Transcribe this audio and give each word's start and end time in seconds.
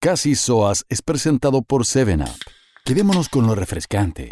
Casi 0.00 0.36
Soas 0.36 0.84
es 0.88 1.02
presentado 1.02 1.60
por 1.62 1.82
7up. 1.82 2.32
Quedémonos 2.84 3.28
con 3.28 3.48
lo 3.48 3.56
refrescante. 3.56 4.28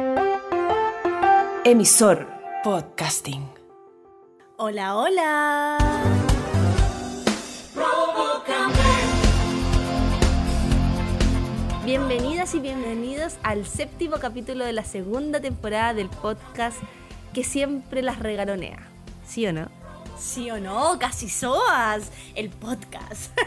Emisor 1.64 2.28
Podcasting. 2.62 3.50
Hola, 4.58 4.94
hola. 4.94 5.78
Bienvenidas 11.84 12.54
y 12.54 12.60
bienvenidos 12.60 13.34
al 13.42 13.66
séptimo 13.66 14.18
capítulo 14.18 14.64
de 14.64 14.72
la 14.72 14.84
segunda 14.84 15.40
temporada 15.40 15.94
del 15.94 16.08
podcast 16.08 16.78
que 17.34 17.42
siempre 17.42 18.02
las 18.02 18.20
regalonea. 18.20 18.88
¿Sí 19.26 19.44
o 19.48 19.52
no? 19.52 19.68
Sí 20.18 20.50
o 20.50 20.58
no, 20.58 20.98
casi 20.98 21.28
soas, 21.28 22.10
el 22.34 22.48
podcast. 22.48 23.38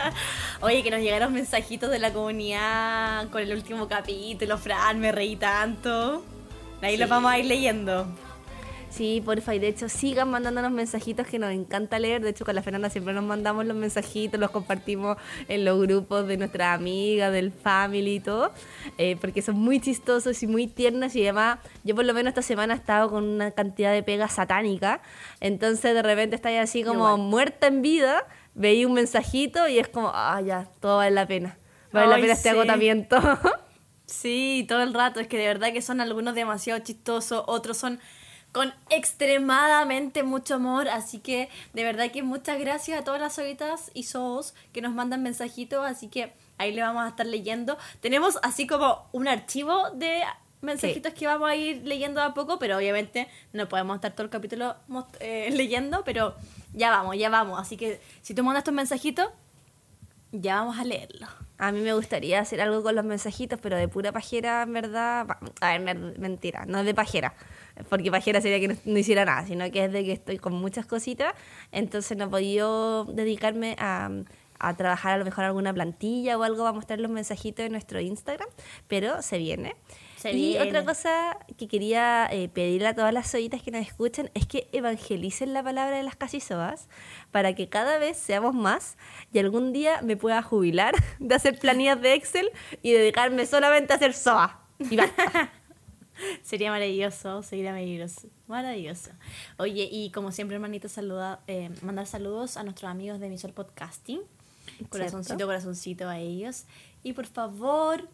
Oye, 0.60 0.82
que 0.82 0.90
nos 0.90 1.00
llegaron 1.00 1.32
mensajitos 1.32 1.90
de 1.90 1.98
la 1.98 2.12
comunidad 2.12 3.28
con 3.30 3.42
el 3.42 3.52
último 3.52 3.88
capítulo, 3.88 4.58
Fran, 4.58 5.00
me 5.00 5.10
reí 5.10 5.36
tanto. 5.36 6.22
Ahí 6.82 6.96
los 6.96 7.08
vamos 7.08 7.32
a 7.32 7.38
ir 7.38 7.46
leyendo. 7.46 8.06
Sí, 8.98 9.22
porfa, 9.24 9.54
y 9.54 9.60
de 9.60 9.68
hecho 9.68 9.88
sigan 9.88 10.28
mandándonos 10.28 10.72
mensajitos 10.72 11.24
que 11.24 11.38
nos 11.38 11.52
encanta 11.52 12.00
leer. 12.00 12.20
De 12.20 12.30
hecho, 12.30 12.44
con 12.44 12.56
la 12.56 12.64
Fernanda 12.64 12.90
siempre 12.90 13.14
nos 13.14 13.22
mandamos 13.22 13.64
los 13.64 13.76
mensajitos, 13.76 14.40
los 14.40 14.50
compartimos 14.50 15.16
en 15.46 15.64
los 15.64 15.80
grupos 15.80 16.26
de 16.26 16.36
nuestra 16.36 16.72
amiga, 16.72 17.30
del 17.30 17.52
family 17.52 18.16
y 18.16 18.18
todo, 18.18 18.50
eh, 18.98 19.16
porque 19.20 19.40
son 19.40 19.54
muy 19.54 19.78
chistosos 19.78 20.42
y 20.42 20.48
muy 20.48 20.66
tiernos. 20.66 21.14
Y 21.14 21.22
además, 21.22 21.60
yo 21.84 21.94
por 21.94 22.06
lo 22.06 22.12
menos 22.12 22.30
esta 22.32 22.42
semana 22.42 22.74
he 22.74 22.76
estado 22.76 23.08
con 23.08 23.22
una 23.22 23.52
cantidad 23.52 23.92
de 23.92 24.02
pegas 24.02 24.32
satánica. 24.32 25.00
Entonces, 25.38 25.94
de 25.94 26.02
repente 26.02 26.34
estáis 26.34 26.58
así 26.58 26.82
como 26.82 27.16
muerta 27.18 27.68
en 27.68 27.82
vida, 27.82 28.26
veí 28.54 28.84
un 28.84 28.94
mensajito 28.94 29.68
y 29.68 29.78
es 29.78 29.86
como, 29.86 30.10
ah, 30.12 30.40
ya, 30.40 30.66
todo 30.80 30.96
vale 30.96 31.12
la 31.12 31.28
pena. 31.28 31.56
Vale 31.92 32.08
la 32.08 32.16
pena 32.16 32.32
este 32.32 32.50
agotamiento. 32.50 33.16
Sí, 34.08 34.64
todo 34.66 34.82
el 34.82 34.94
rato. 34.94 35.20
Es 35.20 35.28
que 35.28 35.36
de 35.36 35.46
verdad 35.46 35.70
que 35.70 35.82
son 35.82 36.00
algunos 36.00 36.34
demasiado 36.34 36.80
chistosos, 36.80 37.44
otros 37.46 37.76
son 37.76 38.00
con 38.58 38.74
extremadamente 38.90 40.24
mucho 40.24 40.56
amor. 40.56 40.88
Así 40.88 41.20
que 41.20 41.48
de 41.74 41.84
verdad 41.84 42.10
que 42.10 42.24
muchas 42.24 42.58
gracias 42.58 43.00
a 43.00 43.04
todas 43.04 43.20
las 43.20 43.36
solitas 43.36 43.92
y 43.94 44.02
sos 44.02 44.52
que 44.72 44.82
nos 44.82 44.92
mandan 44.92 45.22
mensajitos. 45.22 45.86
Así 45.86 46.08
que 46.08 46.32
ahí 46.58 46.72
le 46.74 46.82
vamos 46.82 47.04
a 47.04 47.08
estar 47.10 47.24
leyendo. 47.24 47.78
Tenemos 48.00 48.36
así 48.42 48.66
como 48.66 49.06
un 49.12 49.28
archivo 49.28 49.90
de 49.92 50.22
mensajitos 50.60 51.14
que 51.14 51.28
vamos 51.28 51.48
a 51.48 51.54
ir 51.54 51.86
leyendo 51.86 52.20
a 52.20 52.34
poco, 52.34 52.58
pero 52.58 52.76
obviamente 52.76 53.28
no 53.52 53.68
podemos 53.68 53.94
estar 53.94 54.10
todo 54.10 54.24
el 54.24 54.30
capítulo 54.30 54.74
eh, 55.20 55.50
leyendo, 55.52 56.02
pero 56.02 56.34
ya 56.72 56.90
vamos, 56.90 57.16
ya 57.16 57.30
vamos. 57.30 57.60
Así 57.60 57.76
que 57.76 58.00
si 58.22 58.34
tú 58.34 58.42
mandas 58.42 58.64
tus 58.64 58.74
mensajitos, 58.74 59.28
ya 60.32 60.56
vamos 60.56 60.80
a 60.80 60.84
leerlo. 60.84 61.28
A 61.58 61.70
mí 61.70 61.80
me 61.80 61.94
gustaría 61.94 62.40
hacer 62.40 62.60
algo 62.60 62.82
con 62.82 62.96
los 62.96 63.04
mensajitos, 63.04 63.60
pero 63.62 63.76
de 63.76 63.86
pura 63.86 64.10
pajera, 64.10 64.62
en 64.62 64.72
verdad. 64.72 65.28
A 65.60 65.78
ver, 65.78 65.96
mentira, 66.18 66.64
no 66.66 66.82
de 66.82 66.92
pajera. 66.92 67.34
Porque 67.88 68.10
pajera 68.10 68.40
sería 68.40 68.60
que 68.60 68.76
no, 68.84 68.98
hiciera 68.98 69.24
nada, 69.24 69.46
sino 69.46 69.70
que 69.70 69.84
es 69.84 69.92
de 69.92 70.04
que 70.04 70.12
estoy 70.12 70.38
con 70.38 70.54
muchas 70.54 70.86
cositas. 70.86 71.34
Entonces 71.72 72.16
no 72.16 72.24
he 72.24 72.28
podido 72.28 73.04
dedicarme 73.04 73.76
a, 73.78 74.10
a 74.58 74.76
trabajar 74.76 75.14
a 75.14 75.18
lo 75.18 75.24
mejor 75.24 75.44
alguna 75.44 75.72
plantilla 75.72 76.38
o 76.38 76.42
algo. 76.42 76.64
Vamos 76.64 76.70
a 76.70 76.76
mostrar 76.76 77.00
los 77.00 77.10
mensajitos 77.10 77.66
en 77.66 77.72
nuestro 77.72 78.00
Instagram, 78.00 78.48
pero 78.88 79.22
se 79.22 79.38
viene 79.38 79.74
y 80.24 80.58
otra 80.58 80.84
cosa 80.84 81.38
que 81.56 81.68
quería 81.68 82.28
eh, 82.30 82.48
pedirle 82.48 82.88
a 82.88 82.94
todas 82.94 83.12
las 83.12 83.30
soyitas 83.30 83.62
que 83.62 83.70
nos 83.70 83.86
escuchen 83.86 84.30
es 84.34 84.46
que 84.46 84.68
evangelicen 84.72 85.52
la 85.52 85.62
palabra 85.62 85.96
de 85.96 86.02
las 86.02 86.16
casisobas 86.16 86.88
para 87.30 87.54
que 87.54 87.68
cada 87.68 87.98
vez 87.98 88.16
seamos 88.16 88.54
más 88.54 88.96
y 89.32 89.38
algún 89.38 89.72
día 89.72 90.00
me 90.02 90.16
pueda 90.16 90.42
jubilar 90.42 90.94
de 91.18 91.34
hacer 91.34 91.58
planillas 91.58 92.00
de 92.00 92.14
Excel 92.14 92.50
y 92.82 92.92
dedicarme 92.92 93.46
solamente 93.46 93.92
a 93.92 93.96
hacer 93.96 94.14
soa. 94.14 94.60
sería 96.42 96.70
maravilloso, 96.70 97.42
sería 97.42 97.72
maravilloso. 97.72 98.28
Maravilloso. 98.46 99.10
Oye, 99.58 99.88
y 99.90 100.10
como 100.10 100.32
siempre, 100.32 100.56
hermanito, 100.56 100.88
saluda, 100.88 101.40
eh, 101.46 101.70
mandar 101.82 102.06
saludos 102.06 102.56
a 102.56 102.62
nuestros 102.62 102.90
amigos 102.90 103.20
de 103.20 103.26
Emisor 103.26 103.52
Podcasting. 103.52 104.20
Corazoncito, 104.90 105.46
corazoncito 105.46 106.08
a 106.08 106.18
ellos. 106.18 106.64
Y 107.02 107.12
por 107.12 107.26
favor, 107.26 108.08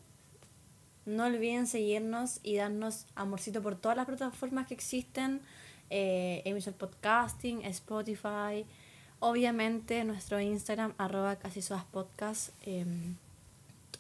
no 1.07 1.25
olviden 1.25 1.67
seguirnos 1.67 2.41
y 2.43 2.57
darnos 2.57 3.07
amorcito 3.15 3.63
por 3.63 3.77
todas 3.77 3.97
las 3.97 4.07
plataformas 4.07 4.67
que 4.67 4.75
existen. 4.75 5.41
Eh, 5.91 6.43
emisor 6.47 6.75
Podcasting, 6.75 7.63
Spotify, 7.67 8.65
obviamente 9.21 10.03
nuestro 10.05 10.41
Instagram, 10.41 10.95
arroba 10.99 11.37
casi 11.37 11.61
podcast. 11.93 12.51
Em, 12.63 13.17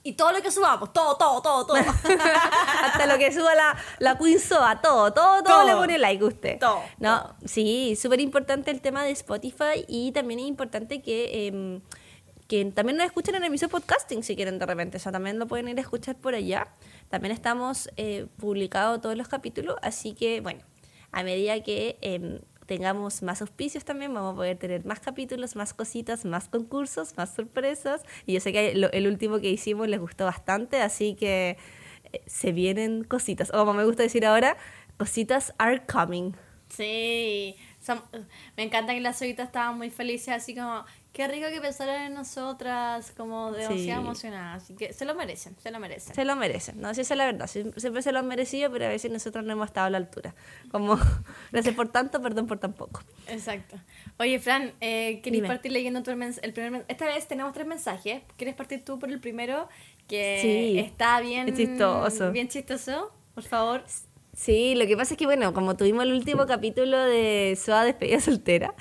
y 0.04 0.12
todo 0.12 0.32
lo 0.32 0.42
que 0.42 0.50
subamos, 0.50 0.92
todo, 0.92 1.16
todo, 1.16 1.41
todo, 1.41 1.66
todo. 1.66 1.76
Hasta 2.84 3.06
lo 3.06 3.19
que 3.19 3.32
suba 3.32 3.54
la, 3.54 3.76
la 3.98 4.19
Queen 4.19 4.38
todo, 4.82 5.12
todo, 5.12 5.42
todo, 5.42 5.66
le 5.66 5.72
pone 5.72 5.98
like 5.98 6.22
usted. 6.22 6.59
Todo. 6.59 6.82
No, 6.98 7.34
sí, 7.44 7.97
súper 7.97 8.20
importante 8.20 8.70
el 8.70 8.82
tema 8.82 9.03
de 9.03 9.10
Spotify 9.12 9.84
y 9.88 10.12
también 10.12 10.41
es 10.41 10.47
importante 10.47 11.00
que 11.00 11.48
em, 11.48 11.81
que 12.47 12.62
también 12.66 12.98
nos 12.98 13.06
escuchen 13.06 13.34
en 13.37 13.44
emisor 13.44 13.70
podcasting 13.70 14.22
si 14.22 14.37
quieren 14.37 14.59
de 14.59 14.66
repente, 14.66 14.98
o 14.98 15.00
sea, 15.00 15.10
también 15.10 15.38
lo 15.38 15.47
pueden 15.47 15.66
ir 15.69 15.78
a 15.78 15.81
escuchar 15.81 16.16
por 16.16 16.34
allá. 16.34 16.69
También 17.09 17.32
estamos 17.32 17.88
eh, 17.97 18.26
publicados 18.37 19.00
todos 19.00 19.16
los 19.16 19.28
capítulos, 19.28 19.76
así 19.81 20.12
que 20.12 20.43
bueno, 20.43 20.60
a 21.10 21.22
medida 21.22 21.62
que 21.62 21.97
em, 22.03 22.41
tengamos 22.66 23.22
más 23.22 23.41
auspicios 23.41 23.84
también, 23.84 24.12
vamos 24.14 24.34
a 24.34 24.36
poder 24.36 24.56
tener 24.56 24.84
más 24.84 25.00
capítulos, 25.00 25.56
más 25.56 25.75
cositas, 25.75 26.25
más 26.25 26.48
concursos, 26.48 27.16
más 27.16 27.34
sorpresas. 27.34 28.02
Y 28.26 28.34
yo 28.34 28.41
sé 28.41 28.52
que 28.52 28.70
el 28.70 29.06
último 29.06 29.41
que 29.41 29.50
hicimos 29.50 29.88
les 29.88 30.00
gustó 30.00 30.25
bastante, 30.25 30.80
así 30.80 31.14
que 31.14 31.56
eh, 32.12 32.22
se 32.26 32.52
vienen 32.52 33.04
cositas. 33.04 33.50
O 33.50 33.58
como 33.58 33.75
me 33.75 33.84
gusta 33.84 34.02
decir 34.02 34.25
ahora, 34.25 34.56
cositas 34.97 35.54
are 35.58 35.82
coming. 35.86 36.32
Sí, 36.69 37.56
me 38.56 38.62
encanta 38.62 38.94
que 38.94 39.00
las 39.00 39.19
solitas 39.19 39.46
estaban 39.46 39.76
muy 39.76 39.91
felices, 39.91 40.28
así 40.28 40.54
como 40.54 40.84
Qué 41.14 41.28
rico 41.28 41.47
que 41.48 41.60
pensaran 41.60 42.06
en 42.06 42.14
nosotras, 42.14 43.12
como 43.16 43.52
demasiado 43.52 44.02
emocionadas. 44.02 44.64
Así 44.64 44.75
que 44.75 44.92
se 44.92 45.04
lo 45.04 45.14
merecen, 45.14 45.54
se 45.62 45.70
lo 45.70 45.78
merecen. 45.78 46.12
Se 46.12 46.25
lo 46.25 46.34
merecen, 46.34 46.80
no, 46.80 46.92
si 46.92 47.02
esa 47.02 47.14
es 47.14 47.19
la 47.19 47.26
verdad. 47.26 47.47
Siempre 47.47 48.02
se 48.02 48.10
lo 48.10 48.19
han 48.19 48.26
merecido, 48.26 48.69
pero 48.72 48.86
a 48.86 48.88
veces 48.88 49.12
nosotros 49.12 49.44
no 49.44 49.52
hemos 49.52 49.66
estado 49.66 49.86
a 49.86 49.91
la 49.91 49.98
altura. 49.98 50.34
Como, 50.72 50.98
gracias 51.52 51.72
por 51.76 51.86
tanto, 51.86 52.20
perdón 52.20 52.48
por 52.48 52.58
tan 52.58 52.72
poco. 52.72 53.00
Exacto. 53.28 53.76
Oye, 54.19 54.41
Fran, 54.41 54.72
eh, 54.80 55.20
¿querés 55.22 55.42
partir 55.42 55.70
leyendo 55.70 56.02
tu 56.02 56.10
el 56.10 56.52
primer 56.52 56.84
Esta 56.88 57.06
vez 57.06 57.28
tenemos 57.28 57.52
tres 57.52 57.69
mensajes. 57.69 58.22
¿Quieres 58.36 58.56
partir 58.56 58.84
tú 58.84 58.98
por 58.98 59.08
el 59.08 59.20
primero? 59.20 59.69
Que 60.08 60.81
está 60.81 61.20
bien 61.20 61.54
chistoso. 61.54 62.32
Bien 62.32 62.48
chistoso, 62.48 63.12
por 63.36 63.44
favor. 63.44 63.84
Sí, 64.32 64.75
lo 64.75 64.84
que 64.86 64.96
pasa 64.96 65.14
es 65.14 65.19
que, 65.19 65.26
bueno, 65.26 65.54
como 65.54 65.76
tuvimos 65.76 66.02
el 66.02 66.12
último 66.12 66.46
capítulo 66.46 66.98
de 66.98 67.56
Soa 67.56 67.84
Despedida 67.84 68.19
Soltera, 68.19 68.75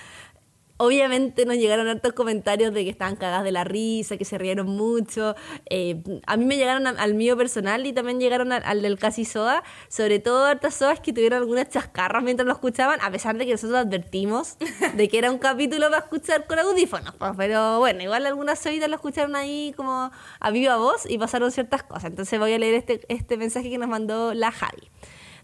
Obviamente 0.78 1.46
nos 1.46 1.58
llegaron 1.58 1.88
hartos 1.88 2.14
comentarios 2.14 2.74
de 2.74 2.84
que 2.84 2.90
estaban 2.90 3.16
cagadas 3.16 3.44
de 3.44 3.52
la 3.52 3.64
risa, 3.64 4.18
que 4.18 4.26
se 4.26 4.40
rieron 4.40 4.68
mucho. 4.68 5.36
Eh, 5.70 6.02
a 6.26 6.36
mí 6.36 6.46
me 6.46 6.58
llegaron 6.58 6.88
al 6.88 7.14
mío 7.14 7.38
personal 7.38 7.86
y 7.86 7.94
también 7.94 8.20
llegaron 8.20 8.52
al, 8.52 8.82
del 8.82 8.98
Casi 8.98 9.24
Soda, 9.24 9.64
sobre 9.88 10.18
todo 10.18 10.46
hartas 10.46 10.74
sodas 10.76 11.00
que 11.00 11.14
tuvieron 11.14 11.40
algunas 11.40 11.70
chascarras 11.70 12.24
mientras 12.24 12.48
lo 12.48 12.54
escuchaban, 12.54 13.00
a 13.02 13.12
pesar 13.12 13.38
de 13.38 13.46
que 13.46 13.52
nosotros 13.52 13.78
advertimos 13.78 14.58
de 14.96 15.08
que 15.08 15.20
era 15.20 15.30
un 15.32 15.38
capítulo 15.38 15.92
para 15.92 16.04
escuchar 16.04 16.48
con 16.48 16.58
audífonos. 16.58 17.14
Pues, 17.16 17.32
pero 17.38 17.78
bueno, 17.78 18.02
igual 18.02 18.26
algunas 18.26 18.58
soitas 18.58 18.90
lo 18.90 18.96
escucharon 18.96 19.36
ahí 19.36 19.74
como 19.78 20.12
a 20.40 20.52
viva 20.52 20.78
voz 20.78 21.06
y 21.08 21.20
pasaron 21.20 21.52
ciertas 21.52 21.84
cosas. 21.84 22.06
Entonces 22.06 22.40
voy 22.40 22.52
a 22.52 22.58
leer 22.58 22.74
este, 22.74 23.02
este 23.10 23.38
mensaje 23.38 23.70
que 23.70 23.78
nos 23.78 23.90
mandó 23.90 24.34
la 24.34 24.52
Javi. 24.52 24.90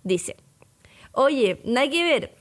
Dice, 0.04 0.38
oye, 1.12 1.62
nada 1.66 1.88
que 1.88 2.04
ver 2.04 2.39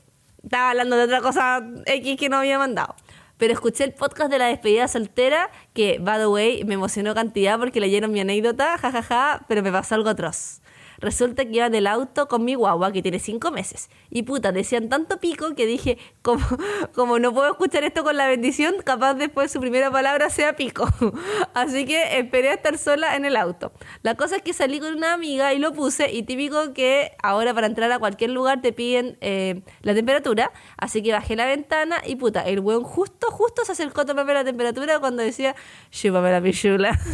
estaba 0.49 0.71
hablando 0.71 0.97
de 0.97 1.05
otra 1.05 1.21
cosa 1.21 1.63
X 1.85 2.17
que 2.17 2.29
no 2.29 2.39
había 2.39 2.59
mandado. 2.59 2.97
Pero 3.37 3.53
escuché 3.53 3.85
el 3.85 3.93
podcast 3.93 4.31
de 4.31 4.39
la 4.39 4.47
despedida 4.47 4.89
soltera, 4.89 5.51
que, 5.75 5.99
by 6.01 6.19
the 6.19 6.27
way, 6.27 6.65
me 6.65 6.75
emocionó 6.75 7.15
cantidad 7.15 7.59
porque 7.59 7.81
leyeron 7.81 8.11
mi 8.11 8.21
anécdota, 8.21 8.77
jajaja, 8.79 9.45
pero 9.47 9.63
me 9.63 9.71
pasó 9.71 9.95
algo 9.95 10.09
atroz. 10.09 10.61
Resulta 10.99 11.45
que 11.45 11.53
iba 11.53 11.67
en 11.67 11.75
el 11.75 11.87
auto 11.87 12.29
con 12.29 12.45
mi 12.45 12.55
guagua, 12.55 12.93
que 12.93 13.03
tiene 13.03 13.19
cinco 13.19 13.51
meses. 13.51 13.89
Y 14.11 14.25
puta, 14.25 14.53
decían 14.53 14.89
tanto 14.89 15.19
pico 15.21 15.55
que 15.55 15.67
dije, 15.67 15.99
como, 16.23 16.45
como 16.95 17.19
no 17.19 17.33
puedo 17.33 17.51
escuchar 17.51 17.85
esto 17.85 18.05
con 18.05 18.17
la 18.17 18.27
bendición, 18.27 18.77
capaz 18.85 19.15
después 19.15 19.51
su 19.53 19.61
primera 19.61 19.91
palabra 19.91 20.31
sea 20.31 20.57
pico. 20.57 20.89
Así 21.55 21.87
que 21.87 22.19
esperé 22.19 22.51
a 22.51 22.55
estar 22.55 22.79
sola 22.79 23.17
en 23.17 23.25
el 23.25 23.37
auto. 23.37 23.73
La 24.03 24.17
cosa 24.17 24.37
es 24.37 24.43
que 24.43 24.53
salí 24.53 24.81
con 24.81 24.95
una 24.95 25.13
amiga 25.15 25.55
y 25.55 25.59
lo 25.59 25.73
puse, 25.73 26.13
y 26.13 26.23
típico 26.25 26.73
que 26.73 27.13
ahora 27.23 27.55
para 27.55 27.67
entrar 27.67 27.91
a 27.93 27.99
cualquier 27.99 28.31
lugar 28.31 28.61
te 28.61 28.73
piden 28.73 29.17
eh, 29.21 29.63
la 29.83 29.95
temperatura. 29.95 30.53
Así 30.77 31.03
que 31.03 31.13
bajé 31.13 31.37
la 31.37 31.47
ventana 31.47 32.03
y 32.07 32.17
puta, 32.17 32.43
el 32.43 32.61
weón 32.61 32.85
justo, 32.85 33.31
justo 33.31 33.65
se 33.65 33.73
acercó 33.73 34.01
a 34.03 34.05
tomarme 34.05 34.35
la 34.35 34.45
temperatura 34.45 34.99
cuando 34.99 35.23
decía, 35.23 35.55
chúpame 35.91 36.33
la 36.33 36.41
pichula. 36.41 36.99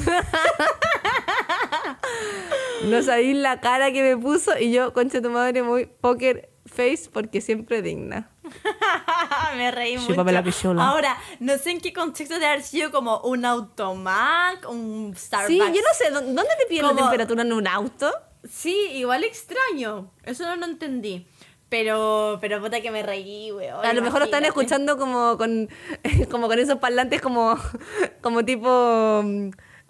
no 2.85 3.02
sabía 3.02 3.35
la 3.35 3.61
cara 3.61 3.93
que 3.93 4.02
me 4.02 4.17
puso 4.17 4.58
y 4.58 4.73
yo, 4.73 4.93
concha 4.93 5.20
tu 5.23 5.31
madre, 5.31 5.62
muy 5.62 5.87
poker 5.87 6.50
face 6.67 7.08
porque 7.12 7.41
siempre 7.41 7.82
digna. 7.82 8.31
me 9.56 9.70
reí 9.70 9.99
mucho. 9.99 10.25
La. 10.75 10.88
Ahora, 10.88 11.17
no 11.41 11.56
sé 11.58 11.70
en 11.70 11.81
qué 11.81 11.93
contexto 11.93 12.38
de 12.38 12.46
haber 12.46 12.62
sido 12.62 12.91
como 12.91 13.20
un 13.20 13.44
automac, 13.44 14.69
un 14.69 15.14
Starbucks. 15.17 15.49
Sí, 15.49 15.58
yo 15.58 15.64
no 15.64 15.94
sé, 15.94 16.11
¿dó- 16.11 16.20
¿dónde 16.20 16.50
te 16.58 16.67
piden 16.69 16.87
la 16.87 16.94
temperatura 16.96 17.43
en 17.43 17.52
un 17.52 17.67
auto? 17.67 18.11
Sí, 18.49 18.76
igual 18.93 19.25
extraño. 19.25 20.11
Eso 20.25 20.44
no 20.44 20.56
lo 20.56 20.67
entendí. 20.67 21.26
Pero, 21.70 22.38
pero 22.41 22.61
puta 22.61 22.81
que 22.81 22.91
me 22.91 23.02
reí, 23.02 23.50
weón. 23.50 23.85
A 23.85 23.93
lo 23.93 24.02
mejor 24.02 24.20
lo 24.20 24.25
están 24.26 24.44
escuchando 24.44 24.96
como 24.99 25.37
con, 25.38 25.69
como 26.31 26.46
con 26.46 26.58
esos 26.58 26.79
parlantes 26.79 27.20
como, 27.20 27.58
como 28.20 28.44
tipo... 28.44 29.25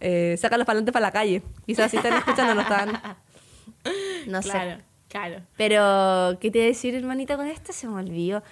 Eh, 0.06 0.36
sacan 0.38 0.58
los 0.58 0.66
parlantes 0.66 0.92
para 0.92 1.06
la 1.06 1.12
calle. 1.12 1.42
Quizás 1.66 1.90
si 1.90 1.96
están 1.96 2.12
escuchando 2.14 2.54
no 2.54 2.60
están... 2.60 2.90
No 4.26 4.42
sé. 4.42 4.50
Claro, 4.50 4.82
claro. 5.08 5.40
Pero, 5.56 6.38
¿qué 6.40 6.50
te 6.50 6.58
iba 6.58 6.64
a 6.64 6.68
decir, 6.68 6.94
hermanita, 6.94 7.36
con 7.36 7.46
esto? 7.46 7.72
Se 7.72 7.86
me 7.88 7.94
olvidó. 8.00 8.42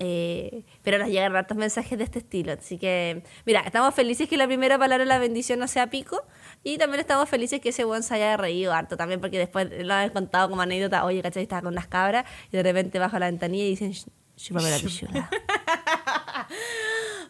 Eh, 0.00 0.62
pero 0.82 0.98
nos 0.98 1.08
llegan 1.08 1.34
hartos 1.34 1.56
mensajes 1.56 1.98
de 1.98 2.04
este 2.04 2.20
estilo. 2.20 2.52
Así 2.52 2.78
que, 2.78 3.22
mira, 3.44 3.60
estamos 3.60 3.94
felices 3.94 4.28
que 4.28 4.36
la 4.36 4.46
primera 4.46 4.78
palabra 4.78 5.04
de 5.04 5.08
la 5.08 5.18
bendición 5.18 5.58
no 5.58 5.66
sea 5.68 5.88
pico. 5.90 6.22
Y 6.62 6.78
también 6.78 7.00
estamos 7.00 7.28
felices 7.28 7.60
que 7.60 7.70
ese 7.70 7.82
buen 7.84 8.02
se 8.04 8.14
haya 8.14 8.36
reído 8.36 8.72
harto 8.72 8.96
también, 8.96 9.20
porque 9.20 9.38
después 9.38 9.68
lo 9.84 9.92
han 9.94 10.10
contado 10.10 10.48
como 10.48 10.62
anécdota. 10.62 11.04
Oye, 11.04 11.20
¿cachai? 11.22 11.42
Estaba 11.44 11.62
con 11.62 11.72
unas 11.72 11.88
cabras 11.88 12.24
y 12.52 12.56
de 12.56 12.62
repente 12.62 12.98
bajo 13.00 13.18
la 13.18 13.26
ventanilla 13.26 13.64
y 13.64 13.70
dicen, 13.70 13.92
"Sh- 13.92 14.08
chúpame 14.36 14.70
la 14.70 14.78
pichula. 14.78 15.30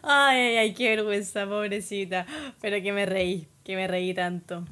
Ay, 0.03 0.39
ay, 0.39 0.57
ay, 0.57 0.73
qué 0.73 0.95
vergüenza, 0.95 1.45
pobrecita. 1.45 2.25
Pero 2.61 2.81
que 2.81 2.91
me 2.93 3.05
reí, 3.05 3.47
que 3.69 3.75
me 3.75 3.87
reí 3.87 4.15
tanto. 4.15 4.65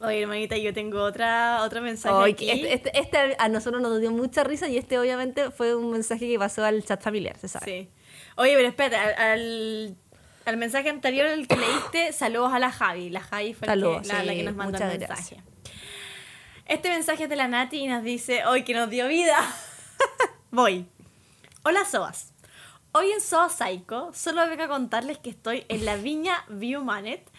Oye, 0.00 0.22
hermanita, 0.22 0.56
yo 0.56 0.72
tengo 0.72 1.02
otra, 1.02 1.62
otro 1.62 1.82
mensaje 1.82 2.14
Ay, 2.18 2.32
aquí. 2.32 2.50
este, 2.50 2.72
este- 2.72 2.98
este 2.98 3.36
a 3.38 3.50
nosotros 3.50 3.82
nos 3.82 4.00
dio 4.00 4.10
mucha 4.10 4.44
risa 4.44 4.66
y 4.66 4.78
este 4.78 4.98
obviamente 4.98 5.50
fue 5.50 5.76
un 5.76 5.90
mensaje 5.90 6.26
que 6.26 6.38
pasó 6.38 6.64
al 6.64 6.82
chat 6.86 7.02
familiar, 7.02 7.36
se 7.36 7.48
sabe. 7.48 7.66
Sí. 7.66 7.90
Oye, 8.36 8.54
pero 8.56 8.66
espérate, 8.66 8.96
al, 8.96 10.56
mensaje 10.56 10.88
anterior, 10.88 11.26
el 11.26 11.46
que 11.46 11.54
leíste, 11.54 12.12
saludos 12.18 12.54
a 12.54 12.58
la 12.58 12.72
Javi. 12.72 13.10
La 13.10 13.20
Javi 13.20 13.52
fue 13.52 13.66
la 13.66 13.74
Saludos, 13.74 14.00
que, 14.00 14.08
la, 14.08 14.24
la 14.24 14.32
sí, 14.32 14.38
que 14.38 14.44
nos 14.44 14.56
mandó 14.56 14.78
el 14.78 14.84
mensaje. 14.84 15.06
gracias. 15.06 15.44
Este 16.64 16.88
mensaje 16.88 17.24
es 17.24 17.28
de 17.28 17.36
la 17.36 17.48
Nati 17.48 17.76
y 17.76 17.88
nos 17.88 18.02
dice, 18.02 18.46
hoy 18.46 18.64
que 18.64 18.72
nos 18.72 18.88
dio 18.88 19.06
vida. 19.06 19.36
Voy. 20.50 20.86
Hola, 21.62 21.84
Soas. 21.84 22.32
Hoy 22.92 23.10
en 23.12 23.20
Soa 23.20 23.50
Psycho 23.50 24.12
solo 24.14 24.48
vengo 24.48 24.62
a 24.62 24.68
contarles 24.68 25.18
que 25.18 25.28
estoy 25.28 25.66
en 25.68 25.84
la 25.84 25.96
viña 25.96 26.42
Viewmanet 26.48 27.30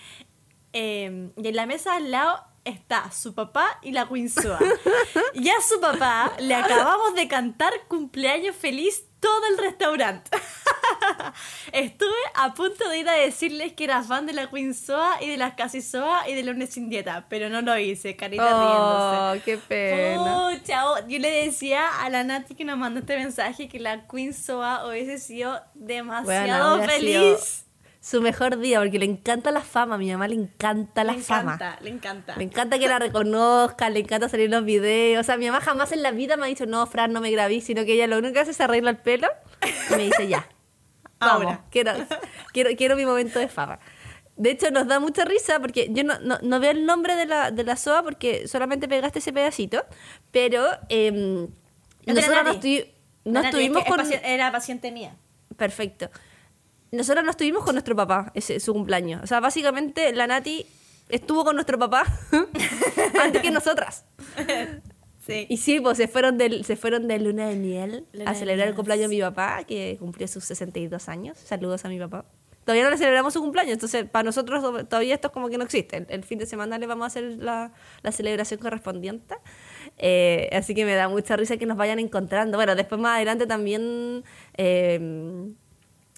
eh, 0.74 1.30
y 1.38 1.48
en 1.48 1.56
la 1.56 1.66
mesa 1.66 1.96
al 1.96 2.12
lado 2.12 2.44
está 2.66 3.12
su 3.12 3.34
papá 3.34 3.80
y 3.82 3.92
la 3.92 4.08
Queen 4.08 4.30
Soa. 4.30 4.60
Y 5.34 5.50
a 5.50 5.62
su 5.62 5.80
papá 5.82 6.34
le 6.40 6.56
acabamos 6.56 7.14
de 7.16 7.28
cantar 7.28 7.74
cumpleaños 7.88 8.56
feliz 8.56 9.04
todo 9.20 9.46
el 9.48 9.58
restaurante. 9.58 10.30
Estuve 11.72 12.12
a 12.36 12.54
punto 12.54 12.88
de 12.90 13.00
ir 13.00 13.10
a 13.10 13.14
decirles 13.14 13.74
que 13.74 13.86
era 13.86 14.04
fan 14.04 14.26
de 14.26 14.34
la 14.34 14.50
Queen 14.50 14.74
Soa 14.74 15.18
y 15.22 15.30
de 15.30 15.38
las 15.38 15.56
Casi 15.56 15.82
Soa 15.82 16.28
y 16.30 16.36
de 16.36 16.44
Lunes 16.44 16.72
sin 16.72 16.90
dieta, 16.90 17.26
pero 17.30 17.50
no 17.50 17.62
lo 17.62 17.78
hice, 17.78 18.16
carita 18.16 18.44
Oh, 18.46 19.32
riéndose. 19.34 19.46
qué 19.46 19.58
pena. 19.58 20.48
Oh, 20.48 21.08
yo 21.08 21.20
le 21.20 21.46
decía 21.46 21.86
a 22.02 22.10
la 22.10 22.24
Nati 22.24 22.56
que 22.56 22.66
nos 22.66 22.78
mandó 22.78 23.00
este 23.00 23.18
mensaje 23.18 23.68
que 23.68 23.80
la 23.80 24.08
Queen 24.08 24.34
Soa 24.34 24.88
hubiese 24.88 25.18
sido 25.20 25.60
demasiado 25.74 26.76
hubiera 26.76 26.94
feliz. 26.94 27.40
sido 27.40 27.63
Su 28.06 28.22
mejor 28.22 28.58
día, 28.60 28.80
porque 28.82 29.00
le 29.00 29.06
encanta 29.06 29.50
la 29.52 29.62
fama. 29.62 29.96
A 29.96 29.98
mi 29.98 30.12
mamá 30.12 30.28
le 30.28 30.36
encanta 30.36 31.06
la 31.06 31.14
le 31.14 31.22
fama. 31.22 31.54
encanta, 31.54 31.78
le 31.82 31.90
encanta. 31.90 32.36
Le 32.36 32.44
encanta 32.44 32.78
que 32.78 32.88
la 32.90 33.00
reconozcan, 33.00 33.94
le 33.94 34.02
encanta 34.02 34.28
salir 34.28 34.48
en 34.48 34.52
los 34.52 34.66
videos. 34.66 35.22
O 35.22 35.24
sea, 35.24 35.38
mi 35.38 35.46
mamá 35.46 35.62
jamás 35.62 35.94
en 35.94 36.04
la 36.04 36.12
vida 36.12 36.36
me 36.36 36.44
ha 36.44 36.48
dicho, 36.48 36.66
no, 36.66 36.86
Fran, 36.86 37.14
no 37.14 37.22
me 37.22 37.32
grabé, 37.32 37.62
sino 37.62 37.86
que 37.86 37.94
ella 37.94 38.08
lo 38.08 38.18
único 38.18 38.34
que 38.34 38.40
hace 38.42 38.52
es 38.52 38.60
arregla 38.60 38.90
el 38.90 38.98
pelo 38.98 39.30
y 39.90 39.94
me 39.96 40.04
dice, 40.04 40.28
ya. 40.28 40.50
Vamos, 41.22 41.46
Ahora. 41.46 41.64
quiero, 41.72 41.94
quiero, 42.52 42.72
quiero 42.76 42.98
mi 42.98 43.06
momento 43.06 43.40
de 43.40 43.48
fama. 43.48 43.80
De 44.36 44.52
hecho, 44.52 44.70
nos 44.70 44.86
da 44.88 45.00
mucha 45.00 45.24
risa 45.24 45.62
porque 45.62 45.88
yo 45.92 46.04
no, 46.04 46.20
no, 46.20 46.40
no 46.42 46.60
veo 46.60 46.72
el 46.72 46.86
nombre 46.86 47.16
de 47.16 47.26
la, 47.26 47.52
de 47.52 47.64
la 47.64 47.78
SOA 47.78 48.04
porque 48.04 48.50
solamente 48.50 48.90
pegaste 48.90 49.20
ese 49.20 49.32
pedacito, 49.32 49.86
pero 50.32 50.64
la 50.90 52.14
nosotros 52.14 52.44
no, 52.44 52.54
estu- 52.56 52.88
no 53.24 53.40
estuvimos 53.42 53.78
es 53.78 53.84
que 53.86 53.90
con... 53.90 54.00
paci- 54.02 54.20
Era 54.24 54.52
paciente 54.52 54.92
mía. 54.92 55.16
Perfecto. 55.56 56.10
Nosotros 56.94 57.26
no 57.26 57.32
estuvimos 57.32 57.64
con 57.64 57.74
nuestro 57.74 57.96
papá, 57.96 58.32
ese 58.36 58.60
su 58.60 58.72
cumpleaños. 58.72 59.24
O 59.24 59.28
sea, 59.28 59.40
básicamente 59.40 60.14
la 60.14 60.28
Nati 60.28 60.66
estuvo 61.10 61.44
con 61.44 61.56
nuestro 61.56 61.80
papá 61.80 62.06
antes 63.24 63.42
que 63.42 63.50
nosotras. 63.50 64.06
Sí. 65.26 65.48
Y 65.50 65.58
sí, 65.58 65.80
pues 65.80 65.98
se 65.98 66.08
fueron 66.08 66.38
de, 66.38 66.64
se 66.64 66.76
fueron 66.76 67.08
de 67.08 67.18
luna 67.18 67.48
de 67.48 67.56
miel 67.56 68.06
Luna 68.14 68.30
a 68.30 68.36
celebrar 68.36 68.68
el 68.68 68.76
cumpleaños 68.76 69.10
de 69.10 69.16
mi 69.16 69.22
papá, 69.22 69.64
que 69.64 69.98
cumplió 70.00 70.28
sus 70.28 70.44
62 70.44 71.10
años. 71.10 71.38
Saludos 71.38 71.84
a 71.86 71.90
mi 71.90 71.98
papá. 71.98 72.26
Todavía 72.64 72.84
no 72.84 72.92
le 72.92 72.98
celebramos 72.98 73.34
su 73.34 73.42
cumpleaños, 73.42 73.74
entonces 73.74 74.06
para 74.10 74.24
nosotros 74.24 74.88
todavía 74.88 75.16
esto 75.16 75.28
es 75.30 75.34
como 75.34 75.50
que 75.50 75.58
no 75.58 75.64
existe. 75.64 75.98
El, 75.98 76.06
el 76.10 76.24
fin 76.24 76.38
de 76.40 76.46
semana 76.46 76.78
le 76.78 76.88
vamos 76.88 77.06
a 77.06 77.08
hacer 77.08 77.24
la, 77.40 77.74
la 78.04 78.12
celebración 78.12 78.60
correspondiente. 78.60 79.36
Eh, 79.98 80.50
así 80.54 80.76
que 80.76 80.86
me 80.86 80.94
da 80.94 81.10
mucha 81.10 81.36
risa 81.36 81.58
que 81.58 81.66
nos 81.66 81.78
vayan 81.78 82.00
encontrando. 82.00 82.58
Bueno, 82.58 82.76
después 82.76 83.02
más 83.02 83.16
adelante 83.16 83.48
también 83.48 84.24
eh, 84.56 85.54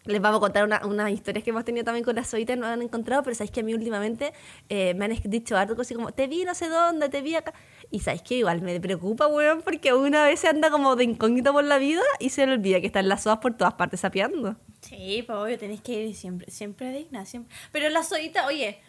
les 0.05 0.21
vamos 0.21 0.37
a 0.37 0.39
contar 0.41 0.63
una- 0.63 0.85
unas 0.85 1.11
historias 1.11 1.43
que 1.43 1.49
hemos 1.49 1.65
tenido 1.65 1.83
también 1.83 2.03
con 2.03 2.15
las 2.15 2.29
Zoitas, 2.29 2.57
nos 2.57 2.67
han 2.67 2.81
encontrado, 2.81 3.23
pero 3.23 3.35
sabéis 3.35 3.51
que 3.51 3.59
a 3.61 3.63
mí 3.63 3.73
últimamente 3.73 4.33
eh, 4.69 4.93
me 4.95 5.05
han 5.05 5.15
dicho 5.25 5.57
algo 5.57 5.81
así 5.81 5.93
como, 5.95 6.11
te 6.11 6.27
vi 6.27 6.45
no 6.45 6.53
sé 6.55 6.69
dónde, 6.69 7.09
te 7.09 7.21
vi 7.21 7.35
acá. 7.35 7.53
Y 7.91 7.99
sabéis 7.99 8.21
que 8.23 8.35
igual 8.35 8.61
me 8.61 8.79
preocupa, 8.79 9.27
weón, 9.27 9.61
porque 9.61 9.93
una 9.93 10.25
vez 10.25 10.39
se 10.39 10.47
anda 10.47 10.69
como 10.69 10.95
de 10.95 11.03
incógnito 11.05 11.53
por 11.53 11.63
la 11.63 11.77
vida 11.77 12.01
y 12.19 12.29
se 12.29 12.45
le 12.45 12.53
olvida 12.53 12.79
que 12.81 12.87
están 12.87 13.07
las 13.09 13.23
soas 13.23 13.37
por 13.39 13.55
todas 13.57 13.73
partes 13.75 13.99
sapeando. 13.99 14.55
Sí, 14.81 15.23
pues 15.25 15.37
obvio, 15.37 15.57
tenéis 15.57 15.81
que 15.81 15.93
ir 16.03 16.15
siempre, 16.15 16.49
siempre 16.51 16.91
digna, 16.91 17.25
siempre. 17.25 17.55
Pero 17.71 17.89
la 17.89 18.03
Zoita, 18.03 18.45
oye, 18.47 18.79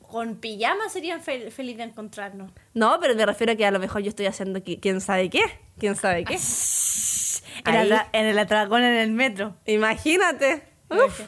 con 0.00 0.36
pijama 0.36 0.88
serían 0.90 1.22
fel- 1.22 1.50
feliz 1.50 1.76
de 1.76 1.84
encontrarnos. 1.84 2.50
No, 2.74 2.98
pero 3.00 3.14
me 3.14 3.24
refiero 3.24 3.52
a 3.52 3.56
que 3.56 3.64
a 3.64 3.70
lo 3.70 3.78
mejor 3.78 4.02
yo 4.02 4.08
estoy 4.10 4.26
haciendo 4.26 4.60
qui- 4.60 4.78
quién 4.80 5.00
sabe 5.00 5.30
qué, 5.30 5.40
quién 5.78 5.96
sabe 5.96 6.24
qué. 6.24 6.36
En, 7.66 7.74
Ahí. 7.74 7.88
atra- 7.90 8.08
en 8.12 8.26
el 8.26 8.38
atracón 8.38 8.82
en 8.82 8.94
el 8.94 9.12
metro. 9.12 9.56
Imagínate. 9.66 10.62
Uf. 10.90 11.20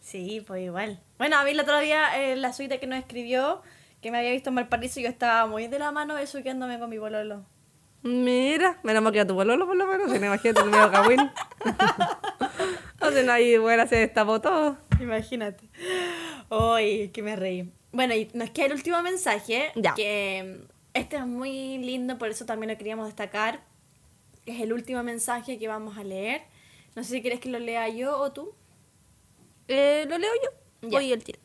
Sí, 0.00 0.42
pues 0.46 0.62
igual. 0.64 1.00
Bueno, 1.18 1.36
a 1.38 1.44
mí 1.44 1.52
el 1.52 1.60
otro 1.60 1.78
día 1.78 2.20
eh, 2.20 2.36
la 2.36 2.52
suite 2.52 2.80
que 2.80 2.86
nos 2.86 2.98
escribió, 2.98 3.62
que 4.00 4.10
me 4.10 4.18
había 4.18 4.32
visto 4.32 4.48
en 4.50 4.56
Valparaíso, 4.56 5.00
yo 5.00 5.08
estaba 5.08 5.46
muy 5.46 5.68
de 5.68 5.78
la 5.78 5.92
mano 5.92 6.14
besuqueándome 6.14 6.78
con 6.78 6.90
mi 6.90 6.98
bololo. 6.98 7.44
Mira, 8.02 8.80
menos 8.82 9.00
mal 9.02 9.12
que 9.12 9.20
a 9.20 9.26
tu 9.26 9.36
pololo 9.36 9.64
por 9.64 9.76
lo 9.76 9.86
menos, 9.86 10.10
si 10.10 10.18
no 10.18 10.26
imagínate 10.26 10.60
tu 10.60 10.66
medio 10.68 10.90
cagüín. 10.90 11.20
o 13.00 13.10
sea, 13.10 13.22
no 13.22 13.32
ahí, 13.32 13.56
bueno, 13.58 13.86
se 13.86 13.96
destapó 13.96 14.40
todo. 14.40 14.76
Imagínate. 15.00 15.68
Uy, 16.50 17.10
que 17.12 17.22
me 17.22 17.36
reí. 17.36 17.72
Bueno, 17.92 18.14
y 18.14 18.28
nos 18.34 18.50
queda 18.50 18.66
el 18.66 18.72
último 18.72 19.00
mensaje, 19.02 19.70
Ya. 19.76 19.94
que 19.94 20.58
mm, 20.64 20.70
este 20.94 21.16
es 21.16 21.26
muy 21.26 21.78
lindo, 21.78 22.18
por 22.18 22.28
eso 22.28 22.44
también 22.44 22.72
lo 22.72 22.78
queríamos 22.78 23.06
destacar. 23.06 23.60
Es 24.46 24.60
el 24.60 24.72
último 24.72 25.02
mensaje 25.02 25.58
que 25.58 25.68
vamos 25.68 25.96
a 25.98 26.04
leer. 26.04 26.42
No 26.94 27.04
sé 27.04 27.10
si 27.10 27.22
quieres 27.22 27.40
que 27.40 27.48
lo 27.48 27.58
lea 27.58 27.88
yo 27.88 28.18
o 28.18 28.32
tú. 28.32 28.54
Eh, 29.68 30.04
lo 30.08 30.18
leo 30.18 30.30
yo. 30.42 30.88
Ya. 30.88 30.98
Voy 30.98 31.12
el 31.12 31.22
tiro. 31.22 31.38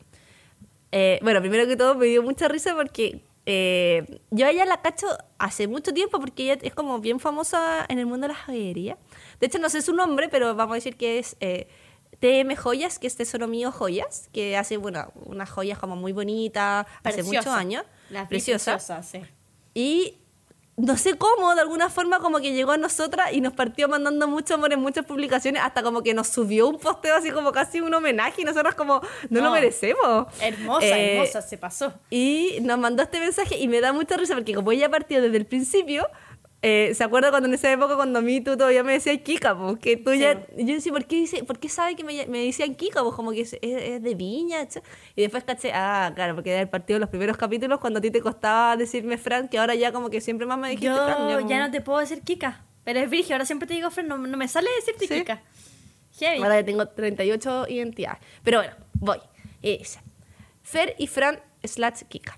Eh, 0.90 1.18
bueno, 1.22 1.40
primero 1.40 1.66
que 1.66 1.76
todo 1.76 1.94
me 1.94 2.06
dio 2.06 2.22
mucha 2.22 2.48
risa 2.48 2.74
porque 2.74 3.22
eh, 3.46 4.20
yo 4.30 4.46
a 4.46 4.50
ella 4.50 4.64
la 4.64 4.82
cacho 4.82 5.06
hace 5.38 5.68
mucho 5.68 5.94
tiempo 5.94 6.18
porque 6.20 6.44
ella 6.44 6.58
es 6.62 6.74
como 6.74 6.98
bien 6.98 7.20
famosa 7.20 7.86
en 7.88 7.98
el 7.98 8.06
mundo 8.06 8.26
de 8.26 8.34
la 8.34 8.38
joyería. 8.38 8.98
De 9.40 9.46
hecho, 9.46 9.58
no 9.58 9.68
sé 9.68 9.80
su 9.80 9.94
nombre, 9.94 10.28
pero 10.28 10.54
vamos 10.54 10.72
a 10.72 10.74
decir 10.76 10.96
que 10.96 11.18
es 11.18 11.36
eh, 11.40 11.68
TM 12.20 12.56
Joyas, 12.56 12.98
que 12.98 13.06
es 13.06 13.16
Tesoro 13.16 13.46
Mío 13.48 13.70
Joyas, 13.70 14.28
que 14.32 14.56
hace, 14.56 14.76
bueno, 14.76 15.12
unas 15.14 15.48
joyas 15.48 15.78
como 15.78 15.96
muy 15.96 16.12
bonitas 16.12 16.86
hace 17.02 17.22
muchos 17.22 17.46
años. 17.46 17.84
La 18.10 18.28
Preciosa. 18.28 18.72
preciosa, 18.72 19.02
sí. 19.02 19.22
Y 19.74 20.18
no 20.78 20.96
sé 20.96 21.18
cómo, 21.18 21.54
de 21.56 21.60
alguna 21.60 21.90
forma 21.90 22.20
como 22.20 22.38
que 22.38 22.52
llegó 22.52 22.70
a 22.72 22.76
nosotras 22.76 23.32
y 23.32 23.40
nos 23.40 23.52
partió 23.52 23.88
mandando 23.88 24.28
mucho 24.28 24.54
amor 24.54 24.72
en 24.72 24.80
muchas 24.80 25.04
publicaciones, 25.04 25.60
hasta 25.62 25.82
como 25.82 26.02
que 26.02 26.14
nos 26.14 26.28
subió 26.28 26.68
un 26.68 26.78
posteo 26.78 27.16
así 27.16 27.30
como 27.30 27.50
casi 27.50 27.80
un 27.80 27.92
homenaje 27.92 28.42
y 28.42 28.44
nosotros 28.44 28.76
como, 28.76 29.00
no, 29.28 29.40
lo 29.40 29.50
merecemos. 29.50 30.28
Hermosa, 30.40 30.86
Eh, 30.86 31.16
hermosa, 31.16 31.42
se 31.42 31.58
pasó. 31.58 31.92
Y 32.10 32.58
nos 32.62 32.78
mandó 32.78 33.02
este 33.02 33.18
mensaje 33.18 33.58
y 33.58 33.66
me 33.66 33.80
da 33.80 33.92
mucha 33.92 34.16
risa 34.16 34.34
porque 34.34 34.54
como 34.54 34.70
ella 34.70 34.88
partió 34.88 35.20
desde 35.20 35.36
el 35.36 35.46
principio, 35.46 36.06
eh, 36.62 36.92
¿se 36.94 37.04
acuerda 37.04 37.30
cuando 37.30 37.48
en 37.48 37.54
esa 37.54 37.70
época 37.72 37.94
cuando 37.96 38.18
a 38.18 38.22
mí 38.22 38.40
tú 38.40 38.56
todavía 38.56 38.82
me 38.82 38.92
decías 38.92 39.18
Kika? 39.22 39.56
po? 39.56 39.76
que 39.76 39.96
tú 39.96 40.10
Sí, 40.12 40.18
ya... 40.20 40.44
Yo 40.56 40.74
decía, 40.74 40.92
¿por 40.92 41.04
qué, 41.06 41.16
dice, 41.16 41.44
¿por 41.44 41.58
qué 41.58 41.68
sabe 41.68 41.94
que 41.94 42.02
me, 42.04 42.26
me 42.26 42.44
decían 42.44 42.74
Kika? 42.74 43.02
Pues 43.02 43.14
como 43.14 43.30
que 43.32 43.42
es, 43.42 43.56
es- 43.62 44.02
de 44.02 44.14
viña. 44.14 44.66
Y 45.14 45.22
después 45.22 45.44
caché, 45.44 45.70
ah, 45.72 46.10
claro, 46.14 46.34
porque 46.34 46.50
era 46.52 46.60
el 46.60 46.68
partido 46.68 46.96
de 46.96 47.00
los 47.00 47.10
primeros 47.10 47.36
capítulos 47.36 47.78
cuando 47.78 47.98
a 47.98 48.02
ti 48.02 48.10
te 48.10 48.20
costaba 48.20 48.76
decirme 48.76 49.18
Fran, 49.18 49.48
que 49.48 49.58
ahora 49.58 49.74
ya 49.76 49.92
como 49.92 50.10
que 50.10 50.20
siempre 50.20 50.46
más 50.46 50.58
me 50.58 50.70
dijiste 50.70 50.86
Yo 50.88 50.94
Fran. 50.96 51.28
ya, 51.28 51.38
como- 51.38 51.58
no 51.58 51.70
te 51.70 51.80
puedo 51.80 51.98
decir 52.00 52.22
Kika. 52.22 52.64
Pero 52.84 53.00
es 53.00 53.10
virgen, 53.10 53.34
ahora 53.34 53.44
siempre 53.44 53.68
te 53.68 53.74
digo 53.74 53.90
Fran, 53.90 54.08
no, 54.08 54.18
no 54.18 54.36
me 54.36 54.48
sale 54.48 54.68
decirte 54.80 55.06
Sí. 55.06 55.14
Kika. 55.20 55.42
Heavy. 56.18 56.42
Ahora 56.42 56.58
ya 56.60 56.64
tengo 56.66 56.88
38 56.88 57.66
identidades. 57.68 58.18
Pero 58.42 58.58
bueno, 58.58 58.74
voy. 58.94 59.18
Y 59.62 59.78
dice, 59.78 60.00
Fer 60.62 60.94
y 60.98 61.06
Fran 61.06 61.38
slash 61.62 62.02
Kika. 62.08 62.36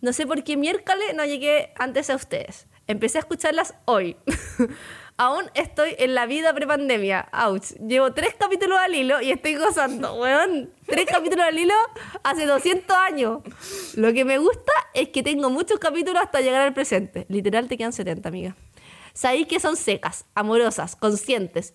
No 0.00 0.12
sé 0.12 0.26
por 0.26 0.42
qué 0.42 0.56
miércoles 0.56 1.14
no 1.14 1.24
llegué 1.24 1.72
antes 1.76 2.10
a 2.10 2.16
ustedes. 2.16 2.66
Empecé 2.86 3.18
a 3.18 3.20
escucharlas 3.20 3.74
hoy. 3.84 4.16
aún 5.16 5.44
estoy 5.54 5.94
en 5.98 6.14
la 6.14 6.26
vida 6.26 6.52
prepandemia. 6.54 7.28
Ouch. 7.32 7.72
Llevo 7.86 8.12
tres 8.12 8.34
capítulos 8.38 8.78
al 8.78 8.94
hilo 8.94 9.20
y 9.20 9.30
estoy 9.30 9.54
gozando, 9.54 10.14
weón. 10.14 10.70
Tres 10.86 11.06
capítulos 11.06 11.46
al 11.46 11.58
hilo 11.58 11.74
hace 12.22 12.46
200 12.46 12.96
años. 12.96 13.38
Lo 13.94 14.12
que 14.12 14.24
me 14.24 14.38
gusta 14.38 14.72
es 14.94 15.08
que 15.10 15.22
tengo 15.22 15.50
muchos 15.50 15.78
capítulos 15.78 16.22
hasta 16.22 16.40
llegar 16.40 16.62
al 16.62 16.74
presente. 16.74 17.26
Literal 17.28 17.68
te 17.68 17.76
quedan 17.76 17.92
70, 17.92 18.28
amiga. 18.28 18.56
Sabéis 19.14 19.46
que 19.46 19.60
son 19.60 19.76
secas, 19.76 20.24
amorosas, 20.34 20.96
conscientes. 20.96 21.74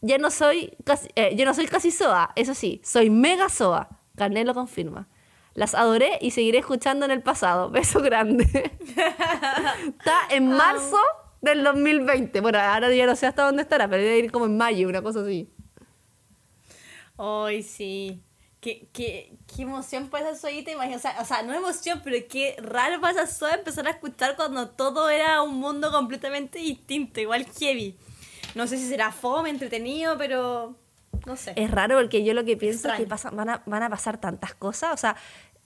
Ya 0.00 0.18
no 0.18 0.30
soy 0.30 0.72
casi, 0.84 1.08
eh, 1.16 1.34
yo 1.36 1.44
no 1.44 1.54
soy 1.54 1.66
casi 1.66 1.90
soa, 1.90 2.32
eso 2.36 2.54
sí, 2.54 2.80
soy 2.84 3.10
mega 3.10 3.48
soa. 3.48 3.88
Carnet 4.16 4.46
lo 4.46 4.54
confirma. 4.54 5.08
Las 5.56 5.74
adoré 5.74 6.18
y 6.20 6.32
seguiré 6.32 6.58
escuchando 6.58 7.06
en 7.06 7.10
el 7.10 7.22
pasado. 7.22 7.70
Beso 7.72 8.00
grande. 8.00 8.44
Está 9.88 10.20
en 10.30 10.48
marzo 10.48 11.00
del 11.40 11.64
2020. 11.64 12.40
Bueno, 12.42 12.58
ahora 12.60 12.94
ya 12.94 13.06
no 13.06 13.16
sé 13.16 13.26
hasta 13.26 13.44
dónde 13.44 13.62
estará, 13.62 13.88
pero 13.88 14.02
debe 14.02 14.18
ir 14.18 14.30
como 14.30 14.44
en 14.44 14.56
mayo, 14.56 14.86
una 14.86 15.00
cosa 15.00 15.22
así. 15.22 15.50
Ay, 17.16 17.62
sí. 17.62 18.22
Qué, 18.60 18.88
qué, 18.92 19.32
qué 19.46 19.62
emoción 19.62 20.08
pasa 20.08 20.30
esa 20.30 20.40
soyita, 20.42 20.72
O 20.76 20.98
sea, 20.98 21.16
o 21.20 21.24
sea, 21.24 21.42
no 21.42 21.54
emoción, 21.54 22.02
pero 22.04 22.16
qué 22.28 22.56
raro 22.58 23.00
pasa 23.00 23.22
eso 23.22 23.48
empezar 23.48 23.86
a 23.86 23.90
escuchar 23.90 24.36
cuando 24.36 24.68
todo 24.70 25.08
era 25.08 25.40
un 25.40 25.54
mundo 25.54 25.90
completamente 25.90 26.58
distinto, 26.58 27.20
igual 27.20 27.46
heavy. 27.58 27.96
No 28.54 28.66
sé 28.66 28.76
si 28.76 28.88
será 28.88 29.10
fome, 29.10 29.48
entretenido, 29.48 30.18
pero 30.18 30.76
no 31.26 31.36
sé. 31.36 31.52
Es 31.56 31.70
raro 31.70 31.96
porque 31.96 32.24
yo 32.24 32.34
lo 32.34 32.44
que 32.44 32.56
pienso 32.56 32.88
es 32.88 32.94
que 32.98 33.06
pasa, 33.06 33.30
van, 33.30 33.50
a, 33.50 33.62
van 33.66 33.82
a 33.82 33.90
pasar 33.90 34.18
tantas 34.18 34.54
cosas. 34.54 34.94
O 34.94 34.96
sea, 34.96 35.16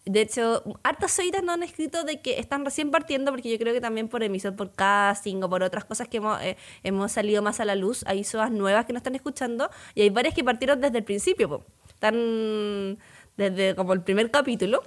de 0.07 0.23
hecho, 0.23 0.63
hartas 0.83 1.13
soitas 1.13 1.43
no 1.43 1.53
han 1.53 1.63
escrito 1.63 2.05
de 2.05 2.21
que 2.21 2.39
están 2.39 2.65
recién 2.65 2.91
partiendo, 2.91 3.31
porque 3.31 3.51
yo 3.51 3.59
creo 3.59 3.75
que 3.75 3.81
también 3.81 4.09
por 4.09 4.23
emisor 4.23 4.57
por 4.57 4.73
casting 4.73 5.43
o 5.43 5.51
por 5.51 5.63
otras 5.63 5.85
cosas 5.85 6.09
que 6.09 6.17
hemos, 6.17 6.41
eh, 6.43 6.57
hemos 6.83 7.13
salido 7.13 7.43
más 7.43 7.61
a 7.61 7.65
la 7.65 7.75
luz, 7.75 8.03
hay 8.07 8.25
soas 8.25 8.51
nuevas 8.51 8.87
que 8.87 8.93
no 8.93 8.97
están 8.97 9.15
escuchando 9.15 9.71
y 9.95 10.03
hay 10.03 10.11
varias 10.11 10.35
que 10.35 10.43
partieron 10.43 10.81
desde 10.81 10.99
el 10.99 11.05
principio. 11.05 11.65
Están 11.89 12.99
desde 13.37 13.75
como 13.75 13.93
el 13.93 14.03
primer 14.03 14.31
capítulo. 14.31 14.83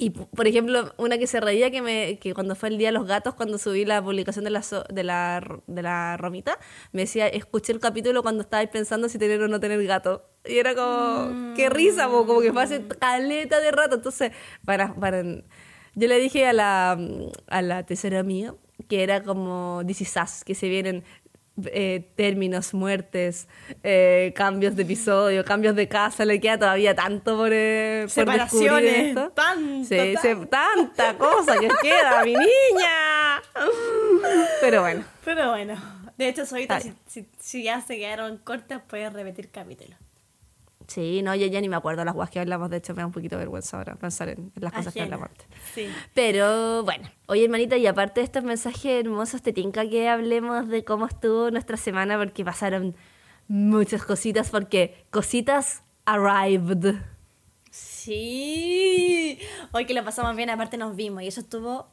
Y, 0.00 0.10
por 0.10 0.46
ejemplo, 0.46 0.94
una 0.96 1.18
que 1.18 1.26
se 1.26 1.40
reía 1.40 1.72
que, 1.72 1.82
me, 1.82 2.20
que 2.20 2.32
cuando 2.32 2.54
fue 2.54 2.68
el 2.68 2.78
Día 2.78 2.88
de 2.88 2.92
los 2.92 3.04
Gatos, 3.04 3.34
cuando 3.34 3.58
subí 3.58 3.84
la 3.84 4.00
publicación 4.00 4.44
de 4.44 4.50
la, 4.50 4.62
de 4.90 5.02
la, 5.02 5.60
de 5.66 5.82
la 5.82 6.16
Romita, 6.16 6.56
me 6.92 7.00
decía, 7.02 7.26
escuché 7.26 7.72
el 7.72 7.80
capítulo 7.80 8.22
cuando 8.22 8.42
estabais 8.42 8.68
pensando 8.68 9.08
si 9.08 9.18
tener 9.18 9.42
o 9.42 9.48
no 9.48 9.58
tener 9.58 9.84
gato. 9.86 10.24
Y 10.44 10.58
era 10.58 10.76
como, 10.76 11.52
qué 11.56 11.68
risa, 11.68 12.06
como 12.06 12.40
que 12.40 12.52
fue 12.52 12.62
hace 12.62 12.86
caleta 12.86 13.58
de 13.58 13.72
rato. 13.72 13.96
Entonces, 13.96 14.30
para, 14.64 14.94
para, 14.94 15.24
yo 15.24 16.06
le 16.08 16.20
dije 16.20 16.46
a 16.46 16.52
la, 16.52 16.96
a 17.48 17.62
la 17.62 17.84
tercera 17.84 18.22
mía 18.22 18.54
que 18.86 19.02
era 19.02 19.24
como 19.24 19.82
This 19.84 20.14
que 20.44 20.54
se 20.54 20.68
vienen 20.68 21.02
eh, 21.66 22.10
términos, 22.16 22.74
muertes, 22.74 23.48
eh, 23.82 24.32
cambios 24.36 24.76
de 24.76 24.82
episodio, 24.82 25.44
cambios 25.44 25.74
de 25.76 25.88
casa, 25.88 26.24
le 26.24 26.40
queda 26.40 26.58
todavía 26.58 26.94
tanto 26.94 27.36
por, 27.36 27.50
eh, 27.52 28.06
Separaciones, 28.08 29.08
esto. 29.08 29.30
Tanto, 29.30 30.46
tanta 30.48 31.18
cosa 31.18 31.58
que 31.58 31.68
queda, 31.82 32.24
mi 32.24 32.32
niña. 32.32 33.42
Pero 34.60 34.82
bueno. 34.82 35.04
Pero 35.24 35.50
bueno. 35.50 35.74
De 36.16 36.28
hecho, 36.28 36.42
ahorita, 36.50 36.80
si, 37.06 37.28
si, 37.38 37.62
ya 37.62 37.80
se 37.80 37.96
quedaron 37.96 38.38
cortas, 38.38 38.82
puedes 38.88 39.12
repetir 39.12 39.50
capítulo. 39.50 39.96
Sí, 40.88 41.20
no, 41.20 41.34
yo 41.34 41.46
ya 41.46 41.60
ni 41.60 41.68
me 41.68 41.76
acuerdo 41.76 42.02
las 42.02 42.14
guas 42.14 42.30
que 42.30 42.40
hablamos. 42.40 42.70
De 42.70 42.78
hecho, 42.78 42.94
me 42.94 43.02
da 43.02 43.06
un 43.06 43.12
poquito 43.12 43.36
de 43.36 43.40
vergüenza 43.40 43.76
ahora 43.76 43.94
pensar 43.96 44.30
en, 44.30 44.50
las 44.56 44.72
cosas 44.72 44.94
que 44.94 45.02
hablamos 45.02 45.28
antes. 45.28 45.46
Sí. 45.74 45.86
Pero 46.14 46.82
bueno, 46.82 47.10
oye, 47.26 47.44
hermanita, 47.44 47.76
y 47.76 47.86
aparte 47.86 48.20
de 48.20 48.24
estos 48.24 48.42
mensajes 48.42 49.04
hermosos, 49.04 49.42
te 49.42 49.52
tinca 49.52 49.86
que 49.86 50.08
hablemos 50.08 50.66
de 50.68 50.84
cómo 50.84 51.06
estuvo 51.06 51.50
nuestra 51.50 51.76
semana, 51.76 52.16
porque 52.16 52.42
pasaron 52.42 52.96
muchas 53.48 54.02
cositas, 54.02 54.48
porque 54.48 55.04
cositas 55.10 55.82
arrived. 56.06 56.94
Sí. 57.70 59.38
Hoy 59.72 59.84
que 59.84 59.92
lo 59.92 60.02
pasamos 60.04 60.34
bien, 60.36 60.48
aparte 60.48 60.78
nos 60.78 60.96
vimos, 60.96 61.22
y 61.22 61.28
eso 61.28 61.42
estuvo. 61.42 61.86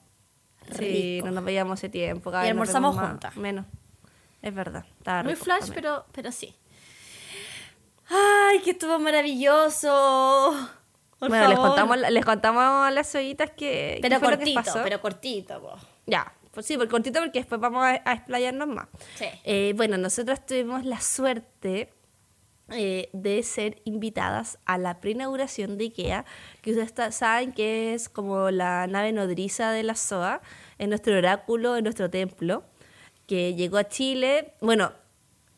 Rico. 0.69 0.79
Sí, 0.79 1.21
no 1.21 1.31
nos 1.31 1.43
veíamos 1.43 1.73
hace 1.73 1.89
tiempo. 1.89 2.31
y 2.31 2.47
almorzamos 2.47 2.97
juntas. 2.97 3.35
Menos. 3.35 3.65
Es 4.41 4.55
verdad. 4.55 4.85
Muy 5.25 5.35
flash, 5.35 5.69
pero, 5.73 6.05
pero 6.13 6.31
sí. 6.31 6.55
¡Ay, 8.07 8.59
que 8.61 8.71
estuvo 8.71 8.99
maravilloso! 8.99 10.53
bueno, 11.19 11.47
les 11.47 11.57
contamos, 11.57 11.97
les 11.97 12.25
contamos 12.25 12.91
las 12.93 13.15
ollitas 13.15 13.51
que. 13.51 13.99
Pero 14.01 14.19
cortito, 14.19 14.61
pero 14.83 15.01
cortito, 15.01 15.77
Ya, 16.05 16.33
pues 16.51 16.65
sí, 16.65 16.77
por 16.77 16.87
cortito 16.87 17.19
porque 17.19 17.39
después 17.39 17.59
vamos 17.59 17.83
a, 17.83 17.95
explayarnos 17.95 18.67
más. 18.67 18.87
Sí. 19.15 19.25
Eh, 19.43 19.73
bueno, 19.75 19.97
nosotros 19.97 20.45
tuvimos 20.45 20.85
la 20.85 21.01
suerte 21.01 21.89
eh, 22.69 23.09
de 23.13 23.43
ser 23.43 23.81
invitadas 23.85 24.57
a 24.65 24.77
la 24.77 24.99
preinauguración 24.99 25.77
de 25.77 25.85
IKEA, 25.85 26.25
que 26.61 26.71
ustedes 26.71 27.15
saben 27.15 27.53
que 27.53 27.93
es 27.93 28.09
como 28.09 28.49
la 28.51 28.87
nave 28.87 29.11
nodriza 29.11 29.71
de 29.71 29.83
la 29.83 29.95
SOA, 29.95 30.41
en 30.79 30.89
nuestro 30.89 31.17
oráculo, 31.17 31.77
en 31.77 31.83
nuestro 31.83 32.09
templo, 32.09 32.63
que 33.27 33.53
llegó 33.53 33.77
a 33.77 33.87
Chile. 33.87 34.53
Bueno, 34.61 34.93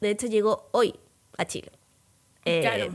de 0.01 0.09
hecho 0.09 0.27
llegó 0.27 0.69
hoy 0.71 0.95
a 1.37 1.45
Chile. 1.45 1.76
Claro. 2.61 2.83
Eh, 2.85 2.91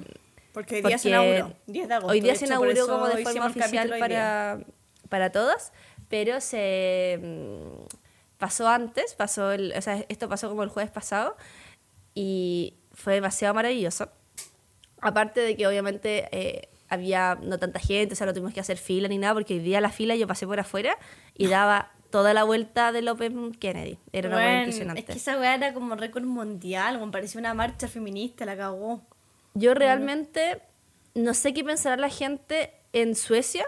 porque 0.52 0.76
hoy 0.76 0.82
día 0.82 0.98
se 0.98 1.08
inauguró, 1.08 1.54
10 1.66 1.88
de 1.88 1.94
agosto. 1.94 2.12
Hoy 2.12 2.20
día 2.20 2.34
se 2.34 2.44
inauguró 2.44 2.86
como 2.86 3.08
de 3.08 3.22
forma 3.24 3.46
oficial 3.46 3.94
para, 3.98 4.60
para 5.08 5.32
todos, 5.32 5.72
pero 6.08 6.40
se 6.40 7.18
mm, 7.22 7.86
pasó 8.38 8.68
antes, 8.68 9.14
pasó 9.14 9.52
el, 9.52 9.72
o 9.76 9.80
sea, 9.80 10.04
esto 10.08 10.28
pasó 10.28 10.48
como 10.48 10.62
el 10.62 10.68
jueves 10.68 10.90
pasado 10.90 11.36
y 12.14 12.74
fue 12.92 13.14
demasiado 13.14 13.54
maravilloso. 13.54 14.10
Aparte 15.00 15.40
de 15.40 15.56
que 15.56 15.66
obviamente 15.66 16.28
eh, 16.32 16.68
había 16.88 17.38
no 17.40 17.58
tanta 17.58 17.80
gente, 17.80 18.12
o 18.12 18.16
sea, 18.16 18.26
no 18.26 18.34
tuvimos 18.34 18.52
que 18.52 18.60
hacer 18.60 18.76
fila 18.76 19.08
ni 19.08 19.16
nada, 19.16 19.34
porque 19.34 19.54
hoy 19.54 19.60
día 19.60 19.80
la 19.80 19.90
fila 19.90 20.14
yo 20.14 20.26
pasé 20.26 20.46
por 20.46 20.60
afuera 20.60 20.98
y 21.34 21.46
daba 21.46 21.92
toda 22.10 22.34
la 22.34 22.44
vuelta 22.44 22.92
del 22.92 23.08
Open 23.08 23.52
Kennedy. 23.52 23.98
Era 24.12 24.28
una 24.28 24.36
cosa 24.36 24.58
impresionante. 24.58 25.00
Es 25.00 25.06
que 25.06 25.12
esa 25.14 25.38
weá 25.38 25.54
era 25.54 25.72
como 25.72 25.94
récord 25.96 26.24
mundial, 26.24 27.00
como 27.00 27.10
parecía 27.10 27.40
una 27.40 27.54
marcha 27.54 27.88
feminista, 27.88 28.44
la 28.44 28.56
cagó. 28.56 29.00
Yo 29.54 29.74
realmente 29.74 30.62
no 31.14 31.34
sé 31.34 31.52
qué 31.52 31.62
pensará 31.64 31.96
la 31.96 32.08
gente 32.08 32.72
en 32.92 33.14
Suecia 33.14 33.66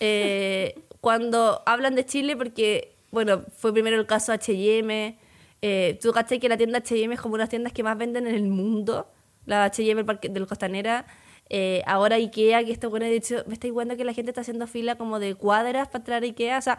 eh, 0.00 0.80
cuando 1.00 1.62
hablan 1.66 1.94
de 1.94 2.04
Chile, 2.04 2.36
porque, 2.36 2.96
bueno, 3.10 3.44
fue 3.56 3.72
primero 3.72 3.96
el 3.96 4.06
caso 4.06 4.32
HM. 4.32 5.16
Eh, 5.62 5.98
Tú 6.00 6.12
caché 6.12 6.38
que 6.38 6.48
la 6.48 6.56
tienda 6.56 6.80
HM 6.80 7.12
es 7.12 7.20
como 7.20 7.34
una 7.34 7.42
de 7.42 7.44
las 7.44 7.50
tiendas 7.50 7.72
que 7.72 7.82
más 7.82 7.96
venden 7.96 8.26
en 8.26 8.34
el 8.34 8.48
mundo, 8.48 9.08
la 9.46 9.66
HM 9.66 10.04
del 10.32 10.46
Costanera. 10.46 11.06
Eh, 11.48 11.82
ahora 11.86 12.16
Ikea, 12.16 12.64
que 12.64 12.72
esto 12.72 12.90
bueno, 12.90 13.06
de 13.06 13.16
hecho, 13.16 13.44
me 13.46 13.54
estoy 13.54 13.70
viendo 13.70 13.96
que 13.96 14.04
la 14.04 14.12
gente 14.12 14.30
está 14.30 14.40
haciendo 14.40 14.66
fila 14.66 14.96
como 14.96 15.20
de 15.20 15.34
cuadras 15.36 15.88
para 15.88 15.98
entrar 15.98 16.22
a 16.22 16.26
Ikea. 16.26 16.58
O 16.58 16.62
sea, 16.62 16.78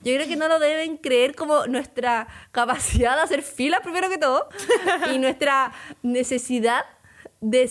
yo 0.00 0.14
creo 0.14 0.26
que 0.26 0.36
no 0.36 0.48
lo 0.48 0.58
deben 0.58 0.96
creer 0.96 1.34
como 1.34 1.66
nuestra 1.66 2.28
capacidad 2.52 3.16
de 3.16 3.22
hacer 3.22 3.42
fila, 3.42 3.80
primero 3.80 4.08
que 4.08 4.18
todo, 4.18 4.48
y 5.14 5.18
nuestra 5.18 5.72
necesidad 6.02 6.84
de, 7.40 7.70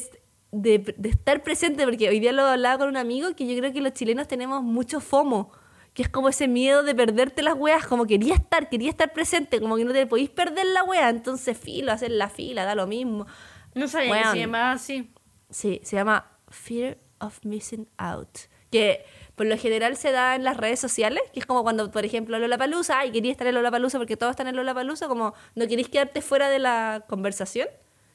de, 0.52 0.96
estar 1.04 1.44
presente, 1.44 1.84
porque 1.84 2.10
hoy 2.10 2.20
día 2.20 2.32
lo 2.32 2.44
hablaba 2.44 2.78
con 2.78 2.90
un 2.90 2.98
amigo 2.98 3.36
que 3.36 3.48
yo 3.48 3.58
creo 3.58 3.74
que 3.74 3.82
los 3.82 3.94
chilenos 3.94 4.28
tenemos 4.28 4.64
mucho 4.64 5.00
FOMO, 5.00 5.52
que 5.94 6.04
es 6.04 6.10
como 6.10 6.30
ese 6.30 6.48
miedo 6.48 6.84
de 6.84 6.94
perderte 6.94 7.42
las 7.42 7.56
weas, 7.56 7.86
como 7.86 8.06
quería 8.06 8.36
estar, 8.36 8.70
quería 8.70 8.90
estar 8.90 9.14
presente, 9.14 9.60
como 9.60 9.78
que 9.78 9.86
no 9.86 9.94
te 9.94 10.06
podéis 10.06 10.30
perder 10.30 10.66
la 10.68 10.84
wea, 10.84 11.10
entonces 11.10 11.58
filo, 11.58 11.92
hacer 11.92 12.12
la 12.12 12.30
fila, 12.30 12.66
da 12.66 12.76
lo 12.76 12.88
mismo. 12.88 13.26
No 13.74 13.88
sabía 13.88 14.22
que 14.24 14.30
se 14.30 14.40
llamaba 14.40 14.72
así. 14.74 15.12
Sí, 15.50 15.80
se 15.84 15.96
llama 15.96 16.30
Fear 16.50 16.98
of 17.20 17.44
Missing 17.44 17.88
Out, 17.98 18.38
que 18.70 19.06
por 19.36 19.46
lo 19.46 19.58
general 19.58 19.98
se 19.98 20.12
da 20.12 20.36
en 20.36 20.44
las 20.44 20.58
redes 20.58 20.80
sociales, 20.80 21.22
que 21.34 21.40
es 21.40 21.46
como 21.46 21.64
cuando, 21.64 21.92
por 21.92 22.06
ejemplo, 22.06 22.38
Lola 22.40 22.58
Palusa, 22.58 23.00
ay, 23.00 23.12
quería 23.12 23.32
estar 23.32 23.48
en 23.48 23.56
Lola 23.56 23.72
Palusa 23.72 23.98
porque 23.98 24.18
todos 24.18 24.32
están 24.32 24.48
en 24.48 24.56
Lola 24.56 24.74
Palusa, 24.74 25.08
como 25.08 25.34
no 25.56 25.68
queréis 25.68 25.90
quedarte 25.90 26.22
fuera 26.22 26.50
de 26.50 26.60
la 26.60 27.06
conversación, 27.08 27.68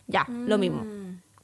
ya, 0.07 0.27
lo 0.29 0.59
mismo. 0.59 0.85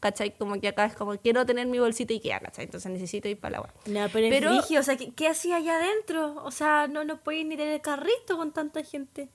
¿Cachai? 0.00 0.36
Como 0.36 0.60
que 0.60 0.68
acá 0.68 0.84
es 0.84 0.94
como, 0.94 1.16
quiero 1.18 1.44
tener 1.46 1.66
mi 1.66 1.78
bolsita 1.78 2.12
Ikea, 2.12 2.40
¿cachai? 2.40 2.64
Entonces 2.64 2.90
necesito 2.90 3.28
ir 3.28 3.38
para 3.38 3.52
la 3.52 3.60
web. 3.62 3.72
No, 3.86 4.08
pero, 4.12 4.28
pero 4.30 4.58
o 4.58 4.82
sea, 4.82 4.96
¿qué, 4.96 5.28
hacía 5.28 5.56
allá 5.56 5.76
adentro? 5.76 6.42
O 6.44 6.50
sea, 6.50 6.88
no, 6.88 7.04
no 7.04 7.20
podéis 7.22 7.46
ni 7.46 7.56
tener 7.56 7.80
carrito 7.80 8.36
con 8.36 8.52
tanta 8.52 8.82
gente. 8.82 9.30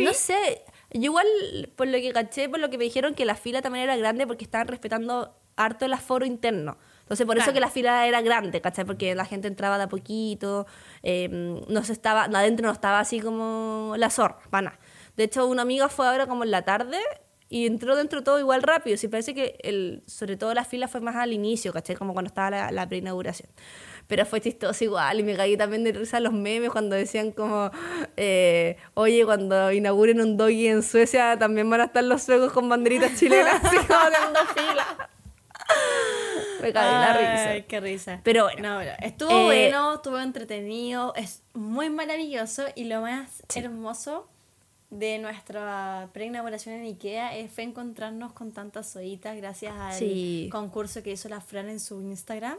No 0.00 0.12
sé, 0.12 0.62
yo 0.92 1.04
igual, 1.04 1.26
por 1.76 1.86
lo 1.86 1.96
que 1.98 2.12
caché, 2.12 2.48
por 2.48 2.60
lo 2.60 2.68
que 2.68 2.76
me 2.76 2.84
dijeron, 2.84 3.14
que 3.14 3.24
la 3.24 3.34
fila 3.34 3.62
también 3.62 3.84
era 3.84 3.96
grande 3.96 4.26
porque 4.26 4.44
estaban 4.44 4.68
respetando 4.68 5.34
harto 5.56 5.86
el 5.86 5.92
aforo 5.94 6.26
interno. 6.26 6.76
Entonces, 7.00 7.26
por 7.26 7.36
eso 7.36 7.52
que 7.52 7.60
la 7.60 7.68
fila 7.68 8.06
era 8.06 8.22
grande, 8.22 8.60
¿cachai? 8.60 8.84
Porque 8.84 9.14
la 9.14 9.24
gente 9.24 9.48
entraba 9.48 9.76
de 9.76 9.84
a 9.84 9.88
poquito, 9.88 10.66
eh, 11.02 11.28
no 11.30 11.84
se 11.84 11.92
estaba, 11.92 12.24
adentro 12.24 12.66
no 12.66 12.72
estaba 12.72 13.00
así 13.00 13.20
como 13.20 13.94
la 13.96 14.08
zorra, 14.10 14.38
pana. 14.50 14.78
De 15.16 15.24
hecho, 15.24 15.46
una 15.46 15.62
amiga 15.62 15.88
fue 15.88 16.06
ahora 16.06 16.26
como 16.26 16.44
en 16.44 16.50
la 16.50 16.62
tarde 16.62 16.98
y 17.52 17.66
entró 17.66 17.96
dentro 17.96 18.22
todo 18.24 18.38
igual 18.38 18.62
rápido. 18.62 18.96
Sí, 18.96 19.08
parece 19.08 19.34
que 19.34 19.58
el, 19.62 20.02
sobre 20.06 20.38
todo 20.38 20.54
la 20.54 20.64
fila 20.64 20.88
fue 20.88 21.02
más 21.02 21.16
al 21.16 21.34
inicio, 21.34 21.70
¿cachai? 21.70 21.96
Como 21.96 22.14
cuando 22.14 22.28
estaba 22.28 22.48
la, 22.50 22.70
la 22.72 22.88
preinauguración. 22.88 23.50
pero 24.06 24.24
fue 24.24 24.40
chistoso 24.40 24.82
igual 24.84 25.20
y 25.20 25.22
me 25.22 25.36
caí 25.36 25.58
también 25.58 25.84
de 25.84 25.92
risa 25.92 26.18
los 26.18 26.32
memes 26.32 26.70
cuando 26.70 26.96
decían 26.96 27.30
como, 27.30 27.70
eh, 28.16 28.78
oye, 28.94 29.26
cuando 29.26 29.70
inauguren 29.70 30.22
un 30.22 30.38
doggy 30.38 30.68
en 30.68 30.82
Suecia 30.82 31.38
también 31.38 31.68
van 31.68 31.82
a 31.82 31.84
estar 31.84 32.02
los 32.02 32.22
suecos 32.22 32.52
con 32.52 32.70
banderitas 32.70 33.18
chilenas 33.18 33.54
así 33.62 33.76
como 33.76 34.10
dando 34.10 34.40
fila. 34.54 35.10
Me 36.62 36.72
caí 36.72 36.90
la 36.90 37.12
risa. 37.18 37.48
Ay, 37.50 37.62
qué 37.64 37.80
risa. 37.80 38.20
Pero 38.22 38.44
bueno. 38.44 38.66
No, 38.66 38.78
pero 38.78 38.92
estuvo 39.00 39.30
Eh, 39.30 39.44
bueno, 39.44 39.94
estuvo 39.96 40.18
entretenido, 40.18 41.12
es 41.16 41.42
muy 41.52 41.90
maravilloso 41.90 42.64
y 42.74 42.84
lo 42.84 43.02
más 43.02 43.42
hermoso 43.54 44.31
de 44.92 45.18
nuestra 45.18 46.10
preinauguración 46.12 46.74
en 46.74 46.84
Ikea 46.84 47.32
fue 47.48 47.64
encontrarnos 47.64 48.32
con 48.34 48.52
tantas 48.52 48.90
soitas 48.90 49.34
gracias 49.38 49.74
al 49.74 49.94
Sí. 49.94 50.48
concurso 50.52 51.02
que 51.02 51.12
hizo 51.12 51.30
la 51.30 51.40
Fran 51.40 51.70
en 51.70 51.80
su 51.80 52.00
Instagram. 52.02 52.58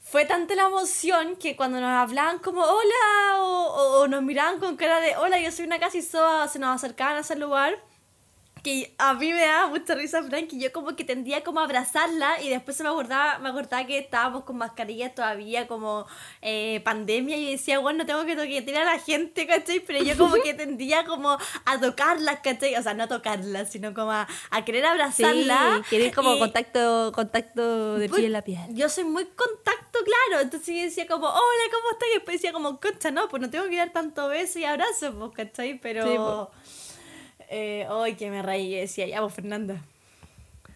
Fue 0.00 0.24
tanta 0.24 0.54
la 0.54 0.66
emoción 0.66 1.34
que 1.36 1.56
cuando 1.56 1.80
nos 1.80 1.90
hablaban 1.90 2.38
como 2.38 2.60
hola 2.62 3.38
o, 3.40 3.42
o- 3.42 4.00
o 4.02 4.06
nos 4.08 4.22
miraban 4.22 4.60
con 4.60 4.76
cara 4.76 5.00
de 5.00 5.16
hola, 5.16 5.40
yo 5.40 5.50
soy 5.50 5.64
una 5.64 5.80
casi 5.80 6.00
soa, 6.00 6.46
se 6.46 6.58
nos 6.60 6.76
acercaban 6.76 7.16
a 7.16 7.20
ese 7.20 7.34
lugar 7.36 7.74
que 8.64 8.94
a 8.98 9.12
mí 9.14 9.30
me 9.32 9.42
daba 9.46 9.68
mucha 9.68 9.94
risa, 9.94 10.22
Frank, 10.22 10.48
que 10.48 10.58
yo 10.58 10.72
como 10.72 10.96
que 10.96 11.04
tendía 11.04 11.44
como 11.44 11.60
a 11.60 11.64
abrazarla 11.64 12.40
y 12.42 12.48
después 12.48 12.76
se 12.76 12.82
me 12.82 12.88
acordaba, 12.88 13.38
me 13.38 13.50
acordaba 13.50 13.86
que 13.86 13.98
estábamos 13.98 14.42
con 14.44 14.56
mascarillas 14.56 15.14
todavía 15.14 15.68
como 15.68 16.06
eh, 16.42 16.80
pandemia 16.82 17.36
y 17.36 17.52
decía, 17.52 17.78
bueno, 17.78 17.98
no 17.98 18.06
tengo 18.06 18.24
que 18.24 18.34
toquetear 18.34 18.88
a 18.88 18.94
la 18.94 18.98
gente, 18.98 19.46
¿cachai? 19.46 19.80
Pero 19.80 20.02
yo 20.02 20.16
como 20.16 20.34
que 20.42 20.54
tendía 20.54 21.04
como 21.04 21.36
a 21.66 21.78
tocarlas, 21.80 22.40
¿cachai? 22.40 22.74
O 22.76 22.82
sea, 22.82 22.94
no 22.94 23.06
tocarlas, 23.06 23.70
sino 23.70 23.92
como 23.92 24.12
a, 24.12 24.26
a 24.50 24.64
querer 24.64 24.82
Sí, 24.82 24.88
abrazarla. 24.88 25.82
querer 25.90 26.14
como 26.14 26.34
y- 26.34 26.38
contacto, 26.38 27.12
contacto 27.14 27.98
de 27.98 28.08
pues, 28.08 28.20
piel 28.22 28.34
a 28.34 28.42
piel. 28.42 28.60
Yo 28.70 28.88
soy 28.88 29.04
muy 29.04 29.26
contacto, 29.26 29.98
claro. 30.04 30.42
Entonces 30.42 30.74
yo 30.74 30.82
decía 30.82 31.06
como, 31.06 31.26
hola, 31.28 31.64
¿cómo 31.70 31.90
estás? 31.92 32.08
Y 32.08 32.14
después 32.14 32.34
decía 32.36 32.52
como, 32.54 32.80
concha, 32.80 33.10
no, 33.10 33.28
pues 33.28 33.42
no 33.42 33.50
tengo 33.50 33.68
que 33.68 33.76
dar 33.76 33.92
tanto 33.92 34.28
beso 34.28 34.58
y 34.58 34.64
abrazo, 34.64 35.14
pues, 35.18 35.32
¿cachai? 35.36 35.78
Pero... 35.78 36.02
Sí, 36.04 36.16
pues. 36.16 36.83
Eh, 37.54 37.86
ay, 37.88 38.14
que 38.16 38.30
me 38.30 38.42
reí. 38.42 38.74
Decía, 38.74 39.06
ya, 39.06 39.20
pues, 39.20 39.34
Fernanda. 39.34 39.80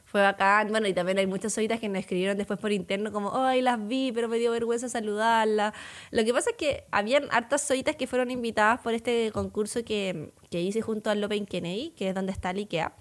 Fue 0.05 0.23
bacán. 0.23 0.71
Bueno, 0.71 0.87
y 0.87 0.95
también 0.95 1.19
hay 1.19 1.27
muchas 1.27 1.53
solitas 1.53 1.81
que 1.81 1.89
nos 1.89 1.99
escribieron 1.99 2.39
después 2.39 2.59
por 2.59 2.73
interno 2.73 3.13
como, 3.13 3.37
ay, 3.37 3.61
las 3.63 3.85
vi, 3.87 4.13
pero 4.13 4.29
me 4.29 4.39
dio 4.39 4.53
vergüenza 4.53 4.89
saludarlas. 4.89 5.75
Lo 6.13 6.25
que 6.25 6.33
pasa 6.33 6.51
es 6.51 6.57
que 6.57 6.85
habían 6.93 7.25
hartas 7.31 7.63
solitas 7.63 7.97
que 7.97 8.07
fueron 8.07 8.31
invitadas 8.31 8.81
por 8.81 8.95
este 8.95 9.33
concurso 9.33 9.85
que, 9.85 10.33
que 10.51 10.63
hice 10.63 10.81
junto 10.81 11.11
al 11.11 11.23
Open 11.23 11.47
Kennedy, 11.47 11.91
que 11.91 12.09
es 12.11 12.15
donde 12.15 12.33
está 12.33 12.51
el 12.51 12.59
IKEA. 12.59 12.95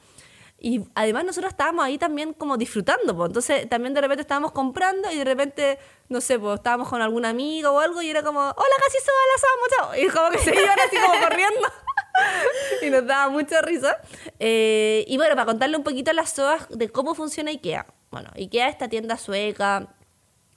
Y 0.60 0.84
además 0.96 1.24
nosotros 1.24 1.52
estábamos 1.52 1.86
ahí 1.86 2.00
también 2.00 2.34
como 2.34 2.58
disfrutando, 2.58 3.16
pues. 3.16 3.28
Entonces 3.28 3.70
también 3.70 3.94
de 3.94 4.02
repente 4.02 4.22
estábamos 4.22 4.52
comprando 4.52 5.12
y 5.12 5.18
de 5.18 5.24
repente, 5.24 5.78
no 6.10 6.20
sé, 6.20 6.40
pues 6.40 6.56
estábamos 6.56 6.90
con 6.90 7.02
algún 7.02 7.26
amigo 7.26 7.70
o 7.70 7.80
algo 7.80 8.02
y 8.02 8.10
era 8.10 8.24
como, 8.24 8.40
hola, 8.40 8.76
casi 8.84 8.98
soy 8.98 9.14
las 9.34 9.44
amo, 9.44 9.66
chao. 9.78 10.04
Y 10.04 10.10
como 10.10 10.32
que 10.32 10.40
se 10.40 10.50
iban 10.50 10.80
así 10.80 10.98
como 10.98 11.22
corriendo. 11.22 11.68
y 12.82 12.90
nos 12.90 13.06
daba 13.06 13.30
mucha 13.30 13.62
risa. 13.62 13.98
Eh, 14.40 15.06
y 15.08 15.18
bueno, 15.18 15.36
para 15.36 15.46
contarle 15.46 15.78
un 15.78 15.84
poquito 15.84 16.12
a 16.12 16.14
las 16.14 16.32
SOAS 16.32 16.68
de 16.70 16.90
cómo 16.90 17.16
funciona 17.16 17.52
IKEA. 17.52 17.86
Bueno, 18.12 18.30
IKEA 18.36 18.68
es 18.68 18.74
esta 18.74 18.88
tienda 18.88 19.18
sueca 19.18 19.94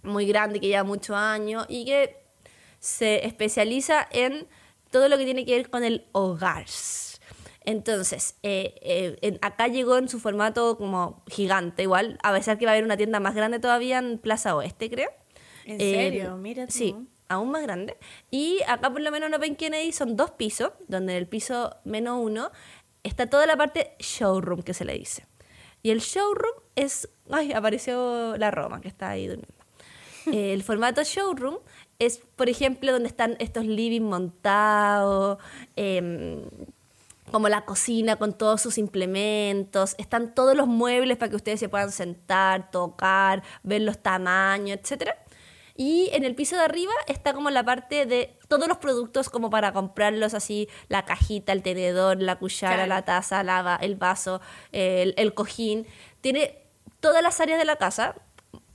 muy 0.03 0.27
grande 0.27 0.61
que 0.61 0.69
lleva 0.69 0.85
muchos 0.85 1.17
años 1.17 1.67
y 1.69 1.85
que 1.85 2.17
se 2.79 3.27
especializa 3.27 4.07
en 4.11 4.47
todo 4.91 5.09
lo 5.09 5.19
que 5.19 5.25
tiene 5.25 5.45
que 5.45 5.57
ver 5.57 5.71
con 5.71 5.85
el 5.85 6.07
hogar. 6.13 6.65
Entonces, 7.65 8.37
eh, 8.43 8.75
eh, 8.81 9.19
en- 9.21 9.39
acá 9.43 9.69
llegó 9.69 9.99
en 9.99 10.09
su 10.09 10.19
formato 10.19 10.79
como 10.79 11.23
gigante, 11.29 11.83
igual, 11.83 12.19
a 12.23 12.33
pesar 12.33 12.59
que 12.59 12.65
va 12.65 12.73
a 12.73 12.75
haber 12.75 12.85
una 12.85 12.97
tienda 12.97 13.21
más 13.21 13.35
grande 13.35 13.59
todavía 13.61 13.99
en 13.99 14.19
Plaza 14.19 14.57
Oeste, 14.57 14.89
creo. 14.91 15.11
¿En 15.67 15.79
serio? 15.79 16.37
Mira 16.39 16.67
tú. 16.67 16.73
Sí, 16.73 16.97
aún 17.31 17.51
más 17.51 17.63
grande. 17.63 17.97
Y 18.31 18.61
acá 18.67 18.91
por 18.91 19.01
lo 19.01 19.11
menos 19.11 19.29
en 19.29 19.35
Open 19.35 19.57
Kennedy 19.57 19.93
son 19.93 20.17
dos 20.17 20.33
pisos, 20.33 20.73
donde 20.89 21.13
en 21.13 21.19
el 21.19 21.27
piso 21.27 21.77
menos 21.85 22.19
uno 22.21 22.51
está 23.03 23.29
toda 23.29 23.47
la 23.47 23.57
parte 23.57 23.95
showroom 23.99 24.63
que 24.63 24.75
se 24.75 24.85
le 24.85 24.93
dice. 24.93 25.27
Y 25.83 25.91
el 25.91 26.01
showroom 26.01 26.55
es... 26.75 27.09
Ay, 27.31 27.53
apareció 27.53 28.37
la 28.37 28.51
Roma 28.51 28.81
que 28.83 28.89
está 28.89 29.11
ahí 29.11 29.27
durmiendo. 29.27 29.55
El 30.27 30.63
formato 30.63 31.03
showroom 31.03 31.59
es, 31.99 32.19
por 32.37 32.51
ejemplo, 32.51 32.93
donde 32.93 33.09
están 33.09 33.37
estos 33.39 33.65
living 33.65 34.03
montados, 34.03 35.39
em, 35.77 36.43
como 37.31 37.49
la 37.49 37.65
cocina 37.65 38.17
con 38.17 38.37
todos 38.37 38.61
sus 38.61 38.77
implementos, 38.77 39.95
están 39.99 40.35
todos 40.35 40.57
los 40.57 40.67
muebles 40.67 41.17
para 41.17 41.31
que 41.31 41.37
ustedes 41.37 41.61
se 41.61 41.69
puedan 41.69 41.93
sentar, 41.93 42.71
tocar, 42.71 43.43
ver 43.63 43.83
los 43.83 43.99
tamaños, 43.99 44.79
etc. 44.79 45.15
Y 45.77 46.11
en 46.13 46.25
el 46.25 46.35
piso 46.35 46.57
de 46.57 46.63
arriba 46.63 46.93
está 47.07 47.33
como 47.33 47.51
la 47.51 47.65
parte 47.65 48.07
de 48.07 48.37
todos 48.49 48.69
los 48.69 48.79
productos 48.79 49.31
como 49.31 49.51
para 49.51 49.73
comprarlos 49.73 50.35
así, 50.35 50.69
la 50.89 51.05
cajita, 51.05 51.53
el 51.53 51.63
tenedor, 51.63 52.21
la 52.21 52.37
cuchara, 52.39 52.75
Claro. 52.75 52.89
la 52.89 53.03
taza, 53.03 53.43
la 53.43 53.79
el 53.81 53.97
vaso, 53.97 54.41
el, 54.73 55.15
el 55.17 55.33
cojín. 55.35 55.87
Tiene 56.21 56.59
todas 57.01 57.23
las 57.23 57.41
áreas 57.41 57.59
de 57.59 57.65
la 57.65 57.77
casa 57.77 58.15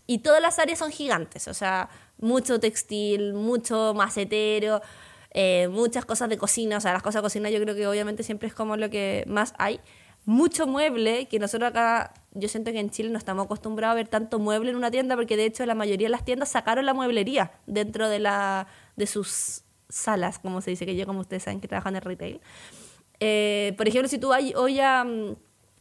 y 0.08 0.19
todas 0.19 0.41
las 0.41 0.58
áreas 0.60 0.79
son 0.79 0.91
gigantes, 0.91 1.47
o 1.47 1.53
sea, 1.53 1.89
mucho 2.19 2.60
textil, 2.60 3.34
mucho 3.34 3.93
macetero, 3.95 4.81
eh, 5.31 5.67
muchas 5.69 6.05
cosas 6.05 6.29
de 6.29 6.38
cocina, 6.38 6.77
o 6.77 6.81
sea, 6.81 6.93
las 6.93 7.03
cosas 7.03 7.21
de 7.21 7.25
cocina 7.25 7.49
yo 7.49 7.60
creo 7.62 7.75
que 7.75 7.88
obviamente 7.88 8.23
siempre 8.23 8.47
es 8.47 8.53
como 8.53 8.77
lo 8.77 8.89
que 8.89 9.23
más 9.27 9.53
hay. 9.58 9.79
Mucho 10.25 10.65
mueble, 10.65 11.27
que 11.27 11.39
nosotros 11.39 11.69
acá, 11.69 12.13
yo 12.31 12.49
siento 12.49 12.71
que 12.71 12.79
en 12.79 12.89
Chile 12.89 13.09
no 13.09 13.17
estamos 13.17 13.45
acostumbrados 13.45 13.93
a 13.93 13.95
ver 13.95 14.07
tanto 14.07 14.39
mueble 14.39 14.71
en 14.71 14.75
una 14.75 14.89
tienda, 14.89 15.15
porque 15.15 15.38
de 15.38 15.45
hecho 15.45 15.65
la 15.65 15.75
mayoría 15.75 16.07
de 16.07 16.11
las 16.11 16.25
tiendas 16.25 16.49
sacaron 16.49 16.85
la 16.85 16.93
mueblería 16.93 17.51
dentro 17.67 18.09
de, 18.09 18.19
la, 18.19 18.67
de 18.95 19.05
sus 19.07 19.63
salas, 19.88 20.39
como 20.39 20.61
se 20.61 20.71
dice, 20.71 20.85
que 20.85 20.95
yo 20.95 21.05
como 21.05 21.19
ustedes 21.19 21.43
saben 21.43 21.61
que 21.61 21.67
trabajan 21.67 21.95
en 21.95 22.01
retail. 22.01 22.41
Eh, 23.19 23.73
por 23.77 23.88
ejemplo, 23.88 24.09
si 24.09 24.17
tú 24.17 24.29
vas 24.29 24.43
hoy 24.55 24.79
a, 24.79 25.05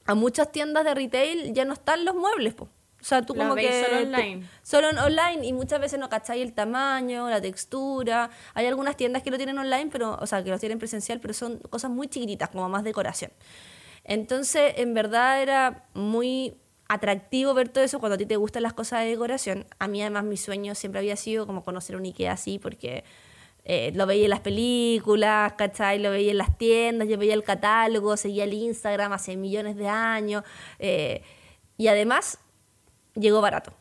a 0.07 0.15
muchas 0.15 0.53
tiendas 0.53 0.85
de 0.85 0.95
retail, 0.95 1.53
ya 1.55 1.65
no 1.65 1.73
están 1.73 2.05
los 2.05 2.15
muebles, 2.15 2.55
po. 2.55 2.69
O 3.05 3.07
sea, 3.07 3.21
tú 3.21 3.35
como 3.35 3.55
que... 3.55 3.85
solo 3.85 4.03
online. 4.03 4.49
solo 4.63 4.89
en 4.89 4.97
online 4.97 5.47
y 5.47 5.53
muchas 5.53 5.79
veces 5.79 5.99
no 5.99 6.09
cacháis 6.09 6.43
el 6.43 6.55
tamaño, 6.55 7.29
la 7.29 7.39
textura. 7.39 8.31
Hay 8.55 8.65
algunas 8.65 8.97
tiendas 8.97 9.23
que 9.23 9.31
lo 9.31 9.37
tienen 9.37 9.59
online, 9.59 9.91
pero, 9.93 10.17
o 10.19 10.27
sea, 10.27 10.43
que 10.43 10.49
lo 10.49 10.59
tienen 10.59 10.79
presencial, 10.79 11.21
pero 11.21 11.35
son 11.35 11.59
cosas 11.59 11.91
muy 11.91 12.09
chiquititas, 12.09 12.49
como 12.49 12.67
más 12.71 12.83
decoración. 12.83 13.31
Entonces, 14.05 14.75
en 14.77 14.95
verdad 14.95 15.43
era 15.43 15.87
muy 15.95 16.55
atractivo 16.89 17.55
ver 17.55 17.71
todo 17.71 17.83
eso 17.83 17.99
cuando 17.99 18.15
a 18.15 18.19
ti 18.19 18.27
te 18.27 18.37
gustan 18.37 18.63
las 18.63 18.75
cosas 18.75 19.01
de 19.01 19.07
decoración. 19.07 19.67
A 19.79 19.89
mí 19.89 20.01
además 20.03 20.25
mi 20.25 20.37
sueño 20.37 20.75
siempre 20.75 21.01
había 21.01 21.17
sido 21.17 21.47
como 21.47 21.65
conocer 21.65 21.97
un 21.97 22.05
Ikea 22.05 22.33
así, 22.33 22.59
porque 22.59 23.05
eh, 23.65 23.93
lo 23.95 24.07
veía 24.07 24.25
en 24.25 24.31
las 24.31 24.41
películas, 24.41 25.55
¿cachai? 25.55 25.99
Lo 25.99 26.11
veía 26.11 26.31
en 26.31 26.39
las 26.39 26.59
tiendas, 26.59 27.09
yo 27.09 27.17
veía 27.17 27.35
el 27.35 27.43
catálogo, 27.43 28.17
seguía 28.17 28.45
el 28.45 28.53
Instagram 28.53 29.13
hace 29.13 29.37
millones 29.37 29.77
de 29.77 29.89
años. 29.89 30.45
eh, 30.79 31.23
y 31.77 31.89
además 31.89 32.39
llegó 33.15 33.41
barato. 33.41 33.73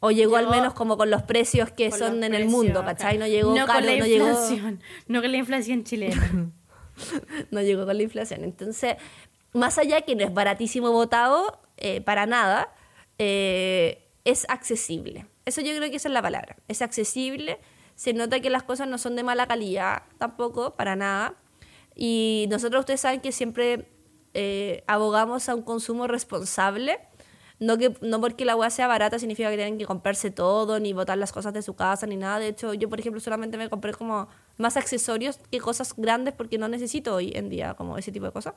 O 0.00 0.10
llegó, 0.10 0.36
al 0.36 0.46
Llegó 0.46 0.56
menos 0.56 0.74
como 0.74 0.96
con 0.96 1.10
los 1.10 1.22
precios 1.22 1.70
que 1.70 1.92
son 1.92 2.24
en 2.24 2.34
el 2.34 2.46
mundo. 2.46 2.82
¿cachai? 2.84 3.18
No 3.18 3.26
llegó 3.26 3.54
no 3.54 3.66
caro, 3.66 3.80
con 3.80 3.86
la 3.86 3.98
no 3.98 4.06
llegó 4.06 4.28
inflación. 4.28 4.82
No 5.06 5.20
con 5.20 5.30
la 5.30 5.36
inflación 5.36 5.84
chilena. 5.84 6.50
no 7.50 7.60
llegó 7.60 7.84
con 7.84 7.96
la 7.96 8.02
inflación. 8.02 8.42
Entonces, 8.42 8.96
más 9.52 9.78
allá 9.78 10.02
que 10.02 10.14
no 10.14 10.24
es 10.24 10.32
baratísimo 10.32 10.92
votado, 10.92 11.60
eh, 11.76 12.00
para 12.00 12.26
nada, 12.26 12.72
eh, 13.18 14.06
es 14.24 14.46
accesible. 14.48 15.26
Eso 15.44 15.60
yo 15.60 15.74
creo 15.76 15.90
que 15.90 15.96
esa 15.96 16.08
es 16.08 16.14
la 16.14 16.22
palabra. 16.22 16.56
Es 16.68 16.82
accesible, 16.82 17.58
se 17.94 18.12
nota 18.12 18.40
que 18.40 18.50
las 18.50 18.62
cosas 18.62 18.88
no 18.88 18.98
son 18.98 19.16
de 19.16 19.22
mala 19.22 19.46
calidad 19.46 20.02
tampoco, 20.18 20.76
para 20.76 20.96
nada. 20.96 21.34
Y 21.94 22.46
nosotros 22.50 22.80
ustedes 22.80 23.00
saben 23.00 23.20
que 23.20 23.32
siempre 23.32 23.90
eh, 24.34 24.84
abogamos 24.86 25.48
a 25.48 25.54
un 25.54 25.62
consumo 25.62 26.06
responsable. 26.06 26.98
No, 27.58 27.76
que, 27.76 27.94
no 28.00 28.22
porque 28.22 28.46
la 28.46 28.56
hueá 28.56 28.70
sea 28.70 28.86
barata 28.86 29.18
significa 29.18 29.50
que 29.50 29.56
tienen 29.56 29.76
que 29.76 29.84
comprarse 29.84 30.30
todo, 30.30 30.80
ni 30.80 30.94
botar 30.94 31.18
las 31.18 31.30
cosas 31.30 31.52
de 31.52 31.60
su 31.60 31.74
casa, 31.74 32.06
ni 32.06 32.16
nada. 32.16 32.38
De 32.38 32.48
hecho, 32.48 32.72
yo, 32.72 32.88
por 32.88 33.00
ejemplo, 33.00 33.20
solamente 33.20 33.58
me 33.58 33.68
compré 33.68 33.92
como 33.92 34.28
más 34.56 34.78
accesorios 34.78 35.38
que 35.50 35.60
cosas 35.60 35.94
grandes 35.94 36.32
porque 36.32 36.56
no 36.56 36.68
necesito 36.68 37.14
hoy 37.14 37.32
en 37.34 37.50
día 37.50 37.74
como 37.74 37.98
ese 37.98 38.12
tipo 38.12 38.24
de 38.24 38.32
cosas. 38.32 38.54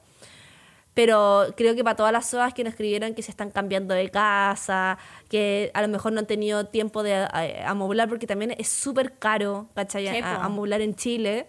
Pero 0.93 1.47
creo 1.57 1.75
que 1.75 1.83
para 1.83 1.95
todas 1.95 2.11
las 2.11 2.29
SOAS 2.29 2.53
que 2.53 2.63
nos 2.63 2.73
escribieron 2.73 3.15
que 3.15 3.23
se 3.23 3.31
están 3.31 3.49
cambiando 3.49 3.93
de 3.95 4.09
casa, 4.09 4.99
que 5.27 5.71
a 5.73 5.81
lo 5.81 5.87
mejor 5.87 6.13
no 6.13 6.19
han 6.19 6.27
tenido 6.27 6.65
tiempo 6.67 7.01
de 7.01 7.27
eh, 7.33 7.63
amoblar, 7.65 8.09
porque 8.09 8.27
también 8.27 8.51
es 8.51 8.69
súper 8.69 9.17
caro, 9.17 9.69
¿cachai? 9.73 10.07
Sí, 10.07 10.21
amoblar 10.21 10.81
en 10.81 10.95
Chile. 10.95 11.47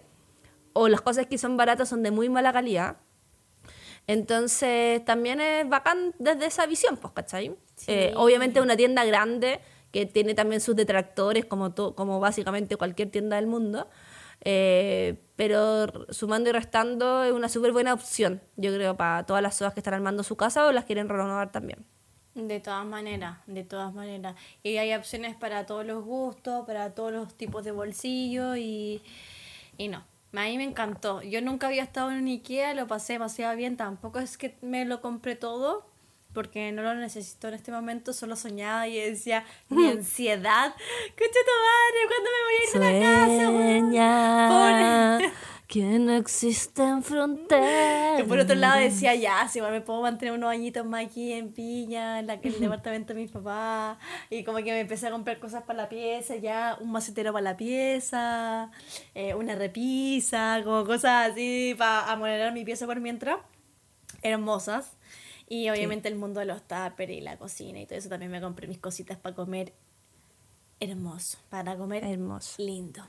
O 0.73 0.87
las 0.87 1.01
cosas 1.01 1.27
que 1.27 1.37
son 1.37 1.57
baratas 1.57 1.89
son 1.89 2.01
de 2.01 2.11
muy 2.11 2.27
mala 2.27 2.51
calidad. 2.51 2.97
Entonces, 4.07 5.03
también 5.05 5.39
es 5.41 5.67
bacán 5.67 6.13
desde 6.19 6.45
esa 6.47 6.65
visión, 6.65 6.97
pues, 6.97 7.13
¿cachai? 7.13 7.55
Eh, 7.87 8.13
obviamente 8.15 8.61
una 8.61 8.75
tienda 8.75 9.03
grande 9.05 9.59
que 9.91 10.05
tiene 10.05 10.33
también 10.33 10.61
sus 10.61 10.75
detractores, 10.75 11.45
como, 11.45 11.73
como 11.73 12.19
básicamente 12.19 12.75
cualquier 12.77 13.09
tienda 13.11 13.37
del 13.37 13.47
mundo. 13.47 13.87
Eh, 14.41 15.21
pero 15.35 15.87
sumando 16.11 16.49
y 16.49 16.53
restando 16.53 17.23
es 17.23 17.31
una 17.31 17.49
súper 17.49 17.71
buena 17.71 17.93
opción, 17.93 18.41
yo 18.55 18.73
creo, 18.73 18.95
para 18.95 19.25
todas 19.25 19.41
las 19.41 19.55
SOAS 19.55 19.73
que 19.73 19.79
están 19.79 19.93
armando 19.93 20.23
su 20.23 20.35
casa 20.35 20.65
o 20.65 20.71
las 20.71 20.85
quieren 20.85 21.09
renovar 21.09 21.51
también. 21.51 21.85
De 22.35 22.59
todas 22.59 22.85
maneras, 22.85 23.37
de 23.47 23.63
todas 23.63 23.93
maneras. 23.93 24.35
Y 24.61 24.77
hay 24.77 24.93
opciones 24.93 25.35
para 25.35 25.65
todos 25.65 25.85
los 25.85 26.03
gustos, 26.03 26.65
para 26.65 26.93
todos 26.93 27.11
los 27.11 27.33
tipos 27.33 27.63
de 27.63 27.71
bolsillos 27.71 28.57
y, 28.57 29.01
y 29.77 29.87
no. 29.87 30.03
A 30.33 30.43
mí 30.43 30.57
me 30.57 30.65
encantó. 30.65 31.21
Yo 31.21 31.41
nunca 31.41 31.67
había 31.67 31.83
estado 31.83 32.11
en 32.11 32.17
un 32.17 32.27
Ikea, 32.27 32.73
lo 32.73 32.87
pasé 32.87 33.13
demasiado 33.13 33.55
bien. 33.55 33.77
Tampoco 33.77 34.19
es 34.19 34.37
que 34.37 34.57
me 34.61 34.83
lo 34.83 35.01
compré 35.01 35.35
todo, 35.35 35.85
porque 36.35 36.71
no 36.71 36.83
lo 36.83 36.93
necesito 36.93 37.47
en 37.47 37.55
este 37.55 37.71
momento. 37.71 38.13
Solo 38.13 38.35
soñaba 38.35 38.87
y 38.87 38.99
decía, 38.99 39.43
mi 39.69 39.89
ansiedad. 39.89 40.75
Escucha 41.07 41.39
tu 41.45 41.55
madre, 41.65 41.99
¿cuándo 42.07 42.29
me 42.29 42.41
voy 42.45 42.55
a 42.55 42.63
ir 42.67 42.75
a 42.75 42.79
la 42.91 42.93
casa? 45.19 45.31
que 45.67 45.81
no 45.99 46.13
existen 46.13 47.01
fronteras. 47.03 48.19
Y 48.19 48.23
por 48.23 48.37
otro 48.37 48.55
lado 48.55 48.79
decía, 48.79 49.15
ya, 49.15 49.47
si 49.47 49.59
igual 49.59 49.71
me 49.71 49.81
puedo 49.81 50.01
mantener 50.01 50.33
unos 50.33 50.51
añitos 50.51 50.85
más 50.85 51.05
aquí 51.05 51.33
en 51.33 51.53
Piña, 51.53 52.19
en, 52.19 52.27
la, 52.27 52.35
el 52.35 52.59
departamento 52.59 53.13
de 53.13 53.21
mis 53.21 53.31
papás. 53.31 53.97
Y 54.29 54.43
como 54.43 54.59
que 54.59 54.71
me 54.71 54.81
empecé 54.81 55.07
a 55.07 55.11
comprar 55.11 55.39
cosas 55.39 55.63
para 55.63 55.83
la 55.83 55.89
pieza, 55.89 56.35
ya, 56.35 56.77
un 56.79 56.91
macetero 56.91 57.33
para 57.33 57.43
la 57.43 57.57
pieza, 57.57 58.71
eh, 59.15 59.33
una 59.33 59.55
repisa, 59.55 60.61
como 60.63 60.85
cosas 60.85 61.31
así 61.31 61.75
para 61.77 62.11
amonerar 62.11 62.53
mi 62.53 62.63
pieza 62.63 62.85
por 62.85 62.99
mientras. 62.99 63.39
Hermosas. 64.21 64.91
Y 65.47 65.69
obviamente 65.69 66.07
el 66.07 66.15
mundo 66.15 66.39
de 66.39 66.47
los 66.47 66.63
tuppers 66.63 67.11
y 67.11 67.21
la 67.21 67.37
cocina 67.37 67.79
y 67.79 67.85
todo 67.85 67.97
eso 67.99 68.09
también 68.09 68.31
me 68.31 68.41
compré 68.41 68.67
mis 68.67 68.79
cositas 68.79 69.17
para 69.17 69.35
comer 69.35 69.73
hermoso, 70.79 71.37
para 71.49 71.77
comer 71.77 72.03
hermoso. 72.03 72.61
Lindo. 72.61 73.03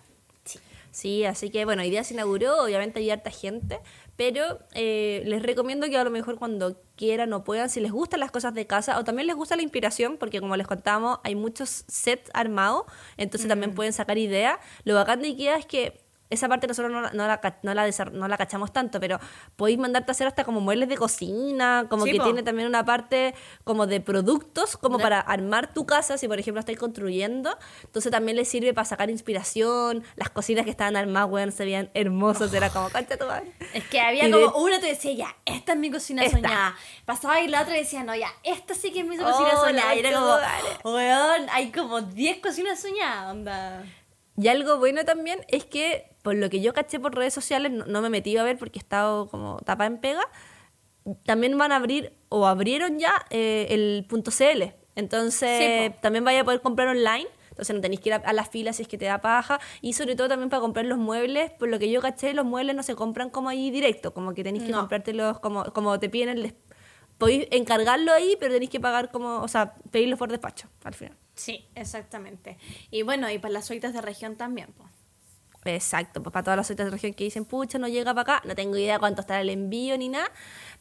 Sí. 0.92 1.24
así 1.24 1.50
que 1.50 1.64
bueno, 1.64 1.82
hoy 1.82 1.90
día 1.90 2.04
se 2.04 2.14
inauguró, 2.14 2.62
obviamente 2.62 3.00
hay 3.00 3.10
harta 3.10 3.30
gente, 3.30 3.80
pero 4.16 4.60
eh, 4.72 5.22
les 5.26 5.42
recomiendo 5.42 5.88
que 5.88 5.98
a 5.98 6.04
lo 6.04 6.10
mejor 6.10 6.38
cuando 6.38 6.80
quieran 6.96 7.32
o 7.32 7.44
puedan, 7.44 7.68
si 7.68 7.80
les 7.80 7.92
gustan 7.92 8.20
las 8.20 8.30
cosas 8.30 8.54
de 8.54 8.66
casa 8.66 8.98
o 8.98 9.04
también 9.04 9.26
les 9.26 9.36
gusta 9.36 9.56
la 9.56 9.62
inspiración, 9.62 10.16
porque 10.16 10.40
como 10.40 10.56
les 10.56 10.66
contamos, 10.66 11.18
hay 11.24 11.34
muchos 11.34 11.84
sets 11.88 12.30
armados, 12.32 12.84
entonces 13.16 13.48
también 13.48 13.72
mm. 13.72 13.74
pueden 13.74 13.92
sacar 13.92 14.16
ideas. 14.18 14.58
Lo 14.84 14.94
bacán 14.94 15.20
de 15.20 15.28
IKEA 15.28 15.56
es 15.56 15.66
que 15.66 16.05
esa 16.28 16.48
parte 16.48 16.66
nosotros 16.66 16.92
no, 16.92 17.02
no, 17.02 17.26
la, 17.26 17.40
no, 17.62 17.74
la, 17.74 17.90
no 18.12 18.28
la 18.28 18.36
cachamos 18.36 18.72
tanto, 18.72 18.98
pero 18.98 19.20
podéis 19.56 19.78
mandarte 19.78 20.10
a 20.10 20.12
hacer 20.12 20.26
hasta 20.26 20.44
como 20.44 20.60
muebles 20.60 20.88
de 20.88 20.96
cocina, 20.96 21.86
como 21.88 22.04
que 22.04 22.18
tiene 22.18 22.42
también 22.42 22.68
una 22.68 22.84
parte 22.84 23.34
como 23.64 23.86
de 23.86 24.00
productos, 24.00 24.76
como 24.76 24.98
para 24.98 25.20
armar 25.20 25.72
tu 25.72 25.86
casa, 25.86 26.18
si 26.18 26.26
por 26.26 26.38
ejemplo 26.38 26.60
estáis 26.60 26.78
construyendo. 26.78 27.56
Entonces 27.84 28.10
también 28.10 28.36
les 28.36 28.48
sirve 28.48 28.74
para 28.74 28.84
sacar 28.84 29.10
inspiración. 29.10 30.04
Las 30.16 30.30
cocinas 30.30 30.64
que 30.64 30.70
estaban 30.70 30.96
armadas, 30.96 31.28
bueno, 31.30 31.52
se 31.52 31.64
veían 31.64 31.90
hermosas, 31.94 32.52
era 32.52 32.70
como, 32.70 32.90
cancha 32.90 33.16
tu 33.16 33.26
Es 33.72 33.84
que 33.84 34.00
había 34.00 34.30
como 34.30 34.56
una 34.58 34.80
te 34.80 34.86
decía, 34.86 35.12
ya, 35.12 35.36
esta 35.44 35.72
es 35.72 35.78
mi 35.78 35.90
cocina 35.90 36.28
soñada. 36.28 36.74
Pasaba 37.04 37.40
y 37.40 37.48
la 37.48 37.62
otra 37.62 37.74
decía, 37.74 38.02
no, 38.02 38.14
ya, 38.14 38.28
esta 38.42 38.74
sí 38.74 38.92
que 38.92 39.00
es 39.00 39.06
mi 39.06 39.16
cocina 39.16 39.56
soñada. 39.56 39.94
Y 39.94 40.00
era 40.00 40.12
como, 40.12 40.94
weón, 40.96 41.46
hay 41.52 41.70
como 41.70 42.00
10 42.00 42.38
cocinas 42.38 42.80
soñadas, 42.80 43.30
onda. 43.30 43.84
Y 44.38 44.48
algo 44.48 44.78
bueno 44.78 45.04
también 45.04 45.44
es 45.48 45.64
que 45.64 46.15
por 46.26 46.34
lo 46.34 46.50
que 46.50 46.60
yo 46.60 46.74
caché 46.74 46.98
por 46.98 47.14
redes 47.14 47.32
sociales, 47.32 47.70
no, 47.70 48.02
me 48.02 48.10
metí 48.10 48.36
a 48.36 48.42
ver 48.42 48.58
porque 48.58 48.80
he 48.80 48.82
estado 48.82 49.28
como 49.28 49.60
tapa 49.60 49.86
en 49.86 49.98
pega, 49.98 50.24
también 51.24 51.56
van 51.56 51.70
a 51.70 51.76
abrir 51.76 52.14
o 52.30 52.48
abrieron 52.48 52.98
ya 52.98 53.24
eh, 53.30 53.68
el 53.70 54.04
punto 54.08 54.32
.cl. 54.32 54.74
Entonces 54.96 55.92
también 56.00 56.24
vaya 56.24 56.40
a 56.40 56.44
poder 56.44 56.62
comprar 56.62 56.88
online. 56.88 57.28
Entonces 57.50 57.76
no 57.76 57.80
tenéis 57.80 58.00
que 58.00 58.08
ir 58.08 58.14
a, 58.14 58.32
las 58.32 58.50
filas 58.50 58.74
si 58.74 58.82
es 58.82 58.88
que 58.88 58.98
te 58.98 59.04
da 59.04 59.20
paja. 59.20 59.60
Y 59.82 59.92
sobre 59.92 60.16
todo 60.16 60.26
también 60.26 60.50
para 60.50 60.60
comprar 60.60 60.84
los 60.86 60.98
muebles, 60.98 61.52
por 61.52 61.68
lo 61.68 61.78
que 61.78 61.92
yo 61.92 62.00
caché, 62.00 62.34
los 62.34 62.44
muebles 62.44 62.74
no 62.74 62.82
se 62.82 62.96
compran 62.96 63.30
como 63.30 63.48
ahí 63.48 63.70
directo, 63.70 64.12
como 64.12 64.34
que 64.34 64.42
tenéis 64.42 64.64
que 64.64 64.72
comprártelos 64.72 65.38
como, 65.38 65.62
como 65.66 65.96
te 66.00 66.08
piden 66.08 66.30
el... 66.30 66.56
Podéis 67.18 67.46
encargarlo 67.52 68.12
ahí, 68.12 68.36
pero 68.40 68.52
tenéis 68.52 68.70
que 68.70 68.80
pagar 68.80 69.12
como, 69.12 69.42
o 69.42 69.46
sea, 69.46 69.76
pedirlo 69.92 70.16
por 70.16 70.32
despacho 70.32 70.66
al 70.82 70.94
final. 70.94 71.16
Sí, 71.34 71.68
exactamente. 71.76 72.58
Y 72.90 73.02
bueno, 73.02 73.30
y 73.30 73.38
para 73.38 73.52
las 73.52 73.66
suitas 73.66 73.94
de 73.94 74.00
región 74.00 74.34
también, 74.34 74.74
pues. 74.76 74.95
Exacto, 75.74 76.22
pues 76.22 76.32
para 76.32 76.44
todas 76.44 76.56
las 76.56 76.70
otras 76.70 76.90
regiones 76.90 77.16
que 77.16 77.24
dicen, 77.24 77.44
pucha, 77.44 77.78
no 77.78 77.88
llega 77.88 78.14
para 78.14 78.36
acá, 78.36 78.46
no 78.46 78.54
tengo 78.54 78.76
idea 78.76 78.98
cuánto 78.98 79.20
estará 79.20 79.40
el 79.40 79.50
envío 79.50 79.96
ni 79.98 80.08
nada. 80.08 80.30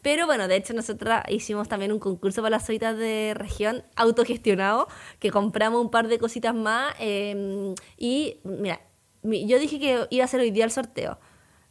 Pero 0.02 0.26
bueno, 0.26 0.48
de 0.48 0.56
hecho 0.56 0.74
nosotros 0.74 1.14
hicimos 1.30 1.68
también 1.68 1.92
un 1.92 2.00
concurso 2.00 2.42
para 2.42 2.52
las 2.52 2.66
solitas 2.66 2.98
de 2.98 3.34
región 3.36 3.84
autogestionado, 3.96 4.88
que 5.20 5.32
compramos 5.32 5.82
un 5.82 5.90
par 5.90 6.08
de 6.08 6.20
cositas 6.20 6.54
más. 6.54 6.94
Em, 7.00 7.74
y 7.98 8.40
mira, 8.44 8.82
yo 9.24 9.60
dije 9.60 9.80
que 9.80 10.08
iba 10.10 10.26
a 10.26 10.28
ser 10.28 10.42
hoy 10.42 10.52
día 10.52 10.66
el 10.66 10.72
sorteo. 10.72 11.18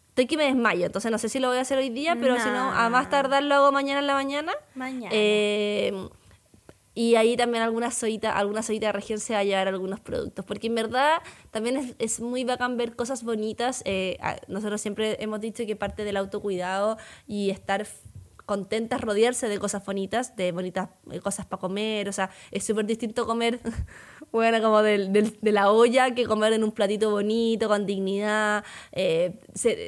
Estoy 0.09 0.27
que 0.27 0.37
me 0.37 0.45
desmayo, 0.45 0.87
entonces 0.87 1.11
no 1.11 1.19
sé 1.19 1.29
si 1.29 1.41
lo 1.41 1.49
voy 1.49 1.59
a 1.59 1.63
hacer 1.63 1.79
hoy 1.79 1.91
día, 1.91 2.17
pero 2.21 2.39
si 2.39 2.49
no, 2.49 2.71
a 2.71 2.89
más 2.89 3.11
tardar 3.11 3.43
lo 3.43 3.55
hago 3.57 3.73
mañana 3.73 3.99
en 3.99 4.07
la 4.07 4.15
mañana. 4.15 4.53
Mañana. 4.75 5.11
Eh, 5.13 6.09
y 6.95 7.17
ahí 7.17 7.37
también 7.37 7.63
alguna 7.63 7.91
solita, 7.91 8.37
alguna 8.37 8.63
solita 8.63 8.87
de 8.87 8.93
región 8.93 9.19
se 9.19 9.35
va 9.35 9.41
a 9.41 9.45
llevar 9.45 9.69
algunos 9.69 10.01
productos. 10.01 10.45
Porque 10.45 10.69
en 10.69 10.77
verdad 10.77 11.19
también 11.51 11.77
es, 11.77 11.95
es 11.99 12.21
muy 12.21 12.45
bacán 12.45 12.77
ver 12.77 12.95
cosas 12.95 13.25
bonitas. 13.25 13.83
Eh, 13.85 14.19
nosotros 14.49 14.81
siempre 14.81 15.17
hemos 15.23 15.41
dicho 15.41 15.67
que 15.67 15.75
parte 15.77 16.05
del 16.05 16.17
autocuidado 16.17 16.97
y 17.27 17.51
estar 17.51 17.87
contentas, 18.47 19.01
rodearse 19.01 19.49
de 19.49 19.59
cosas 19.59 19.85
bonitas, 19.85 20.37
de 20.37 20.53
bonitas 20.53 20.91
eh, 21.11 21.21
cosas 21.21 21.47
para 21.47 21.61
comer. 21.61 22.09
O 22.09 22.13
sea, 22.13 22.31
es 22.51 22.65
súper 22.65 22.87
distinto 22.87 23.27
comer, 23.27 23.61
bueno, 24.33 24.63
como 24.63 24.83
de, 24.83 25.09
de, 25.41 25.53
la 25.53 25.71
olla 25.71 26.15
que 26.15 26.27
comer 26.27 26.53
en 26.53 26.65
un 26.65 26.73
platito 26.73 27.11
bonito, 27.11 27.69
con 27.69 27.87
dignidad. 27.87 28.65
Eh, 28.93 29.41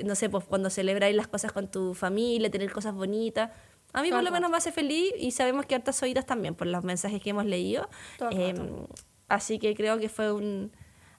no 0.05 0.15
sé, 0.15 0.29
pues 0.31 0.45
cuando 0.45 0.71
celebráis 0.71 1.15
las 1.15 1.29
cosas 1.29 1.53
con 1.53 1.71
tu 1.71 1.95
familia, 1.95 2.51
tener 2.51 2.73
cosas 2.73 2.95
bonitas. 2.95 3.51
A 3.97 4.03
mí 4.03 4.11
por 4.11 4.23
lo 4.23 4.31
menos 4.31 4.51
me 4.51 4.59
hace 4.59 4.73
feliz 4.73 5.15
y 5.19 5.31
sabemos 5.31 5.65
que 5.65 5.75
hartas 5.75 6.03
oídas 6.03 6.27
también 6.27 6.55
por 6.55 6.67
los 6.67 6.85
mensajes 6.85 7.19
que 7.19 7.31
hemos 7.31 7.47
leído. 7.47 7.89
Em, 8.31 8.87
así 9.27 9.59
que 9.59 9.75
creo 9.75 9.99
que 9.99 10.11
fue 10.11 10.33
un 10.33 10.71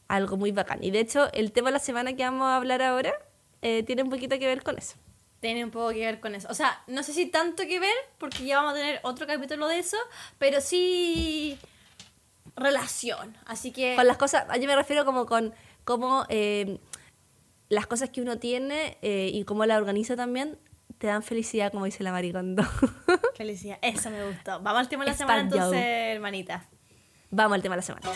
algo 0.08 0.38
muy 0.38 0.52
bacán. 0.52 0.84
Y 0.84 0.92
de 0.92 1.00
hecho, 1.00 1.28
el 1.34 1.52
tema 1.52 1.70
de 1.70 1.74
la 1.74 1.80
semana 1.80 2.16
que 2.16 2.24
vamos 2.24 2.46
a 2.46 2.56
hablar 2.56 2.84
ahora 2.84 3.16
eh, 3.64 3.82
tiene 3.82 4.04
un 4.04 4.12
poquito 4.12 4.38
que 4.38 4.46
ver 4.46 4.62
con 4.62 4.78
eso. 4.78 4.96
Tiene 5.40 5.64
un 5.64 5.72
poco 5.72 5.90
que 5.90 6.06
ver 6.06 6.20
con 6.20 6.36
eso. 6.36 6.48
O 6.52 6.54
sea, 6.54 6.84
no 6.86 7.02
sé 7.02 7.14
si 7.14 7.26
tanto 7.26 7.64
que 7.64 7.80
ver, 7.80 7.96
porque 8.20 8.46
ya 8.46 8.58
vamos 8.58 8.74
a 8.74 8.76
tener 8.76 9.00
otro 9.02 9.26
capítulo 9.26 9.68
de 9.68 9.80
eso, 9.80 9.98
pero 10.38 10.62
sí 10.62 11.58
relación. 12.56 13.36
Así 13.48 13.72
que... 13.72 13.96
Con 13.96 14.06
las 14.06 14.18
cosas, 14.18 14.46
yo 14.60 14.68
me 14.68 14.76
refiero 14.76 15.04
como 15.04 15.26
con 15.26 15.52
cómo 15.84 16.26
em, 16.30 16.78
las 17.70 17.88
cosas 17.88 18.12
que 18.12 18.22
uno 18.22 18.38
tiene 18.38 19.00
eh, 19.02 19.32
y 19.34 19.46
cómo 19.46 19.66
las 19.66 19.80
organiza 19.80 20.16
también 20.16 20.60
te 20.98 21.08
dan 21.08 21.24
felicidad, 21.24 21.72
como 21.72 21.86
dice 21.86 22.04
la 22.04 22.12
maricondo. 22.12 22.64
Felicidad, 23.36 23.78
eso 23.82 24.10
me 24.10 24.26
gustó. 24.26 24.60
Vamos 24.62 24.80
al 24.80 24.90
tema 24.90 25.06
de 25.06 25.12
la 25.12 25.18
semana 25.18 25.42
entonces, 25.42 25.80
hermanita. 25.82 26.68
Vamos 27.30 27.56
al 27.56 27.62
tema 27.62 27.76
de 27.76 27.78
la 27.78 27.82
semana. 27.84 28.10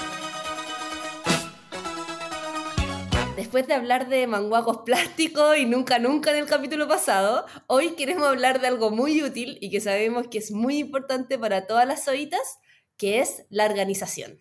Después 3.36 3.67
de 3.67 3.74
hablar 3.74 4.08
de 4.10 4.28
manguacos 4.28 4.80
plásticos 4.86 5.58
y 5.58 5.65
nunca 5.65 6.00
nunca 6.00 6.32
en 6.32 6.38
el 6.38 6.46
capítulo 6.46 6.88
pasado, 6.88 7.46
hoy 7.67 7.91
queremos 7.96 8.28
hablar 8.28 8.62
de 8.62 8.67
algo 8.67 8.91
muy 8.91 9.24
útil 9.24 9.58
y 9.62 9.70
que 9.70 9.80
sabemos 9.80 10.28
que 10.28 10.38
es 10.38 10.52
muy 10.52 10.78
importante 10.78 11.39
para 11.39 11.65
todas 11.65 11.88
las 11.88 12.06
zoitas, 12.06 12.60
que 12.98 13.20
es 13.20 13.46
la 13.50 13.65
organización. 13.65 14.39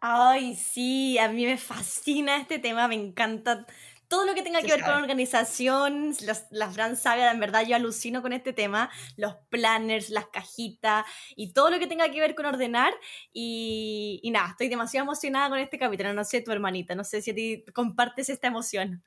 Ay, 0.00 0.56
sí, 0.56 1.18
a 1.18 1.28
mí 1.28 1.46
me 1.46 1.58
fascina 1.58 2.36
este 2.36 2.58
tema, 2.58 2.88
me 2.88 2.96
encanta 2.96 3.66
todo 4.12 4.26
lo 4.26 4.34
que 4.34 4.42
tenga 4.42 4.60
que 4.60 4.66
ver 4.66 4.82
con 4.82 4.92
organización, 4.92 6.14
las, 6.20 6.46
las 6.50 6.74
Fran 6.74 6.98
en 7.06 7.40
verdad 7.40 7.64
yo 7.66 7.74
alucino 7.76 8.20
con 8.20 8.34
este 8.34 8.52
tema, 8.52 8.90
los 9.16 9.36
planners, 9.48 10.10
las 10.10 10.26
cajitas 10.26 11.06
y 11.34 11.54
todo 11.54 11.70
lo 11.70 11.78
que 11.78 11.86
tenga 11.86 12.10
que 12.10 12.20
ver 12.20 12.34
con 12.34 12.44
ordenar. 12.44 12.92
Y, 13.32 14.20
y 14.22 14.30
nada, 14.30 14.50
estoy 14.50 14.68
demasiado 14.68 15.04
emocionada 15.04 15.48
con 15.48 15.58
este 15.58 15.78
capítulo. 15.78 16.12
No 16.12 16.24
sé 16.24 16.42
tu 16.42 16.52
hermanita, 16.52 16.94
no 16.94 17.04
sé 17.04 17.22
si 17.22 17.30
a 17.30 17.34
ti 17.34 17.64
compartes 17.72 18.28
esta 18.28 18.48
emoción. 18.48 19.02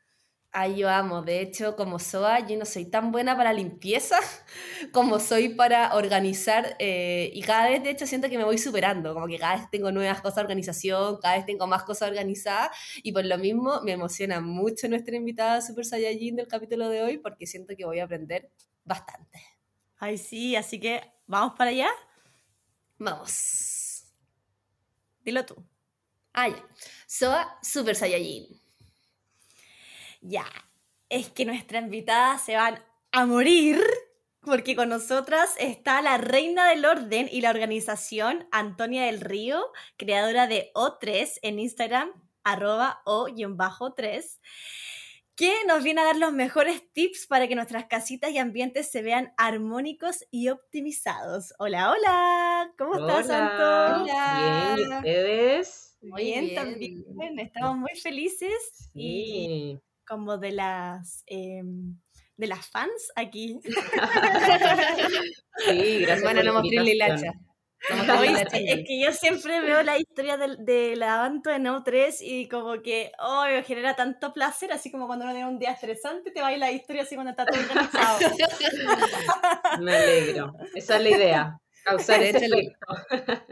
Ay, 0.51 0.77
yo 0.77 0.89
amo. 0.89 1.21
De 1.21 1.41
hecho, 1.41 1.75
como 1.75 1.99
SOA, 1.99 2.47
yo 2.47 2.57
no 2.57 2.63
soy 2.63 2.85
tan 2.85 3.11
buena 3.11 3.35
para 3.35 3.51
limpieza 3.51 4.17
como 4.93 5.19
soy 5.19 5.49
para 5.49 5.93
organizar. 5.95 6.77
Eh, 6.79 7.29
y 7.33 7.41
cada 7.41 7.69
vez, 7.69 7.83
de 7.83 7.89
hecho, 7.89 8.07
siento 8.07 8.29
que 8.29 8.37
me 8.37 8.45
voy 8.45 8.57
superando. 8.57 9.13
Como 9.13 9.27
que 9.27 9.37
cada 9.37 9.57
vez 9.57 9.69
tengo 9.69 9.91
nuevas 9.91 10.21
cosas 10.21 10.37
de 10.37 10.41
organización, 10.43 11.17
cada 11.21 11.35
vez 11.35 11.45
tengo 11.45 11.67
más 11.67 11.83
cosas 11.83 12.09
organizadas. 12.09 12.69
Y 13.03 13.11
por 13.11 13.25
lo 13.25 13.37
mismo, 13.37 13.81
me 13.83 13.91
emociona 13.91 14.39
mucho 14.39 14.87
nuestra 14.87 15.15
invitada 15.17 15.61
Super 15.61 15.85
Saiyajin 15.85 16.37
del 16.37 16.47
capítulo 16.47 16.87
de 16.87 17.01
hoy, 17.01 17.17
porque 17.17 17.47
siento 17.47 17.75
que 17.75 17.85
voy 17.85 17.99
a 17.99 18.05
aprender 18.05 18.49
bastante. 18.85 19.43
Ay, 19.97 20.17
sí. 20.17 20.55
Así 20.55 20.79
que, 20.79 21.01
¿vamos 21.27 21.55
para 21.57 21.71
allá? 21.71 21.89
Vamos. 22.97 24.05
Dilo 25.21 25.45
tú. 25.45 25.55
Ah, 26.33 26.47
ya. 26.47 26.65
SOA 27.07 27.59
Super 27.61 27.95
Saiyajin 27.95 28.64
ya, 30.27 30.45
es 31.09 31.29
que 31.29 31.45
nuestra 31.45 31.79
invitada 31.79 32.37
se 32.37 32.55
van 32.55 32.83
a 33.11 33.25
morir 33.25 33.79
porque 34.41 34.75
con 34.75 34.89
nosotras 34.89 35.55
está 35.59 36.01
la 36.01 36.17
reina 36.17 36.69
del 36.69 36.85
orden 36.85 37.27
y 37.31 37.41
la 37.41 37.49
organización 37.49 38.47
Antonia 38.51 39.05
del 39.05 39.21
Río, 39.21 39.71
creadora 39.97 40.47
de 40.47 40.71
O3 40.75 41.39
en 41.41 41.59
Instagram, 41.59 42.11
arroba 42.43 43.01
O-3, 43.05 44.39
que 45.35 45.51
nos 45.67 45.83
viene 45.83 46.01
a 46.01 46.05
dar 46.05 46.17
los 46.17 46.31
mejores 46.31 46.83
tips 46.93 47.25
para 47.25 47.47
que 47.47 47.55
nuestras 47.55 47.85
casitas 47.85 48.31
y 48.31 48.37
ambientes 48.37 48.89
se 48.89 49.01
vean 49.01 49.33
armónicos 49.35 50.25
y 50.29 50.49
optimizados. 50.49 51.53
Hola, 51.57 51.91
hola, 51.91 52.71
¿cómo 52.77 52.95
estás, 52.95 53.27
Santo? 53.27 54.03
Hola. 54.03 54.75
Bien, 54.77 54.91
¿y 54.91 54.95
ustedes? 54.95 55.97
Muy 56.03 56.23
bien, 56.23 56.55
también. 56.55 57.39
Estamos 57.39 57.77
muy 57.77 57.95
felices 57.95 58.91
y 58.93 59.79
como 60.05 60.37
de 60.37 60.51
las 60.51 61.23
em, 61.27 61.97
de 62.37 62.47
las 62.47 62.67
fans 62.67 63.11
aquí. 63.15 63.59
sí, 65.65 65.99
gracias. 65.99 66.21
Bueno, 66.21 66.43
no 66.43 66.53
mostré 66.53 66.95
la 66.95 67.15
es 68.53 68.87
que 68.87 68.99
yo 69.03 69.11
siempre 69.11 69.59
veo 69.61 69.83
la 69.83 69.97
historia 69.97 70.37
de, 70.37 70.55
de 70.57 70.95
la 70.95 71.23
Anto 71.23 71.51
en 71.51 71.65
O3 71.65 72.15
y 72.21 72.47
como 72.47 72.81
que, 72.81 73.11
oh, 73.19 73.45
me 73.45 73.63
genera 73.63 73.95
tanto 73.95 74.33
placer, 74.33 74.71
así 74.71 74.91
como 74.91 75.07
cuando 75.07 75.25
uno 75.25 75.33
tiene 75.33 75.47
un 75.47 75.59
día 75.59 75.71
estresante, 75.71 76.31
te 76.31 76.41
va 76.41 76.47
a 76.47 76.53
ir 76.53 76.59
la 76.59 76.71
historia 76.71 77.03
así 77.03 77.15
cuando 77.15 77.31
está 77.31 77.45
todo 77.45 77.59
organizado. 77.59 78.19
me 79.81 79.95
alegro. 79.95 80.53
Esa 80.73 80.97
es 80.97 81.03
la 81.03 81.09
idea. 81.09 81.59
Causar 81.83 82.19
de, 82.19 82.29
hecho, 82.29 82.39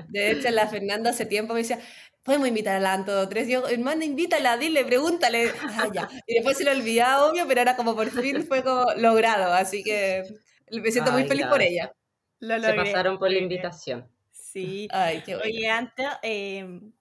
de 0.07 0.31
hecho, 0.31 0.49
la 0.49 0.67
Fernanda 0.67 1.11
hace 1.11 1.27
tiempo 1.27 1.53
me 1.53 1.59
decía, 1.59 1.79
podemos 2.23 2.47
invitar 2.47 2.77
a 2.77 2.79
la 2.79 2.93
Anto 2.93 3.27
3. 3.27 3.47
Yo, 3.47 3.67
hermana, 3.67 4.05
invítala, 4.05 4.57
dile, 4.57 4.83
pregúntale. 4.85 5.51
Ah, 5.75 5.89
ya. 5.93 6.09
Y 6.27 6.35
después 6.35 6.57
se 6.57 6.63
lo 6.63 6.71
olvidaba, 6.71 7.25
obvio, 7.25 7.47
pero 7.47 7.61
ahora 7.61 7.75
como 7.75 7.95
por 7.95 8.09
fin 8.09 8.45
fue 8.45 8.63
como 8.63 8.85
logrado. 8.97 9.53
Así 9.53 9.83
que 9.83 10.23
me 10.71 10.91
siento 10.91 11.11
muy 11.11 11.27
feliz 11.27 11.45
por 11.47 11.61
ella. 11.61 11.93
se 12.39 12.73
pasaron 12.73 13.17
por 13.17 13.31
la 13.31 13.37
invitación. 13.37 14.07
Sí. 14.31 14.87
Ay, 14.91 15.23
qué 15.25 15.35
Oye, 15.35 15.67
antes, 15.67 16.05
em, 16.21 16.93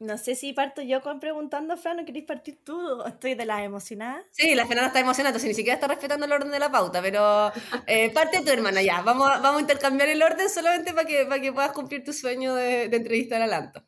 no 0.00 0.18
sé 0.18 0.34
si 0.34 0.52
parto 0.52 0.82
yo 0.82 1.00
con 1.00 1.18
preguntando, 1.18 1.76
Fran, 1.78 1.96
¿no 1.96 2.04
queréis 2.04 2.26
partir 2.26 2.58
tú? 2.62 3.02
Estoy 3.06 3.34
de 3.34 3.46
las 3.46 3.62
emocionadas. 3.62 4.24
Sí, 4.32 4.54
la 4.54 4.66
Fernanda 4.66 4.88
está 4.88 5.00
emocionada, 5.00 5.30
entonces 5.30 5.48
ni 5.48 5.54
siquiera 5.54 5.76
está 5.76 5.86
respetando 5.86 6.26
el 6.26 6.32
orden 6.32 6.50
de 6.50 6.58
la 6.58 6.70
pauta, 6.70 7.00
pero 7.00 7.52
eh, 7.86 8.10
parte 8.10 8.42
tu 8.42 8.50
hermana 8.50 8.82
ya. 8.82 9.00
Vamos, 9.00 9.28
vamos 9.40 9.58
a 9.58 9.60
intercambiar 9.60 10.10
el 10.10 10.22
orden 10.22 10.50
solamente 10.50 10.92
para 10.92 11.06
que, 11.06 11.24
para 11.24 11.40
que 11.40 11.52
puedas 11.52 11.72
cumplir 11.72 12.04
tu 12.04 12.12
sueño 12.12 12.54
de, 12.54 12.84
entrevistar 12.84 13.40
a 13.40 13.46
Lanto. 13.46 13.82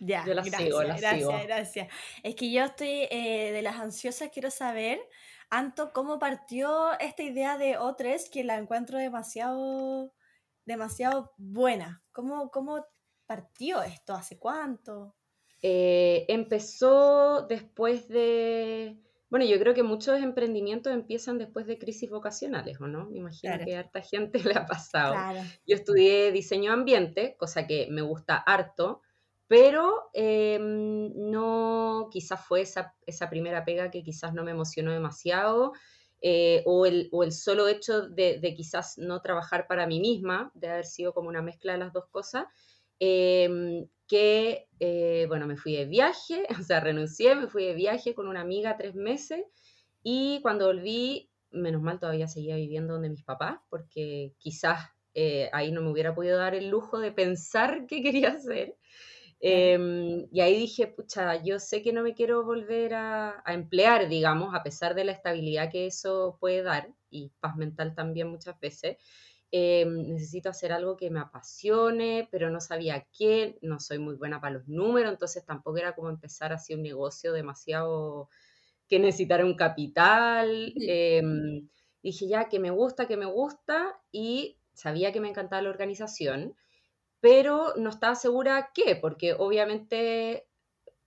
Ya, 0.00 0.24
yo 0.26 0.34
la 0.34 0.42
gracias, 0.42 0.62
sigo, 0.62 0.82
la 0.82 0.96
gracias, 0.96 1.46
gracias. 1.46 1.88
Es 2.22 2.34
que 2.34 2.50
yo 2.50 2.64
estoy 2.64 3.08
eh, 3.10 3.52
de 3.52 3.62
las 3.62 3.76
ansiosas, 3.76 4.30
quiero 4.32 4.50
saber, 4.50 5.00
Anto, 5.48 5.92
¿cómo 5.92 6.18
partió 6.18 6.98
esta 6.98 7.22
idea 7.22 7.56
de 7.56 7.78
O3 7.78 8.30
que 8.30 8.44
la 8.44 8.58
encuentro 8.58 8.98
demasiado 8.98 10.12
demasiado 10.66 11.32
buena. 11.38 12.02
¿Cómo, 12.12 12.50
cómo 12.50 12.84
partió 13.26 13.82
esto? 13.82 14.14
¿Hace 14.14 14.38
cuánto? 14.38 15.16
Eh, 15.62 16.26
empezó 16.28 17.46
después 17.46 18.08
de... 18.08 19.00
Bueno, 19.30 19.44
yo 19.46 19.58
creo 19.58 19.74
que 19.74 19.82
muchos 19.82 20.20
emprendimientos 20.20 20.92
empiezan 20.92 21.38
después 21.38 21.66
de 21.66 21.78
crisis 21.78 22.10
vocacionales, 22.10 22.80
¿o 22.80 22.86
no? 22.86 23.06
Me 23.06 23.18
imagino 23.18 23.54
que 23.64 23.74
a 23.74 23.80
harta 23.80 24.02
gente 24.02 24.38
le 24.44 24.54
ha 24.54 24.66
pasado. 24.66 25.14
Yo 25.66 25.74
estudié 25.74 26.30
diseño 26.30 26.72
ambiente, 26.72 27.36
cosa 27.36 27.66
que 27.66 27.88
me 27.90 28.02
gusta 28.02 28.36
harto, 28.36 29.02
pero 29.48 30.10
em, 30.12 31.12
no, 31.14 32.08
quizás 32.10 32.44
fue 32.44 32.62
esa, 32.62 32.94
esa 33.06 33.30
primera 33.30 33.64
pega 33.64 33.90
que 33.90 34.02
quizás 34.02 34.34
no 34.34 34.42
me 34.44 34.50
emocionó 34.50 34.92
demasiado 34.92 35.72
eh, 36.22 36.62
o, 36.66 36.86
el, 36.86 37.08
o, 37.12 37.22
el, 37.22 37.32
solo 37.32 37.68
hecho 37.68 38.08
de, 38.08 38.40
quizás 38.56 38.98
no 38.98 39.20
trabajar 39.20 39.66
para 39.68 39.86
mí 39.86 40.00
misma, 40.00 40.50
de 40.54 40.68
haber 40.68 40.86
sido 40.86 41.12
como 41.12 41.28
una 41.28 41.42
mezcla 41.42 41.72
de 41.72 41.78
las 41.78 41.92
dos 41.92 42.06
cosas, 42.10 42.46
em, 42.98 43.86
que, 44.08 44.68
eh, 44.80 45.26
bueno, 45.28 45.46
me 45.46 45.56
fui 45.56 45.76
de 45.76 45.84
viaje, 45.84 46.46
o 46.60 46.62
sea, 46.62 46.80
renuncié, 46.80 47.34
me 47.34 47.48
fui 47.48 47.64
de 47.64 47.74
viaje 47.74 48.14
con 48.14 48.28
una 48.28 48.40
amiga 48.40 48.76
tres 48.76 48.94
meses 48.94 49.44
y 50.02 50.40
cuando 50.42 50.66
volví, 50.66 51.30
menos 51.50 51.82
mal 51.82 52.00
todavía 52.00 52.28
seguía 52.28 52.56
viviendo 52.56 52.94
donde 52.94 53.10
mis 53.10 53.24
papás, 53.24 53.58
porque 53.68 54.34
quizás 54.38 54.90
eh, 55.14 55.48
ahí 55.52 55.72
no 55.72 55.80
me 55.82 55.90
hubiera 55.90 56.14
podido 56.14 56.38
dar 56.38 56.54
el 56.54 56.68
lujo 56.68 56.98
de 56.98 57.12
pensar 57.12 57.86
qué 57.86 58.02
quería 58.02 58.30
hacer. 58.30 58.76
Em, 59.40 60.26
y 60.32 60.40
ahí 60.40 60.58
dije, 60.58 60.86
pucha, 60.86 61.42
yo 61.42 61.58
sé 61.58 61.82
que 61.82 61.92
no 61.92 62.02
me 62.02 62.14
quiero 62.14 62.44
volver 62.44 62.94
a, 62.94 63.42
emplear, 63.46 64.08
digamos, 64.08 64.54
a 64.54 64.62
pesar 64.62 64.94
de 64.94 65.04
la 65.04 65.12
estabilidad 65.12 65.70
que 65.70 65.86
eso 65.86 66.38
puede 66.40 66.62
dar, 66.62 66.88
y 67.10 67.30
paz 67.40 67.56
mental 67.56 67.94
también 67.94 68.28
muchas 68.28 68.58
veces. 68.60 68.96
Em, 69.52 70.12
necesito 70.12 70.50
hacer 70.50 70.72
algo 70.72 70.96
que 70.96 71.10
me 71.10 71.20
apasione, 71.20 72.28
pero 72.30 72.50
no 72.50 72.60
sabía 72.60 73.06
qué, 73.16 73.58
no 73.62 73.78
soy 73.80 73.98
muy 73.98 74.16
buena 74.16 74.40
para 74.40 74.54
los 74.54 74.68
números, 74.68 75.12
entonces 75.12 75.44
tampoco 75.44 75.78
era 75.78 75.94
como 75.94 76.10
empezar 76.10 76.52
así 76.52 76.74
un 76.74 76.82
negocio 76.82 77.32
demasiado 77.32 78.28
que 78.88 78.98
necesitara 78.98 79.44
un 79.44 79.56
capital. 79.56 80.72
Em, 80.76 81.68
dije 82.02 82.28
ya 82.28 82.48
que 82.48 82.58
me 82.58 82.70
gusta, 82.70 83.06
que 83.06 83.16
me 83.16 83.26
gusta, 83.26 84.00
y 84.12 84.58
sabía 84.74 85.12
que 85.12 85.20
me 85.20 85.28
encantaba 85.28 85.62
la 85.62 85.70
organización 85.70 86.56
pero 87.26 87.74
no 87.76 87.90
estaba 87.90 88.14
segura 88.14 88.70
qué, 88.72 88.94
porque 88.94 89.34
obviamente 89.36 90.46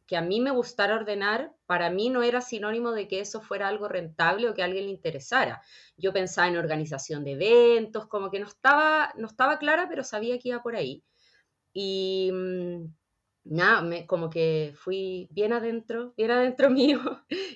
que 0.05 0.17
a 0.17 0.21
mí 0.21 0.41
me 0.41 0.51
gustara 0.51 0.95
ordenar, 0.95 1.53
para 1.65 1.89
mí 1.89 2.09
no 2.09 2.23
era 2.23 2.41
sinónimo 2.41 2.91
de 2.91 3.07
que 3.07 3.21
eso 3.21 3.39
fuera 3.39 3.69
algo 3.69 3.87
rentable 3.87 4.49
o 4.49 4.53
que 4.53 4.61
a 4.61 4.65
alguien 4.65 4.87
le 4.87 4.91
interesara. 4.91 5.61
Yo 5.95 6.11
pensaba 6.11 6.49
en 6.49 6.57
organización 6.57 7.23
de 7.23 7.31
eventos, 7.31 8.07
como 8.07 8.29
que 8.29 8.41
no 8.41 8.47
estaba, 8.47 9.13
no 9.15 9.27
estaba 9.27 9.59
clara, 9.59 9.87
pero 9.87 10.03
sabía 10.03 10.37
que 10.39 10.49
iba 10.49 10.61
por 10.61 10.75
ahí. 10.75 11.05
Y 11.73 12.31
mm, 12.33 12.85
nada, 13.45 13.81
me, 13.81 14.05
como 14.05 14.29
que 14.29 14.73
fui 14.75 15.29
bien 15.31 15.53
adentro, 15.53 16.13
bien 16.17 16.31
adentro 16.31 16.69
mío, 16.69 16.99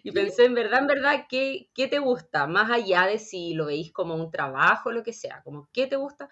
y 0.04 0.12
pensé, 0.14 0.46
en 0.46 0.54
verdad, 0.54 0.80
en 0.82 0.88
verdad, 0.88 1.26
¿qué, 1.28 1.70
¿qué 1.74 1.90
te 1.90 2.00
gusta? 2.00 2.48
Más 2.48 2.72
allá 2.72 3.08
de 3.08 3.20
si 3.20 3.56
lo 3.56 3.66
veis 3.66 3.92
como 3.92 4.16
un 4.16 4.32
trabajo 4.32 4.90
o 4.90 4.92
lo 4.94 5.04
que 5.04 5.12
sea, 5.12 5.42
como, 5.44 5.70
¿qué 5.74 5.88
te 5.88 5.98
gusta? 5.98 6.30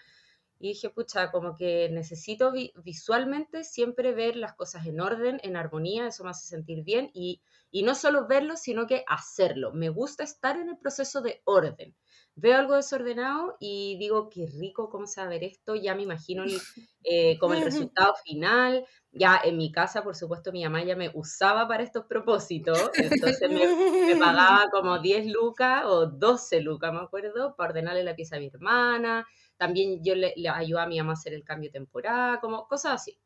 Y 0.62 0.70
dije, 0.70 0.92
pucha, 0.92 1.32
como 1.32 1.56
que 1.56 1.90
necesito 1.90 2.54
visualmente 2.84 3.64
siempre 3.64 4.14
ver 4.14 4.36
las 4.36 4.54
cosas 4.54 4.86
en 4.86 5.02
orden, 5.02 5.40
en 5.42 5.56
armonía, 5.56 6.06
eso 6.06 6.24
me 6.24 6.30
hace 6.30 6.48
sentir 6.48 6.84
bien 6.84 7.10
y, 7.16 7.42
y, 7.72 7.82
no 7.82 7.96
solo 7.96 8.28
verlo, 8.28 8.56
sino 8.56 8.86
que 8.86 9.04
hacerlo. 9.08 9.74
Me 9.74 9.90
gusta 9.90 10.24
estar 10.24 10.58
en 10.58 10.70
el 10.70 10.78
proceso 10.78 11.22
de 11.22 11.42
orden. 11.46 11.96
Veo 12.36 12.60
algo 12.60 12.76
desordenado 12.76 13.58
y 13.60 13.98
digo, 13.98 14.30
qué 14.30 14.46
rico 14.46 14.90
cómo 14.90 15.08
se 15.08 15.20
va 15.20 15.28
a 15.28 15.30
ver 15.32 15.44
esto, 15.44 15.74
ya 15.74 15.96
me 15.96 16.04
imagino 16.04 16.44
eh, 17.04 17.40
como 17.40 17.56
el 17.56 17.62
resultado 17.96 18.14
final. 18.24 18.86
Ya 19.12 19.42
en 19.44 19.58
mi 19.58 19.72
casa, 19.72 20.04
por 20.04 20.16
supuesto, 20.16 20.52
mi 20.52 20.64
mamá 20.64 20.84
ya 20.84 20.96
me 20.96 21.10
usaba 21.16 21.68
para 21.68 21.82
estos 21.82 22.06
propósitos, 22.06 22.80
entonces 22.94 23.50
me, 23.50 23.66
me 24.06 24.16
pagaba 24.16 24.70
como 24.72 25.00
10 25.00 25.26
lucas 25.26 25.86
o 25.86 26.06
12 26.06 26.62
lucas, 26.62 26.94
me 26.94 27.00
acuerdo, 27.00 27.56
para 27.56 27.72
ordenarle 27.72 28.04
la 28.04 28.16
pieza 28.16 28.36
a 28.36 28.40
mi 28.40 28.48
hermana, 28.48 29.28
también 29.62 30.04
yo 30.04 30.16
le, 30.16 30.34
le 30.38 30.50
ayudé 30.50 30.82
a 30.82 30.88
mi 30.88 30.98
mamá 30.98 31.12
a 31.12 31.14
hacer 31.14 31.36
el 31.36 31.44
cambio 31.44 31.70
temporal, 31.70 32.40
como 32.40 32.68
cosas 32.68 32.94
así. 32.94 33.20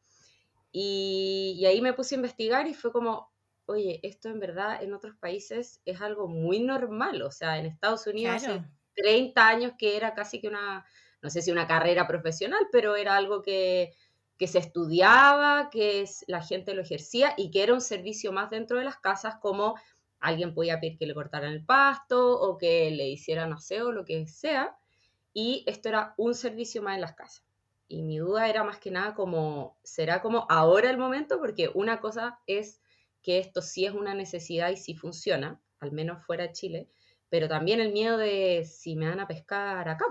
Y, 0.73 1.63
ahí 1.65 1.79
me 1.79 1.93
puse 1.93 2.13
a 2.13 2.17
investigar 2.17 2.67
y 2.67 2.73
fue 2.73 2.91
como, 2.91 3.31
oye, 3.67 4.01
esto 4.03 4.27
en 4.27 4.41
verdad 4.41 4.83
en 4.83 4.93
otros 4.93 5.15
países 5.15 5.79
es 5.85 6.01
algo 6.01 6.27
muy 6.27 6.59
normal. 6.59 7.21
O 7.21 7.31
sea, 7.31 7.57
en 7.57 7.67
Estados 7.67 8.05
Unidos 8.07 8.35
hace 8.35 8.65
30 8.95 9.47
años 9.47 9.71
que 9.77 9.95
era 9.95 10.13
casi 10.13 10.41
que 10.41 10.49
una, 10.49 10.85
no 11.21 11.29
sé 11.29 11.41
si 11.41 11.51
una 11.51 11.67
carrera 11.67 12.05
profesional, 12.05 12.67
pero 12.69 12.97
era 12.97 13.15
algo 13.15 13.41
que, 13.41 13.93
que 14.37 14.47
se 14.47 14.59
estudiaba, 14.59 15.69
que 15.69 16.03
la 16.27 16.41
gente 16.41 16.73
lo 16.73 16.81
ejercía 16.81 17.33
y 17.37 17.49
que 17.49 17.63
era 17.63 17.73
un 17.73 17.79
servicio 17.79 18.33
más 18.33 18.49
dentro 18.49 18.77
de 18.77 18.83
las 18.83 18.97
casas 18.97 19.35
como 19.41 19.75
alguien 20.19 20.53
podía 20.53 20.81
pedir 20.81 20.97
que 20.97 21.05
le 21.05 21.13
cortaran 21.13 21.53
el 21.53 21.63
pasto 21.63 22.41
o 22.41 22.57
que 22.57 22.91
le 22.91 23.07
hicieran 23.07 23.53
aseo 23.53 23.93
lo 23.93 24.03
que 24.03 24.27
sea 24.27 24.75
y 25.35 25.65
esto 25.67 25.89
era 25.89 26.15
un 26.17 26.33
servicio 26.33 26.81
más 26.81 26.95
en 26.95 27.01
las 27.01 27.13
casas. 27.13 27.43
Y 27.89 28.01
mi 28.01 28.17
duda 28.17 28.47
era 28.47 28.63
más 28.63 28.79
que 28.79 28.89
nada 28.89 29.13
como, 29.13 29.77
¿será 29.83 30.21
como 30.21 30.47
ahora 30.49 30.89
el 30.89 30.97
momento? 30.97 31.39
Porque 31.39 31.69
una 31.75 31.99
cosa 31.99 32.39
es 32.47 32.81
que 33.21 33.37
esto 33.37 33.61
sí 33.61 33.85
es 33.85 33.91
una 33.93 34.15
necesidad 34.15 34.69
y 34.69 34.77
sí 34.77 34.95
funciona, 34.95 35.61
al 35.81 35.91
menos 35.91 36.25
fuera 36.25 36.45
de 36.47 36.53
Chile, 36.53 36.89
pero 37.29 37.49
también 37.49 37.81
el 37.81 37.91
miedo 37.91 38.17
de 38.17 38.65
si 38.65 38.95
me 38.95 39.09
van 39.09 39.19
a 39.19 39.27
pescar 39.27 39.89
acá. 39.89 40.05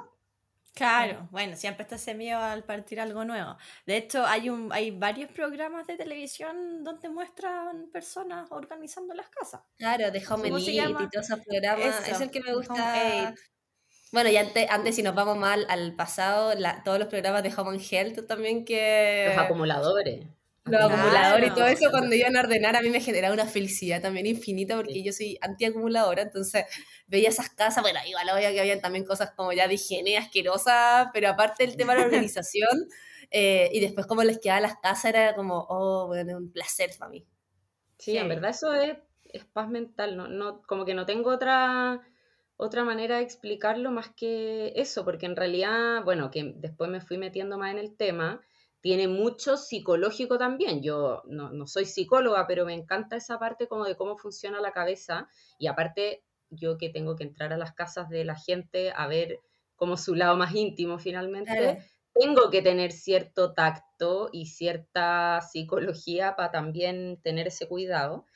Claro, 0.75 1.29
bueno, 1.31 1.57
siempre 1.57 1.85
está 1.85 1.95
ese 1.95 2.15
miedo 2.15 2.41
al 2.41 2.65
partir 2.65 3.01
algo 3.01 3.25
nuevo. 3.25 3.57
De 3.87 3.97
hecho, 3.97 4.27
hay, 4.27 4.51
un, 4.51 4.73
hay 4.73 4.91
varios 4.91 5.31
programas 5.31 5.87
de 5.87 5.97
televisión 5.97 6.85
donde 6.85 7.09
muestran 7.09 7.89
personas 7.93 8.49
organizando 8.51 9.15
las 9.15 9.29
casas. 9.31 9.63
Claro, 9.79 10.11
de 10.11 10.23
Home 10.29 10.49
y 10.49 11.09
todos 11.09 11.31
esos 11.31 11.41
programas. 11.47 12.09
es 12.09 12.21
el 12.21 12.31
que 12.31 12.41
me 12.41 12.55
gusta. 12.55 13.35
Bueno, 14.15 14.31
y 14.31 14.37
antes, 14.37 14.71
antes 14.71 14.95
si 14.95 15.03
nos 15.03 15.17
vamos 15.17 15.37
mal 15.37 15.67
al 15.69 15.97
pasado, 15.97 16.53
todos 16.85 17.01
los 17.01 17.09
programas 17.09 17.43
de 17.43 17.53
Home 17.57 17.71
and 17.71 17.83
Health 17.91 18.29
también 18.29 18.65
que... 18.65 19.25
Los 19.35 19.45
acumuladores. 19.45 20.25
Los 20.67 20.85
acumuladores 20.85 21.51
y 21.51 21.53
todo 21.53 21.67
eso 21.67 21.91
cuando 21.91 22.15
iban 22.15 22.37
a 22.37 22.41
ordenar 22.43 22.77
a 22.77 22.81
mí 22.81 22.91
me 22.91 23.01
generaba 23.01 23.35
una 23.35 23.47
felicidad 23.47 24.01
también 24.01 24.27
infinita 24.27 24.77
porque 24.77 25.03
yo 25.03 25.13
soy 25.13 25.37
antiacumuladora, 25.41 26.23
entonces 26.23 26.65
veía 27.09 27.29
esas 27.29 27.51
casas, 27.51 27.83
bueno, 27.83 27.99
igual 28.07 28.29
obvio 28.31 28.51
que 28.51 28.61
había 28.61 28.81
también 28.81 29.05
cosas 29.05 29.33
como 29.33 29.53
ya 29.53 29.67
de 29.67 29.75
higiene 29.75 30.17
asquerosa, 30.17 31.11
pero 31.13 31.31
aparte 31.31 31.65
el 31.65 31.77
tema 31.77 31.95
de 31.95 31.99
la 31.99 32.07
organización 32.07 32.87
eh, 33.33 33.69
y 33.73 33.81
después 33.81 34.07
como 34.07 34.23
les 34.23 34.39
quedaba 34.39 34.61
las 34.61 34.77
casas 34.77 35.07
era 35.07 35.35
como, 35.35 35.67
oh, 35.69 36.07
bueno, 36.07 36.37
un 36.37 36.53
placer 36.53 36.91
para 36.97 37.11
mí. 37.11 37.27
Sí, 37.99 38.17
en 38.17 38.29
verdad 38.29 38.51
eso 38.51 38.73
es 38.75 38.97
es 39.35 39.45
paz 39.45 39.69
mental, 39.69 40.17
no, 40.17 40.29
no, 40.29 40.63
como 40.63 40.85
que 40.85 40.95
no 40.95 41.07
tengo 41.07 41.31
otra, 41.31 42.01
otra 42.57 42.85
manera 42.85 43.17
de 43.17 43.23
explicarlo 43.23 43.91
más 43.91 44.11
que 44.15 44.73
eso, 44.77 45.05
porque 45.05 45.27
en 45.27 45.37
realidad, 45.37 46.05
bueno, 46.05 46.31
que 46.31 46.55
después 46.57 46.91
me 46.91 47.01
fui 47.01 47.19
metiendo 47.19 47.59
más 47.59 47.73
en 47.73 47.79
el 47.79 47.97
tema, 47.97 48.41
tiene 48.81 49.09
mucho 49.09 49.57
psicológico 49.57 50.39
también. 50.39 50.83
Yo 50.83 51.23
no, 51.27 51.51
no 51.51 51.67
soy 51.67 51.87
psicóloga, 51.87 52.47
pero 52.47 52.67
me 52.67 52.75
encanta 52.75 53.17
esa 53.17 53.39
parte 53.39 53.67
como 53.67 53.85
de 53.85 53.97
cómo 53.97 54.19
funciona 54.19 54.61
la 54.61 54.73
cabeza 54.73 55.29
y 55.59 55.67
aparte 55.67 56.23
yo 56.51 56.79
que 56.79 56.91
tengo 56.91 57.17
que 57.17 57.25
entrar 57.25 57.53
a 57.53 57.57
las 57.57 57.73
casas 57.73 58.09
de 58.09 58.25
la 58.25 58.37
gente 58.37 58.93
a 58.95 59.07
ver 59.07 59.41
como 59.75 59.97
su 59.97 60.15
lado 60.15 60.37
más 60.37 60.55
íntimo 60.55 60.99
finalmente, 60.99 61.85
tengo 62.15 62.51
que 62.51 62.63
tener 62.63 62.93
cierto 62.93 63.55
tacto 63.55 64.29
y 64.33 64.47
cierta 64.47 65.41
psicología 65.41 66.37
para 66.37 66.53
también 66.53 67.21
tener 67.23 67.49
ese 67.49 67.67
cuidado. 67.67 68.27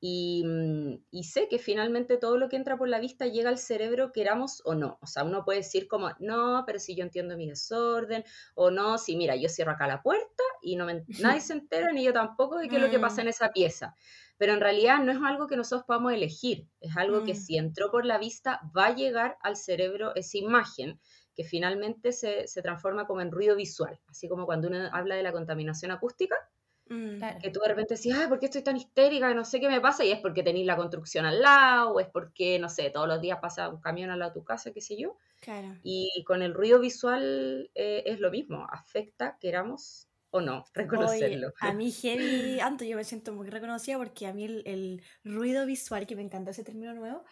Mm, 0.00 0.94
y, 1.10 1.24
sé 1.24 1.48
que 1.48 1.58
finalmente 1.58 2.18
todo 2.18 2.36
lo 2.36 2.48
que 2.48 2.54
entra 2.54 2.78
por 2.78 2.88
la 2.88 3.00
vista 3.00 3.26
llega 3.26 3.50
al 3.50 3.58
cerebro, 3.58 4.12
queramos 4.12 4.62
o 4.64 4.74
no. 4.74 4.98
O 5.02 5.06
sea, 5.06 5.24
uno 5.24 5.44
puede 5.44 5.58
decir 5.58 5.88
como, 5.88 6.10
no, 6.20 6.62
pero 6.66 6.78
si 6.78 6.94
yo 6.94 7.02
entiendo 7.02 7.36
mi 7.36 7.48
desorden, 7.48 8.24
o 8.54 8.70
no, 8.70 8.98
si 8.98 9.16
mira, 9.16 9.34
yo 9.36 9.48
cierro 9.48 9.72
acá 9.72 9.88
la 9.88 10.02
puerta 10.02 10.44
y 10.62 10.76
no 10.76 10.86
nadie 11.20 11.40
se 11.40 11.52
entera, 11.54 11.92
ni 11.92 12.04
yo 12.04 12.12
tampoco 12.12 12.58
de 12.58 12.68
qué 12.68 12.76
es 12.76 12.82
lo 12.82 12.90
que 12.90 13.00
pasa 13.00 13.16
mm. 13.16 13.20
en 13.20 13.28
esa 13.28 13.50
pieza. 13.50 13.94
Pero 14.36 14.52
en 14.52 14.60
realidad 14.60 15.02
no 15.02 15.10
es 15.10 15.18
algo 15.20 15.48
que 15.48 15.56
nosotros 15.56 15.84
podamos 15.84 16.12
elegir, 16.12 16.68
es 16.80 16.96
algo 16.96 17.24
que 17.24 17.34
mm. 17.34 17.36
si 17.36 17.56
entró 17.58 17.90
por 17.90 18.04
la 18.04 18.18
vista 18.18 18.60
va 18.76 18.86
a 18.86 18.94
llegar 18.94 19.36
al 19.42 19.56
cerebro 19.56 20.14
esa 20.14 20.38
imagen 20.38 21.00
que 21.34 21.42
finalmente 21.42 22.12
se, 22.12 22.46
se 22.46 22.62
transforma 22.62 23.06
como 23.06 23.20
en 23.20 23.32
ruido 23.32 23.56
visual, 23.56 24.00
así 24.08 24.28
como 24.28 24.46
cuando 24.46 24.68
uno 24.68 24.88
habla 24.92 25.16
de 25.16 25.22
la 25.24 25.32
contaminación 25.32 25.90
acústica, 25.90 26.36
Mm. 26.88 27.20
Que 27.40 27.50
tú 27.50 27.60
de 27.60 27.68
repente 27.68 27.94
decís, 27.94 28.14
ay, 28.14 28.28
¿por 28.28 28.38
qué 28.38 28.46
estoy 28.46 28.62
tan 28.62 28.76
histérica? 28.76 29.32
No 29.34 29.44
sé 29.44 29.60
qué 29.60 29.68
me 29.68 29.80
pasa. 29.80 30.04
Y 30.04 30.12
es 30.12 30.20
porque 30.20 30.42
tenéis 30.42 30.66
la 30.66 30.76
construcción 30.76 31.26
al 31.26 31.40
lado, 31.40 31.92
o 31.92 32.00
es 32.00 32.08
porque, 32.08 32.58
no 32.58 32.68
sé, 32.68 32.90
todos 32.90 33.08
los 33.08 33.20
días 33.20 33.38
pasa 33.40 33.68
un 33.68 33.80
camión 33.80 34.10
al 34.10 34.18
lado 34.18 34.30
de 34.30 34.40
tu 34.40 34.44
casa, 34.44 34.72
qué 34.72 34.80
sé 34.80 34.96
yo. 34.96 35.16
Claro. 35.40 35.76
Y 35.82 36.24
con 36.26 36.42
el 36.42 36.54
ruido 36.54 36.80
visual 36.80 37.70
eh, 37.74 38.02
es 38.06 38.20
lo 38.20 38.30
mismo, 38.30 38.66
afecta, 38.70 39.36
queramos 39.40 40.08
o 40.30 40.40
no, 40.40 40.64
reconocerlo. 40.74 41.52
a 41.60 41.72
mí 41.72 41.90
heavy, 41.90 42.60
Anto, 42.60 42.84
yo 42.84 42.96
me 42.96 43.04
siento 43.04 43.32
muy 43.32 43.48
reconocida 43.48 43.96
porque 43.96 44.26
a 44.26 44.34
mí 44.34 44.44
el, 44.44 45.02
ruido 45.24 45.64
visual, 45.64 46.06
que 46.06 46.16
me 46.16 46.22
encanta 46.22 46.50
ese 46.50 46.64
término 46.64 46.92
nuevo, 46.92 47.24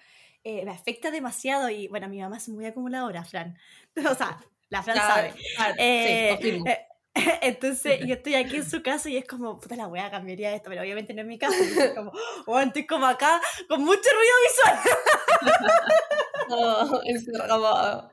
eh, 0.44 0.64
me 0.64 0.70
afecta 0.70 1.10
demasiado 1.10 1.68
y 1.68 1.88
bueno, 1.88 2.08
mi 2.08 2.20
mamá 2.20 2.38
es 2.38 2.48
muy 2.48 2.64
acumuladora, 2.64 3.24
Fran. 3.24 3.58
O 4.10 4.14
sea, 4.14 4.38
la 4.68 4.82
Fran 4.82 4.96
sabe. 4.96 5.34
Eh, 5.78 6.38
sí, 6.40 6.62
Entonces 7.42 8.00
yo 8.06 8.14
estoy 8.14 8.34
aquí 8.34 8.56
en 8.56 8.68
su 8.68 8.82
casa 8.82 9.08
y 9.08 9.16
es 9.16 9.26
como, 9.26 9.58
puta 9.58 9.76
la 9.76 9.88
wea, 9.88 10.10
cambiaría 10.10 10.54
esto, 10.54 10.68
pero 10.68 10.82
obviamente 10.82 11.14
no 11.14 11.22
es 11.22 11.26
mi 11.26 11.38
casa. 11.38 11.56
Y 11.56 11.94
como, 11.94 12.12
oh, 12.46 12.60
estoy 12.60 12.86
como 12.86 13.06
acá 13.06 13.40
con 13.68 13.82
mucho 13.82 14.02
ruido 14.02 14.34
visual. 14.48 14.78
oh, 16.50 17.00
como 17.48 18.10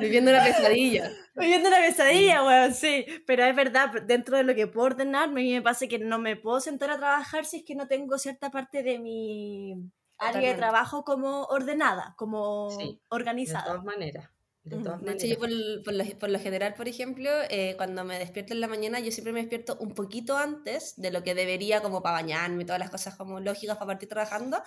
viviendo 0.00 0.30
una 0.30 0.44
pesadilla. 0.44 1.10
Viviendo 1.34 1.68
una 1.68 1.78
pesadilla, 1.78 2.44
weón, 2.44 2.74
sí. 2.74 3.04
Pero 3.26 3.44
es 3.44 3.54
verdad, 3.54 3.90
dentro 4.06 4.36
de 4.36 4.44
lo 4.44 4.54
que 4.54 4.66
puedo 4.66 4.86
ordenar, 4.86 5.24
a 5.24 5.32
mí 5.32 5.52
me 5.52 5.62
pasa 5.62 5.86
que 5.86 5.98
no 5.98 6.18
me 6.18 6.36
puedo 6.36 6.60
sentar 6.60 6.90
a 6.90 6.98
trabajar 6.98 7.44
si 7.44 7.58
es 7.58 7.64
que 7.64 7.74
no 7.74 7.86
tengo 7.86 8.18
cierta 8.18 8.50
parte 8.50 8.82
de 8.82 8.98
mi 8.98 9.74
área 10.18 10.50
de 10.50 10.54
trabajo 10.54 11.04
como 11.04 11.44
ordenada, 11.44 12.14
como 12.16 12.68
organizada. 13.10 13.64
De 13.64 13.70
todas 13.70 13.84
maneras. 13.84 14.33
De, 14.64 14.76
hecho, 15.12 15.26
yo 15.26 15.38
por, 15.38 16.30
lo, 16.30 16.38
general, 16.38 16.72
por 16.72 16.88
ejemplo, 16.88 17.28
eh, 17.50 17.74
cuando 17.76 18.02
me 18.02 18.18
despierto 18.18 18.54
en 18.54 18.62
la 18.62 18.66
mañana, 18.66 18.98
yo 18.98 19.10
siempre 19.12 19.34
me 19.34 19.40
despierto 19.40 19.76
un 19.78 19.92
poquito 19.92 20.38
antes 20.38 20.94
de 20.96 21.10
lo 21.10 21.22
que 21.22 21.34
debería, 21.34 21.82
como 21.82 22.02
para 22.02 22.22
bañarme, 22.22 22.64
todas 22.64 22.78
las 22.78 22.88
cosas 22.88 23.14
como 23.14 23.40
lógicas 23.40 23.76
para 23.76 23.88
partir 23.88 24.08
trabajando, 24.08 24.62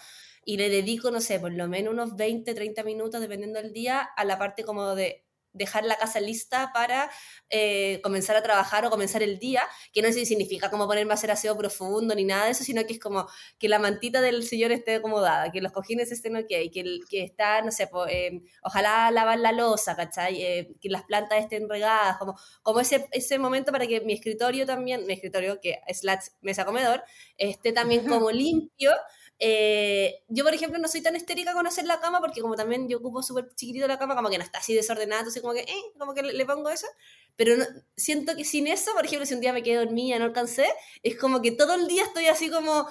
y 0.45 0.57
le 0.57 0.69
dedico, 0.69 1.09
no 1.09 1.19
sé, 1.19 1.39
por 1.39 1.51
lo 1.51 1.67
menos 1.67 1.93
unos 1.93 2.15
20, 2.15 2.53
30 2.53 2.83
minutos, 2.83 3.19
dependiendo 3.19 3.59
del 3.59 3.73
día, 3.73 4.01
a 4.01 4.23
la 4.23 4.37
parte 4.37 4.63
como 4.63 4.93
de 4.93 5.26
dejar 5.57 5.83
la 5.85 5.97
casa 5.97 6.19
lista 6.19 6.71
para 6.73 7.09
eh, 7.49 7.99
comenzar 8.03 8.35
a 8.35 8.43
trabajar 8.43 8.85
o 8.85 8.89
comenzar 8.89 9.23
el 9.23 9.39
día, 9.39 9.63
que 9.93 10.01
no 10.01 10.11
significa 10.11 10.69
como 10.69 10.87
ponerme 10.87 11.13
a 11.13 11.15
hacer 11.15 11.31
aseo 11.31 11.57
profundo 11.57 12.15
ni 12.15 12.23
nada 12.23 12.45
de 12.45 12.51
eso, 12.51 12.63
sino 12.63 12.85
que 12.85 12.93
es 12.93 12.99
como 12.99 13.27
que 13.57 13.69
la 13.69 13.79
mantita 13.79 14.21
del 14.21 14.43
sillón 14.43 14.71
esté 14.71 14.95
acomodada, 14.95 15.51
que 15.51 15.61
los 15.61 15.71
cojines 15.71 16.11
estén 16.11 16.35
ok, 16.35 16.47
que, 16.47 16.99
que 17.09 17.23
está, 17.23 17.61
no 17.61 17.71
sé, 17.71 17.89
eh, 18.09 18.41
ojalá 18.63 19.11
lavar 19.11 19.39
la 19.39 19.51
losa, 19.51 19.95
¿cachai? 19.95 20.41
Eh, 20.41 20.75
que 20.81 20.89
las 20.89 21.03
plantas 21.03 21.39
estén 21.39 21.69
regadas, 21.69 22.17
como, 22.17 22.37
como 22.61 22.79
ese, 22.79 23.07
ese 23.11 23.39
momento 23.39 23.71
para 23.71 23.87
que 23.87 24.01
mi 24.01 24.13
escritorio 24.13 24.65
también, 24.65 25.05
mi 25.05 25.13
escritorio 25.13 25.59
que 25.61 25.79
es 25.87 26.03
la 26.03 26.19
mesa 26.41 26.65
comedor, 26.65 27.03
esté 27.37 27.71
también 27.71 28.07
como 28.07 28.31
limpio 28.31 28.91
eh, 29.39 30.23
yo, 30.29 30.43
por 30.43 30.53
ejemplo, 30.53 30.79
no 30.79 30.87
soy 30.87 31.01
tan 31.01 31.15
histérica 31.15 31.53
con 31.53 31.67
hacer 31.67 31.85
la 31.85 31.99
cama 31.99 32.19
porque 32.19 32.41
como 32.41 32.55
también 32.55 32.89
yo 32.89 32.97
ocupo 32.97 33.21
súper 33.21 33.53
chiquitito 33.55 33.87
la 33.87 33.99
cama, 33.99 34.15
como 34.15 34.29
que 34.29 34.37
no 34.37 34.43
está 34.43 34.59
así 34.59 34.73
desordenada, 34.73 35.21
entonces 35.21 35.41
como 35.43 35.53
que, 35.53 35.61
eh, 35.61 35.83
como 35.99 36.15
que 36.15 36.23
le, 36.23 36.45
pongo 36.45 36.69
eso. 36.69 36.87
Pero 37.35 37.63
siento 37.95 38.35
que 38.35 38.43
sin 38.43 38.65
eso, 38.65 38.93
por 38.95 39.05
ejemplo, 39.05 39.27
si 39.27 39.35
un 39.35 39.41
día 39.41 39.53
me 39.53 39.61
quedé 39.61 39.75
dormida, 39.77 40.17
no 40.17 40.25
alcancé, 40.25 40.65
es 41.03 41.17
como 41.17 41.41
que 41.41 41.51
todo 41.51 41.75
el 41.75 41.87
día 41.87 42.03
estoy 42.03 42.27
así 42.27 42.49
como, 42.49 42.87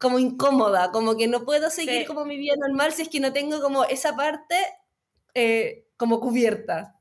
como 0.00 0.18
incómoda, 0.18 0.90
como 0.90 1.16
que 1.18 1.28
no 1.28 1.44
puedo 1.44 1.68
seguir 1.68 2.06
como 2.06 2.24
mi 2.24 2.38
vida 2.38 2.54
normal 2.56 2.92
si 2.92 3.02
es 3.02 3.08
que 3.10 3.20
no 3.20 3.34
tengo 3.34 3.60
como 3.60 3.84
esa 3.84 4.16
parte 4.16 4.56
eh, 5.34 5.86
como 5.98 6.20
cubierta. 6.20 6.96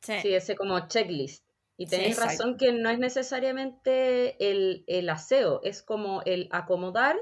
Sí. 0.00 0.34
ese 0.34 0.54
como 0.54 0.86
checklist. 0.86 1.44
Y 1.76 1.86
tenéis 1.86 2.16
razón 2.16 2.56
que 2.56 2.72
no 2.72 2.88
es 2.88 2.98
necesariamente 2.98 4.36
el, 4.50 4.84
el 4.86 5.08
aseo, 5.10 5.60
es 5.62 5.82
como 5.82 6.22
el 6.22 6.48
acomodar 6.50 7.16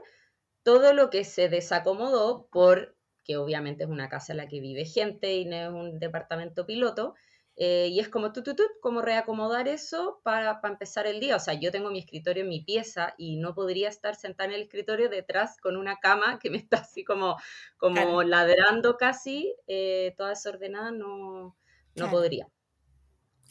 todo 0.66 0.92
lo 0.92 1.11
que 1.11 1.22
se 1.22 1.48
desacomodó 1.48 2.48
por 2.50 2.96
que 3.22 3.37
obviamente 3.37 3.85
es 3.85 3.88
una 3.88 4.09
casa 4.09 4.33
en 4.33 4.38
la 4.38 4.48
que 4.48 4.59
vive 4.59 4.85
gente 4.85 5.37
y 5.37 5.44
no 5.44 5.55
es 5.55 5.68
un 5.68 6.00
departamento 6.00 6.66
piloto, 6.66 7.14
eh, 7.55 7.87
y 7.92 8.00
es 8.00 8.09
como 8.09 8.33
tú, 8.33 8.42
tú, 8.42 8.57
tú, 8.57 8.64
como 8.81 9.00
reacomodar 9.00 9.68
eso 9.68 10.20
para, 10.24 10.61
empezar 10.64 11.07
el 11.07 11.20
día. 11.20 11.37
O 11.37 11.38
sea, 11.38 11.55
yo 11.55 11.70
tengo 11.70 11.92
mi 11.92 12.00
escritorio 12.00 12.42
en 12.42 12.48
mi 12.48 12.62
pieza 12.62 13.14
y 13.16 13.37
no 13.37 13.55
podría 13.55 13.88
estar 13.88 14.16
sentada 14.16 14.48
en 14.48 14.57
el 14.57 14.62
escritorio 14.62 15.09
detrás 15.09 15.57
con 15.59 15.76
una 15.76 15.98
cama 16.00 16.40
que 16.40 16.50
me 16.50 16.57
está 16.59 16.79
así 16.79 17.05
como, 17.05 17.37
como 17.76 18.24
ladrando 18.24 18.96
casi, 18.96 19.55
eh, 19.68 20.14
toda 20.16 20.31
desordenada, 20.31 20.90
no, 20.90 21.57
no 21.94 22.11
podría. 22.11 22.48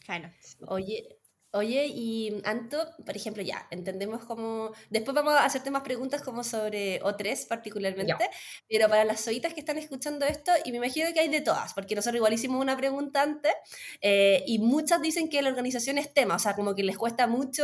Claro. 0.06 0.30
Oye, 0.68 1.18
Oye, 1.56 1.88
y 1.88 2.42
Anto, 2.44 2.86
por 3.06 3.16
ejemplo, 3.16 3.42
ya, 3.42 3.66
entendemos 3.72 4.26
cómo... 4.26 4.74
Después 4.90 5.16
vamos 5.16 5.36
a 5.36 5.46
hacerte 5.46 5.72
más 5.72 5.84
preguntas 5.84 6.22
como 6.22 6.44
sobre 6.44 7.02
O3 7.02 7.48
particularmente, 7.48 8.30
pero 8.68 8.90
para 8.90 9.06
las 9.06 9.22
soitas 9.22 9.54
que 9.54 9.62
están 9.62 9.78
escuchando 9.78 10.26
esto, 10.26 10.52
y 10.66 10.72
me 10.72 10.78
imagino 10.78 11.14
que 11.14 11.22
hay 11.22 11.30
de 11.30 11.40
todas, 11.40 11.74
porque 11.74 11.96
nosotros 11.96 12.18
igual 12.18 12.34
hicimos 12.34 12.62
una 12.62 12.76
pregunta 12.76 13.22
antes, 13.22 13.54
eh, 14.02 14.44
y 14.46 14.60
muchas 14.60 15.02
dicen 15.02 15.30
que 15.30 15.42
la 15.42 15.48
organización 15.48 15.98
es 15.98 16.14
tema, 16.14 16.36
o 16.36 16.40
sea, 16.40 16.56
como 16.56 16.76
que 16.76 16.84
les 16.84 16.98
cuesta 16.98 17.26
mucho 17.26 17.64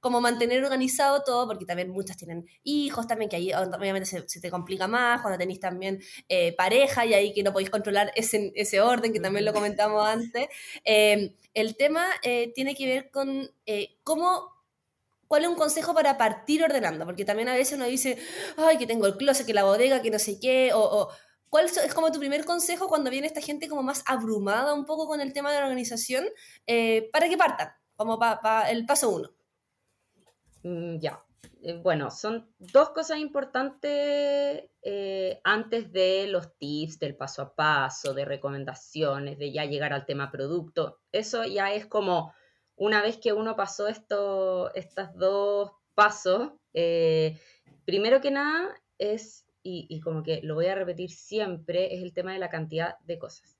como 0.00 0.22
mantener 0.22 0.64
organizado 0.64 1.22
todo, 1.22 1.46
porque 1.46 1.66
también 1.66 1.90
muchas 1.90 2.16
tienen 2.16 2.46
hijos 2.62 3.06
también, 3.06 3.28
que 3.28 3.36
ahí 3.36 3.52
obviamente 3.52 4.06
se, 4.06 4.40
te 4.40 4.50
complica 4.50 4.88
más, 4.88 5.20
cuando 5.20 5.36
tenéis 5.36 5.60
también 5.60 6.00
eh, 6.30 6.54
pareja 6.56 7.04
y 7.04 7.12
ahí 7.12 7.34
que 7.34 7.42
no 7.42 7.52
podéis 7.52 7.68
controlar 7.68 8.12
ese, 8.16 8.50
ese 8.54 8.80
orden, 8.80 9.12
que 9.12 9.20
también 9.20 9.44
lo 9.44 9.52
comentamos 9.52 10.06
antes. 10.06 10.48
Eh, 10.86 11.34
el 11.56 11.74
tema 11.76 12.06
eh, 12.22 12.52
tiene 12.54 12.74
que 12.74 12.86
ver 12.86 13.10
con 13.10 13.50
eh, 13.64 13.98
cómo 14.04 14.54
¿Cuál 15.26 15.42
es 15.42 15.48
un 15.48 15.56
consejo 15.56 15.92
para 15.92 16.16
partir 16.16 16.62
ordenando? 16.62 17.04
Porque 17.04 17.24
también 17.24 17.48
a 17.48 17.54
veces 17.54 17.76
uno 17.76 17.86
dice, 17.86 18.16
ay, 18.56 18.78
que 18.78 18.86
tengo 18.86 19.08
el 19.08 19.16
closet, 19.16 19.44
que 19.44 19.54
la 19.54 19.64
bodega, 19.64 20.00
que 20.00 20.12
no 20.12 20.20
sé 20.20 20.38
qué, 20.38 20.70
o, 20.72 21.08
¿cuál 21.48 21.64
es 21.64 21.94
como 21.94 22.12
tu 22.12 22.20
primer 22.20 22.44
consejo 22.44 22.86
cuando 22.86 23.10
viene 23.10 23.26
esta 23.26 23.40
gente 23.40 23.68
como 23.68 23.82
más 23.82 24.04
abrumada 24.06 24.72
un 24.72 24.84
poco 24.84 25.08
con 25.08 25.20
el 25.20 25.32
tema 25.32 25.50
de 25.50 25.58
la 25.58 25.64
organización 25.64 26.26
eh, 26.68 27.10
para 27.12 27.28
que 27.28 27.36
partan? 27.36 27.70
Como 27.96 28.20
para 28.20 28.70
el 28.70 28.86
paso 28.86 29.10
uno. 29.10 29.30
Mm, 30.62 31.00
ya, 31.00 31.25
eh, 31.62 31.80
bueno, 31.82 32.10
son 32.12 32.46
dos 32.58 32.90
cosas 32.90 33.18
importantes 33.18 34.70
eh, 34.82 35.40
antes 35.42 35.90
de 35.90 36.28
los 36.28 36.56
tips, 36.58 37.00
del 37.00 37.16
paso 37.16 37.42
a 37.42 37.54
paso, 37.54 38.14
de 38.14 38.24
recomendaciones, 38.24 39.36
de 39.38 39.52
ya 39.52 39.64
llegar 39.64 39.92
al 39.92 40.06
tema 40.06 40.30
producto. 40.30 41.00
Eso 41.10 41.44
ya 41.44 41.72
es 41.72 41.86
como 41.86 42.32
una 42.76 43.02
vez 43.02 43.16
que 43.16 43.32
uno 43.32 43.56
pasó 43.56 43.88
esto, 43.88 44.72
estos 44.74 45.12
dos 45.14 45.72
pasos, 45.94 46.52
eh, 46.72 47.40
primero 47.84 48.20
que 48.20 48.30
nada 48.30 48.68
es, 48.98 49.44
y, 49.62 50.00
como 50.00 50.22
que 50.22 50.42
lo 50.42 50.54
voy 50.54 50.66
a 50.66 50.76
repetir 50.76 51.10
siempre, 51.10 51.92
es 51.96 52.02
el 52.02 52.12
tema 52.12 52.32
de 52.32 52.38
la 52.38 52.50
cantidad 52.50 52.96
de 53.00 53.18
cosas. 53.18 53.58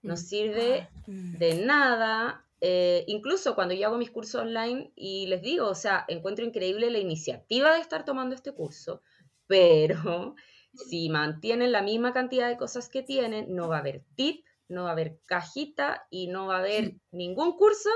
No 0.00 0.14
mm. 0.14 0.16
sirve 0.16 0.88
ah, 0.88 1.00
mm. 1.06 1.38
de 1.38 1.54
nada 1.66 2.46
eh, 2.64 3.02
incluso 3.08 3.56
cuando 3.56 3.74
yo 3.74 3.88
hago 3.88 3.98
mis 3.98 4.12
cursos 4.12 4.40
online 4.40 4.92
y 4.94 5.26
les 5.26 5.42
digo, 5.42 5.66
o 5.66 5.74
sea, 5.74 6.04
encuentro 6.06 6.44
increíble 6.44 6.92
la 6.92 7.00
iniciativa 7.00 7.74
de 7.74 7.80
estar 7.80 8.04
tomando 8.04 8.36
este 8.36 8.52
curso, 8.52 9.02
pero 9.48 10.36
si 10.72 11.08
mantienen 11.08 11.72
la 11.72 11.82
misma 11.82 12.12
cantidad 12.12 12.48
de 12.48 12.56
cosas 12.56 12.88
que 12.88 13.02
tienen, 13.02 13.52
no 13.52 13.66
va 13.66 13.78
a 13.78 13.80
haber 13.80 14.04
tip, 14.14 14.46
no 14.68 14.84
va 14.84 14.90
a 14.90 14.92
haber 14.92 15.18
cajita 15.26 16.06
y 16.08 16.28
no 16.28 16.46
va 16.46 16.56
a 16.56 16.60
haber 16.60 16.94
ningún 17.10 17.56
curso 17.56 17.90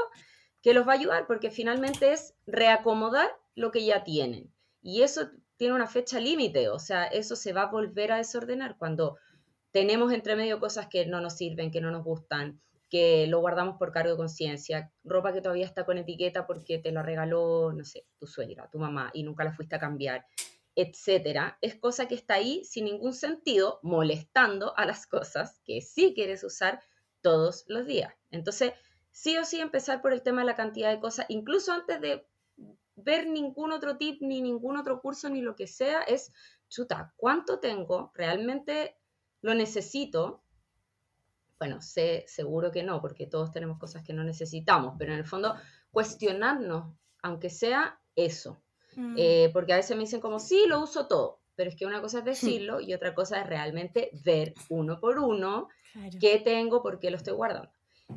que 0.62 0.75
los 0.75 0.85
va 0.85 0.95
a 0.95 0.97
ayudar, 0.97 1.29
porque 1.29 1.53
finalmente 1.53 2.11
es 2.11 2.35
reacomodar 2.45 3.31
lo 3.55 3.71
que 3.71 3.85
ya 3.85 4.03
tienen. 4.03 4.53
Y 4.83 5.03
eso 5.03 5.31
tiene 5.57 5.77
una 5.77 5.87
fecha 5.87 6.19
límite, 6.19 6.71
o 6.71 6.81
sea, 6.81 7.05
eso 7.05 7.37
se 7.37 7.53
va 7.53 7.62
a 7.62 7.71
volver 7.71 8.11
a 8.11 8.17
desordenar 8.17 8.77
cuando 8.79 9.17
tenemos 9.71 10.12
entre 10.12 10.35
medio 10.35 10.59
cosas 10.59 10.89
que 10.89 11.07
no 11.07 11.21
nos 11.21 11.37
sirven, 11.37 11.71
que 11.71 11.81
no 11.81 11.93
nos 11.93 12.03
gustan, 12.03 12.61
que 12.89 13.26
lo 13.26 13.41
guardamos 13.41 13.76
por 13.78 13.93
cargo 13.93 14.12
de 14.12 14.16
conciencia, 14.16 14.93
ropa 15.05 15.32
que 15.32 15.41
todavía 15.41 15.66
está 15.66 15.84
con 15.84 15.99
etiqueta 15.99 16.47
porque 16.47 16.78
te 16.78 16.93
la 16.93 17.03
regaló, 17.03 17.72
no 17.72 17.84
sé, 17.84 18.07
tu 18.18 18.26
suegra, 18.26 18.68
tu 18.70 18.78
mamá 18.78 19.11
y 19.12 19.22
nunca 19.22 19.45
la 19.45 19.53
fuiste 19.53 19.76
a 19.76 19.80
cambiar, 19.80 20.26
etcétera, 20.76 21.59
es 21.61 21.74
cosa 21.74 22.07
que 22.07 22.14
está 22.14 22.34
ahí 22.34 22.64
sin 22.64 22.84
ningún 22.84 23.14
sentido, 23.14 23.80
molestando 23.82 24.76
a 24.76 24.84
las 24.84 25.07
cosas 25.07 25.61
que 25.64 25.80
sí 25.80 26.12
quieres 26.14 26.45
usar 26.45 26.80
todos 27.22 27.64
los 27.66 27.87
días. 27.87 28.14
Entonces, 28.30 28.72
sí 29.11 29.37
o 29.39 29.45
sí 29.45 29.59
empezar 29.61 30.03
por 30.03 30.12
el 30.12 30.22
tema 30.22 30.43
de 30.43 30.47
la 30.47 30.55
cantidad 30.55 30.91
de 30.91 31.01
cosas, 31.01 31.26
incluso 31.28 31.72
antes 31.72 32.01
de 32.01 32.26
ver 32.95 33.26
ningún 33.26 33.72
otro 33.72 33.97
tip, 33.97 34.20
ni 34.20 34.41
ningún 34.41 34.76
otro 34.76 35.01
curso, 35.01 35.28
ni 35.28 35.41
lo 35.41 35.57
que 35.57 35.66
sea, 35.66 36.03
es, 36.03 36.32
chuta, 36.68 37.14
¿cuánto 37.16 37.59
tengo? 37.59 38.11
¿Realmente 38.14 38.97
lo 39.41 39.55
necesito? 39.55 40.43
Bueno, 41.59 41.81
sé 41.81 42.25
seguro 42.29 42.71
que 42.71 42.83
no, 42.83 43.01
porque 43.01 43.27
todos 43.27 43.51
tenemos 43.51 43.79
cosas 43.79 44.03
que 44.03 44.13
no 44.13 44.25
necesitamos, 44.25 44.95
pero 44.99 45.13
en 45.13 45.19
el 45.19 45.25
fondo 45.25 45.55
cuestionarnos, 45.91 46.95
aunque 47.23 47.51
sea 47.51 48.01
eso. 48.15 48.63
Mm. 48.95 49.15
Eh, 49.19 49.51
porque 49.53 49.73
a 49.73 49.77
veces 49.77 49.97
me 49.97 50.03
dicen 50.03 50.21
como, 50.21 50.39
sí, 50.39 50.65
lo 50.67 50.81
uso 50.81 51.07
todo, 51.07 51.41
pero 51.55 51.71
es 51.71 51.77
que 51.77 51.87
una 51.87 52.01
cosa 52.01 52.19
es 52.19 52.25
decirlo 52.25 52.81
y 52.81 52.95
otra 52.95 53.15
cosa 53.15 53.41
es 53.41 53.47
realmente 53.47 54.11
ver 54.25 54.55
uno 54.69 55.01
por 55.01 55.19
uno 55.19 55.69
qué 56.21 56.39
tengo, 56.39 56.83
por 56.83 56.99
qué 56.99 57.11
lo 57.11 57.17
estoy 57.17 57.35
guardando. 57.35 57.71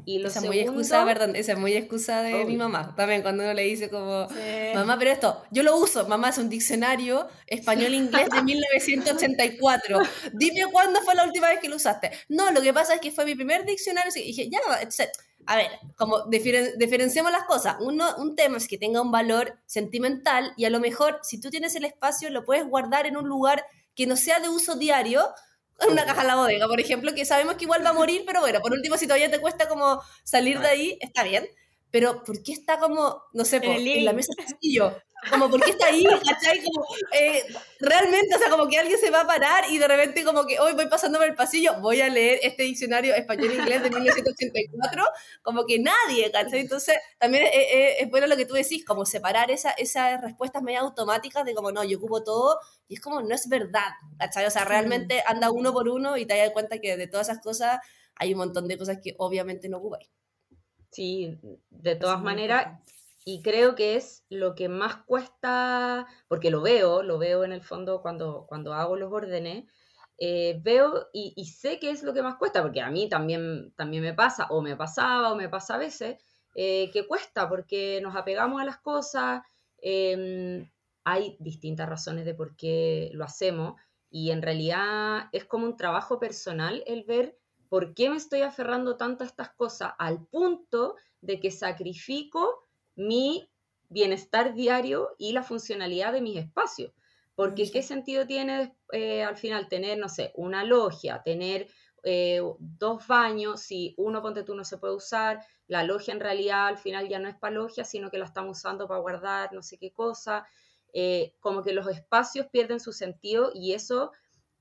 Y 0.06 0.24
esa, 0.26 0.42
muy 0.42 0.60
excusa, 0.60 1.04
perdón, 1.06 1.36
esa 1.36 1.54
es 1.54 1.58
muy 1.58 1.74
excusa 1.74 2.22
de 2.22 2.46
mi 2.46 2.58
mamá. 2.58 2.96
También 2.96 3.22
cuando 3.22 3.44
uno 3.44 3.54
le 3.54 3.64
dice 3.64 3.90
como, 3.90 4.28
mamá, 4.74 4.98
pero 4.98 5.12
esto, 5.12 5.44
yo 5.52 5.64
lo 5.64 5.78
uso. 5.78 6.08
Mamá, 6.08 6.30
es 6.30 6.38
un 6.38 6.50
diccionario 6.50 7.28
español-inglés 7.48 8.30
de 8.30 8.42
1984. 8.42 10.00
Dime 10.34 10.66
cuándo 10.72 11.02
fue 11.02 11.16
la 11.16 11.26
última 11.26 11.50
vez 11.50 11.60
que 11.60 11.70
lo 11.70 11.76
usaste. 11.76 12.12
No, 12.28 12.52
lo 12.52 12.62
que 12.62 12.74
pasa 12.74 12.96
es 12.96 13.02
que 13.02 13.12
fue 13.12 13.26
mi 13.26 13.36
primer 13.36 13.66
diccionario. 13.66 14.12
Y 14.16 14.28
dije, 14.28 14.50
ya, 14.50 14.60
a 15.46 15.56
ver, 15.56 15.72
como 15.96 16.26
diferenciamos 16.28 17.32
las 17.32 17.46
cosas. 17.46 17.78
Uno, 17.80 18.16
un 18.18 18.36
tema 18.36 18.58
es 18.58 18.68
que 18.68 18.78
tenga 18.78 19.02
un 19.02 19.12
valor 19.12 19.60
sentimental 19.66 20.54
y 20.58 20.66
a 20.66 20.70
lo 20.70 20.80
mejor 20.80 21.20
si 21.24 21.40
tú 21.40 21.50
tienes 21.50 21.76
el 21.76 21.86
espacio 21.86 22.30
lo 22.30 22.46
puedes 22.46 22.68
guardar 22.68 23.08
en 23.08 23.18
un 23.18 23.28
lugar 23.28 23.66
que 23.96 24.06
no 24.06 24.16
sea 24.16 24.40
de 24.40 24.50
uso 24.50 24.76
diario, 24.76 25.28
una 25.88 26.06
caja 26.06 26.22
en 26.22 26.28
la 26.28 26.36
bodega, 26.36 26.68
por 26.68 26.80
ejemplo, 26.80 27.14
que 27.14 27.26
sabemos 27.26 27.56
que 27.56 27.66
igual 27.66 27.86
va 27.86 27.90
a 27.92 27.94
morir, 27.94 28.24
pero 28.26 28.42
bueno, 28.42 28.60
por 28.62 28.74
último, 28.74 28.98
si 28.98 29.06
todavía 29.08 29.32
te 29.32 29.40
cuesta 29.40 29.68
como 29.68 30.02
salir 30.24 30.60
de 30.60 30.68
ahí, 30.68 30.98
está 31.02 31.24
bien. 31.24 31.48
Pero 31.92 32.24
¿por 32.24 32.44
qué 32.44 32.54
está 32.54 32.78
como, 32.80 33.24
no 33.34 33.46
sé, 33.46 33.58
en, 33.64 34.06
la 34.06 34.14
mesa 34.14 34.32
del 34.38 34.46
pasillo? 34.46 34.96
Como, 35.30 35.50
¿por 35.50 35.62
qué 35.62 35.72
está 35.72 35.88
ahí? 35.88 36.06
¿Cachai? 36.06 36.64
Como, 36.64 36.86
eh, 37.14 37.44
realmente, 37.80 38.36
o 38.36 38.40
sea, 38.40 38.50
como 38.50 38.68
que 38.68 38.78
alguien 38.78 38.98
se 38.98 39.10
va 39.10 39.22
a 39.22 39.28
parar 39.28 39.66
y 39.70 39.78
de 39.78 39.88
repente 39.88 40.24
como 40.24 40.46
que 40.46 40.60
hoy 40.60 40.74
voy 40.74 40.88
pasando 40.88 41.18
por 41.18 41.28
el 41.28 41.36
pasillo, 41.36 41.82
voy 41.82 42.00
a 42.00 42.08
leer 42.08 42.40
este 42.44 42.64
diccionario 42.64 43.14
español-inglés 43.16 43.84
de 43.84 43.90
1984, 43.90 45.04
como 45.42 45.66
que 45.66 45.80
nadie, 45.80 46.32
¿cachai? 46.32 46.60
Entonces, 46.62 46.98
también 47.18 47.46
es, 47.52 48.10
bueno 48.10 48.28
lo 48.28 48.38
que 48.38 48.46
tú 48.46 48.54
decís, 48.54 48.86
como 48.86 49.06
separar 49.06 49.52
esa, 49.52 49.72
esas 49.72 50.22
respuestas 50.22 50.64
medio 50.64 50.80
automáticas 50.80 51.44
de 51.44 51.54
como, 51.54 51.72
no, 51.72 51.84
yo 51.84 51.98
ocupo 51.98 52.24
todo, 52.24 52.60
y 52.88 52.94
es 52.94 53.02
como, 53.02 53.22
no 53.22 53.36
es 53.36 53.50
verdad, 53.50 53.90
¿cachai? 54.18 54.46
O 54.46 54.52
sea, 54.52 54.64
realmente 54.64 55.24
anda 55.26 55.52
uno 55.52 55.74
por 55.74 55.90
uno 55.90 56.18
y 56.18 56.26
te 56.26 56.38
das 56.38 56.52
cuenta 56.52 56.80
que 56.80 56.96
de 56.96 57.08
todas 57.08 57.28
esas 57.30 57.44
cosas 57.44 57.80
hay 58.16 58.34
un 58.34 58.40
montón 58.40 58.68
de 58.68 58.78
cosas 58.78 59.00
que 59.04 59.16
obviamente 59.18 59.68
no 59.70 59.78
ocupáis. 59.78 60.10
Sí, 60.92 61.40
de 61.70 61.96
todas 61.96 62.22
maneras, 62.22 62.80
y 63.26 63.42
creo 63.44 63.76
que 63.76 63.96
es 63.96 64.26
lo 64.30 64.56
que 64.56 64.70
más 64.70 64.98
cuesta, 65.06 66.08
porque 66.28 66.50
lo 66.50 66.62
veo, 66.62 67.04
lo 67.04 67.20
veo 67.20 67.44
en 67.44 67.52
el 67.52 67.64
fondo 67.64 68.02
cuando, 68.02 68.46
cuando 68.48 68.74
hago 68.74 68.96
los 68.98 69.12
órdenes, 69.14 69.66
eh, 70.18 70.60
veo 70.64 71.10
y, 71.14 71.46
sé 71.46 71.80
que 71.80 71.92
es 71.92 72.04
lo 72.04 72.14
que 72.14 72.24
más 72.24 72.36
cuesta, 72.38 72.62
porque 72.64 72.82
a 72.82 72.90
mí 72.90 73.08
también, 73.08 73.72
también 73.76 74.04
me 74.04 74.14
pasa, 74.14 74.48
o 74.50 74.62
me 74.62 74.76
pasaba, 74.76 75.32
o 75.32 75.36
me 75.36 75.48
pasa 75.48 75.76
a 75.76 75.78
veces, 75.78 76.18
eh, 76.56 76.90
que 76.92 77.08
cuesta, 77.08 77.48
porque 77.48 78.00
nos 78.02 78.16
apegamos 78.16 78.62
a 78.62 78.66
las 78.66 78.80
cosas, 78.80 79.44
em, 79.82 80.70
hay 81.04 81.38
distintas 81.40 81.88
razones 81.88 82.26
de 82.26 82.34
por 82.34 82.56
qué 82.56 83.12
lo 83.14 83.24
hacemos, 83.24 83.80
y 84.10 84.32
en 84.32 84.42
realidad 84.42 85.30
es 85.32 85.46
como 85.46 85.66
un 85.66 85.78
trabajo 85.78 86.20
personal 86.20 86.84
el 86.88 87.04
ver 87.04 87.39
por 87.70 87.94
qué 87.94 88.10
me 88.10 88.18
estoy 88.18 88.42
aferrando 88.42 88.98
tanto 88.98 89.24
a 89.24 89.28
estas 89.28 89.52
cosas, 89.52 89.94
al 89.98 90.26
punto 90.26 90.96
de 91.22 91.40
que 91.40 91.52
sacrifico 91.52 92.68
mi 92.96 93.50
bienestar 93.90 94.54
diario 94.54 95.16
y 95.18 95.34
la 95.34 95.44
funcionalidad 95.44 96.14
de 96.14 96.22
mis 96.22 96.38
espacios. 96.38 96.94
Porque 97.36 97.72
¿qué 97.72 97.82
sentido 97.82 98.28
tiene 98.28 98.76
eh, 98.92 99.24
al 99.24 99.38
final 99.38 99.70
tener, 99.70 99.98
no 99.98 100.10
sé, 100.10 100.34
una 100.36 100.64
logia, 100.64 101.22
tener 101.24 101.68
eh, 102.04 102.42
dos 102.60 103.08
baños, 103.08 103.62
si 103.62 103.94
uno, 103.98 104.22
ponte 104.22 104.44
tú, 104.44 104.56
no 104.56 104.66
se 104.66 104.78
puede 104.78 104.96
usar, 104.96 105.46
la 105.68 105.84
logia 105.84 106.14
en 106.14 106.20
realidad 106.20 106.68
al 106.68 106.78
final 106.78 107.08
ya 107.08 107.20
no 107.20 107.30
es 107.30 107.36
para 107.36 107.56
logia, 107.56 107.84
sino 107.86 108.10
que 108.10 108.18
la 108.18 108.26
estamos 108.26 108.58
usando 108.58 108.88
para 108.88 109.00
guardar 109.00 109.54
no 109.54 109.62
sé 109.62 109.78
qué 109.78 109.92
cosa, 109.92 110.48
eh, 110.94 111.34
como 111.40 111.64
que 111.64 111.74
los 111.74 111.88
espacios 111.88 112.48
pierden 112.48 112.80
su 112.80 112.92
sentido 112.92 113.52
y 113.54 113.74
eso, 113.74 114.12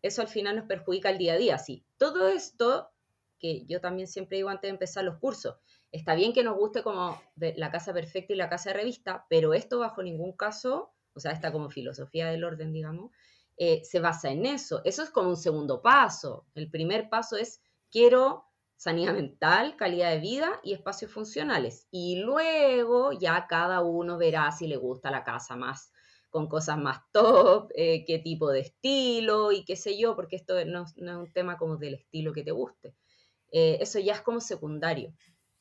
eso 0.02 0.22
al 0.22 0.28
final 0.28 0.56
nos 0.56 0.66
perjudica 0.66 1.10
el 1.10 1.18
día 1.18 1.34
a 1.34 1.38
día. 1.38 1.58
Sí, 1.58 1.84
todo 1.96 2.28
esto, 2.28 2.90
que 3.38 3.64
yo 3.66 3.80
también 3.80 4.08
siempre 4.08 4.36
digo 4.36 4.48
antes 4.48 4.68
de 4.68 4.74
empezar 4.74 5.04
los 5.04 5.18
cursos, 5.18 5.56
Está 5.90 6.14
bien 6.14 6.34
que 6.34 6.44
nos 6.44 6.56
guste 6.56 6.82
como 6.82 7.20
la 7.36 7.70
casa 7.70 7.94
perfecta 7.94 8.34
y 8.34 8.36
la 8.36 8.50
casa 8.50 8.70
de 8.70 8.76
revista, 8.76 9.24
pero 9.30 9.54
esto 9.54 9.78
bajo 9.78 10.02
ningún 10.02 10.32
caso, 10.32 10.92
o 11.14 11.20
sea, 11.20 11.32
esta 11.32 11.50
como 11.50 11.70
filosofía 11.70 12.28
del 12.28 12.44
orden, 12.44 12.72
digamos, 12.72 13.10
eh, 13.56 13.82
se 13.84 13.98
basa 13.98 14.30
en 14.30 14.44
eso. 14.44 14.82
Eso 14.84 15.02
es 15.02 15.10
como 15.10 15.30
un 15.30 15.36
segundo 15.36 15.80
paso. 15.80 16.46
El 16.54 16.70
primer 16.70 17.08
paso 17.08 17.36
es 17.36 17.62
quiero 17.90 18.44
sanidad 18.76 19.14
mental, 19.14 19.76
calidad 19.76 20.10
de 20.10 20.20
vida 20.20 20.60
y 20.62 20.74
espacios 20.74 21.10
funcionales. 21.10 21.88
Y 21.90 22.16
luego 22.16 23.12
ya 23.12 23.46
cada 23.48 23.80
uno 23.80 24.18
verá 24.18 24.52
si 24.52 24.68
le 24.68 24.76
gusta 24.76 25.10
la 25.10 25.24
casa 25.24 25.56
más 25.56 25.90
con 26.28 26.46
cosas 26.48 26.76
más 26.76 27.00
top, 27.10 27.70
eh, 27.74 28.04
qué 28.04 28.18
tipo 28.18 28.50
de 28.50 28.60
estilo 28.60 29.50
y 29.50 29.64
qué 29.64 29.76
sé 29.76 29.98
yo, 29.98 30.14
porque 30.14 30.36
esto 30.36 30.62
no, 30.66 30.84
es 30.84 30.94
un 30.98 31.32
tema 31.32 31.56
como 31.56 31.78
del 31.78 31.94
estilo 31.94 32.34
que 32.34 32.44
te 32.44 32.50
guste. 32.50 32.94
Eh, 33.52 33.78
eso 33.80 33.98
ya 33.98 34.14
es 34.14 34.20
como 34.20 34.40
secundario. 34.40 35.12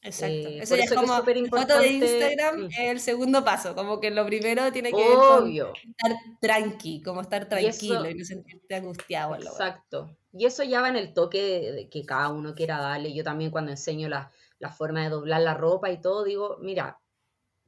Exacto. 0.01 0.35
Eh, 0.35 0.59
eso 0.61 0.75
ya 0.75 0.83
es 0.83 0.93
como 0.93 1.13
foto 1.13 1.79
de 1.79 1.87
Instagram, 1.87 2.67
mm. 2.67 2.69
el 2.79 2.99
segundo 2.99 3.43
paso, 3.43 3.75
como 3.75 3.99
que 3.99 4.11
lo 4.11 4.25
primero 4.25 4.71
tiene 4.71 4.91
que 4.91 4.97
ver 4.97 5.65
estar 5.73 6.17
tranqui, 6.39 7.01
como 7.01 7.21
estar 7.21 7.49
tranquilo 7.49 8.09
y, 8.09 8.15
no 8.15 8.25
sentirte 8.25 8.75
angustiado. 8.75 9.35
Exacto. 9.35 10.15
Y 10.31 10.45
eso 10.45 10.63
ya 10.63 10.81
va 10.81 10.89
en 10.89 10.97
el 10.97 11.13
toque 11.13 11.71
de, 11.71 11.89
que 11.89 12.05
cada 12.05 12.29
uno 12.29 12.53
quiera 12.53 12.79
darle. 12.79 13.13
Yo 13.13 13.23
también 13.23 13.51
cuando 13.51 13.71
enseño 13.71 14.07
la, 14.07 14.31
la, 14.59 14.71
forma 14.71 15.03
de 15.03 15.09
doblar 15.09 15.41
la 15.41 15.55
ropa 15.55 15.89
y 15.89 15.99
todo, 15.99 16.23
digo, 16.23 16.57
mira, 16.61 16.99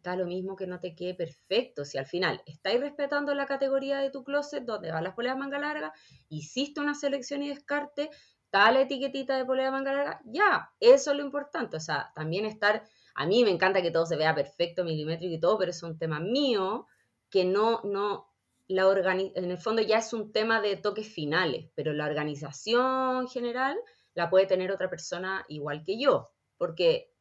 da 0.04 0.16
lo 0.16 0.26
mismo 0.26 0.56
que 0.56 0.68
no 0.68 0.80
te 0.80 0.96
quede 0.96 1.14
perfecto. 1.14 1.84
Si 1.84 1.98
al 1.98 2.06
final 2.06 2.42
estáis 2.46 2.80
respetando 2.80 3.34
la 3.34 3.48
categoría 3.48 3.98
de 4.00 4.12
tu 4.12 4.24
closet, 4.24 4.64
donde 4.64 4.92
van 4.92 5.04
las 5.04 5.16
poleas 5.16 5.38
manga 5.38 5.60
larga, 5.60 5.94
hiciste 6.30 6.80
una 6.80 6.96
selección 6.96 7.44
y 7.44 7.50
descarte, 7.50 8.10
tal 8.50 8.78
etiquetita 8.78 9.38
de 9.38 9.46
polera 9.46 9.72
manga 9.72 9.94
larga, 9.94 10.22
ya, 10.26 10.72
eso 10.80 11.12
es 11.12 11.18
lo 11.18 11.24
importante. 11.24 11.78
O 11.78 11.80
sea, 11.80 12.12
también 12.16 12.46
estar, 12.46 12.84
a 13.16 13.26
mí 13.26 13.44
me 13.44 13.52
encanta 13.52 13.82
que 13.82 13.92
todo 13.92 14.06
se 14.06 14.16
vea 14.16 14.36
perfecto, 14.36 14.84
milimétrico 14.84 15.34
y 15.34 15.40
todo, 15.40 15.58
pero 15.58 15.72
es 15.72 15.84
un 15.84 15.98
tema 15.98 16.20
mío 16.20 16.88
que 17.30 17.46
no, 17.46 17.82
no, 17.84 18.30
la 18.68 18.84
en 19.12 19.52
el 19.52 19.58
fondo 19.58 19.82
ya 19.82 19.98
es 19.98 20.14
un 20.14 20.32
tema 20.32 20.62
de 20.62 20.78
toques 20.78 21.08
finales, 21.08 21.70
pero 21.76 21.94
la 21.94 22.06
organización 22.06 23.28
general 23.28 23.78
la 24.14 24.30
puede 24.30 24.46
tener 24.46 24.72
otra 24.72 24.90
persona 24.90 25.46
igual 25.48 25.84
que 25.84 26.00
yo, 26.00 26.32
porque 26.58 27.12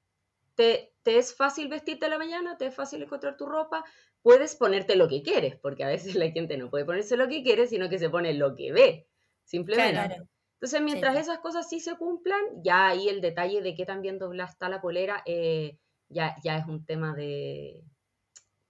te, 0.54 0.92
te 1.02 1.18
es 1.18 1.34
fácil 1.34 1.68
vestirte 1.68 2.06
a 2.06 2.10
la 2.10 2.18
mañana, 2.18 2.56
te 2.56 2.66
es 2.66 2.74
fácil 2.74 3.02
encontrar 3.02 3.36
tu 3.36 3.46
ropa, 3.46 3.84
puedes 4.22 4.56
ponerte 4.56 4.96
lo 4.96 5.08
que 5.08 5.22
quieres, 5.22 5.56
porque 5.56 5.84
a 5.84 5.88
veces 5.88 6.14
la 6.14 6.30
gente 6.30 6.56
no 6.56 6.70
puede 6.70 6.84
ponerse 6.84 7.16
lo 7.16 7.28
que 7.28 7.42
quiere, 7.42 7.66
sino 7.66 7.88
que 7.88 7.98
se 7.98 8.10
pone 8.10 8.34
lo 8.34 8.54
que 8.54 8.72
ve, 8.72 9.08
simplemente. 9.44 10.22
Entonces, 10.60 10.82
mientras 10.82 11.16
esas 11.16 11.38
cosas 11.38 11.68
sí 11.68 11.78
se 11.78 11.96
cumplan, 11.96 12.40
ya 12.64 12.88
ahí 12.88 13.08
el 13.08 13.20
detalle 13.20 13.62
de 13.62 13.76
qué 13.76 13.86
también 13.86 14.18
dobla 14.18 14.44
está 14.44 14.68
la 14.68 14.80
polera, 14.80 15.22
eh, 15.24 15.78
ya, 16.08 16.34
ya 16.42 16.58
es 16.58 16.66
un 16.66 16.84
tema 16.84 17.14
de, 17.14 17.84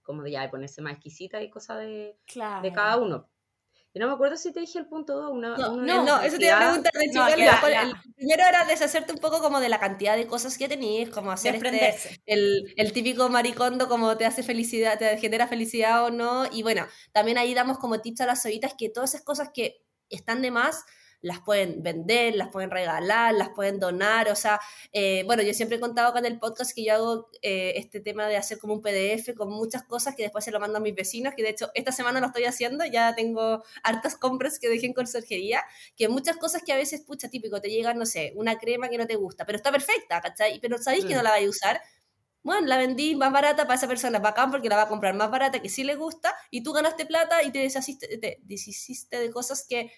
como 0.03 0.21
de 0.21 0.31
ya 0.31 0.41
de 0.41 0.49
ponerse 0.49 0.83
más 0.83 0.93
exquisita 0.93 1.41
y 1.41 1.49
cosas 1.49 1.79
de, 1.79 2.15
de 2.61 2.73
cada 2.73 2.97
uno. 2.97 3.27
Y 3.91 3.97
no 3.97 4.05
me 4.05 4.13
acuerdo 4.13 4.37
si 4.37 4.53
te 4.53 4.59
dije 4.59 4.77
el 4.77 4.85
punto 4.85 5.19
2. 5.19 5.35
no, 5.35 5.77
no, 6.05 6.21
eso 6.21 6.37
te 6.37 6.45
iba 6.45 6.57
a 6.57 6.59
preguntar 6.59 6.93
de 6.93 7.07
no, 7.11 7.27
el, 7.27 7.93
primero 8.15 8.43
era 8.47 8.63
deshacerte 8.65 9.13
un 9.13 9.17
poco 9.17 9.39
como 9.41 9.59
de 9.59 9.67
la 9.67 9.79
cantidad 9.79 10.15
de 10.15 10.27
cosas 10.27 10.59
que 10.59 10.69
tenías, 10.69 11.09
como 11.09 11.31
hacer 11.31 11.55
este, 11.55 12.21
el, 12.27 12.71
el, 12.77 12.93
típico 12.93 13.29
maricondo, 13.29 13.87
como 13.87 14.15
te 14.15 14.27
hace 14.27 14.43
felicidad, 14.43 14.99
te 14.99 15.17
genera 15.17 15.47
felicidad 15.47 16.05
o 16.05 16.11
no. 16.11 16.45
Y 16.51 16.61
bueno, 16.61 16.85
también 17.13 17.39
ahí 17.39 17.55
damos 17.55 17.79
como 17.79 17.99
tips 17.99 18.21
a 18.21 18.27
las 18.27 18.45
ojitas 18.45 18.75
que 18.77 18.89
todas 18.89 19.15
esas 19.15 19.25
cosas 19.25 19.49
que 19.51 19.81
están 20.09 20.43
de 20.43 20.51
más, 20.51 20.85
las 21.21 21.41
pueden 21.41 21.83
vender, 21.83 22.35
las 22.35 22.49
pueden 22.49 22.71
regalar, 22.71 23.33
las 23.33 23.49
pueden 23.49 23.79
donar, 23.79 24.29
o 24.29 24.35
sea, 24.35 24.59
eh, 24.91 25.23
bueno, 25.25 25.43
yo 25.43 25.53
siempre 25.53 25.77
he 25.77 25.79
contado 25.79 26.09
acá 26.09 26.19
en 26.19 26.25
el 26.25 26.39
podcast 26.39 26.73
que 26.73 26.83
yo 26.83 26.93
hago 26.93 27.29
eh, 27.41 27.73
este 27.75 27.99
tema 27.99 28.27
de 28.27 28.37
hacer 28.37 28.57
como 28.57 28.73
un 28.75 28.81
PDF 28.81 29.35
con 29.35 29.49
muchas 29.49 29.83
cosas 29.83 30.15
que 30.15 30.23
después 30.23 30.45
se 30.45 30.51
lo 30.51 30.59
mando 30.59 30.77
a 30.77 30.81
mis 30.81 30.95
vecinos, 30.95 31.33
que 31.35 31.43
de 31.43 31.49
hecho 31.49 31.71
esta 31.73 31.91
semana 31.91 32.19
lo 32.19 32.27
estoy 32.27 32.45
haciendo, 32.45 32.85
ya 32.85 33.13
tengo 33.15 33.63
hartas 33.83 34.15
compras 34.15 34.59
que 34.59 34.69
dejé 34.69 34.87
en 34.87 34.93
conserjería, 34.93 35.63
que 35.95 36.07
muchas 36.07 36.37
cosas 36.37 36.63
que 36.63 36.73
a 36.73 36.77
veces, 36.77 37.01
pucha, 37.01 37.29
típico, 37.29 37.59
te 37.61 37.69
llegan, 37.69 37.97
no 37.97 38.05
sé, 38.05 38.33
una 38.35 38.57
crema 38.57 38.89
que 38.89 38.97
no 38.97 39.07
te 39.07 39.15
gusta, 39.15 39.45
pero 39.45 39.57
está 39.57 39.71
perfecta, 39.71 40.21
¿cachai? 40.21 40.59
Pero 40.61 40.77
sabéis 40.77 41.05
que 41.05 41.15
no 41.15 41.23
la 41.23 41.31
vais 41.31 41.47
a 41.47 41.49
usar, 41.49 41.81
bueno, 42.41 42.67
la 42.67 42.77
vendí 42.77 43.15
más 43.15 43.31
barata 43.31 43.63
para 43.63 43.75
esa 43.75 43.87
persona, 43.87 44.19
bacán, 44.19 44.51
porque 44.51 44.69
la 44.69 44.77
va 44.77 44.83
a 44.83 44.87
comprar 44.87 45.13
más 45.13 45.29
barata 45.29 45.61
que 45.61 45.69
sí 45.69 45.83
le 45.83 45.95
gusta, 45.95 46.33
y 46.49 46.63
tú 46.63 46.71
ganaste 46.71 47.05
plata 47.05 47.43
y 47.43 47.51
te 47.51 47.59
deshiciste, 47.59 48.17
te 48.17 48.39
deshiciste 48.43 49.19
de 49.19 49.29
cosas 49.29 49.65
que 49.67 49.91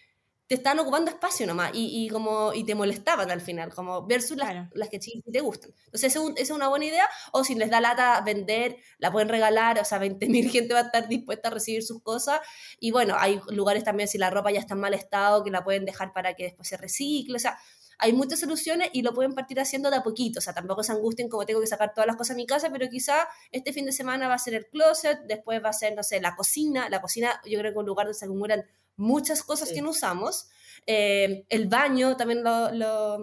te 0.51 0.55
estaban 0.55 0.79
ocupando 0.79 1.09
espacio 1.09 1.47
nomás 1.47 1.71
y, 1.73 2.03
y, 2.03 2.09
como, 2.09 2.53
y 2.53 2.65
te 2.65 2.75
molestaban 2.75 3.31
al 3.31 3.39
final, 3.39 3.73
como 3.73 4.05
versus 4.05 4.35
las, 4.35 4.67
las 4.73 4.89
que 4.89 5.01
sí 5.01 5.23
te 5.31 5.39
gustan. 5.39 5.71
Entonces, 5.85 6.13
esa 6.13 6.19
es, 6.35 6.51
una 6.51 6.67
buena 6.67 6.83
idea, 6.83 7.07
o 7.31 7.45
si 7.45 7.55
les 7.55 7.69
da 7.69 7.79
lata 7.79 8.19
vender, 8.19 8.75
la 8.97 9.13
pueden 9.13 9.29
regalar, 9.29 9.79
o 9.79 9.85
sea, 9.85 9.97
20.000 9.97 10.49
gente 10.51 10.73
va 10.73 10.81
a 10.81 10.83
estar 10.83 11.07
dispuesta 11.07 11.47
a 11.47 11.51
recibir 11.51 11.83
sus 11.83 12.03
cosas. 12.03 12.41
Y 12.81 12.91
bueno, 12.91 13.15
hay 13.17 13.39
lugares 13.47 13.85
también, 13.85 14.09
si 14.09 14.17
la 14.17 14.29
ropa 14.29 14.51
ya 14.51 14.59
está 14.59 14.73
en 14.73 14.81
mal 14.81 14.93
estado, 14.93 15.41
que 15.41 15.51
la 15.51 15.63
pueden 15.63 15.85
dejar 15.85 16.11
para 16.11 16.33
que 16.33 16.43
después 16.43 16.67
se 16.67 16.75
recicle, 16.75 17.37
o 17.37 17.39
sea, 17.39 17.57
hay 17.97 18.11
muchas 18.11 18.41
soluciones 18.41 18.89
y 18.91 19.03
lo 19.03 19.13
pueden 19.13 19.33
partir 19.33 19.57
haciendo 19.59 19.89
de 19.89 19.95
a 19.95 20.03
poquito, 20.03 20.39
o 20.39 20.41
sea, 20.41 20.53
tampoco 20.53 20.83
se 20.83 20.91
angustien 20.91 21.29
como 21.29 21.45
tengo 21.45 21.61
que 21.61 21.67
sacar 21.67 21.93
todas 21.93 22.07
las 22.07 22.17
cosas 22.17 22.35
de 22.35 22.41
mi 22.41 22.47
casa, 22.47 22.69
pero 22.71 22.89
quizá 22.89 23.29
este 23.51 23.71
fin 23.71 23.85
de 23.85 23.93
semana 23.93 24.27
va 24.27 24.33
a 24.33 24.39
ser 24.39 24.55
el 24.55 24.65
closet, 24.67 25.19
después 25.27 25.63
va 25.63 25.69
a 25.69 25.73
ser, 25.73 25.95
no 25.95 26.03
sé, 26.03 26.19
la 26.19 26.35
cocina, 26.35 26.89
la 26.89 26.99
cocina 26.99 27.39
yo 27.45 27.59
creo 27.59 27.71
que 27.71 27.77
es 27.77 27.77
un 27.77 27.85
lugar 27.85 28.07
donde 28.07 28.17
se 28.19 28.25
acumulan 28.25 28.65
muchas 29.01 29.43
cosas 29.43 29.71
que 29.71 29.81
no 29.81 29.89
usamos. 29.89 30.49
Eh, 30.87 31.45
el 31.49 31.67
baño 31.67 32.15
también 32.15 32.43
lo, 32.43 33.17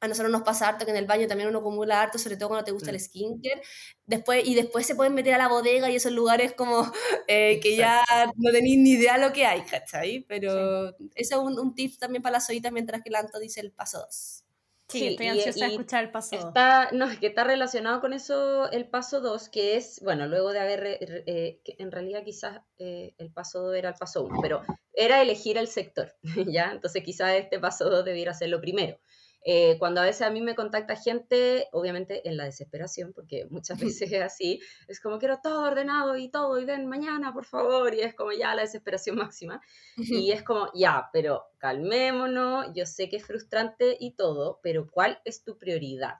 a 0.00 0.08
nosotros 0.08 0.30
nos 0.30 0.42
pasa 0.42 0.68
harto 0.68 0.84
que 0.84 0.90
en 0.90 0.96
el 0.96 1.06
baño 1.06 1.26
también 1.26 1.48
uno 1.48 1.60
acumula 1.60 2.02
harto, 2.02 2.18
sobre 2.18 2.36
todo 2.36 2.50
cuando 2.50 2.64
te 2.64 2.72
gusta 2.72 2.90
el 2.90 3.00
skincare. 3.00 3.62
Después, 4.04 4.46
y 4.46 4.54
después 4.54 4.86
se 4.86 4.94
pueden 4.94 5.14
meter 5.14 5.34
a 5.34 5.38
la 5.38 5.48
bodega 5.48 5.90
y 5.90 5.96
esos 5.96 6.12
lugares 6.12 6.52
como 6.52 6.90
eh, 7.28 7.58
que 7.60 7.76
ya 7.76 8.04
no 8.36 8.52
tenéis 8.52 8.78
ni 8.78 8.90
idea 8.90 9.18
lo 9.18 9.32
que 9.32 9.46
hay, 9.46 9.62
¿cachai? 9.62 10.20
Pero 10.28 10.90
eso 11.14 11.14
es 11.14 11.32
un, 11.36 11.58
un, 11.58 11.74
tip 11.74 11.98
también 11.98 12.22
para 12.22 12.34
las 12.34 12.48
oídas 12.50 12.72
mientras 12.72 13.02
que 13.02 13.10
Lanto 13.10 13.38
dice 13.38 13.60
el 13.60 13.72
paso 13.72 13.98
2. 14.00 14.45
Sí, 14.88 15.08
estoy 15.08 15.26
ansiosa 15.26 15.66
de 15.66 15.72
escuchar 15.72 16.04
el 16.04 16.10
paso 16.10 16.36
2. 16.36 16.44
Está, 16.46 16.90
no, 16.92 17.06
es 17.06 17.18
que 17.18 17.26
está 17.26 17.42
relacionado 17.42 18.00
con 18.00 18.12
eso 18.12 18.70
el 18.70 18.88
paso 18.88 19.20
2, 19.20 19.48
que 19.48 19.76
es, 19.76 20.00
bueno, 20.02 20.28
luego 20.28 20.52
de 20.52 20.60
haber, 20.60 20.98
eh, 21.26 21.60
en 21.64 21.90
realidad 21.90 22.22
quizás 22.24 22.60
eh, 22.78 23.14
el 23.18 23.32
paso 23.32 23.62
2 23.62 23.76
era 23.76 23.88
el 23.88 23.94
paso 23.96 24.24
1, 24.24 24.38
pero 24.40 24.62
era 24.92 25.20
elegir 25.20 25.58
el 25.58 25.66
sector, 25.66 26.14
¿ya? 26.46 26.70
Entonces 26.70 27.02
quizás 27.02 27.34
este 27.34 27.58
paso 27.58 27.90
2 27.90 28.04
debiera 28.04 28.32
ser 28.32 28.50
lo 28.50 28.60
primero. 28.60 29.00
Eh, 29.48 29.76
cuando 29.78 30.00
a 30.00 30.04
veces 30.04 30.22
a 30.22 30.30
mí 30.30 30.40
me 30.40 30.56
contacta 30.56 30.96
gente, 30.96 31.68
obviamente 31.70 32.28
en 32.28 32.36
la 32.36 32.46
desesperación, 32.46 33.12
porque 33.12 33.46
muchas 33.48 33.78
veces 34.02 34.10
es 34.10 34.20
así, 34.20 34.60
es 34.88 35.00
como 35.00 35.20
quiero 35.20 35.38
todo 35.40 35.62
ordenado 35.62 36.16
y 36.16 36.28
todo, 36.28 36.58
y 36.58 36.64
ven 36.64 36.88
mañana, 36.88 37.32
por 37.32 37.44
favor, 37.44 37.94
y 37.94 38.00
es 38.00 38.12
como 38.16 38.32
ya 38.32 38.56
la 38.56 38.62
desesperación 38.62 39.14
máxima. 39.30 39.62
Y 39.96 40.32
es 40.32 40.42
como, 40.42 40.68
ya, 40.74 41.10
pero 41.12 41.44
calmémonos, 41.58 42.72
yo 42.74 42.86
sé 42.86 43.08
que 43.08 43.18
es 43.18 43.24
frustrante 43.24 43.96
y 44.00 44.16
todo, 44.16 44.58
pero 44.64 44.90
¿cuál 44.90 45.20
es 45.24 45.44
tu 45.44 45.56
prioridad? 45.56 46.16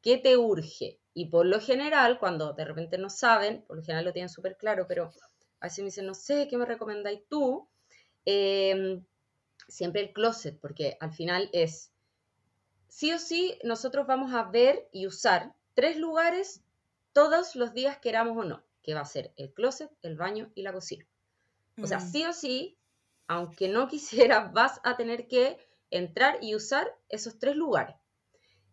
¿Qué 0.00 0.18
te 0.18 0.36
urge? 0.36 1.00
Y 1.14 1.30
por 1.30 1.46
lo 1.46 1.60
general, 1.60 2.20
cuando 2.20 2.52
de 2.52 2.64
repente 2.64 2.96
no 2.96 3.10
saben, 3.10 3.64
por 3.66 3.76
lo 3.76 3.82
general 3.82 4.04
lo 4.04 4.12
tienen 4.12 4.28
súper 4.28 4.56
claro, 4.56 4.86
pero 4.86 5.10
a 5.58 5.66
veces 5.66 5.80
me 5.80 5.86
dicen, 5.86 6.06
no 6.06 6.14
sé, 6.14 6.46
¿qué 6.48 6.56
me 6.56 6.64
recomendáis 6.64 7.22
tú? 7.28 7.68
Em, 8.24 9.04
siempre 9.66 10.02
el 10.02 10.12
closet, 10.12 10.60
porque 10.60 10.96
al 11.00 11.12
final 11.12 11.50
es 11.52 11.91
sí 12.92 13.10
o 13.10 13.18
sí 13.18 13.58
nosotros 13.64 14.06
vamos 14.06 14.34
a 14.34 14.44
ver 14.44 14.86
y 14.92 15.06
usar 15.06 15.54
tres 15.72 15.96
lugares 15.96 16.62
todos 17.14 17.56
los 17.56 17.72
días 17.72 17.96
queramos 17.96 18.36
o 18.36 18.44
no, 18.44 18.62
que 18.82 18.92
va 18.92 19.00
a 19.00 19.06
ser 19.06 19.32
el 19.36 19.54
closet, 19.54 19.90
el 20.02 20.16
baño 20.16 20.52
y 20.54 20.60
la 20.60 20.74
cocina. 20.74 21.06
O 21.82 21.86
sea, 21.86 21.98
mm. 21.98 22.12
sí 22.12 22.26
o 22.26 22.34
sí, 22.34 22.78
aunque 23.28 23.68
no 23.68 23.88
quisieras, 23.88 24.52
vas 24.52 24.78
a 24.84 24.98
tener 24.98 25.26
que 25.26 25.56
entrar 25.90 26.36
y 26.42 26.54
usar 26.54 26.86
esos 27.08 27.38
tres 27.38 27.56
lugares. 27.56 27.96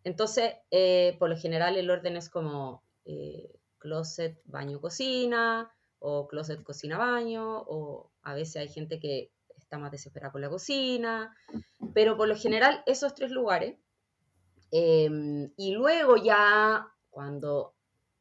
Entonces, 0.04 0.54
eh, 0.70 1.16
por 1.18 1.30
lo 1.30 1.38
general 1.38 1.78
el 1.78 1.90
orden 1.90 2.18
es 2.18 2.30
como 2.30 2.84
eh, 3.06 3.58
closet, 3.78 4.42
baño, 4.44 4.82
cocina, 4.82 5.74
o 6.00 6.28
closet, 6.28 6.62
cocina, 6.64 6.98
baño, 6.98 7.62
o 7.68 8.12
a 8.24 8.34
veces 8.34 8.58
hay 8.58 8.68
gente 8.68 9.00
que 9.00 9.32
está 9.56 9.78
más 9.78 9.92
desesperada 9.92 10.34
con 10.34 10.42
la 10.42 10.50
cocina, 10.50 11.34
pero 11.94 12.18
por 12.18 12.28
lo 12.28 12.36
general 12.36 12.84
esos 12.86 13.16
tres 13.16 13.32
lugares 13.32 13.78
Em, 14.72 15.52
y 15.58 15.72
luego 15.72 16.18
ya 16.18 16.88
cuando, 17.10 17.76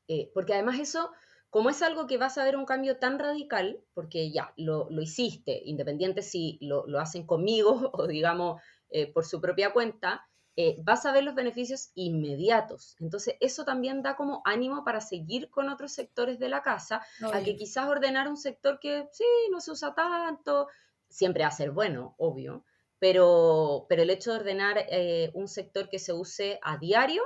eh, 0.09 0.31
porque 0.35 0.55
además 0.55 0.79
eso, 0.81 1.11
como 1.51 1.71
es 1.71 1.83
algo 1.83 2.07
que 2.07 2.19
vas 2.19 2.39
a 2.39 2.45
ver 2.45 2.57
un 2.57 2.67
cambio 2.67 2.99
tan 2.99 3.19
radical, 3.19 3.81
porque 3.95 4.31
ya 4.31 4.53
lo, 4.57 4.89
lo 4.91 5.03
hiciste, 5.03 5.61
independiente 5.65 6.23
si 6.23 6.59
lo, 6.61 6.87
lo, 6.87 7.01
hacen 7.01 7.27
conmigo 7.27 7.91
o 7.95 8.07
digamos 8.07 8.61
eh, 8.91 9.13
por 9.13 9.25
su 9.25 9.41
propia 9.41 9.73
cuenta, 9.73 10.27
eh, 10.61 10.77
vas 10.83 11.07
a 11.07 11.13
ver 11.13 11.23
los 11.23 11.37
beneficios 11.37 11.93
inmediatos. 11.95 12.97
Entonces, 12.99 13.37
eso 13.39 13.65
también 13.65 14.03
da 14.03 14.17
como 14.17 14.43
ánimo 14.45 14.83
para 14.83 15.01
seguir 15.01 15.51
con 15.51 15.69
otros 15.69 15.93
sectores 15.93 16.41
de 16.41 16.49
la 16.49 16.63
casa, 16.63 17.01
a 17.33 17.41
que 17.43 17.55
quizás 17.55 17.87
ordenar 17.87 18.29
un 18.29 18.37
sector 18.37 18.81
que 18.81 19.09
sí, 19.13 19.25
no 19.53 19.61
se 19.61 19.71
usa 19.71 19.95
tanto, 19.95 20.67
siempre 21.09 21.45
va 21.45 21.51
a 21.51 21.53
ser 21.53 21.71
bueno, 21.71 22.17
obvio, 22.19 22.65
pero, 22.99 23.87
pero 23.89 24.03
el 24.03 24.11
hecho 24.11 24.33
de 24.33 24.39
ordenar 24.39 24.85
eh, 24.91 25.31
un 25.35 25.49
sector 25.49 25.89
que 25.89 25.99
se 25.99 26.13
use 26.13 26.59
a 26.63 26.79
diario 26.79 27.23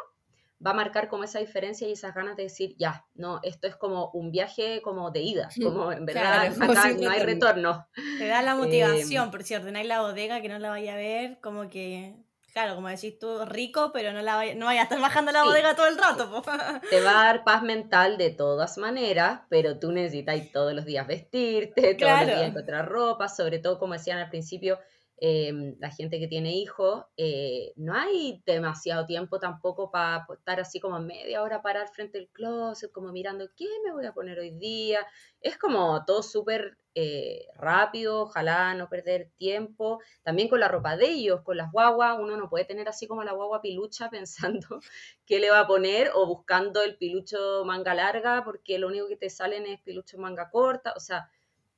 va 0.65 0.71
a 0.71 0.75
marcar 0.75 1.09
como 1.09 1.25
esa 1.25 1.41
diferencia 1.41 1.89
y 1.89 1.93
esas 1.93 2.15
ganas 2.15 2.37
de 2.37 2.45
decir, 2.45 2.77
ya, 2.79 3.05
no, 3.15 3.41
esto 3.43 3.67
es 3.67 3.77
como 3.77 4.11
un 4.13 4.31
viaje 4.31 4.81
como 4.83 5.11
de 5.11 5.21
ida, 5.21 5.49
como 5.61 5.93
en 5.93 6.07
verdad 6.07 6.47
acá 6.47 6.93
no 6.93 7.11
hay 7.11 7.23
retorno. 7.23 7.89
Te 8.19 8.27
da 8.27 8.43
la 8.43 8.55
motivación, 8.57 9.31
por 9.31 9.43
si 9.43 9.55
ordenáis 9.55 9.89
la 9.89 10.03
bodega 10.03 10.41
que 10.41 10.49
no 10.49 10.59
la 10.59 10.71
vaya 10.71 10.95
a 10.95 10.97
ver, 10.97 11.39
como 11.41 11.69
que, 11.69 12.15
claro, 12.53 12.77
como 12.77 12.89
decís 12.89 13.19
tú, 13.19 13.45
rico, 13.45 13.91
pero 13.93 14.13
no, 14.13 14.23
la 14.23 14.37
vaya, 14.37 14.55
no 14.55 14.67
vaya 14.67 14.83
a 14.83 14.85
estar 14.85 15.01
bajando 15.01 15.33
la 15.33 15.43
bodega 15.43 15.75
todo 15.75 15.89
el 15.89 15.99
rato. 15.99 16.43
Te 16.91 17.01
va 17.01 17.23
a 17.23 17.25
dar 17.25 17.45
paz 17.45 17.63
mental 17.63 18.17
de 18.17 18.31
todas 18.31 18.79
maneras, 18.79 19.41
pero 19.49 19.81
tú 19.81 19.91
necesitas 19.91 20.53
todos 20.53 20.75
los 20.75 20.85
días 20.85 21.07
vestirte, 21.09 21.97
todos 21.97 22.21
los 22.21 22.27
días 22.27 22.43
encontrar 22.43 22.89
ropa, 22.89 23.29
sobre 23.29 23.59
todo 23.59 23.81
como 23.81 23.95
decían 23.95 24.19
al 24.19 24.31
principio, 24.31 24.79
Em, 25.25 25.77
la 25.79 25.93
gente 25.93 26.19
que 26.19 26.27
tiene 26.27 26.53
hijos, 26.57 27.05
eh, 27.17 27.73
no 27.77 27.95
hay 27.95 28.43
demasiado 28.45 29.07
tiempo 29.07 29.39
tampoco 29.39 29.89
para 29.89 30.27
estar 30.37 30.59
así 30.59 30.81
como 30.81 30.99
media 30.99 31.45
hora 31.45 31.63
parar 31.63 31.89
frente 31.95 32.19
al 32.19 32.29
closet, 32.31 32.91
como 32.91 33.13
mirando 33.13 33.49
qué 33.57 33.69
me 33.85 33.93
voy 33.93 34.05
a 34.05 34.13
poner 34.13 34.41
hoy 34.41 34.51
día. 34.51 35.07
Es 35.41 35.57
como 35.59 36.05
todo 36.05 36.25
súper 36.25 36.77
eh, 36.97 37.47
rápido, 37.55 38.23
ojalá 38.23 38.75
no 38.75 38.89
perder 38.89 39.31
tiempo. 39.37 40.01
También 40.25 40.49
con 40.49 40.59
la 40.59 40.67
ropa 40.67 40.97
de 40.97 41.11
ellos, 41.11 41.43
con 41.43 41.57
las 41.57 41.71
guaguas, 41.71 42.19
uno 42.19 42.37
no 42.37 42.51
puede 42.51 42.65
tener 42.65 42.89
así 42.89 43.07
como 43.07 43.23
la 43.23 43.33
guagua 43.33 43.63
pilucha 43.63 44.11
pensando 44.11 44.81
qué 45.25 45.39
le 45.39 45.51
va 45.51 45.61
a 45.61 45.67
poner 45.69 46.11
o 46.15 46.27
buscando 46.27 46.83
el 46.83 46.97
pilucho 46.97 47.65
manga 47.65 47.95
larga 47.95 48.43
porque 48.45 48.77
lo 48.77 48.89
único 48.89 49.07
que 49.07 49.17
te 49.17 49.31
salen 49.31 49.67
es 49.67 49.81
pilucho 49.83 50.19
manga 50.19 50.51
corta. 50.51 50.95
O 50.97 51.01
sea, 51.01 51.31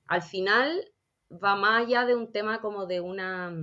al 0.07 0.23
final 0.23 0.94
va 1.31 1.57
más 1.57 1.85
allá 1.85 2.05
de 2.05 2.15
un 2.15 2.33
tema 2.33 2.61
como 2.61 2.87
de 2.87 3.01
una, 3.01 3.55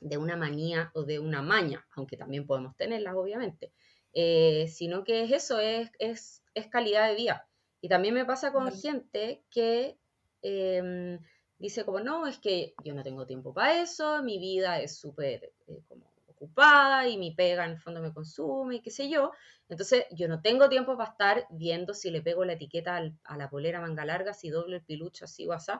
de 0.00 0.16
una 0.16 0.36
manía 0.36 0.90
o 0.94 1.04
de 1.04 1.18
una 1.18 1.42
maña, 1.42 1.86
aunque 1.96 2.16
también 2.16 2.46
podemos 2.46 2.76
tenerlas, 2.76 3.14
obviamente, 3.14 3.72
eh, 4.12 4.68
sino 4.68 5.04
que 5.04 5.24
es 5.24 5.32
eso, 5.32 5.58
es, 5.58 5.90
es, 5.98 6.42
es, 6.54 6.66
calidad 6.68 7.08
de 7.08 7.16
vida. 7.16 7.48
Y 7.80 7.88
también 7.88 8.14
me 8.14 8.24
pasa 8.24 8.52
con 8.52 8.70
gente 8.72 9.42
que 9.50 9.98
em, 10.42 11.18
dice 11.58 11.84
como, 11.84 12.00
no, 12.00 12.26
es 12.26 12.38
que 12.38 12.74
yo 12.84 12.94
no 12.94 13.02
tengo 13.02 13.26
tiempo 13.26 13.54
para 13.54 13.82
eso, 13.82 14.22
mi 14.22 14.38
vida 14.38 14.80
es 14.80 14.96
súper 14.96 15.52
eh, 15.66 15.80
como 15.88 16.12
ocupada 16.42 17.06
y 17.08 17.16
mi 17.16 17.30
pega 17.30 17.64
en 17.64 17.72
el 17.72 17.78
fondo 17.78 18.00
me 18.00 18.12
consume 18.12 18.76
y 18.76 18.80
qué 18.80 18.90
sé 18.90 19.08
yo. 19.08 19.32
Entonces 19.68 20.06
yo 20.10 20.28
no 20.28 20.42
tengo 20.42 20.68
tiempo 20.68 20.96
para 20.96 21.10
estar 21.10 21.46
viendo 21.50 21.94
si 21.94 22.10
le 22.10 22.20
pego 22.20 22.44
la 22.44 22.54
etiqueta 22.54 23.00
a 23.24 23.36
la 23.36 23.48
polera 23.48 23.80
manga 23.80 24.04
larga, 24.04 24.34
si 24.34 24.50
doble 24.50 24.76
el 24.76 24.84
pilucho 24.84 25.24
así 25.24 25.46
o 25.46 25.52
así. 25.52 25.72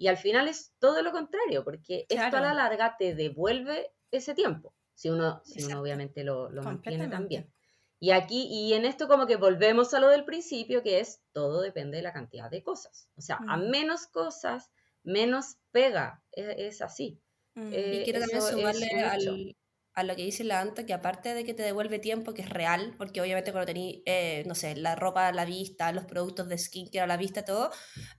Y 0.00 0.08
al 0.08 0.16
final 0.16 0.48
es 0.48 0.72
todo 0.78 1.02
lo 1.02 1.12
contrario, 1.12 1.62
porque 1.62 2.06
esto 2.08 2.38
a 2.38 2.40
la 2.40 2.54
larga 2.54 2.96
te 2.98 3.14
devuelve 3.14 3.92
ese 4.10 4.34
tiempo, 4.34 4.74
si 4.94 5.10
uno, 5.10 5.42
si 5.44 5.62
uno 5.62 5.78
obviamente 5.78 6.24
lo, 6.24 6.48
lo 6.48 6.62
mantiene 6.62 7.06
también. 7.06 7.52
Y 7.98 8.12
aquí, 8.12 8.48
y 8.50 8.72
en 8.72 8.86
esto 8.86 9.08
como 9.08 9.26
que 9.26 9.36
volvemos 9.36 9.92
a 9.92 10.00
lo 10.00 10.08
del 10.08 10.24
principio, 10.24 10.82
que 10.82 11.00
es 11.00 11.20
todo 11.32 11.60
depende 11.60 11.98
de 11.98 12.02
la 12.02 12.14
cantidad 12.14 12.50
de 12.50 12.62
cosas. 12.62 13.10
O 13.14 13.20
sea, 13.20 13.40
a 13.46 13.58
mm. 13.58 13.68
menos 13.68 14.06
cosas, 14.06 14.70
menos 15.02 15.58
pega. 15.70 16.22
Es, 16.32 16.80
así. 16.80 17.20
Mm. 17.54 17.68
y 17.70 17.76
eh, 17.76 18.02
quiero 18.02 18.20
también 18.20 18.40
sumarle 18.40 19.02
al, 19.02 19.54
a 19.94 20.04
lo 20.04 20.14
que 20.14 20.22
dice 20.22 20.44
la 20.44 20.60
Anto, 20.60 20.86
que 20.86 20.92
aparte 20.92 21.34
de 21.34 21.44
que 21.44 21.52
te 21.52 21.62
devuelve 21.62 21.98
tiempo, 21.98 22.32
que 22.32 22.42
es 22.42 22.48
real, 22.48 22.94
porque 22.96 23.20
obviamente 23.20 23.50
cuando 23.52 23.66
tenés, 23.66 23.96
eh, 24.06 24.44
no 24.46 24.54
sé, 24.54 24.76
la 24.76 24.94
ropa 24.94 25.26
a 25.28 25.32
la 25.32 25.44
vista, 25.44 25.90
los 25.92 26.04
productos 26.04 26.48
de 26.48 26.58
skincare 26.58 27.00
a 27.00 27.06
la 27.06 27.16
vista, 27.16 27.44
todo, 27.44 27.70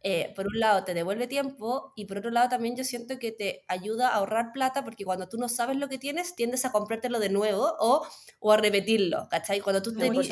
eh, 0.04 0.34
por 0.36 0.48
un 0.48 0.60
lado 0.60 0.84
te 0.84 0.94
devuelve 0.94 1.28
tiempo 1.28 1.94
y 1.96 2.06
por 2.06 2.18
otro 2.18 2.30
lado 2.30 2.50
también 2.50 2.76
yo 2.76 2.84
siento 2.84 3.20
que 3.20 3.32
te 3.32 3.64
ayuda 3.68 4.10
a 4.10 4.16
ahorrar 4.16 4.52
plata 4.54 4.84
porque 4.84 5.06
cuando 5.06 5.30
tú 5.30 5.38
no 5.38 5.48
sabes 5.48 5.78
lo 5.78 5.88
que 5.88 5.98
tienes, 5.98 6.36
tiendes 6.36 6.66
a 6.66 6.72
comprártelo 6.72 7.20
de 7.20 7.30
nuevo 7.30 7.74
o, 7.80 8.06
o 8.40 8.52
a 8.52 8.58
repetirlo, 8.58 9.28
¿cachai? 9.30 9.62
Cuando 9.62 9.82
tú 9.82 9.94
tenés, 9.96 10.30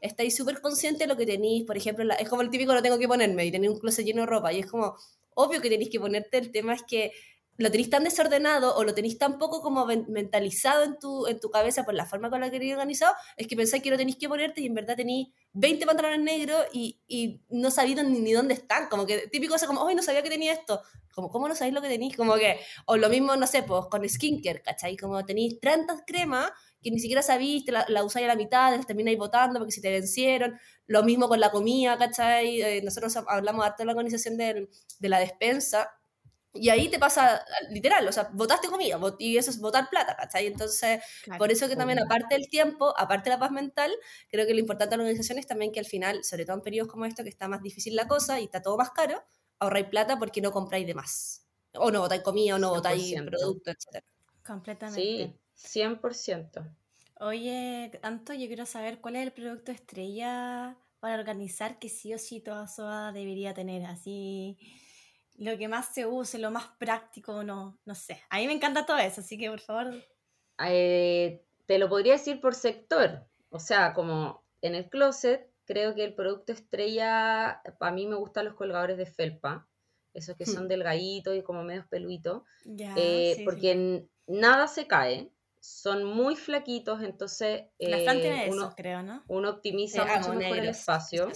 estáis 0.00 0.36
súper 0.36 0.60
conscientes 0.60 1.00
de 1.00 1.06
lo 1.06 1.16
que 1.16 1.26
tenéis, 1.26 1.64
por 1.64 1.76
ejemplo, 1.76 2.04
es 2.18 2.28
como 2.28 2.42
el 2.42 2.50
típico 2.50 2.72
no 2.74 2.82
tengo 2.82 2.98
que 2.98 3.08
ponerme 3.08 3.46
y 3.46 3.50
tenéis 3.52 3.72
un 3.72 3.78
closet 3.80 4.04
lleno 4.04 4.22
de 4.22 4.26
ropa 4.26 4.52
y 4.52 4.60
es 4.60 4.66
como, 4.66 4.96
obvio 5.34 5.60
que 5.60 5.70
tenéis 5.70 5.90
que 5.90 6.00
ponerte, 6.00 6.38
el 6.38 6.50
tema 6.52 6.74
es 6.74 6.82
que 6.82 7.12
lo 7.58 7.70
tenéis 7.70 7.90
tan 7.90 8.04
desordenado 8.04 8.76
o 8.76 8.84
lo 8.84 8.94
tenéis 8.94 9.18
tan 9.18 9.38
poco 9.38 9.62
como 9.62 9.86
mentalizado 9.86 10.84
en 10.84 10.98
tu, 10.98 11.26
en 11.26 11.40
tu 11.40 11.50
cabeza 11.50 11.84
por 11.84 11.94
la 11.94 12.06
forma 12.06 12.30
con 12.30 12.40
la 12.40 12.46
que 12.46 12.58
tenéis 12.58 12.74
organizado, 12.74 13.14
es 13.36 13.46
que 13.46 13.56
pensáis 13.56 13.82
que 13.82 13.90
lo 13.90 13.96
tenéis 13.96 14.16
que 14.16 14.28
ponerte 14.28 14.60
y 14.60 14.66
en 14.66 14.74
verdad 14.74 14.96
tenéis 14.96 15.28
20 15.52 15.86
pantalones 15.86 16.20
negros 16.20 16.66
y, 16.72 17.00
y 17.08 17.40
no 17.48 17.70
sabéis 17.70 18.02
ni, 18.04 18.20
ni, 18.20 18.32
dónde 18.32 18.54
están. 18.54 18.88
Como 18.88 19.06
que 19.06 19.28
típico 19.28 19.54
cosa 19.54 19.66
como, 19.66 19.80
hoy 19.80 19.94
no 19.94 20.02
sabía 20.02 20.22
que 20.22 20.28
tenía 20.28 20.52
esto. 20.52 20.82
Como, 21.14 21.30
¿cómo 21.30 21.48
no 21.48 21.54
sabéis 21.54 21.74
lo 21.74 21.80
que 21.80 21.88
tenéis? 21.88 22.14
Como 22.14 22.34
que, 22.34 22.60
o 22.84 22.98
lo 22.98 23.08
mismo, 23.08 23.34
no 23.36 23.46
sé, 23.46 23.62
pues 23.62 23.86
con 23.90 24.06
skincare, 24.06 24.60
¿cachai? 24.60 24.96
Como 24.96 25.24
tenéis 25.24 25.58
tantas 25.60 26.02
cremas 26.06 26.50
que 26.82 26.90
ni 26.90 27.00
siquiera 27.00 27.22
sabéis, 27.22 27.64
la, 27.68 27.86
la 27.88 28.04
usáis 28.04 28.24
a 28.24 28.28
la 28.28 28.36
mitad, 28.36 28.70
las 28.76 28.86
termináis 28.86 29.16
botando 29.16 29.58
porque 29.58 29.72
si 29.72 29.80
te 29.80 29.90
vencieron. 29.90 30.58
Lo 30.86 31.02
mismo 31.02 31.26
con 31.26 31.40
la 31.40 31.50
comida, 31.50 31.96
¿cachai? 31.96 32.60
Eh, 32.60 32.82
nosotros 32.82 33.16
hablamos 33.16 33.64
harto 33.64 33.82
de 33.82 33.86
la 33.86 33.92
organización 33.92 34.36
de, 34.36 34.68
de 34.98 35.08
la 35.08 35.18
despensa 35.18 35.90
y 36.52 36.68
ahí 36.70 36.88
te 36.88 36.98
pasa 36.98 37.44
literal, 37.70 38.06
o 38.08 38.12
sea, 38.12 38.30
votaste 38.32 38.68
comida 38.68 38.98
y 39.18 39.36
eso 39.36 39.50
es 39.50 39.60
votar 39.60 39.88
plata, 39.90 40.16
¿cachai? 40.16 40.46
Entonces, 40.46 41.02
por 41.38 41.50
eso 41.50 41.68
que 41.68 41.76
también, 41.76 41.98
aparte 41.98 42.34
del 42.34 42.48
tiempo, 42.48 42.94
aparte 42.96 43.30
de 43.30 43.36
la 43.36 43.40
paz 43.40 43.50
mental, 43.50 43.92
creo 44.30 44.46
que 44.46 44.54
lo 44.54 44.60
importante 44.60 44.92
de 44.92 44.96
la 44.98 45.02
organización 45.04 45.38
es 45.38 45.46
también 45.46 45.72
que 45.72 45.80
al 45.80 45.86
final, 45.86 46.24
sobre 46.24 46.44
todo 46.44 46.56
en 46.56 46.62
periodos 46.62 46.90
como 46.90 47.04
estos, 47.04 47.24
que 47.24 47.30
está 47.30 47.48
más 47.48 47.62
difícil 47.62 47.94
la 47.94 48.08
cosa 48.08 48.40
y 48.40 48.44
está 48.44 48.62
todo 48.62 48.76
más 48.76 48.90
caro, 48.90 49.22
ahorráis 49.58 49.86
plata 49.86 50.18
porque 50.18 50.40
no 50.40 50.52
compráis 50.52 50.86
de 50.86 50.94
más. 50.94 51.46
O 51.74 51.90
no 51.90 52.00
votáis 52.00 52.22
comida, 52.22 52.54
o 52.54 52.58
no 52.58 52.70
votáis 52.70 53.14
productos, 53.14 53.74
etc. 53.74 54.04
Completamente. 54.44 55.38
Sí, 55.54 55.80
100%. 55.80 56.74
Oye, 57.20 57.98
Anto, 58.02 58.32
yo 58.32 58.46
quiero 58.46 58.66
saber 58.66 59.00
cuál 59.00 59.16
es 59.16 59.22
el 59.22 59.32
producto 59.32 59.72
estrella 59.72 60.76
para 61.00 61.18
organizar 61.18 61.78
que 61.78 61.88
sí 61.88 62.14
o 62.14 62.18
sí 62.18 62.40
toda 62.40 62.66
SOA 62.66 63.12
debería 63.12 63.54
tener, 63.54 63.84
así 63.84 64.58
lo 65.38 65.56
que 65.58 65.68
más 65.68 65.92
se 65.92 66.06
use, 66.06 66.38
lo 66.38 66.50
más 66.50 66.66
práctico, 66.78 67.42
no, 67.44 67.78
no 67.84 67.94
sé. 67.94 68.20
A 68.30 68.38
mí 68.38 68.46
me 68.46 68.52
encanta 68.52 68.86
todo 68.86 68.98
eso, 68.98 69.20
así 69.20 69.38
que 69.38 69.50
por 69.50 69.60
favor. 69.60 69.94
Eh, 70.66 71.44
te 71.66 71.78
lo 71.78 71.88
podría 71.88 72.14
decir 72.14 72.40
por 72.40 72.54
sector. 72.54 73.26
O 73.50 73.58
sea, 73.58 73.92
como 73.94 74.44
en 74.62 74.74
el 74.74 74.88
closet, 74.88 75.50
creo 75.64 75.94
que 75.94 76.04
el 76.04 76.14
producto 76.14 76.52
estrella, 76.52 77.60
para 77.78 77.92
mí 77.92 78.06
me 78.06 78.16
gustan 78.16 78.46
los 78.46 78.54
colgadores 78.54 78.96
de 78.96 79.06
felpa, 79.06 79.68
esos 80.14 80.36
que 80.36 80.44
hmm. 80.44 80.54
son 80.54 80.68
delgaditos 80.68 81.36
y 81.36 81.42
como 81.42 81.62
medios 81.62 81.86
peluitos, 81.86 82.42
eh, 82.78 83.42
porque 83.44 84.06
nada 84.26 84.68
se 84.68 84.86
cae, 84.86 85.30
son 85.60 86.04
muy 86.04 86.36
flaquitos, 86.36 87.02
entonces 87.02 87.64
eh, 87.78 88.48
uno, 88.50 88.72
creo, 88.76 89.02
¿no? 89.02 89.24
uno 89.28 89.50
optimiza 89.50 90.04
mucho 90.04 90.32
mejor 90.32 90.58
el 90.58 90.68
espacio. 90.68 91.28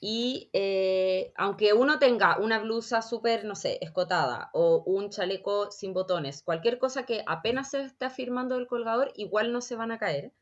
Y 0.00 0.50
eh, 0.52 1.32
aunque 1.36 1.72
uno 1.72 1.98
tenga 1.98 2.38
una 2.38 2.58
blusa 2.60 3.02
súper, 3.02 3.44
no 3.44 3.54
sé, 3.54 3.78
escotada 3.80 4.50
o 4.52 4.82
un 4.86 5.10
chaleco 5.10 5.70
sin 5.70 5.92
botones, 5.92 6.42
cualquier 6.42 6.78
cosa 6.78 7.04
que 7.04 7.22
apenas 7.26 7.70
se 7.70 7.82
esté 7.82 8.04
afirmando 8.06 8.56
el 8.56 8.66
colgador, 8.66 9.12
igual 9.16 9.52
no 9.52 9.60
se 9.60 9.76
van 9.76 9.92
a 9.92 9.98
caer. 9.98 10.32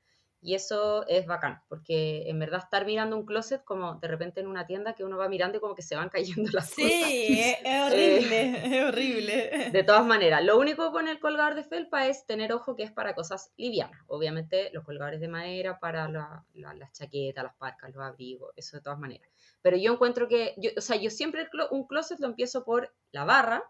Y 0.46 0.54
eso 0.54 1.04
es 1.08 1.26
bacán, 1.26 1.60
porque 1.68 2.30
en 2.30 2.38
verdad 2.38 2.60
estar 2.62 2.86
mirando 2.86 3.16
un 3.16 3.26
closet 3.26 3.64
como 3.64 3.96
de 3.96 4.06
repente 4.06 4.38
en 4.38 4.46
una 4.46 4.64
tienda 4.64 4.92
que 4.92 5.02
uno 5.02 5.16
va 5.16 5.28
mirando 5.28 5.58
y 5.58 5.60
como 5.60 5.74
que 5.74 5.82
se 5.82 5.96
van 5.96 6.08
cayendo 6.44 6.48
las 6.52 6.72
cosas. 6.72 6.88
Sí, 6.88 7.40
es 7.40 7.58
horrible, 7.92 8.50
es 8.64 8.84
horrible. 8.88 9.70
De 9.72 9.82
todas 9.82 10.06
maneras, 10.06 10.44
lo 10.44 10.56
único 10.56 10.92
con 10.92 11.08
el 11.08 11.18
colgador 11.18 11.56
de 11.56 11.64
felpa 11.64 12.06
es 12.06 12.26
tener 12.26 12.52
ojo 12.52 12.76
que 12.76 12.84
es 12.84 12.92
para 12.92 13.16
cosas 13.16 13.52
livianas. 13.56 14.00
Obviamente 14.06 14.70
los 14.72 14.84
colgadores 14.84 15.18
de 15.18 15.26
madera 15.26 15.80
para 15.80 16.06
las 16.08 16.92
chaquetas, 16.92 17.42
las 17.42 17.56
parcas, 17.56 17.92
los 17.92 18.04
abrigos, 18.04 18.52
eso 18.54 18.76
de 18.76 18.84
todas 18.84 19.00
maneras. 19.00 19.28
Pero 19.62 19.76
yo 19.76 19.94
encuentro 19.94 20.28
que, 20.28 20.54
yo, 20.58 20.70
o 20.76 20.80
sea, 20.80 20.94
yo 20.94 21.10
siempre 21.10 21.48
un 21.72 21.88
closet 21.88 22.20
lo 22.20 22.28
empiezo 22.28 22.64
por 22.64 22.94
la 23.10 23.24
barra 23.24 23.64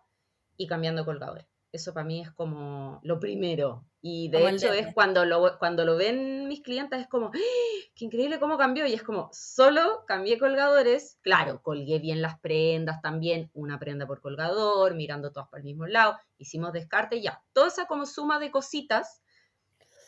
y 0.59 0.67
cambiando 0.67 1.07
colgadores. 1.07 1.47
Eso 1.73 1.93
para 1.93 2.07
mí 2.07 2.21
es 2.23 2.31
como 2.31 3.01
lo 3.03 3.19
primero. 3.21 3.85
Y 4.01 4.29
de 4.29 4.49
hecho 4.49 4.73
es 4.73 4.95
cuando 4.95 5.25
lo, 5.25 5.59
cuando 5.59 5.85
lo 5.85 5.97
ven 5.97 6.47
mis 6.49 6.63
clientes 6.63 7.01
es 7.01 7.09
como, 7.09 7.27
¡Ah! 7.27 7.87
qué 7.95 8.05
increíble 8.05 8.39
cómo 8.39 8.57
cambió. 8.57 8.87
Y 8.87 8.95
es 8.95 9.03
como, 9.03 9.29
solo 9.33 10.05
cambié 10.07 10.39
colgadores. 10.39 11.19
Claro, 11.23 11.61
colgué 11.63 11.99
bien 11.99 12.23
las 12.23 12.39
prendas 12.39 13.03
también, 13.03 13.51
una 13.53 13.79
prenda 13.79 14.07
por 14.07 14.21
colgador, 14.21 14.95
mirando 14.95 15.33
todas 15.33 15.49
para 15.49 15.61
el 15.61 15.65
mismo 15.65 15.87
lado. 15.87 16.17
Hicimos 16.39 16.73
descarte, 16.73 17.21
ya. 17.21 17.43
Toda 17.53 17.69
esa 17.69 17.87
como 17.87 18.07
suma 18.07 18.39
de 18.39 18.51
cositas. 18.51 19.23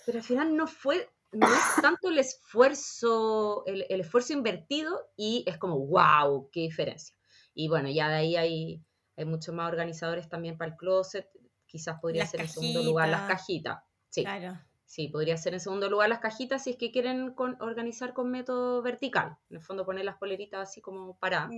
Pero 0.06 0.18
al 0.18 0.24
final 0.24 0.56
no 0.56 0.66
fue, 0.66 1.10
no 1.32 1.46
es 1.46 1.62
tanto 1.82 2.08
el 2.08 2.18
esfuerzo, 2.18 3.64
el, 3.66 3.84
el 3.88 4.00
esfuerzo 4.00 4.32
invertido 4.32 4.96
y 5.16 5.44
es 5.46 5.58
como, 5.58 5.78
wow, 5.86 6.48
qué 6.50 6.60
diferencia. 6.60 7.14
Y 7.52 7.68
bueno, 7.68 7.90
ya 7.90 8.08
de 8.08 8.14
ahí 8.14 8.36
hay, 8.36 8.82
hay 9.16 9.24
muchos 9.24 9.52
más 9.52 9.68
organizadores 9.68 10.28
también 10.28 10.56
para 10.56 10.70
el 10.70 10.76
closet 10.76 11.28
quizás 11.68 12.00
podría 12.00 12.26
ser 12.26 12.40
en 12.40 12.48
segundo 12.48 12.82
lugar 12.82 13.08
las 13.08 13.28
cajitas. 13.28 13.78
Sí. 14.08 14.22
Claro. 14.22 14.58
Sí, 14.84 15.08
podría 15.08 15.36
ser 15.36 15.52
en 15.52 15.60
segundo 15.60 15.90
lugar 15.90 16.08
las 16.08 16.20
cajitas 16.20 16.64
si 16.64 16.70
es 16.70 16.76
que 16.78 16.90
quieren 16.90 17.34
organizar 17.36 18.14
con 18.14 18.30
método 18.30 18.80
vertical. 18.80 19.36
En 19.50 19.56
el 19.56 19.62
fondo 19.62 19.84
poner 19.84 20.06
las 20.06 20.16
poleritas 20.16 20.66
así 20.66 20.80
como 20.80 21.18
para. 21.18 21.50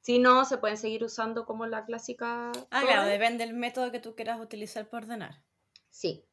Si 0.00 0.20
no, 0.20 0.44
se 0.44 0.58
pueden 0.58 0.76
seguir 0.76 1.02
usando 1.02 1.44
como 1.46 1.66
la 1.66 1.84
clásica. 1.84 2.52
Ah, 2.70 2.82
claro, 2.82 3.04
depende 3.06 3.44
del 3.44 3.56
método 3.56 3.90
que 3.90 3.98
tú 3.98 4.14
quieras 4.14 4.40
utilizar 4.40 4.88
para 4.88 5.04
ordenar. 5.04 5.42
Sí. 5.90 6.24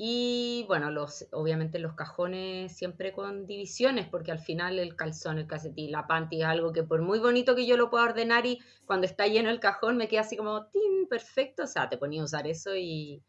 Y 0.00 0.64
bueno, 0.68 0.92
los, 0.92 1.26
obviamente 1.32 1.80
los 1.80 1.94
cajones 1.94 2.76
siempre 2.76 3.12
con 3.12 3.48
divisiones, 3.48 4.06
porque 4.06 4.30
al 4.30 4.38
final 4.38 4.78
el 4.78 4.94
calzón, 4.94 5.38
el 5.38 5.48
calcetín, 5.48 5.90
la 5.90 6.06
panty 6.06 6.40
es 6.40 6.46
algo 6.46 6.72
que 6.72 6.84
por 6.84 7.02
muy 7.02 7.18
bonito 7.18 7.56
que 7.56 7.66
yo 7.66 7.76
lo 7.76 7.90
pueda 7.90 8.04
ordenar 8.04 8.46
y 8.46 8.60
cuando 8.86 9.08
está 9.08 9.26
lleno 9.26 9.50
el 9.50 9.58
cajón 9.58 9.96
me 9.96 10.06
queda 10.06 10.20
así 10.20 10.36
como, 10.36 10.66
¡tin! 10.66 11.08
Perfecto. 11.08 11.64
O 11.64 11.66
sea, 11.66 11.88
te 11.88 11.98
ponía 11.98 12.22
a 12.22 12.26
usar 12.26 12.46
eso 12.46 12.76
y, 12.76 13.24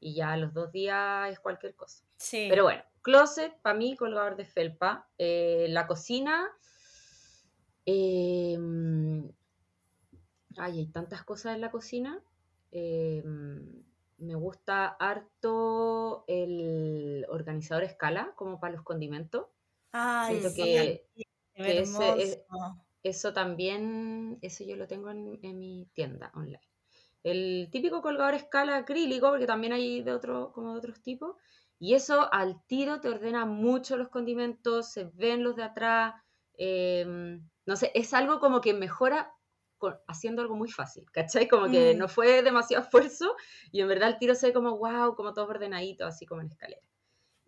y 0.00 0.14
ya 0.14 0.32
a 0.32 0.36
los 0.38 0.54
dos 0.54 0.72
días 0.72 1.30
es 1.30 1.38
cualquier 1.38 1.74
cosa. 1.74 2.02
Sí. 2.16 2.46
Pero 2.48 2.62
bueno, 2.64 2.82
closet, 3.02 3.52
para 3.60 3.76
mí, 3.76 3.94
colgador 3.94 4.36
de 4.36 4.46
felpa. 4.46 5.06
Eh, 5.18 5.66
la 5.68 5.86
cocina. 5.86 6.48
Eh, 7.84 8.58
ay, 10.56 10.78
hay 10.78 10.86
tantas 10.86 11.24
cosas 11.24 11.56
en 11.56 11.60
la 11.60 11.70
cocina. 11.70 12.22
Eh, 12.72 13.22
me 14.18 14.34
gusta 14.34 14.86
harto 14.86 16.24
el 16.26 17.26
organizador 17.28 17.84
escala, 17.84 18.32
como 18.36 18.58
para 18.60 18.74
los 18.74 18.82
condimentos. 18.82 19.46
Ay, 19.92 20.40
Siento 20.40 20.54
que, 20.56 21.06
eso 23.02 23.32
también, 23.32 24.38
eso 24.42 24.64
yo 24.64 24.76
lo 24.76 24.86
tengo 24.86 25.10
en, 25.10 25.58
mi 25.58 25.88
tienda 25.92 26.32
online. 26.34 26.60
El 27.22 27.68
típico 27.70 28.02
colgador 28.02 28.34
escala 28.34 28.76
acrílico, 28.76 29.30
porque 29.30 29.46
también 29.46 29.72
hay 29.72 30.02
de 30.02 30.12
otro, 30.12 30.52
como 30.52 30.72
de 30.72 30.78
otros 30.78 31.00
tipos, 31.02 31.36
y 31.78 31.94
eso 31.94 32.32
al 32.32 32.64
tiro 32.66 33.00
te 33.00 33.08
ordena 33.08 33.44
mucho 33.44 33.96
los 33.96 34.08
condimentos, 34.08 34.90
se 34.92 35.04
ven 35.14 35.44
los 35.44 35.56
de 35.56 35.64
atrás, 35.64 36.14
em, 36.56 37.48
no 37.64 37.76
sé, 37.76 37.92
es 37.94 38.14
algo 38.14 38.40
como 38.40 38.60
que 38.60 38.72
mejora 38.74 39.35
haciendo 40.06 40.42
algo 40.42 40.56
muy 40.56 40.70
fácil, 40.70 41.04
¿cachai? 41.10 41.48
Como 41.48 41.70
que 41.70 41.94
mm. 41.94 41.98
no 41.98 42.08
fue 42.08 42.42
demasiado 42.42 42.84
esfuerzo 42.84 43.34
y 43.72 43.80
en 43.80 43.88
verdad 43.88 44.10
el 44.10 44.18
tiro 44.18 44.34
se 44.34 44.48
ve 44.48 44.52
como 44.52 44.76
wow, 44.78 45.14
como 45.14 45.32
todo 45.32 45.46
ordenadito, 45.46 46.06
así 46.06 46.26
como 46.26 46.40
en 46.40 46.48
escalera. 46.48 46.82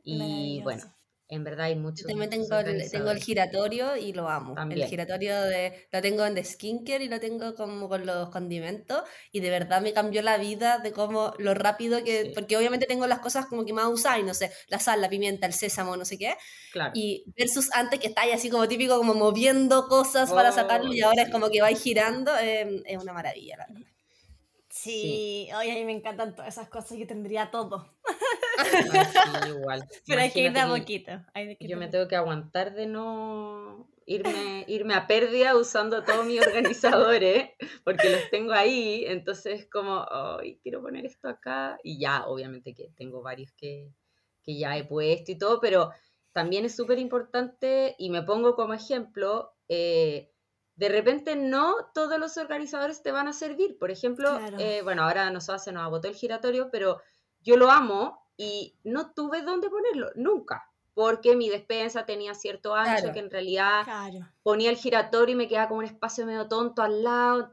Y 0.05 0.61
bueno, 0.63 0.85
en 1.31 1.45
verdad 1.45 1.67
hay 1.67 1.77
mucho. 1.77 2.07
también 2.07 2.31
tengo 2.31 2.59
el, 2.59 2.91
tengo 2.91 3.11
el 3.11 3.19
giratorio 3.23 3.97
y 3.97 4.15
lo 4.15 4.29
amo. 4.29 4.55
El 4.71 4.85
giratorio 4.87 5.43
de, 5.43 5.87
lo 5.93 6.01
tengo 6.01 6.25
en 6.25 6.35
The 6.35 6.43
Skincare 6.43 7.05
y 7.05 7.09
lo 7.09 7.21
tengo 7.21 7.55
como 7.55 7.89
con 7.89 8.07
los 8.07 8.31
condimentos 8.31 9.03
y 9.31 9.41
de 9.41 9.51
verdad 9.51 9.83
me 9.83 9.93
cambió 9.93 10.23
la 10.23 10.39
vida 10.39 10.79
de 10.79 10.93
cómo 10.93 11.35
lo 11.39 11.53
rápido 11.53 12.03
que. 12.03 12.33
Porque 12.35 12.57
obviamente 12.57 12.87
tengo 12.87 13.07
las 13.07 13.19
cosas 13.19 13.47
como 13.47 13.67
que 13.67 13.75
más 13.75 13.89
usáis, 13.89 14.25
no 14.25 14.33
sé, 14.33 14.51
la 14.69 14.79
sal, 14.79 15.03
la 15.03 15.11
pimienta, 15.11 15.47
el 15.47 15.53
sésamo, 15.53 15.97
no 15.99 16.07
sé 16.07 16.17
qué. 16.17 16.35
Claro. 16.73 16.93
Y 16.95 17.25
versus 17.37 17.71
antes 17.75 18.01
que 18.01 18.09
estáis 18.09 18.35
así 18.35 18.49
como 18.49 18.67
típico, 18.67 18.97
como 18.97 19.13
moviendo 19.15 19.87
cosas 19.87 20.33
para 20.33 20.51
sacarlo 20.51 20.95
y 20.95 21.03
ahora 21.03 21.25
es 21.25 21.31
como 21.31 21.51
que 21.51 21.61
vais 21.61 21.81
girando, 21.81 22.33
em, 22.39 22.83
es 22.87 22.97
una 22.97 23.13
maravilla, 23.13 23.59
la 23.59 23.67
verdad. 23.67 23.89
Sí, 24.71 25.49
hoy 25.57 25.71
a 25.71 25.75
mí 25.75 25.85
me 25.85 25.93
encantan 25.93 26.37
todas 26.37 26.55
esas 26.55 26.69
cosas, 26.69 26.97
yo 26.97 27.07
tendría 27.07 27.51
todo. 27.51 27.98
Igual. 29.49 29.85
Pero 30.07 30.21
hay 30.21 30.31
que 30.31 30.41
ir 30.41 30.53
de 30.53 30.61
a 30.61 30.69
poquito. 30.69 31.13
yo 31.61 31.77
me 31.77 31.89
tengo 31.89 32.09
que 32.09 32.17
aguantar 32.17 32.75
de 32.75 32.87
no 32.87 33.89
irme, 34.07 34.65
irme 34.69 34.95
a 34.95 35.07
pérdida 35.07 35.55
usando 35.55 36.03
todos 36.03 36.25
mis 36.25 36.41
organizadores, 36.41 37.51
porque 37.85 38.11
los 38.11 38.31
tengo 38.31 38.53
ahí, 38.53 39.05
entonces 39.07 39.69
como, 39.71 40.07
ay, 40.11 40.59
quiero 40.63 40.81
poner 40.81 41.05
esto 41.05 41.29
acá, 41.29 41.79
y 41.83 42.01
ya, 42.01 42.27
obviamente 42.27 42.75
que 42.75 42.91
tengo 42.97 43.23
varios 43.23 43.53
que, 43.53 43.93
que 44.43 44.57
ya 44.57 44.77
he 44.79 44.85
puesto 44.85 45.31
y 45.31 45.39
todo, 45.39 45.61
pero 45.61 45.91
también 46.33 46.65
es 46.65 46.75
súper 46.75 46.99
importante, 46.99 47.95
y 47.99 48.09
me 48.09 48.23
pongo 48.23 48.57
como 48.57 48.73
ejemplo, 48.73 49.53
eh, 49.69 50.33
de 50.79 50.89
repente 50.89 51.35
no 51.37 51.75
todos 51.93 52.19
los 52.19 52.37
organizadores 52.37 53.03
te 53.03 53.11
van 53.11 53.27
a 53.27 53.33
servir. 53.33 53.77
Por 53.79 53.91
ejemplo, 53.91 54.39
eh, 54.59 54.81
bueno, 54.85 55.03
ahora 55.03 55.29
nosotros 55.31 55.65
se 55.65 55.73
nos 55.73 55.83
agotó 55.83 56.07
el 56.07 56.15
giratorio, 56.15 56.71
pero 56.71 57.01
yo 57.41 57.57
lo 57.57 57.69
amo 57.69 58.23
y 58.39 58.77
no 58.85 59.13
tuve 59.13 59.43
dónde 59.43 59.69
ponerlo, 59.69 60.11
nunca, 60.15 60.71
porque 60.95 61.37
mi 61.37 61.51
despensa 61.51 62.07
tenía 62.07 62.35
cierto 62.35 62.75
ancho 62.75 63.13
que 63.13 63.19
en 63.19 63.31
realidad 63.31 63.85
ponía 64.43 64.71
el 64.71 64.77
giratorio 64.77 65.35
y 65.35 65.37
me 65.37 65.49
quedaba 65.49 65.69
como 65.69 65.81
un 65.81 65.85
espacio 65.85 66.25
medio 66.25 66.49
tonto 66.49 66.81
al 66.83 67.03
lado. 67.03 67.51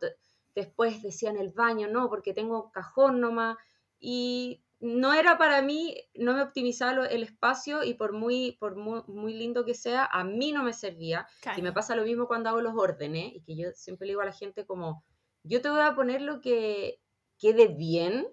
Después 0.54 1.02
decía 1.02 1.32
en 1.32 1.38
el 1.38 1.50
baño, 1.50 1.88
no, 1.88 2.08
porque 2.08 2.34
tengo 2.34 2.72
cajón 2.72 3.20
nomás. 3.20 3.58
Y 4.00 4.64
no 4.80 5.14
era 5.14 5.38
para 5.38 5.62
mí, 5.64 5.98
no 6.14 6.34
me 6.34 6.44
optimizaba 6.44 7.08
el 7.08 7.24
espacio 7.24 7.84
y 7.84 7.96
por 7.96 8.14
muy, 8.14 8.54
por 8.60 8.76
muy, 8.76 9.34
lindo 9.34 9.66
que 9.66 9.74
sea, 9.74 10.06
a 10.06 10.24
mí 10.24 10.52
no 10.52 10.64
me 10.64 10.74
servía. 10.74 11.28
Y 11.58 11.62
me 11.62 11.74
pasa 11.74 11.96
lo 11.96 12.04
mismo 12.04 12.28
cuando 12.28 12.50
hago 12.50 12.62
los 12.62 12.76
órdenes 12.78 13.34
y 13.34 13.42
que 13.42 13.56
yo 13.56 13.70
siempre 13.74 14.06
le 14.06 14.12
digo 14.12 14.22
a 14.22 14.26
la 14.26 14.34
gente 14.34 14.66
como, 14.66 15.04
yo 15.44 15.62
te 15.62 15.70
voy 15.70 15.82
a 15.82 15.96
poner 15.96 16.22
lo 16.22 16.42
que 16.42 17.00
quede 17.40 17.68
bien, 17.68 18.28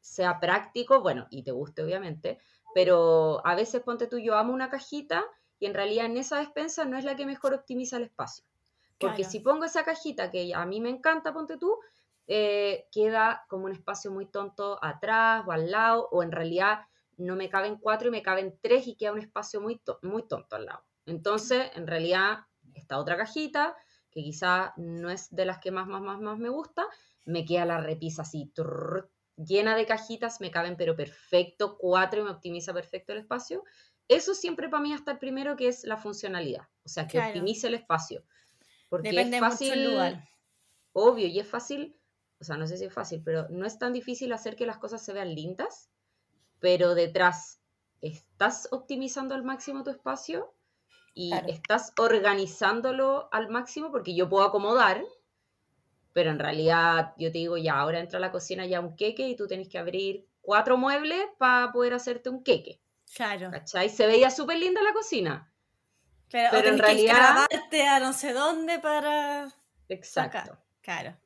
sea 0.00 0.40
práctico, 0.40 1.00
bueno, 1.00 1.26
y 1.30 1.42
te 1.42 1.52
guste 1.52 1.82
obviamente, 1.82 2.38
pero 2.74 3.44
a 3.46 3.54
veces 3.54 3.82
ponte 3.82 4.06
tú, 4.06 4.18
yo 4.18 4.36
amo 4.36 4.52
una 4.52 4.70
cajita 4.70 5.24
y 5.58 5.66
en 5.66 5.74
realidad 5.74 6.06
en 6.06 6.16
esa 6.16 6.38
despensa 6.38 6.84
no 6.84 6.96
es 6.96 7.04
la 7.04 7.16
que 7.16 7.26
mejor 7.26 7.54
optimiza 7.54 7.96
el 7.96 8.04
espacio. 8.04 8.44
Porque 8.98 9.24
si 9.24 9.40
pongo 9.40 9.64
esa 9.64 9.82
cajita 9.82 10.30
que 10.30 10.54
a 10.54 10.66
mí 10.66 10.80
me 10.80 10.90
encanta, 10.90 11.32
ponte 11.32 11.56
tú, 11.56 11.78
eh, 12.26 12.86
queda 12.92 13.46
como 13.48 13.64
un 13.64 13.72
espacio 13.72 14.10
muy 14.10 14.26
tonto 14.26 14.78
atrás 14.82 15.42
o 15.46 15.52
al 15.52 15.70
lado, 15.70 16.08
o 16.12 16.22
en 16.22 16.30
realidad 16.30 16.80
no 17.16 17.34
me 17.34 17.48
caben 17.48 17.76
cuatro 17.76 18.08
y 18.08 18.10
me 18.10 18.22
caben 18.22 18.58
tres 18.60 18.86
y 18.86 18.96
queda 18.96 19.12
un 19.12 19.18
espacio 19.18 19.60
muy, 19.60 19.80
muy 20.02 20.28
tonto 20.28 20.56
al 20.56 20.66
lado. 20.66 20.84
Entonces, 21.06 21.70
en 21.74 21.86
realidad, 21.86 22.40
esta 22.74 22.98
otra 22.98 23.16
cajita, 23.16 23.74
que 24.10 24.22
quizá 24.22 24.74
no 24.76 25.10
es 25.10 25.34
de 25.34 25.44
las 25.44 25.58
que 25.58 25.70
más, 25.70 25.86
más, 25.86 26.02
más, 26.02 26.20
más 26.20 26.38
me 26.38 26.48
gusta, 26.50 26.86
me 27.24 27.44
queda 27.44 27.64
la 27.64 27.80
repisa 27.80 28.22
así, 28.22 28.52
llena 29.44 29.74
de 29.76 29.86
cajitas, 29.86 30.40
me 30.40 30.50
caben 30.50 30.76
pero 30.76 30.96
perfecto, 30.96 31.76
cuatro 31.78 32.20
y 32.20 32.24
me 32.24 32.30
optimiza 32.30 32.72
perfecto 32.72 33.12
el 33.12 33.18
espacio. 33.18 33.64
Eso 34.08 34.34
siempre 34.34 34.68
para 34.68 34.82
mí 34.82 34.92
hasta 34.92 35.12
el 35.12 35.18
primero 35.18 35.56
que 35.56 35.68
es 35.68 35.84
la 35.84 35.96
funcionalidad, 35.96 36.68
o 36.84 36.88
sea, 36.88 37.06
que 37.06 37.18
optimice 37.18 37.68
el 37.68 37.74
espacio. 37.74 38.24
Porque 38.88 39.10
Depende 39.10 39.36
es 39.36 39.40
fácil, 39.40 39.68
mucho 39.68 39.80
el 39.80 39.90
lugar. 39.90 40.28
Obvio, 40.92 41.26
y 41.28 41.38
es 41.38 41.46
fácil 41.46 42.00
o 42.40 42.44
sea, 42.44 42.56
no 42.56 42.66
sé 42.66 42.78
si 42.78 42.86
es 42.86 42.92
fácil, 42.92 43.22
pero 43.22 43.46
no 43.50 43.66
es 43.66 43.78
tan 43.78 43.92
difícil 43.92 44.32
hacer 44.32 44.56
que 44.56 44.64
las 44.64 44.78
cosas 44.78 45.04
se 45.04 45.12
vean 45.12 45.34
lindas, 45.34 45.90
pero 46.58 46.94
detrás 46.94 47.60
estás 48.00 48.68
optimizando 48.70 49.34
al 49.34 49.44
máximo 49.44 49.84
tu 49.84 49.90
espacio 49.90 50.54
y 51.12 51.32
estás 51.48 51.92
organizándolo 51.98 53.28
al 53.30 53.50
máximo 53.50 53.90
porque 53.90 54.14
yo 54.14 54.28
puedo 54.30 54.44
acomodar, 54.44 55.04
pero 56.12 56.30
en 56.30 56.38
realidad 56.38 57.14
yo 57.18 57.30
te 57.30 57.38
digo, 57.38 57.56
ya, 57.56 57.74
ahora 57.74 58.00
entra 58.00 58.18
a 58.18 58.20
la 58.20 58.32
cocina 58.32 58.66
ya 58.66 58.80
un 58.80 58.96
queque 58.96 59.28
y 59.28 59.36
tú 59.36 59.46
tenés 59.46 59.68
que 59.68 59.78
abrir 59.78 60.26
cuatro 60.40 60.76
muebles 60.76 61.22
para 61.38 61.72
poder 61.72 61.94
hacerte 61.94 62.28
un 62.28 62.42
queque. 62.42 62.80
Claro. 63.14 63.50
¿Cachai? 63.50 63.88
Se 63.88 64.06
veía 64.06 64.30
súper 64.30 64.58
linda 64.58 64.82
la 64.82 64.92
cocina. 64.92 65.52
Pero, 66.30 66.56
en 66.58 66.78
realidad... 66.78 67.46
Que 67.70 67.82
a 67.82 67.98
no 67.98 68.12
sé 68.12 68.32
dónde 68.32 68.78
para... 68.78 69.48
Exacto. 69.88 70.58
Claro. 70.80 71.16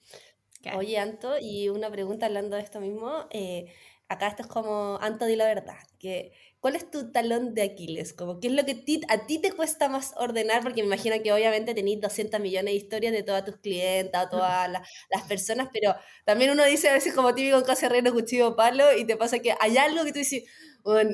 Oye, 0.76 0.99
Anto, 0.99 1.37
y 1.39 1.68
una 1.68 1.91
pregunta 1.91 2.26
hablando 2.26 2.57
de 2.57 2.62
esto 2.62 2.80
mismo. 2.80 3.26
Eh, 3.30 3.72
acá 4.09 4.28
esto 4.28 4.43
es 4.43 4.49
como, 4.49 4.99
Anto, 5.01 5.26
di 5.26 5.37
la 5.37 5.45
verdad. 5.45 5.76
Que, 5.99 6.32
¿Cuál 6.64 6.76
es 6.76 6.90
tu 6.90 7.12
talón 7.12 7.52
de 7.52 7.60
Aquiles? 7.60 8.14
Como, 8.14 8.40
¿Qué 8.40 8.46
es 8.46 8.54
lo 8.54 8.64
que 8.64 8.82
a 9.10 9.26
ti 9.26 9.38
te 9.38 9.52
cuesta 9.52 9.90
más 9.90 10.14
ordenar? 10.16 10.62
Porque 10.62 10.80
me 10.80 10.86
imagino 10.86 11.14
que 11.22 11.30
obviamente 11.30 11.74
tenéis 11.74 12.00
200 12.00 12.40
millones 12.40 12.72
de 12.72 12.78
historias 12.78 13.12
de 13.12 13.22
todas 13.22 13.44
tus 13.44 13.58
clientes, 13.58 14.18
todas 14.30 14.70
las 14.70 15.22
personas, 15.28 15.68
pero 15.74 15.94
también 16.24 16.52
uno 16.52 16.64
dice 16.64 16.88
a 16.88 16.94
veces 16.94 17.12
como 17.12 17.34
típico 17.34 17.58
en 17.58 17.64
casa 17.64 17.84
herrero, 17.84 18.14
cuchillo, 18.14 18.56
palo, 18.56 18.96
y 18.96 19.04
te 19.04 19.18
pasa 19.18 19.40
que 19.40 19.54
hay 19.60 19.76
algo 19.76 20.06
que 20.06 20.12
tú 20.12 20.20
dices, 20.20 20.44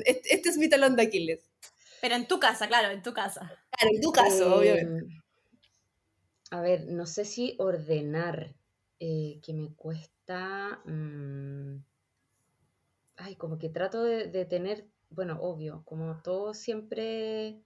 este, 0.05 0.35
este, 0.35 0.49
es 0.51 0.57
mi 0.57 0.69
talón 0.69 0.95
de 0.95 1.03
Aquiles. 1.03 1.51
Pero 1.99 2.15
en 2.15 2.29
tu 2.29 2.39
casa, 2.39 2.69
claro, 2.69 2.89
en 2.89 3.03
tu 3.03 3.11
casa. 3.13 3.41
Claro, 3.71 3.93
en 3.93 4.01
tu 4.01 4.13
caso, 4.13 4.55
obviamente. 4.55 5.13
A 6.51 6.61
ver, 6.61 6.85
no 6.87 7.05
sé 7.05 7.25
si 7.25 7.57
ordenar. 7.59 8.55
Eh, 9.01 9.41
que 9.43 9.51
me 9.51 9.73
cuesta, 9.75 10.79
mm, 10.85 11.83
ay, 13.17 13.35
como 13.35 13.57
que 13.57 13.67
trato 13.67 14.03
de, 14.03 14.45
tener, 14.45 14.87
bueno, 15.11 15.37
obvio, 15.41 15.83
como 15.85 16.21
todo 16.21 16.53
siempre 16.53 17.61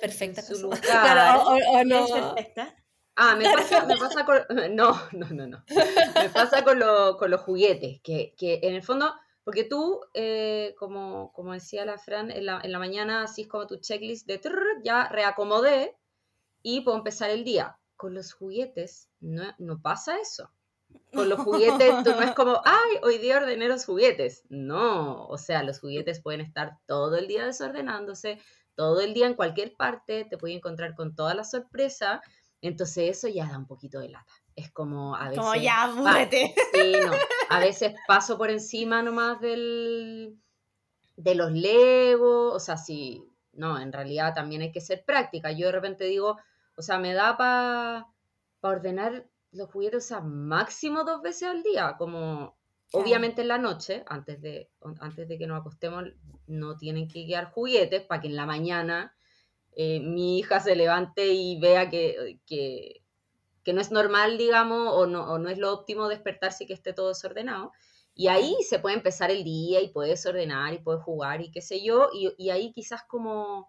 perfecta 0.00 0.42
su 0.42 0.58
lugar. 0.62 0.80
Claro, 0.80 1.42
o, 1.42 1.84
no. 1.84 2.04
¿Es 2.04 2.12
perfecta? 2.12 2.76
Ah, 3.16 3.34
me 3.34 3.44
pasa, 3.44 3.84
me 3.84 3.96
pasa 3.96 4.24
con, 4.24 4.38
no, 4.76 4.92
no, 5.12 5.28
no, 5.30 5.46
no, 5.46 5.64
me 6.14 6.28
pasa 6.30 6.62
con, 6.62 6.80
con 7.16 7.30
los 7.30 7.40
juguetes, 7.40 8.00
que, 8.02 8.34
que, 8.36 8.60
en 8.62 8.74
el 8.74 8.82
fondo, 8.82 9.12
porque 9.42 9.64
tú, 9.64 10.00
eh, 10.14 10.74
como, 10.78 11.32
como 11.32 11.52
decía 11.52 11.84
la 11.84 11.98
Fran, 11.98 12.30
en 12.30 12.46
la, 12.46 12.60
en 12.62 12.70
la 12.70 12.78
mañana 12.78 13.24
así 13.24 13.42
es 13.42 13.48
como 13.48 13.66
tu 13.66 13.78
checklist 13.78 14.26
de 14.26 14.40
ya 14.84 15.08
reacomodé 15.08 15.96
y 16.62 16.82
puedo 16.82 16.98
empezar 16.98 17.30
el 17.30 17.44
día. 17.44 17.78
Con 17.96 18.14
los 18.14 18.32
juguetes 18.32 19.08
no, 19.18 19.52
no 19.58 19.82
pasa 19.82 20.20
eso 20.20 20.52
con 21.12 21.28
los 21.28 21.40
juguetes, 21.40 22.04
tú 22.04 22.10
no 22.10 22.22
es 22.22 22.32
como, 22.34 22.60
ay, 22.64 22.98
hoy 23.02 23.18
día 23.18 23.38
ordené 23.38 23.68
los 23.68 23.84
juguetes. 23.84 24.44
No, 24.48 25.26
o 25.26 25.38
sea, 25.38 25.62
los 25.62 25.80
juguetes 25.80 26.20
pueden 26.20 26.40
estar 26.40 26.78
todo 26.86 27.16
el 27.16 27.26
día 27.28 27.46
desordenándose, 27.46 28.40
todo 28.74 29.00
el 29.00 29.14
día 29.14 29.26
en 29.26 29.34
cualquier 29.34 29.74
parte, 29.74 30.24
te 30.24 30.38
puedes 30.38 30.56
encontrar 30.56 30.94
con 30.94 31.14
toda 31.14 31.34
la 31.34 31.44
sorpresa. 31.44 32.22
Entonces 32.60 33.10
eso 33.10 33.28
ya 33.28 33.46
da 33.46 33.58
un 33.58 33.66
poquito 33.66 34.00
de 34.00 34.08
lata. 34.08 34.32
Es 34.54 34.70
como 34.70 35.16
a 35.16 35.28
veces... 35.28 35.38
Como 35.38 35.54
ya, 35.54 35.92
Sí, 36.72 36.92
no. 37.04 37.12
A 37.50 37.60
veces 37.60 37.94
paso 38.06 38.36
por 38.36 38.50
encima 38.50 39.02
nomás 39.02 39.40
del, 39.40 40.36
de 41.16 41.34
los 41.34 41.52
legos, 41.52 42.54
o 42.54 42.60
sea, 42.60 42.76
sí, 42.76 43.24
no, 43.52 43.80
en 43.80 43.92
realidad 43.92 44.34
también 44.34 44.62
hay 44.62 44.72
que 44.72 44.80
ser 44.80 45.04
práctica. 45.04 45.50
Yo 45.52 45.66
de 45.66 45.72
repente 45.72 46.04
digo, 46.04 46.38
o 46.76 46.82
sea, 46.82 46.98
me 46.98 47.14
da 47.14 47.36
para 47.36 48.06
ordenar 48.60 49.26
los 49.52 49.70
juguetes, 49.70 50.10
o 50.12 50.20
máximo 50.22 51.04
dos 51.04 51.22
veces 51.22 51.48
al 51.48 51.62
día, 51.62 51.96
como 51.98 52.56
obviamente 52.92 53.42
en 53.42 53.48
la 53.48 53.58
noche, 53.58 54.04
antes 54.06 54.40
de, 54.40 54.70
antes 55.00 55.28
de 55.28 55.38
que 55.38 55.46
nos 55.46 55.60
acostemos, 55.60 56.04
no 56.46 56.76
tienen 56.76 57.08
que 57.08 57.26
quedar 57.26 57.50
juguetes 57.50 58.02
para 58.02 58.20
que 58.20 58.28
en 58.28 58.36
la 58.36 58.46
mañana 58.46 59.14
eh, 59.72 60.00
mi 60.00 60.38
hija 60.38 60.60
se 60.60 60.74
levante 60.74 61.28
y 61.28 61.58
vea 61.60 61.88
que, 61.90 62.40
que, 62.46 63.02
no 63.72 63.82
es 63.82 63.90
normal, 63.90 64.38
digamos, 64.38 64.94
o 64.94 65.06
no, 65.06 65.30
o 65.30 65.38
no 65.38 65.50
es 65.50 65.58
lo 65.58 65.70
óptimo 65.70 66.08
despertarse 66.08 66.64
y 66.64 66.66
que 66.66 66.72
esté 66.72 66.94
todo 66.94 67.08
desordenado. 67.08 67.72
Y 68.14 68.28
ahí 68.28 68.56
se 68.66 68.78
puede 68.78 68.96
empezar 68.96 69.30
el 69.30 69.44
día 69.44 69.82
y 69.82 69.88
puedes 69.88 70.24
ordenar 70.24 70.72
y 70.72 70.78
puedes 70.78 71.02
jugar 71.02 71.42
y 71.42 71.50
qué 71.50 71.60
sé 71.60 71.84
yo, 71.84 72.08
y, 72.14 72.32
y 72.38 72.48
ahí 72.48 72.72
quizás 72.72 73.02
como 73.06 73.68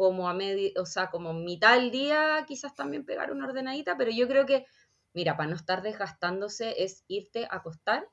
como 0.00 0.30
a 0.30 0.32
medio, 0.32 0.70
o 0.80 0.86
sea, 0.86 1.10
como 1.10 1.34
mitad 1.34 1.76
del 1.76 1.90
día 1.90 2.46
quizás 2.48 2.74
también 2.74 3.04
pegar 3.04 3.32
una 3.32 3.46
ordenadita, 3.46 3.98
pero 3.98 4.10
yo 4.10 4.26
creo 4.28 4.46
que 4.46 4.64
Mira, 5.12 5.36
para 5.36 5.48
no 5.48 5.56
estar 5.56 5.82
desgastándose 5.82 6.82
es 6.82 7.04
irte 7.08 7.46
a 7.46 7.56
acostar 7.56 8.08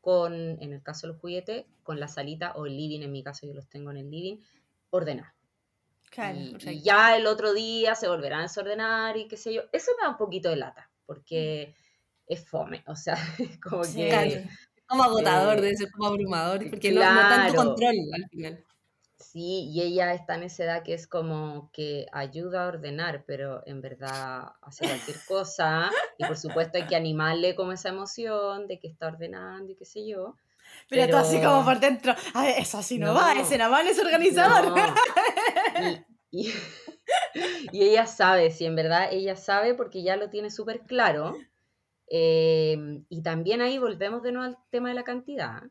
con, 0.00 0.32
en 0.34 0.72
el 0.72 0.82
caso 0.82 1.06
del 1.06 1.16
juguete, 1.16 1.66
con 1.82 2.00
la 2.00 2.08
salita 2.08 2.52
o 2.52 2.66
el 2.66 2.76
living, 2.76 3.02
en 3.02 3.12
mi 3.12 3.22
caso 3.22 3.46
yo 3.46 3.54
los 3.54 3.68
tengo 3.68 3.90
en 3.90 3.98
el 3.98 4.10
living, 4.10 4.38
ordenar. 4.90 5.34
Claro, 6.10 6.38
y, 6.38 6.82
ya 6.82 7.16
el 7.16 7.26
otro 7.26 7.52
día 7.52 7.94
se 7.94 8.08
volverán 8.08 8.40
a 8.40 8.42
desordenar 8.44 9.16
y 9.16 9.28
qué 9.28 9.36
sé 9.36 9.54
yo. 9.54 9.62
Eso 9.72 9.92
me 9.98 10.04
da 10.04 10.10
un 10.10 10.16
poquito 10.16 10.48
de 10.50 10.56
lata, 10.56 10.90
porque 11.06 11.74
es 12.26 12.48
fome, 12.48 12.82
o 12.86 12.96
sea, 12.96 13.14
como 13.62 13.82
que... 13.82 14.48
Como 14.86 15.04
agotador, 15.04 15.58
eh, 15.58 15.60
debe 15.60 15.76
ser 15.76 15.90
como 15.92 16.08
abrumador, 16.08 16.68
porque 16.68 16.90
no, 16.90 17.00
no 17.00 17.20
tanto 17.20 17.54
control 17.54 17.94
al 18.12 18.28
final. 18.28 18.64
Sí, 19.20 19.68
y 19.70 19.82
ella 19.82 20.14
está 20.14 20.34
en 20.34 20.44
esa 20.44 20.64
edad 20.64 20.82
que 20.82 20.94
es 20.94 21.06
como 21.06 21.70
que 21.72 22.06
ayuda 22.10 22.64
a 22.64 22.68
ordenar, 22.68 23.24
pero 23.26 23.62
en 23.66 23.82
verdad 23.82 24.52
hace 24.62 24.86
cualquier 24.86 25.18
cosa. 25.28 25.90
Y 26.16 26.24
por 26.24 26.38
supuesto 26.38 26.78
hay 26.78 26.86
que 26.86 26.96
animarle 26.96 27.54
como 27.54 27.72
esa 27.72 27.90
emoción 27.90 28.66
de 28.66 28.80
que 28.80 28.88
está 28.88 29.08
ordenando 29.08 29.70
y 29.72 29.76
qué 29.76 29.84
sé 29.84 30.06
yo. 30.06 30.36
Pero, 30.88 31.10
tú 31.10 31.16
así 31.16 31.40
como 31.40 31.64
por 31.64 31.78
dentro, 31.80 32.14
a 32.34 32.42
ver, 32.42 32.54
eso 32.58 32.78
así 32.78 32.98
no, 32.98 33.14
va, 33.14 33.32
ese 33.32 33.58
nada 33.58 33.82
es 33.82 33.98
organizador. 33.98 34.74
Y, 36.32 36.52
ella 37.72 38.06
sabe, 38.06 38.52
sí, 38.52 38.64
en 38.64 38.76
verdad 38.76 39.08
ella 39.10 39.34
sabe 39.34 39.74
porque 39.74 40.04
ya 40.04 40.14
lo 40.16 40.30
tiene 40.30 40.48
súper 40.48 40.82
claro. 40.82 41.36
Em, 42.06 43.04
y 43.08 43.22
también 43.22 43.60
ahí 43.60 43.78
volvemos 43.78 44.22
de 44.22 44.30
nuevo 44.30 44.46
al 44.46 44.58
tema 44.70 44.90
de 44.90 44.94
la 44.94 45.02
cantidad. 45.02 45.64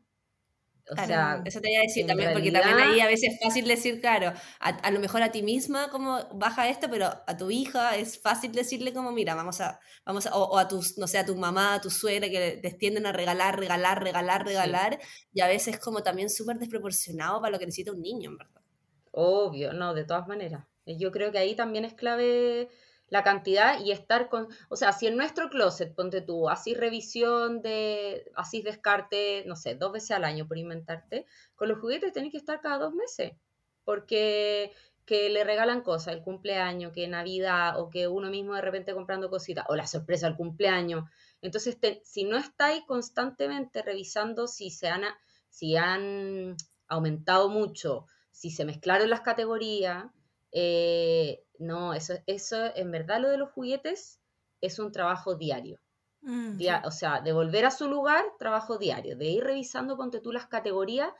Eso 1.44 1.60
te 1.60 1.70
iba 1.70 1.80
a 1.80 1.82
decir 1.82 2.06
también, 2.06 2.32
porque 2.32 2.50
también 2.50 2.78
ahí 2.78 3.00
a 3.00 3.06
veces 3.06 3.34
es 3.34 3.40
fácil 3.42 3.66
decir, 3.66 4.00
claro, 4.00 4.32
a, 4.58 4.90
lo 4.90 5.00
mejor 5.00 5.22
a 5.22 5.30
ti 5.30 5.42
misma 5.42 5.90
como 5.90 6.24
baja 6.34 6.68
esto, 6.68 6.88
pero 6.90 7.06
a 7.06 7.36
tu 7.36 7.50
hija 7.50 7.96
es 7.96 8.20
fácil 8.20 8.52
decirle 8.52 8.92
como, 8.92 9.12
mira, 9.12 9.34
vamos 9.34 9.60
a, 9.60 9.80
vamos 10.04 10.26
a, 10.26 10.36
o, 10.36 10.58
a 10.58 10.68
tus, 10.68 10.98
no 10.98 11.06
sé, 11.06 11.18
a 11.18 11.24
tu 11.24 11.36
mamá, 11.36 11.74
a 11.74 11.80
tu 11.80 11.90
suegra, 11.90 12.28
que 12.28 12.58
te 12.60 12.68
extienden 12.68 13.06
a 13.06 13.12
regalar, 13.12 13.58
regalar, 13.58 14.02
regalar, 14.02 14.44
regalar, 14.44 14.98
y 15.32 15.40
a 15.40 15.46
veces 15.46 15.78
como 15.78 16.02
también 16.02 16.30
súper 16.30 16.58
desproporcionado 16.58 17.40
para 17.40 17.52
lo 17.52 17.58
que 17.58 17.66
necesita 17.66 17.92
un 17.92 18.00
niño, 18.00 18.30
en 18.30 18.38
verdad. 18.38 18.60
Obvio, 19.12 19.72
no, 19.72 19.94
de 19.94 20.04
todas 20.04 20.26
maneras. 20.26 20.64
Yo 20.86 21.10
creo 21.12 21.30
que 21.30 21.38
ahí 21.38 21.54
también 21.54 21.84
es 21.84 21.94
clave 21.94 22.68
la 23.10 23.22
cantidad 23.22 23.80
y 23.80 23.90
estar 23.90 24.28
con, 24.28 24.48
o 24.68 24.76
sea, 24.76 24.92
si 24.92 25.06
en 25.06 25.16
nuestro 25.16 25.50
closet, 25.50 25.94
ponte 25.94 26.22
tú, 26.22 26.48
así 26.48 26.74
revisión 26.74 27.60
de, 27.60 28.30
así 28.36 28.62
descarte, 28.62 29.44
no 29.46 29.56
sé, 29.56 29.74
dos 29.74 29.92
veces 29.92 30.12
al 30.12 30.24
año 30.24 30.46
por 30.46 30.56
inventarte, 30.56 31.26
con 31.56 31.68
los 31.68 31.80
juguetes 31.80 32.12
tenés 32.12 32.30
que 32.30 32.38
estar 32.38 32.60
cada 32.60 32.78
dos 32.78 32.94
meses, 32.94 33.32
porque 33.84 34.72
que 35.04 35.28
le 35.28 35.42
regalan 35.42 35.82
cosas, 35.82 36.14
el 36.14 36.22
cumpleaños, 36.22 36.92
que 36.92 37.08
Navidad, 37.08 37.80
o 37.80 37.90
que 37.90 38.06
uno 38.06 38.30
mismo 38.30 38.54
de 38.54 38.60
repente 38.60 38.94
comprando 38.94 39.28
cositas, 39.28 39.64
o 39.68 39.74
la 39.74 39.88
sorpresa 39.88 40.28
del 40.28 40.36
cumpleaños. 40.36 41.04
Entonces, 41.42 41.76
si 42.04 42.22
no 42.22 42.36
estáis 42.36 42.84
constantemente 42.86 43.82
revisando 43.82 44.46
si 44.46 44.70
se 44.70 44.88
han, 44.88 45.02
si 45.48 45.76
han 45.76 46.56
aumentado 46.86 47.48
mucho, 47.48 48.06
si 48.30 48.52
se 48.52 48.64
mezclaron 48.64 49.10
las 49.10 49.22
categorías, 49.22 50.04
eh, 50.52 51.44
no, 51.58 51.94
eso, 51.94 52.14
eso 52.26 52.56
en 52.74 52.90
verdad 52.90 53.20
lo 53.20 53.28
de 53.28 53.38
los 53.38 53.50
juguetes 53.50 54.20
es 54.60 54.78
un 54.78 54.92
trabajo 54.92 55.34
diario. 55.34 55.78
Mm, 56.22 56.60
o 56.84 56.90
sea, 56.90 57.20
de 57.20 57.32
volver 57.32 57.64
a 57.64 57.70
su 57.70 57.88
lugar, 57.88 58.24
trabajo 58.38 58.76
diario, 58.76 59.16
de 59.16 59.26
ir 59.26 59.44
revisando, 59.44 59.96
ponte 59.96 60.20
tú 60.20 60.32
las 60.32 60.46
categorías, 60.46 61.10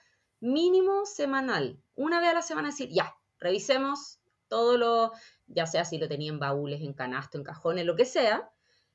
mínimo 0.40 1.06
semanal. 1.06 1.82
Una 1.94 2.20
vez 2.20 2.30
a 2.30 2.34
la 2.34 2.42
semana 2.42 2.68
decir, 2.68 2.90
ya, 2.90 3.14
revisemos 3.38 4.20
todo 4.48 4.76
lo, 4.76 5.12
ya 5.46 5.66
sea 5.66 5.84
si 5.84 5.96
lo 5.96 6.08
tenía 6.08 6.30
en 6.30 6.38
baúles, 6.38 6.82
en 6.82 6.92
canasto, 6.92 7.38
en 7.38 7.44
cajones, 7.44 7.86
lo 7.86 7.96
que 7.96 8.04
sea. 8.04 8.50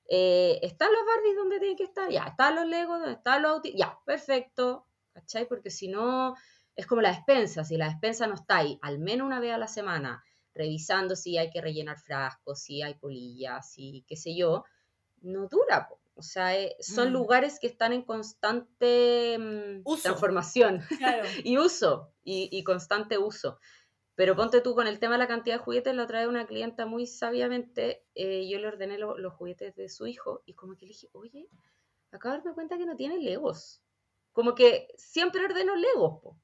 Eh, 0.08 0.60
¿Están 0.62 0.92
los 0.92 1.06
Barbies 1.06 1.36
donde 1.36 1.60
tienen 1.60 1.78
que 1.78 1.86
estar? 1.86 2.12
Ya, 2.12 2.26
¿están 2.26 2.56
los 2.56 2.68
Legos? 2.68 3.00
¿Dónde 3.00 3.14
están 3.14 3.42
los 3.42 3.52
autos? 3.52 3.72
Ya, 3.74 3.98
perfecto. 4.06 4.86
¿Cachai? 5.14 5.48
Porque 5.48 5.72
si 5.72 5.88
no, 5.88 6.36
es 6.76 6.86
como 6.88 7.02
la 7.02 7.10
despensa. 7.10 7.64
Si 7.64 7.78
la 7.78 7.90
despensa 7.90 8.28
no 8.28 8.36
está 8.36 8.58
ahí 8.58 8.80
al 8.82 9.00
menos 9.00 9.26
una 9.26 9.40
vez 9.40 9.54
a 9.54 9.58
la 9.58 9.68
semana, 9.68 10.24
revisando 10.54 11.16
si 11.16 11.38
hay 11.38 11.50
que 11.50 11.62
rellenar 11.62 12.00
frascos, 12.00 12.62
si 12.62 12.82
hay 12.82 12.96
polillas, 12.96 13.72
si 13.72 14.04
qué 14.08 14.16
sé 14.16 14.36
yo, 14.36 14.64
no 15.22 15.48
dura. 15.48 15.90
O 16.16 16.22
sea, 16.22 16.58
eh, 16.58 16.78
son 16.80 17.10
mm. 17.10 17.14
lugares 17.14 17.60
que 17.60 17.68
están 17.68 17.92
en 17.92 18.04
constante 18.04 19.38
mm, 19.38 19.84
transformación 20.02 20.82
y 21.44 21.58
uso, 21.58 22.14
y, 22.24 22.64
constante 22.64 23.18
uso. 23.18 23.60
Pero 24.16 24.38
ponte 24.38 24.62
tú 24.62 24.76
con 24.76 24.88
el 24.88 25.00
tema 25.00 25.16
de 25.16 25.20
la 25.20 25.28
cantidad 25.28 25.58
de 25.58 25.64
juguetes, 25.64 25.94
lo 25.94 26.08
trae 26.08 26.30
una 26.30 26.48
clienta 26.48 26.86
muy 26.86 27.06
sabiamente, 27.06 28.06
eh, 28.16 28.48
yo 28.50 28.60
le 28.60 28.68
ordené 28.68 28.98
los 28.98 29.34
juguetes 29.34 29.76
de 29.76 29.90
su 29.90 30.08
hijo 30.08 30.42
y 30.46 30.54
como 30.54 30.78
que 30.78 30.86
le 30.86 30.94
dije, 30.94 31.10
oye, 31.12 31.50
acabo 32.12 32.32
de 32.34 32.40
darme 32.40 32.54
cuenta 32.54 32.78
que 32.78 32.86
no 32.86 32.96
tiene 32.96 33.18
legos. 33.20 33.82
Como 34.32 34.56
que 34.56 34.88
siempre 34.96 35.44
ordeno 35.44 35.76
legos. 35.76 36.38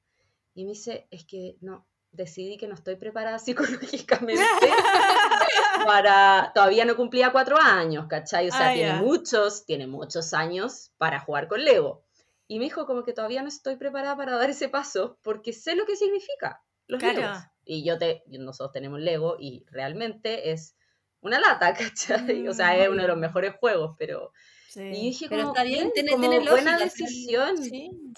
Y 0.54 0.64
me 0.64 0.70
dice, 0.70 1.06
es 1.10 1.24
que 1.24 1.56
no, 1.60 1.86
decidí 2.10 2.58
que 2.58 2.68
no 2.68 2.74
estoy 2.74 2.96
preparada 2.96 3.38
psicológicamente 3.40 4.42
para... 5.86 6.52
Todavía 6.54 6.84
no 6.84 6.96
cumplía 6.96 7.32
cuatro 7.32 7.56
años, 7.58 8.06
¿cachai? 8.08 8.48
O 8.48 8.52
sea, 8.52 8.70
ah, 8.70 8.74
tiene 8.74 8.94
muchos, 8.94 9.64
tiene 9.64 9.86
muchos 9.86 10.34
años 10.34 10.92
para 10.98 11.20
jugar 11.20 11.48
con 11.48 11.64
Lego. 11.64 12.04
Y 12.48 12.58
me 12.58 12.64
dijo 12.64 12.86
como 12.86 13.02
que 13.02 13.12
todavía 13.12 13.42
no 13.42 13.48
estoy 13.48 13.76
preparada 13.76 14.16
para 14.16 14.36
dar 14.36 14.50
ese 14.50 14.68
paso 14.68 15.18
porque 15.22 15.52
sé 15.52 15.74
lo 15.74 15.86
que 15.86 15.96
significa 15.96 16.62
los 16.86 17.02
Legos. 17.02 17.38
Y 17.64 17.84
yo 17.84 17.98
te, 17.98 18.24
nosotros 18.26 18.72
tenemos 18.72 19.00
Lego 19.00 19.36
y 19.38 19.64
realmente 19.70 20.50
es 20.50 20.76
una 21.20 21.40
lata, 21.40 21.72
¿cachai? 21.74 22.46
O 22.48 22.52
sea, 22.52 22.76
es 22.76 22.88
uno 22.88 23.02
de 23.02 23.08
los 23.08 23.16
mm. 23.16 23.20
mejores 23.20 23.54
juegos, 23.58 23.94
pero 23.98 24.32
y 24.76 25.02
dije, 25.02 25.26
pero 25.28 25.48
está 25.48 25.64
bien, 25.64 25.90
tiene, 25.94 26.14
buena 26.16 26.78
decisión. 26.78 27.56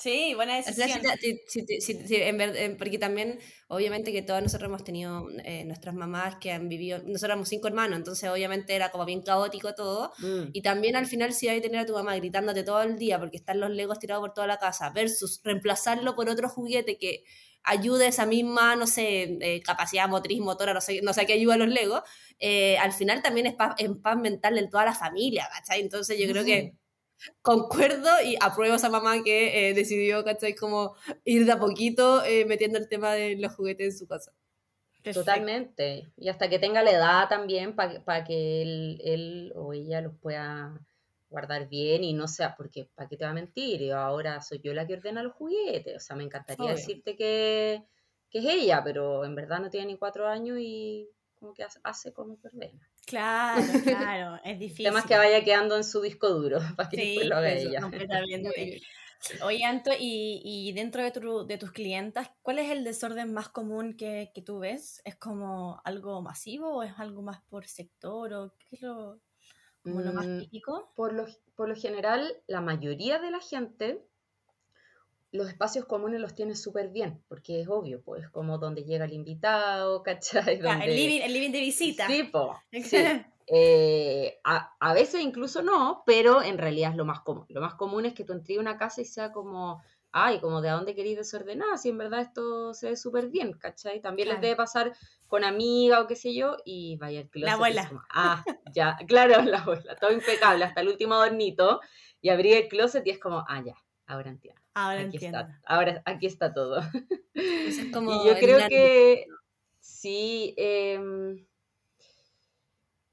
Sí, 0.00 0.34
buena 0.34 0.56
decisión. 0.56 1.00
porque 2.78 2.98
también, 2.98 3.38
obviamente 3.68 4.12
que 4.12 4.22
todos 4.22 4.42
nosotros 4.42 4.68
hemos 4.68 4.84
tenido 4.84 5.28
eh, 5.44 5.64
nuestras 5.64 5.94
mamás 5.94 6.36
que 6.36 6.52
han 6.52 6.68
vivido, 6.68 6.98
nosotros 6.98 7.24
éramos 7.24 7.48
cinco 7.48 7.68
hermanos, 7.68 7.98
entonces 7.98 8.28
obviamente 8.28 8.74
era 8.74 8.90
como 8.90 9.04
bien 9.04 9.22
caótico 9.22 9.74
todo. 9.74 10.12
Mm. 10.18 10.50
Y 10.52 10.62
también 10.62 10.96
al 10.96 11.06
final 11.06 11.32
si 11.32 11.48
hay 11.48 11.60
que 11.60 11.68
tener 11.68 11.80
a 11.80 11.86
tu 11.86 11.94
mamá 11.94 12.16
gritándote 12.16 12.62
todo 12.62 12.82
el 12.82 12.98
día 12.98 13.18
porque 13.18 13.36
están 13.36 13.60
los 13.60 13.70
legos 13.70 13.98
tirados 13.98 14.22
por 14.22 14.34
toda 14.34 14.46
la 14.46 14.58
casa, 14.58 14.90
versus 14.90 15.40
reemplazarlo 15.42 16.14
por 16.14 16.28
otro 16.28 16.48
juguete 16.48 16.98
que 16.98 17.24
ayude 17.64 18.06
esa 18.06 18.26
misma, 18.26 18.76
no 18.76 18.86
sé, 18.86 19.38
eh, 19.40 19.62
capacidad 19.62 20.08
motriz, 20.08 20.40
motora, 20.40 20.74
no 20.74 20.80
sé, 20.80 21.00
no 21.02 21.12
sé 21.12 21.26
qué 21.26 21.32
ayuda 21.32 21.54
a 21.54 21.58
los 21.58 21.68
Legos, 21.68 22.02
eh, 22.38 22.76
al 22.78 22.92
final 22.92 23.22
también 23.22 23.46
es 23.46 23.54
paz, 23.54 23.74
en 23.78 24.00
paz 24.00 24.16
mental 24.16 24.58
en 24.58 24.70
toda 24.70 24.84
la 24.84 24.94
familia, 24.94 25.48
¿cachai? 25.52 25.80
Entonces 25.80 26.18
yo 26.18 26.28
creo 26.30 26.44
que 26.44 26.74
concuerdo 27.42 28.10
y 28.22 28.36
apruebo 28.40 28.74
a 28.74 28.76
esa 28.76 28.90
mamá 28.90 29.22
que 29.22 29.70
eh, 29.70 29.74
decidió, 29.74 30.24
¿cachai? 30.24 30.54
Como 30.54 30.94
ir 31.24 31.46
de 31.46 31.52
a 31.52 31.58
poquito 31.58 32.22
metiendo 32.46 32.78
el 32.78 32.88
tema 32.88 33.12
de 33.12 33.36
los 33.36 33.54
juguetes 33.54 33.94
en 33.94 33.98
su 33.98 34.06
casa. 34.06 34.32
Totalmente. 35.12 36.10
Y 36.16 36.28
hasta 36.28 36.48
que 36.48 36.58
tenga 36.58 36.82
la 36.82 36.90
edad 36.90 37.28
también 37.28 37.74
para 37.74 38.24
que 38.24 38.62
él, 38.62 39.00
él 39.04 39.52
o 39.54 39.72
ella 39.72 40.00
los 40.00 40.14
pueda 40.16 40.80
guardar 41.34 41.68
bien 41.68 42.04
y 42.04 42.12
no 42.12 42.28
sea, 42.28 42.54
porque 42.54 42.88
¿para 42.94 43.08
qué 43.08 43.16
te 43.16 43.24
va 43.24 43.32
a 43.32 43.34
mentir? 43.34 43.82
Yo 43.82 43.98
ahora 43.98 44.40
soy 44.40 44.60
yo 44.62 44.72
la 44.72 44.86
que 44.86 44.94
ordena 44.94 45.20
los 45.20 45.32
juguetes, 45.32 45.96
o 45.96 46.00
sea, 46.00 46.14
me 46.14 46.22
encantaría 46.22 46.70
decirte 46.70 47.16
que, 47.16 47.82
es 48.30 48.44
ella, 48.44 48.82
pero 48.82 49.24
en 49.24 49.34
verdad 49.34 49.60
no 49.60 49.70
tiene 49.70 49.86
ni 49.86 49.98
cuatro 49.98 50.26
años 50.28 50.58
y 50.60 51.08
como 51.34 51.52
que 51.52 51.64
hace 51.82 52.12
como 52.12 52.38
que 52.38 52.48
ordena. 52.48 52.88
Claro, 53.06 53.62
claro, 53.84 54.40
es 54.44 54.58
difícil. 54.58 54.86
Temas 54.86 55.06
que 55.06 55.16
vaya 55.16 55.42
quedando 55.42 55.76
en 55.76 55.84
su 55.84 56.00
disco 56.00 56.28
duro 56.30 56.58
para 56.76 56.88
que 56.88 56.96
después 56.96 57.26
lo 57.26 57.36
haga 57.36 57.52
ella. 57.52 57.80
Oye, 59.42 59.64
Anto, 59.64 59.90
y, 59.98 60.72
dentro 60.74 61.02
de, 61.02 61.10
tu, 61.10 61.46
de, 61.46 61.56
tus 61.58 61.72
clientas, 61.72 62.30
¿cuál 62.42 62.58
es 62.58 62.70
el 62.70 62.84
desorden 62.84 63.32
más 63.32 63.48
común 63.48 63.96
que, 63.96 64.30
que, 64.34 64.42
tú 64.42 64.58
ves? 64.58 65.00
¿Es 65.04 65.16
como 65.16 65.80
algo 65.84 66.20
masivo 66.20 66.76
o 66.76 66.82
es 66.82 66.92
algo 66.98 67.22
más 67.22 67.40
por 67.48 67.66
sector? 67.66 68.34
o 68.34 68.52
¿Qué 68.58 68.76
es 68.76 68.82
lo, 68.82 69.18
como 69.84 70.00
lo 70.00 70.12
más 70.12 70.26
mm, 70.26 70.40
típico? 70.40 70.90
Por 70.96 71.12
lo, 71.12 71.26
por 71.54 71.68
lo 71.68 71.76
general, 71.76 72.36
la 72.48 72.60
mayoría 72.60 73.20
de 73.20 73.30
la 73.30 73.40
gente 73.40 74.02
los 75.34 75.48
espacios 75.48 75.84
comunes 75.84 76.20
los 76.20 76.36
tiene 76.36 76.54
súper 76.54 76.90
bien, 76.90 77.20
porque 77.28 77.60
es 77.60 77.68
obvio, 77.68 78.00
pues, 78.02 78.30
como 78.30 78.58
donde 78.58 78.84
llega 78.84 79.04
el 79.04 79.12
invitado, 79.12 80.02
¿cachai? 80.04 80.60
el, 80.60 80.96
living, 80.96 81.22
el, 81.22 81.32
living, 81.32 81.50
de 81.50 81.60
visita. 81.60 82.06
Sí, 82.06 82.30
sí. 82.82 82.96
Eh, 83.46 84.38
a, 84.44 84.74
a, 84.78 84.94
veces 84.94 85.20
incluso 85.20 85.60
no, 85.60 86.02
pero 86.06 86.40
en 86.40 86.56
realidad 86.56 86.92
es 86.92 86.96
lo 86.96 87.04
más 87.04 87.20
común. 87.20 87.44
Lo 87.48 87.60
más 87.60 87.74
común 87.74 88.06
es 88.06 88.14
que 88.14 88.24
tú 88.24 88.32
entres 88.32 88.56
a 88.56 88.60
una 88.60 88.78
casa 88.78 89.02
y 89.02 89.04
sea 89.04 89.32
como 89.32 89.82
ay, 90.16 90.38
como 90.38 90.62
de 90.62 90.68
a 90.68 90.74
dónde 90.74 90.94
queréis 90.94 91.16
desordenar, 91.16 91.76
si 91.76 91.88
en 91.88 91.98
verdad 91.98 92.20
esto 92.20 92.72
se 92.72 92.90
ve 92.90 92.96
súper 92.96 93.30
bien, 93.30 93.52
¿cachai? 93.52 94.00
También 94.00 94.28
les 94.28 94.40
debe 94.40 94.54
pasar 94.54 94.92
con 95.26 95.42
amiga 95.42 96.00
o 96.00 96.06
qué 96.06 96.14
sé 96.14 96.32
yo, 96.32 96.56
y 96.64 96.96
vaya 96.98 97.20
el 97.20 97.28
closet. 97.28 97.46
La 97.46 97.54
abuela. 97.54 97.90
ah, 98.10 98.44
ya, 98.72 98.96
claro, 99.08 99.42
la 99.42 99.58
abuela, 99.58 99.96
todo 99.96 100.12
impecable, 100.12 100.64
hasta 100.64 100.82
el 100.82 100.88
último 100.88 101.14
adornito, 101.14 101.80
y 102.20 102.28
abrí 102.28 102.52
el 102.52 102.68
closet 102.68 103.04
y 103.04 103.10
es 103.10 103.18
como, 103.18 103.44
ah, 103.48 103.60
ya, 103.66 103.74
ahora 104.06 104.30
entiendo. 104.30 104.60
Ahora 104.74 105.00
aquí 105.00 105.16
entiendo. 105.16 105.40
Está, 105.40 105.60
ahora 105.66 106.02
aquí 106.04 106.26
está 106.26 106.54
todo. 106.54 106.80
es 107.34 107.84
como 107.92 108.12
y 108.12 108.28
yo 108.28 108.38
creo 108.38 108.68
que 108.68 109.26
sí, 109.80 110.54
eh, 110.56 111.44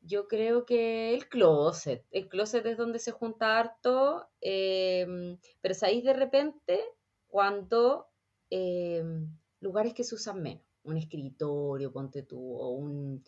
yo 0.01 0.27
creo 0.27 0.65
que 0.65 1.13
el 1.13 1.27
closet. 1.27 2.05
El 2.11 2.27
closet 2.27 2.65
es 2.65 2.77
donde 2.77 2.99
se 2.99 3.11
junta 3.11 3.59
harto, 3.59 4.27
em, 4.41 5.37
pero 5.61 5.73
sabéis 5.73 6.03
de 6.03 6.13
repente 6.13 6.81
cuando 7.27 8.07
em, 8.49 9.27
lugares 9.59 9.93
que 9.93 10.03
se 10.03 10.15
usan 10.15 10.41
menos, 10.41 10.65
un 10.83 10.97
escritorio, 10.97 11.93
ponte 11.93 12.23
tú, 12.23 12.39
o 12.39 12.71
un, 12.71 13.23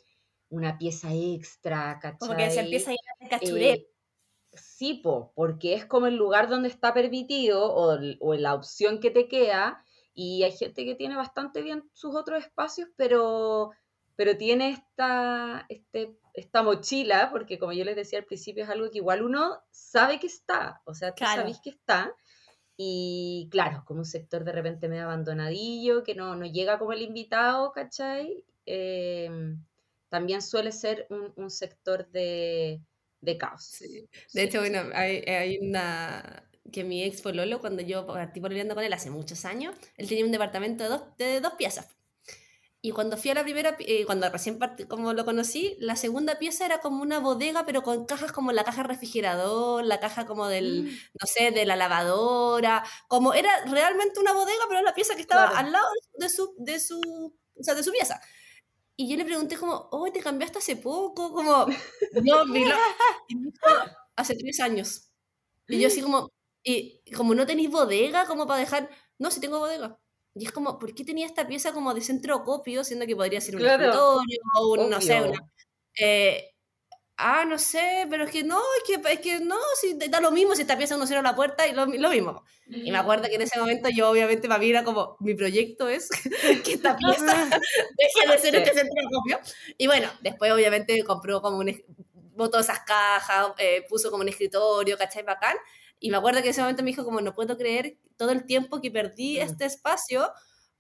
una 0.50 0.78
pieza 0.78 1.14
extra, 1.14 2.00
¿cachai? 2.02 2.18
Como 2.20 2.36
que 2.36 2.50
se 2.50 2.60
empieza 2.60 2.92
a 2.92 2.94
ir 2.94 3.00
a 3.22 3.30
cachureo. 3.30 3.74
Eh, 3.76 3.90
sí, 4.52 4.96
po, 4.96 5.32
porque 5.36 5.76
es 5.76 5.86
como 5.86 6.08
el 6.08 6.16
lugar 6.16 6.50
donde 6.50 6.68
está 6.68 6.94
permitido 6.94 7.74
o, 7.74 7.98
o 8.20 8.34
la 8.34 8.54
opción 8.56 9.00
que 9.00 9.12
te 9.12 9.28
queda, 9.28 9.86
y 10.14 10.44
hay 10.44 10.52
gente 10.52 10.86
que 10.86 10.96
tiene 10.96 11.16
bastante 11.16 11.62
bien 11.62 11.90
sus 11.94 12.16
otros 12.16 12.44
espacios, 12.44 12.90
pero 12.96 13.72
pero 14.16 14.38
tiene 14.38 14.70
esta, 14.70 15.66
este, 15.70 16.18
esta 16.34 16.64
mochila, 16.64 17.30
porque 17.32 17.60
como 17.60 17.74
yo 17.74 17.86
les 17.86 17.96
decía 17.96 18.20
al 18.20 18.26
principio, 18.26 18.64
es 18.64 18.70
algo 18.70 18.90
que 18.90 18.98
igual 18.98 19.24
uno 19.24 19.62
sabe 19.72 20.20
que 20.20 20.28
está, 20.28 20.82
o 20.86 20.94
sea, 20.94 21.14
tú 21.14 21.24
sabes 21.24 21.60
que 21.64 21.70
está, 21.70 22.16
y 22.76 23.48
claro, 23.52 23.84
como 23.86 24.00
un 24.00 24.06
sector 24.06 24.44
de 24.44 24.52
repente 24.52 24.90
medio 24.90 25.04
abandonadillo, 25.04 26.04
que 26.04 26.16
no, 26.16 26.36
no 26.36 26.46
llega 26.46 26.80
como 26.80 26.94
el 26.94 27.04
invitado, 27.04 27.72
¿cachai? 27.72 28.44
Em, 28.66 29.64
también 30.10 30.42
suele 30.42 30.72
ser 30.72 31.06
un, 31.10 31.34
un 31.36 31.50
sector 31.52 32.10
de, 32.10 32.82
de 33.22 33.38
caos. 33.38 33.84
De 34.34 34.44
hecho, 34.44 34.60
bueno, 34.60 34.82
hay, 34.94 35.18
hay, 35.28 35.60
una, 35.60 36.50
que 36.72 36.84
mi 36.84 37.04
ex 37.04 37.22
Pololo, 37.22 37.60
cuando 37.60 37.84
yo 37.84 38.08
partí 38.08 38.40
viviendo 38.40 38.76
con 38.76 38.84
él 38.84 38.94
hace 38.94 39.12
muchos 39.12 39.46
años, 39.46 39.76
él 39.98 40.08
tenía 40.08 40.26
un 40.26 40.32
departamento 40.32 40.84
de 40.84 40.90
dos, 40.90 41.04
de 41.18 41.42
dos 41.42 41.54
piezas. 41.54 41.88
Y 42.86 42.92
cuando 42.92 43.16
fui 43.16 43.32
a 43.32 43.34
la 43.34 43.44
primera, 43.44 43.78
eh, 43.80 44.06
cuando 44.06 44.30
recién 44.30 44.60
como 44.90 45.14
lo 45.14 45.24
conocí, 45.24 45.78
la 45.80 45.96
segunda 45.96 46.38
pieza 46.38 46.66
era 46.66 46.80
como 46.80 47.02
una 47.02 47.20
bodega, 47.20 47.66
pero 47.66 47.82
con 47.82 48.06
cajas 48.06 48.34
como 48.34 48.52
la 48.52 48.66
caja 48.66 48.84
refrigerador, 48.84 49.86
la 49.86 50.02
caja 50.02 50.26
como 50.26 50.48
del, 50.50 50.84
mm. 50.84 50.88
no 50.88 51.26
sé, 51.26 51.52
de 51.52 51.66
la 51.66 51.78
lavadora, 51.78 52.84
como 53.08 53.34
era 53.34 53.50
realmente 53.68 54.20
una 54.20 54.34
bodega, 54.34 54.66
pero 54.68 54.82
la 54.82 54.94
pieza 54.94 55.16
que 55.16 55.22
estaba 55.22 55.58
al 55.58 55.72
lado 55.72 55.86
de 56.18 56.28
su, 56.28 56.56
de 56.58 56.78
su, 56.78 57.00
o 57.58 57.64
sea, 57.64 57.74
de 57.74 57.84
su 57.84 57.92
pieza. 57.94 58.20
Y 58.98 59.08
yo 59.10 59.16
le 59.16 59.24
pregunté 59.24 59.56
como, 59.56 59.88
oh, 59.92 60.12
¿te 60.12 60.20
cambiaste 60.20 60.58
hace 60.58 60.76
poco? 60.76 61.32
Como, 61.32 61.66
no, 62.22 62.44
hace 64.18 64.36
tres 64.36 64.60
años. 64.60 65.10
Y 65.70 65.80
yo 65.80 65.88
así 65.88 66.02
como, 66.02 66.34
y 66.62 67.02
como 67.16 67.34
no 67.34 67.46
tenéis 67.46 67.72
bodega, 67.72 68.26
como 68.26 68.46
para 68.46 68.60
dejar, 68.60 68.90
no, 69.20 69.32
si 69.32 69.40
tengo 69.40 69.60
bodega. 69.60 69.98
Y 70.36 70.46
es 70.46 70.52
como, 70.52 70.80
¿por 70.80 70.96
qué 70.96 71.04
tenía 71.04 71.26
esta 71.26 71.48
pieza 71.48 71.74
como 71.74 71.94
de 71.94 72.02
centro 72.02 72.44
copio, 72.44 72.84
siendo 72.84 73.06
que 73.06 73.16
podría 73.16 73.40
ser 73.40 73.56
un 73.56 73.66
escritorio 73.66 74.24
o 74.56 74.74
un, 74.74 74.90
no 74.90 75.00
sé, 75.00 75.22
una, 75.22 75.48
eh, 76.00 76.54
ah, 77.18 77.46
no 77.46 77.60
sé, 77.60 78.08
pero 78.10 78.26
es 78.26 78.32
que 78.32 78.44
no, 78.44 78.60
es 78.78 78.84
que, 78.84 79.14
es 79.14 79.20
que 79.20 79.40
no, 79.40 79.58
si 79.80 79.96
da 80.10 80.20
lo 80.20 80.32
mismo 80.32 80.56
si 80.56 80.62
esta 80.62 80.78
pieza 80.78 80.96
uno 80.96 81.06
cierra 81.06 81.22
la 81.22 81.36
puerta 81.36 81.68
y 81.68 81.74
lo, 81.74 81.86
lo 81.86 82.10
mismo. 82.10 82.44
Y 82.66 82.92
me 82.92 82.98
acuerdo 82.98 83.26
que 83.30 83.36
en 83.36 83.42
ese 83.42 83.60
momento 83.60 83.90
yo 83.90 84.10
obviamente 84.10 84.48
para 84.48 84.60
mí 84.60 84.70
era 84.70 84.84
como, 84.84 85.18
mi 85.20 85.36
proyecto 85.36 85.88
es 85.88 86.10
que 86.64 86.74
esta 86.74 86.98
pieza 86.98 87.26
deje 87.98 88.32
de 88.32 88.38
ser 88.40 88.56
este 88.56 88.74
centro 88.74 89.04
copio. 89.12 89.40
Y 89.78 89.88
bueno, 89.88 90.10
después 90.22 90.52
obviamente 90.52 91.04
compró 91.04 91.42
como 91.42 91.58
un, 91.58 91.84
botó 92.36 92.60
esas 92.60 92.80
cajas, 92.80 93.52
eh, 93.58 93.86
puso 93.88 94.10
como 94.10 94.24
un 94.24 94.30
escritorio, 94.30 94.98
¿cachai? 94.98 95.24
Bacán. 95.24 95.58
Y 96.04 96.10
me 96.10 96.18
acuerdo 96.18 96.42
que 96.42 96.48
en 96.48 96.52
ese 96.52 96.60
momento 96.60 96.84
me 96.84 96.90
dijo 96.90 97.06
como, 97.06 97.22
no 97.22 97.34
puedo 97.34 97.58
creer 97.58 97.98
todo 98.18 98.32
el 98.32 98.46
tiempo 98.46 98.82
que 98.82 98.92
perdí 98.92 99.40
este 99.40 99.64
espacio 99.64 100.34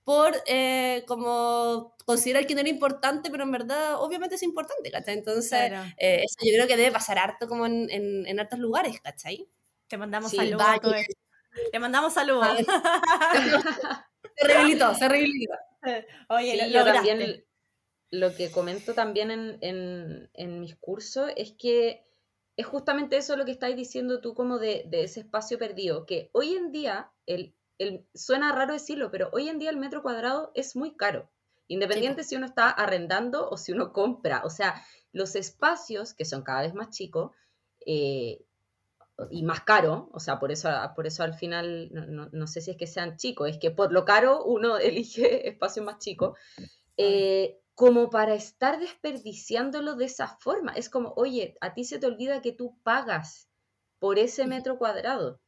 por 0.03 0.35
eh, 0.47 1.05
como 1.07 1.95
considerar 2.03 2.45
que 2.45 2.53
no 2.53 2.59
era 2.59 2.67
importante, 2.67 3.31
pero 3.31 3.43
en 3.43 3.51
verdad 3.51 4.01
obviamente 4.01 4.35
es 4.35 4.43
importante, 4.43 4.91
¿cachai? 4.91 5.13
Entonces, 5.13 5.71
eh, 5.97 6.23
eso 6.25 6.35
yo 6.41 6.51
creo 6.55 6.67
que 6.67 6.75
debe 6.75 6.91
pasar 6.91 7.19
harto 7.19 7.47
como 7.47 7.65
en, 7.65 7.89
en, 7.89 8.27
en 8.27 8.37
hartos 8.37 8.59
lugares, 8.59 8.99
¿cachai? 8.99 9.47
Te 9.87 9.97
mandamos 9.97 10.33
saludos. 10.33 10.67
Te 11.71 11.79
mandamos 11.79 12.13
saludos. 12.13 12.57
se 14.35 14.45
rehabilitó, 14.45 14.93
se 14.93 15.07
rehabilitó. 15.07 15.53
Oye, 16.27 16.67
lo, 16.69 16.83
también 16.83 17.45
lo 18.11 18.35
que 18.35 18.51
comento 18.51 18.93
también 18.93 19.31
en, 19.31 19.57
en, 19.61 20.29
en 20.33 20.59
mis 20.59 20.75
cursos 20.75 21.31
es 21.37 21.53
que 21.53 22.03
es 22.55 22.65
justamente 22.65 23.17
eso 23.17 23.35
lo 23.35 23.45
que 23.45 23.51
estáis 23.51 23.75
diciendo 23.75 24.21
tú 24.21 24.33
como 24.33 24.59
de, 24.59 24.87
ese 24.91 25.21
espacio 25.21 25.57
perdido, 25.57 26.05
que 26.05 26.29
hoy 26.33 26.53
en 26.53 26.71
día, 26.71 27.11
el, 27.25 27.55
el, 27.79 28.05
suena 28.13 28.51
raro 28.51 28.73
decirlo, 28.73 29.09
pero 29.11 29.29
hoy 29.33 29.49
en 29.49 29.59
día 29.59 29.69
el 29.69 29.77
metro 29.77 30.03
cuadrado 30.03 30.51
es 30.53 30.75
muy 30.75 30.95
caro, 30.95 31.29
independiente 31.67 32.23
si 32.23 32.35
uno 32.35 32.45
está 32.45 32.69
arrendando 32.69 33.49
o 33.49 33.57
si 33.57 33.71
uno 33.71 33.91
compra. 33.91 34.43
O 34.45 34.49
sea, 34.49 34.83
los 35.11 35.35
espacios, 35.35 36.13
que 36.13 36.25
son 36.25 36.43
cada 36.43 36.61
vez 36.61 36.73
más 36.73 36.89
chicos 36.89 37.31
eh, 37.85 38.45
y 39.31 39.43
más 39.43 39.61
caro, 39.61 40.09
o 40.13 40.19
sea, 40.19 40.39
por 40.39 40.51
eso, 40.51 40.69
por 40.95 41.07
eso 41.07 41.23
al 41.23 41.33
final, 41.33 41.89
no, 41.91 42.29
no, 42.31 42.47
sé 42.47 42.61
si 42.61 42.71
es 42.71 42.77
que 42.77 42.87
sean 42.87 43.17
chicos, 43.17 43.49
es 43.49 43.57
que 43.57 43.71
por 43.71 43.91
lo 43.91 44.05
caro 44.05 44.43
uno 44.43 44.77
elige 44.79 45.47
espacios 45.49 45.85
más 45.85 45.97
chicos. 45.97 46.37
Eh, 46.97 47.59
como 47.75 48.09
para 48.09 48.35
estar 48.35 48.79
desperdiciándolo 48.79 49.95
de 49.95 50.05
esa 50.05 50.27
forma. 50.27 50.73
Es 50.73 50.89
como, 50.89 51.13
oye, 51.15 51.57
a 51.61 51.73
ti 51.73 51.83
se 51.83 51.99
te 51.99 52.05
olvida 52.05 52.41
que 52.41 52.51
tú 52.51 52.77
pagas 52.83 53.49
por 53.99 54.19
ese 54.19 54.45
metro 54.47 54.77
cuadrado. 54.77 55.41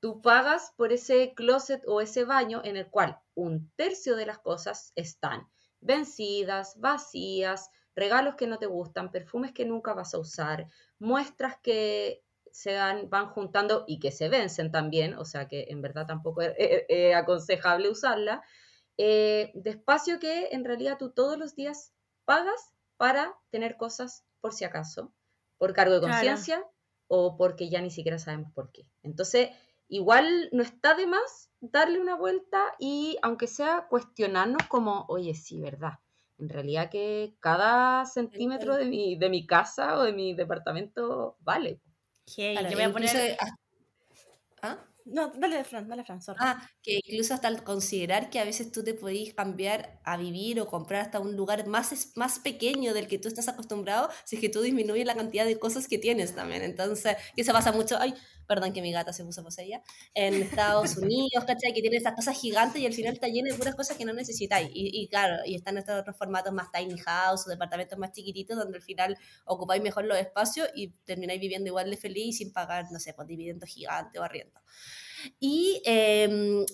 Tú 0.00 0.20
pagas 0.20 0.72
por 0.76 0.92
ese 0.92 1.32
closet 1.34 1.82
o 1.86 2.00
ese 2.00 2.24
baño 2.24 2.60
en 2.64 2.76
el 2.76 2.90
cual 2.90 3.20
un 3.34 3.70
tercio 3.76 4.16
de 4.16 4.26
las 4.26 4.38
cosas 4.38 4.92
están 4.96 5.48
vencidas, 5.82 6.78
vacías, 6.78 7.70
regalos 7.94 8.36
que 8.36 8.46
no 8.46 8.58
te 8.58 8.66
gustan, 8.66 9.10
perfumes 9.10 9.52
que 9.52 9.66
nunca 9.66 9.92
vas 9.92 10.14
a 10.14 10.18
usar, 10.18 10.68
muestras 10.98 11.56
que 11.62 12.22
se 12.50 12.74
van, 12.74 13.10
van 13.10 13.28
juntando 13.28 13.84
y 13.86 13.98
que 13.98 14.10
se 14.10 14.28
vencen 14.28 14.70
también, 14.70 15.14
o 15.14 15.24
sea 15.24 15.48
que 15.48 15.66
en 15.68 15.82
verdad 15.82 16.06
tampoco 16.06 16.42
es, 16.42 17.14
aconsejable 17.14 17.90
usarla, 17.90 18.42
eh, 18.98 19.50
despacio 19.54 20.18
que 20.18 20.48
en 20.52 20.64
realidad 20.64 20.98
tú 20.98 21.10
todos 21.10 21.38
los 21.38 21.54
días 21.54 21.92
pagas 22.24 22.74
para 22.96 23.34
tener 23.50 23.76
cosas 23.76 24.24
por 24.40 24.52
si 24.52 24.64
acaso, 24.64 25.12
por 25.58 25.72
cargo 25.72 25.94
de 25.94 26.00
conciencia 26.00 26.64
o 27.08 27.36
porque 27.36 27.68
ya 27.68 27.80
ni 27.80 27.90
siquiera 27.90 28.18
sabemos 28.18 28.52
por 28.52 28.70
qué. 28.72 28.86
Entonces, 29.02 29.50
igual 29.88 30.48
no 30.52 30.62
está 30.62 30.94
de 30.94 31.06
más 31.06 31.50
darle 31.60 32.00
una 32.00 32.16
vuelta 32.16 32.74
y 32.78 33.18
aunque 33.22 33.46
sea 33.46 33.86
cuestionarnos 33.88 34.66
como, 34.68 35.04
oye, 35.08 35.34
sí, 35.34 35.60
¿verdad? 35.60 35.98
En 36.38 36.48
realidad 36.48 36.90
que 36.90 37.36
cada 37.40 38.04
centímetro 38.06 38.76
de 38.76 38.86
mi, 38.86 39.16
de 39.16 39.28
mi 39.28 39.46
casa 39.46 39.98
o 39.98 40.02
de 40.02 40.12
mi 40.12 40.34
departamento 40.34 41.36
vale. 41.40 41.80
yo 42.26 42.76
voy 42.76 42.82
a 42.82 42.92
poner... 42.92 43.36
¿Ah? 44.62 44.78
No, 45.04 45.32
dale, 45.36 45.64
Fran, 45.64 45.88
dale, 45.88 46.04
Fran, 46.04 46.20
Ah, 46.38 46.68
que 46.82 47.00
incluso 47.04 47.34
hasta 47.34 47.64
considerar 47.64 48.30
que 48.30 48.38
a 48.38 48.44
veces 48.44 48.70
tú 48.70 48.84
te 48.84 48.94
podés 48.94 49.34
cambiar 49.34 50.00
a 50.04 50.16
vivir 50.16 50.60
o 50.60 50.66
comprar 50.66 51.00
hasta 51.02 51.18
un 51.18 51.36
lugar 51.36 51.66
más, 51.66 52.12
más 52.16 52.38
pequeño 52.38 52.94
del 52.94 53.08
que 53.08 53.18
tú 53.18 53.28
estás 53.28 53.48
acostumbrado, 53.48 54.08
si 54.24 54.36
es 54.36 54.40
que 54.40 54.48
tú 54.48 54.60
disminuyes 54.62 55.06
la 55.06 55.14
cantidad 55.16 55.44
de 55.44 55.58
cosas 55.58 55.88
que 55.88 55.98
tienes 55.98 56.34
también. 56.34 56.62
Entonces, 56.62 57.16
que 57.34 57.42
se 57.44 57.52
pasa 57.52 57.72
mucho, 57.72 57.96
ay, 57.98 58.14
perdón 58.46 58.72
que 58.72 58.82
mi 58.82 58.92
gata 58.92 59.12
se 59.12 59.24
puso 59.24 59.42
poseída, 59.42 59.82
en 60.14 60.34
Estados 60.34 60.96
Unidos, 60.96 61.44
¿cachai? 61.46 61.72
Que 61.72 61.80
tiene 61.80 61.96
estas 61.96 62.14
cosas 62.14 62.38
gigantes 62.38 62.80
y 62.80 62.86
al 62.86 62.92
final 62.92 63.14
está 63.14 63.28
lleno 63.28 63.50
de 63.50 63.56
puras 63.56 63.74
cosas 63.74 63.96
que 63.96 64.04
no 64.04 64.12
necesitáis. 64.12 64.70
Y, 64.72 65.02
y 65.02 65.08
claro, 65.08 65.36
y 65.44 65.54
están 65.54 65.78
estos 65.78 66.00
otros 66.00 66.16
formatos 66.16 66.52
más 66.52 66.70
tiny 66.70 66.98
house 66.98 67.46
o 67.46 67.50
departamentos 67.50 67.98
más 67.98 68.12
chiquititos 68.12 68.56
donde 68.56 68.76
al 68.76 68.82
final 68.82 69.16
ocupáis 69.44 69.82
mejor 69.82 70.04
los 70.04 70.18
espacios 70.18 70.68
y 70.74 70.88
termináis 71.04 71.40
viviendo 71.40 71.68
igual 71.68 71.90
de 71.90 71.96
feliz 71.96 72.38
sin 72.38 72.52
pagar, 72.52 72.86
no 72.90 72.98
sé, 72.98 73.12
por 73.12 73.26
pues, 73.26 73.28
dividendos 73.28 73.68
gigantes 73.68 74.20
o 74.20 74.24
arriendo. 74.24 74.60
Y 75.38 75.82
eh, 75.86 76.64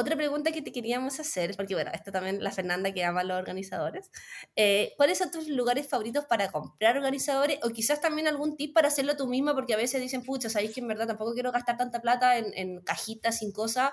otra 0.00 0.16
pregunta 0.16 0.52
que 0.52 0.62
te 0.62 0.72
queríamos 0.72 1.20
hacer, 1.20 1.54
porque 1.56 1.74
bueno, 1.74 1.90
esto 1.94 2.12
también 2.12 2.42
la 2.42 2.50
Fernanda 2.50 2.92
que 2.92 3.04
ama 3.04 3.20
a 3.20 3.24
los 3.24 3.38
organizadores, 3.38 4.10
eh, 4.56 4.92
¿cuáles 4.96 5.18
son 5.18 5.30
tus 5.30 5.48
lugares 5.48 5.88
favoritos 5.88 6.24
para 6.26 6.50
comprar 6.50 6.96
organizadores? 6.96 7.58
O 7.62 7.70
quizás 7.70 8.00
también 8.00 8.28
algún 8.28 8.56
tip 8.56 8.74
para 8.74 8.88
hacerlo 8.88 9.16
tú 9.16 9.26
misma, 9.28 9.54
porque 9.54 9.74
a 9.74 9.76
veces 9.76 10.00
dicen, 10.00 10.22
pucha, 10.24 10.48
sabéis 10.50 10.72
que 10.74 10.80
en 10.80 10.88
verdad 10.88 11.06
tampoco 11.06 11.34
quiero 11.34 11.52
gastar 11.52 11.76
tanta 11.76 12.00
plata 12.00 12.38
en, 12.38 12.52
en 12.54 12.80
cajitas 12.82 13.38
sin 13.38 13.52
cosas. 13.52 13.90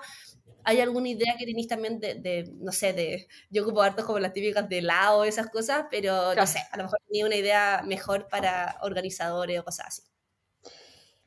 ¿Hay 0.64 0.80
alguna 0.80 1.08
idea 1.08 1.34
que 1.38 1.46
tenéis 1.46 1.68
también 1.68 1.98
de, 2.00 2.16
de, 2.16 2.50
no 2.56 2.72
sé, 2.72 2.92
de, 2.92 3.26
yo 3.50 3.62
ocupo 3.62 3.82
hartos 3.82 4.04
como 4.04 4.18
las 4.18 4.32
típicas 4.32 4.68
de 4.68 4.82
lado, 4.82 5.24
esas 5.24 5.48
cosas, 5.48 5.86
pero 5.90 6.34
no 6.34 6.46
sé, 6.46 6.58
a 6.70 6.76
lo 6.76 6.84
mejor 6.84 6.98
tenía 7.06 7.26
una 7.26 7.36
idea 7.36 7.82
mejor 7.86 8.28
para 8.28 8.76
organizadores 8.82 9.58
o 9.60 9.64
cosas 9.64 9.86
así. 9.88 10.02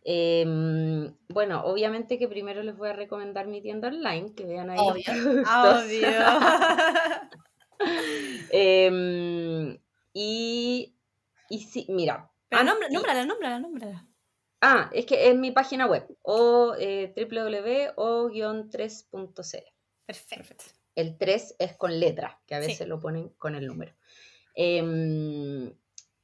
Em, 0.03 1.15
bueno, 1.29 1.63
obviamente 1.63 2.17
que 2.17 2.27
primero 2.27 2.63
les 2.63 2.75
voy 2.75 2.89
a 2.89 2.93
recomendar 2.93 3.47
mi 3.47 3.61
tienda 3.61 3.89
online, 3.89 4.33
que 4.33 4.45
vean 4.45 4.69
ahí. 4.69 4.77
Obvio. 4.79 5.05
Em, 8.51 9.77
y, 10.13 10.95
y 11.49 11.59
sí, 11.59 11.85
mira. 11.89 12.31
Pero 12.49 12.61
ah, 12.61 12.65
nómbrala, 12.65 13.25
nómbrala, 13.25 13.59
nómbrala. 13.59 14.07
Ah, 14.61 14.89
es 14.93 15.05
que 15.05 15.29
es 15.29 15.35
mi 15.35 15.51
página 15.51 15.87
web, 15.87 16.05
o 16.21 16.75
eh, 16.77 17.13
www.o-3.cl. 17.15 19.73
Perfecto. 20.05 20.65
El 20.93 21.17
3 21.17 21.55
es 21.57 21.77
con 21.77 21.97
letra, 21.99 22.41
que 22.45 22.55
a 22.55 22.59
veces 22.59 22.87
lo 22.87 22.99
ponen 22.99 23.29
con 23.37 23.55
el 23.55 23.65
número. 23.65 23.95
Em, 24.53 25.73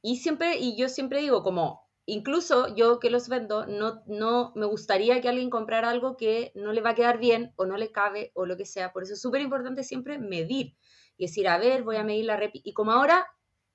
y 0.02 0.16
siempre, 0.18 0.58
y 0.58 0.76
yo 0.76 0.88
siempre 0.88 1.20
digo 1.20 1.42
como 1.42 1.87
incluso 2.08 2.74
yo 2.74 2.98
que 2.98 3.10
los 3.10 3.28
vendo, 3.28 3.66
no, 3.66 4.02
no 4.06 4.52
me 4.56 4.64
gustaría 4.64 5.20
que 5.20 5.28
alguien 5.28 5.50
comprara 5.50 5.90
algo 5.90 6.16
que 6.16 6.52
no 6.54 6.72
le 6.72 6.80
va 6.80 6.90
a 6.90 6.94
quedar 6.94 7.18
bien 7.18 7.52
o 7.56 7.66
no 7.66 7.76
le 7.76 7.92
cabe 7.92 8.32
o 8.34 8.46
lo 8.46 8.56
que 8.56 8.64
sea. 8.64 8.92
Por 8.94 9.02
eso 9.02 9.12
es 9.12 9.20
súper 9.20 9.42
importante 9.42 9.84
siempre 9.84 10.18
medir 10.18 10.74
y 11.18 11.26
decir, 11.26 11.46
a 11.48 11.58
ver, 11.58 11.82
voy 11.82 11.96
a 11.96 12.04
medir 12.04 12.24
la 12.24 12.38
rep. 12.38 12.52
Y 12.54 12.72
como 12.72 12.92
ahora, 12.92 13.26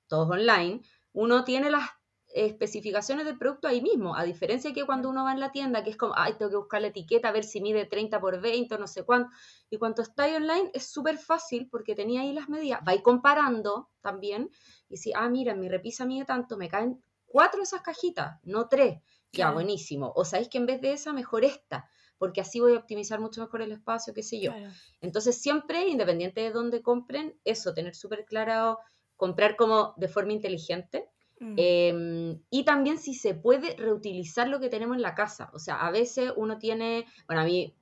todos 0.08 0.28
online, 0.28 0.82
uno 1.12 1.44
tiene 1.44 1.70
las 1.70 1.88
especificaciones 2.34 3.24
del 3.24 3.38
producto 3.38 3.68
ahí 3.68 3.80
mismo, 3.80 4.16
a 4.16 4.24
diferencia 4.24 4.70
de 4.70 4.74
que 4.74 4.84
cuando 4.84 5.08
uno 5.08 5.22
va 5.22 5.32
en 5.32 5.38
la 5.38 5.52
tienda, 5.52 5.84
que 5.84 5.90
es 5.90 5.96
como, 5.96 6.14
ay, 6.16 6.34
tengo 6.36 6.50
que 6.50 6.56
buscar 6.56 6.80
la 6.80 6.88
etiqueta, 6.88 7.28
a 7.28 7.32
ver 7.32 7.44
si 7.44 7.60
mide 7.60 7.86
30 7.86 8.20
por 8.20 8.40
20 8.40 8.74
o 8.74 8.78
no 8.78 8.88
sé 8.88 9.04
cuánto. 9.04 9.30
Y 9.70 9.78
cuando 9.78 10.02
está 10.02 10.24
ahí 10.24 10.34
online 10.34 10.72
es 10.74 10.90
súper 10.90 11.18
fácil 11.18 11.68
porque 11.70 11.94
tenía 11.94 12.22
ahí 12.22 12.32
las 12.32 12.48
medidas, 12.48 12.80
va 12.80 13.00
comparando 13.00 13.90
también 14.00 14.50
y 14.88 14.96
si, 14.96 15.12
ah, 15.14 15.28
mira, 15.28 15.54
mi 15.54 15.68
repisa 15.68 16.04
mide 16.04 16.24
tanto, 16.24 16.56
me 16.56 16.68
caen 16.68 17.00
cuatro 17.34 17.58
de 17.58 17.64
esas 17.64 17.82
cajitas, 17.82 18.38
no 18.44 18.68
tres. 18.68 19.00
Ya, 19.32 19.50
buenísimo. 19.50 20.12
O 20.14 20.24
sabéis 20.24 20.48
que 20.48 20.58
en 20.58 20.66
vez 20.66 20.80
de 20.80 20.92
esa, 20.92 21.12
mejor 21.12 21.44
esta, 21.44 21.90
porque 22.16 22.40
así 22.40 22.60
voy 22.60 22.74
a 22.74 22.78
optimizar 22.78 23.18
mucho 23.18 23.40
mejor 23.40 23.60
el 23.60 23.72
espacio, 23.72 24.14
qué 24.14 24.22
sé 24.22 24.38
yo. 24.38 24.52
Entonces, 25.00 25.42
siempre, 25.42 25.88
independiente 25.88 26.42
de 26.42 26.52
dónde 26.52 26.80
compren, 26.80 27.36
eso, 27.42 27.74
tener 27.74 27.96
súper 27.96 28.24
claro, 28.24 28.78
comprar 29.16 29.56
como 29.56 29.94
de 29.96 30.06
forma 30.06 30.32
inteligente. 30.32 31.10
Mm. 31.40 31.54
Em, 31.56 32.40
y 32.50 32.64
también 32.64 32.98
si 32.98 33.14
se 33.14 33.34
puede 33.34 33.74
reutilizar 33.78 34.48
lo 34.48 34.60
que 34.60 34.68
tenemos 34.68 34.94
en 34.94 35.02
la 35.02 35.16
casa. 35.16 35.50
O 35.54 35.58
sea, 35.58 35.84
a 35.84 35.90
veces 35.90 36.32
uno 36.36 36.58
tiene, 36.58 37.04
bueno, 37.26 37.42
a 37.42 37.44
mí 37.44 37.74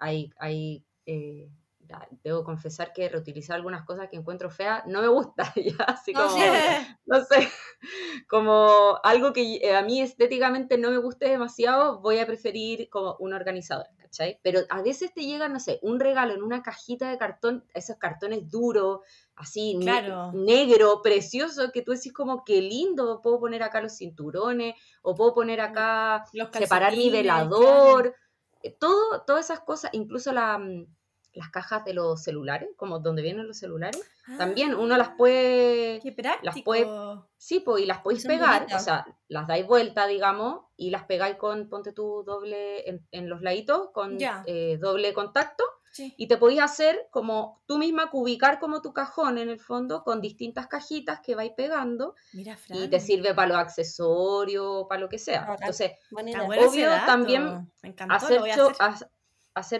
hay, 0.00 0.30
hay 0.38 0.82
eh, 1.04 1.50
debo 2.22 2.44
confesar 2.44 2.92
que 2.92 3.08
reutilizar 3.08 3.56
algunas 3.56 3.84
cosas 3.84 4.08
que 4.08 4.16
encuentro 4.16 4.50
feas 4.50 4.84
no 4.86 5.00
me 5.02 5.08
gusta, 5.08 5.52
ya, 5.56 5.84
así 5.84 6.12
como, 6.12 6.36
no 7.06 7.24
sé, 7.24 7.48
como 8.28 8.98
algo 9.02 9.32
que 9.32 9.56
eh, 9.56 9.74
a 9.74 9.82
mí 9.82 10.00
estéticamente 10.00 10.78
no 10.78 10.90
me 10.90 10.98
guste 10.98 11.28
demasiado, 11.28 12.00
voy 12.00 12.18
a 12.18 12.26
preferir 12.26 12.88
como 12.90 13.16
un 13.18 13.32
organizador, 13.32 13.86
¿cachai? 13.98 14.40
Pero 14.42 14.60
a 14.70 14.82
veces 14.82 15.12
te 15.12 15.22
llega, 15.22 15.48
no 15.48 15.60
sé, 15.60 15.78
un 15.82 16.00
regalo 16.00 16.34
en 16.34 16.42
una 16.42 16.62
cajita 16.62 17.10
de 17.10 17.18
cartón, 17.18 17.64
esos 17.74 17.96
cartones 17.96 18.50
duros, 18.50 19.00
así, 19.36 19.76
negro, 19.76 21.02
precioso, 21.02 21.72
que 21.72 21.82
tú 21.82 21.92
decís 21.92 22.12
como, 22.12 22.44
qué 22.44 22.60
lindo, 22.60 23.20
puedo 23.22 23.40
poner 23.40 23.62
acá 23.62 23.80
los 23.80 23.96
cinturones, 23.96 24.74
o 25.02 25.14
puedo 25.14 25.34
poner 25.34 25.60
acá, 25.60 26.24
separar 26.52 26.96
mi 26.96 27.10
velador, 27.10 28.14
eh, 28.62 28.70
todo, 28.78 29.22
todas 29.26 29.44
esas 29.44 29.60
cosas, 29.60 29.90
incluso 29.92 30.32
la 30.32 30.58
mm, 30.58 30.86
las 31.34 31.50
cajas 31.50 31.84
de 31.84 31.94
los 31.94 32.22
celulares, 32.22 32.68
como 32.76 33.00
donde 33.00 33.22
vienen 33.22 33.46
los 33.46 33.58
celulares, 33.58 34.00
también 34.38 34.72
ah, 34.72 34.78
uno 34.78 34.96
las 34.96 35.10
puede... 35.10 36.00
Qué 36.00 36.12
práctico. 36.12 36.44
Las 36.44 36.62
puede, 36.62 36.86
sí, 37.36 37.60
pues, 37.60 37.82
y 37.82 37.86
las 37.86 38.00
podéis 38.00 38.24
pegar, 38.24 38.66
o 38.74 38.78
sea, 38.78 39.06
las 39.28 39.46
dais 39.46 39.66
vuelta, 39.66 40.06
digamos, 40.06 40.62
y 40.76 40.90
las 40.90 41.04
pegáis 41.04 41.36
con, 41.36 41.68
ponte 41.68 41.92
tú 41.92 42.22
doble, 42.24 43.02
en, 43.10 43.28
los 43.28 43.42
laditos, 43.42 43.90
con 43.92 44.16
eh, 44.20 44.78
doble 44.80 45.12
contacto, 45.12 45.64
y 45.96 46.26
te 46.26 46.36
podéis 46.36 46.60
hacer 46.62 47.06
como 47.10 47.62
tú 47.66 47.78
misma 47.78 48.10
cubicar 48.10 48.58
como 48.58 48.82
tu 48.82 48.92
cajón 48.92 49.38
en 49.38 49.48
el 49.48 49.60
fondo 49.60 50.02
con 50.02 50.20
distintas 50.20 50.66
cajitas 50.66 51.20
que 51.20 51.36
vais 51.36 51.52
pegando 51.56 52.16
y 52.32 52.88
te 52.88 52.98
sirve 52.98 53.32
para 53.32 53.48
los 53.48 53.58
accesorios, 53.58 54.86
para 54.88 55.00
lo 55.00 55.08
que 55.08 55.18
sea. 55.18 55.46
Entonces, 55.58 55.92
obvio 56.10 56.90
también 57.06 57.70
hacer, 58.08 58.40
hacer 58.80 59.08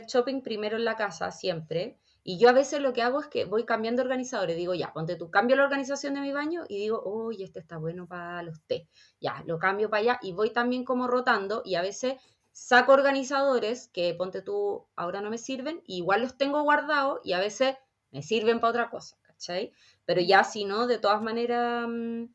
shopping 0.07 0.43
primero 0.43 0.77
en 0.77 0.85
la 0.85 0.97
casa, 0.97 1.31
siempre. 1.31 1.99
Y 2.23 2.39
yo 2.39 2.49
a 2.49 2.53
veces 2.53 2.81
lo 2.81 2.93
que 2.95 3.03
hago 3.03 3.21
es 3.21 3.27
que 3.27 3.45
voy 3.45 3.65
cambiando 3.65 4.03
organizadores. 4.03 4.57
Digo, 4.57 4.75
ya, 4.75 4.93
ponte 4.93 5.17
tú, 5.17 5.31
cambio 5.31 5.57
la 5.57 5.65
organización 5.65 6.15
de 6.15 6.21
mi 6.21 6.33
baño 6.33 6.65
y 6.69 6.79
digo, 6.79 7.03
uy, 7.05 7.43
este 7.43 7.61
está 7.61 7.77
bueno 7.77 8.07
para 8.07 8.43
los 8.43 8.63
té. 8.63 8.89
Ya, 9.21 9.43
lo 9.47 9.59
cambio 9.59 9.91
para 9.91 10.01
allá 10.01 10.19
y 10.23 10.33
voy 10.33 10.51
también 10.51 10.85
como 10.85 11.07
rotando 11.07 11.63
y 11.65 11.75
a 11.75 11.83
veces 11.83 12.15
saco 12.51 12.93
organizadores 12.93 13.89
que, 13.89 14.15
ponte 14.15 14.41
tú, 14.41 14.87
ahora 14.97 15.21
no 15.21 15.29
me 15.29 15.39
sirven, 15.39 15.83
igual 15.87 16.23
los 16.23 16.39
tengo 16.39 16.63
guardados 16.63 17.21
y 17.25 17.33
a 17.33 17.41
veces 17.41 17.77
me 18.11 18.23
sirven 18.23 18.61
para 18.61 18.71
otra 18.71 18.91
cosa, 18.91 19.19
¿cachai? 19.23 19.73
Pero 20.07 20.21
ya 20.21 20.45
si 20.45 20.65
no, 20.65 20.87
de 20.87 20.99
todas 20.99 21.21
maneras, 21.21 21.87
mm, 21.89 22.27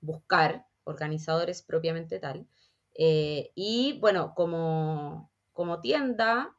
buscar 0.00 0.66
organizadores 0.84 1.62
propiamente 1.62 2.20
tal. 2.20 2.46
Eh, 2.94 3.50
y 3.54 3.98
bueno, 4.00 4.32
como, 4.34 5.30
como 5.52 5.80
tienda, 5.80 6.56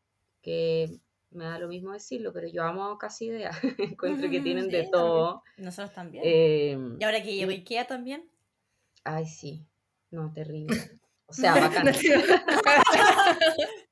que 0.48 0.90
me 1.32 1.44
da 1.44 1.60
lo 1.60 1.68
mismo 1.68 1.92
decirlo, 1.92 2.32
pero 2.32 2.48
yo 2.48 2.64
amo 2.64 2.98
casi 2.98 3.26
idea. 3.26 3.52
Encuentro 3.78 4.30
que 4.30 4.40
tienen 4.40 4.70
de 4.70 4.88
todo. 4.90 5.44
Nosotros 5.58 5.94
también. 5.94 6.24
Em, 6.26 6.96
y 6.98 7.04
ahora 7.04 7.22
que 7.22 7.36
llevo 7.36 7.52
IKEA 7.52 7.86
también. 7.86 8.30
Ay, 9.04 9.26
sí. 9.26 9.68
No, 10.10 10.32
terrible. 10.34 10.78
O 11.26 11.34
sea, 11.34 11.54
bacán. 11.56 11.92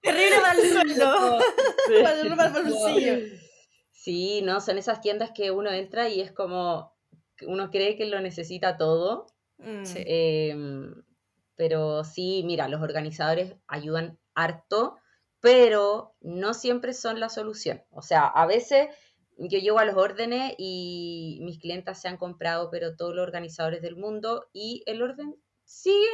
terrible 0.02 0.40
mal 0.42 0.58
sueldo. 0.72 1.40
Sí, 3.92 4.44
no, 4.44 4.62
son 4.62 4.78
esas 4.78 5.02
tiendas 5.02 5.32
que 5.32 5.50
uno 5.50 5.72
entra 5.72 6.10
y 6.10 6.22
es 6.22 6.32
como, 6.32 6.94
uno 7.42 7.72
cree 7.72 7.98
que 7.98 8.06
lo 8.06 8.22
necesita 8.22 8.78
todo. 8.78 9.26
Mm. 9.58 9.84
Em, 9.96 11.04
pero 11.56 12.04
sí, 12.04 12.44
mira, 12.46 12.68
los 12.68 12.84
organizadores 12.84 13.56
ayudan 13.68 14.20
harto 14.36 15.00
pero 15.46 16.16
no 16.22 16.56
siempre 16.56 16.92
son 16.96 17.20
la 17.20 17.30
solución. 17.30 17.84
O 17.92 18.02
sea, 18.02 18.26
a 18.26 18.48
veces 18.48 18.88
yo 19.38 19.60
llego 19.60 19.78
a 19.78 19.86
los 19.86 19.96
órdenes 19.96 20.56
y 20.58 21.38
mis 21.44 21.60
clientas 21.60 22.02
se 22.02 22.08
han 22.08 22.18
comprado, 22.18 22.72
pero 22.72 22.96
todos 22.96 23.14
los 23.14 23.22
organizadores 23.22 23.84
del 23.84 23.96
mundo 23.96 24.48
y 24.54 24.82
el 24.88 25.04
orden 25.04 25.36
sigue 25.64 26.10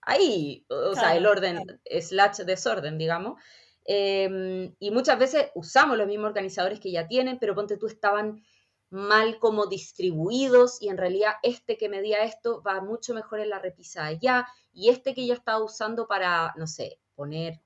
ahí, 0.00 0.66
o 0.68 0.92
sea, 0.96 1.14
el 1.14 1.24
orden 1.24 1.80
slash 2.00 2.38
desorden, 2.38 2.98
digamos. 2.98 3.40
Em, 3.84 4.74
y 4.80 4.90
muchas 4.90 5.20
veces 5.20 5.52
usamos 5.54 5.96
los 5.96 6.08
mismos 6.08 6.30
organizadores 6.30 6.80
que 6.80 6.90
ya 6.90 7.06
tienen, 7.06 7.38
pero 7.38 7.54
ponte 7.54 7.76
tú 7.76 7.86
estaban 7.86 8.42
mal 8.90 9.38
como 9.38 9.66
distribuidos 9.66 10.82
y 10.82 10.88
en 10.88 10.98
realidad 10.98 11.34
este 11.44 11.78
que 11.78 11.88
medía 11.88 12.24
esto 12.24 12.60
va 12.60 12.80
mucho 12.80 13.14
mejor 13.14 13.38
en 13.38 13.50
la 13.50 13.60
repisa 13.60 14.06
allá 14.06 14.48
y 14.72 14.88
este 14.88 15.14
que 15.14 15.28
yo 15.28 15.34
estaba 15.34 15.62
usando 15.62 16.08
para, 16.08 16.52
no 16.56 16.66
sé, 16.66 16.98
poner 17.14 17.60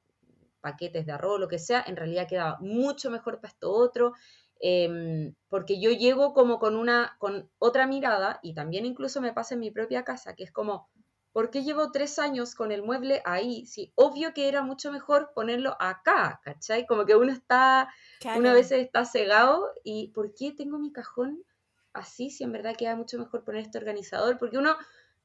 paquetes 0.61 1.07
de 1.07 1.13
arroz, 1.13 1.41
lo 1.41 1.49
que 1.49 1.59
sea, 1.59 1.85
en 1.87 1.97
realidad 1.97 2.29
quedaba 2.29 2.59
mucho 2.61 3.11
mejor 3.11 3.41
para 3.41 3.53
esto 3.53 3.73
otro, 3.73 4.13
em, 4.61 5.35
porque 5.49 5.81
yo 5.81 5.91
llego 5.91 6.33
como 6.35 6.59
con 6.59 6.77
una, 6.77 7.17
con 7.19 7.51
otra 7.59 7.87
mirada, 7.87 8.41
y 8.43 8.55
también 8.55 8.87
incluso 8.87 9.21
me 9.21 9.33
pasa 9.33 9.55
en 9.55 9.61
mi 9.61 9.71
propia 9.71 10.05
casa, 10.05 10.35
que 10.35 10.45
es 10.45 10.53
como, 10.53 10.89
¿por 11.33 11.51
qué 11.51 11.63
llevo 11.63 11.93
tres 11.93 12.19
años 12.19 12.55
con 12.55 12.73
el 12.73 12.83
mueble 12.83 13.23
ahí? 13.25 13.65
Sí, 13.67 13.93
obvio 13.95 14.35
que 14.35 14.49
era 14.49 14.63
mucho 14.63 14.91
mejor 14.91 15.33
ponerlo 15.35 15.77
acá, 15.79 16.41
¿cachai? 16.43 16.87
Como 16.87 17.07
que 17.07 17.15
uno 17.15 17.33
está, 17.33 17.89
una 18.37 18.53
vez 18.53 18.73
está 18.73 19.05
cegado, 19.05 19.71
y 19.85 20.09
¿por 20.09 20.35
qué 20.35 20.53
tengo 20.53 20.79
mi 20.79 20.93
cajón 20.93 21.45
así 21.93 22.31
si 22.31 22.45
en 22.45 22.53
verdad 22.53 22.77
queda 22.77 22.97
mucho 22.97 23.19
mejor 23.19 23.45
poner 23.45 23.63
este 23.63 23.79
organizador? 23.79 24.39
Porque 24.39 24.59
uno 24.59 24.77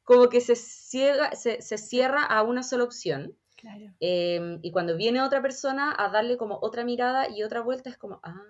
como 0.04 0.30
que 0.30 0.42
se, 0.42 0.56
ciega, 0.56 1.36
se, 1.36 1.62
se 1.62 1.78
cierra 1.78 2.24
a 2.24 2.44
una 2.44 2.62
sola 2.62 2.84
opción. 2.84 3.36
Em, 4.00 4.60
y 4.62 4.72
cuando 4.72 4.98
viene 4.98 5.22
otra 5.22 5.42
persona 5.42 5.96
a 5.98 6.10
darle 6.10 6.38
como 6.38 6.60
otra 6.62 6.84
mirada 6.84 7.30
y 7.30 7.44
otra 7.44 7.62
vuelta, 7.62 7.90
es 7.90 7.98
como, 7.98 8.20
ah, 8.24 8.42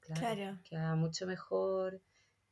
claro, 0.00 0.58
queda 0.64 0.94
mucho 0.94 1.26
mejor 1.26 2.00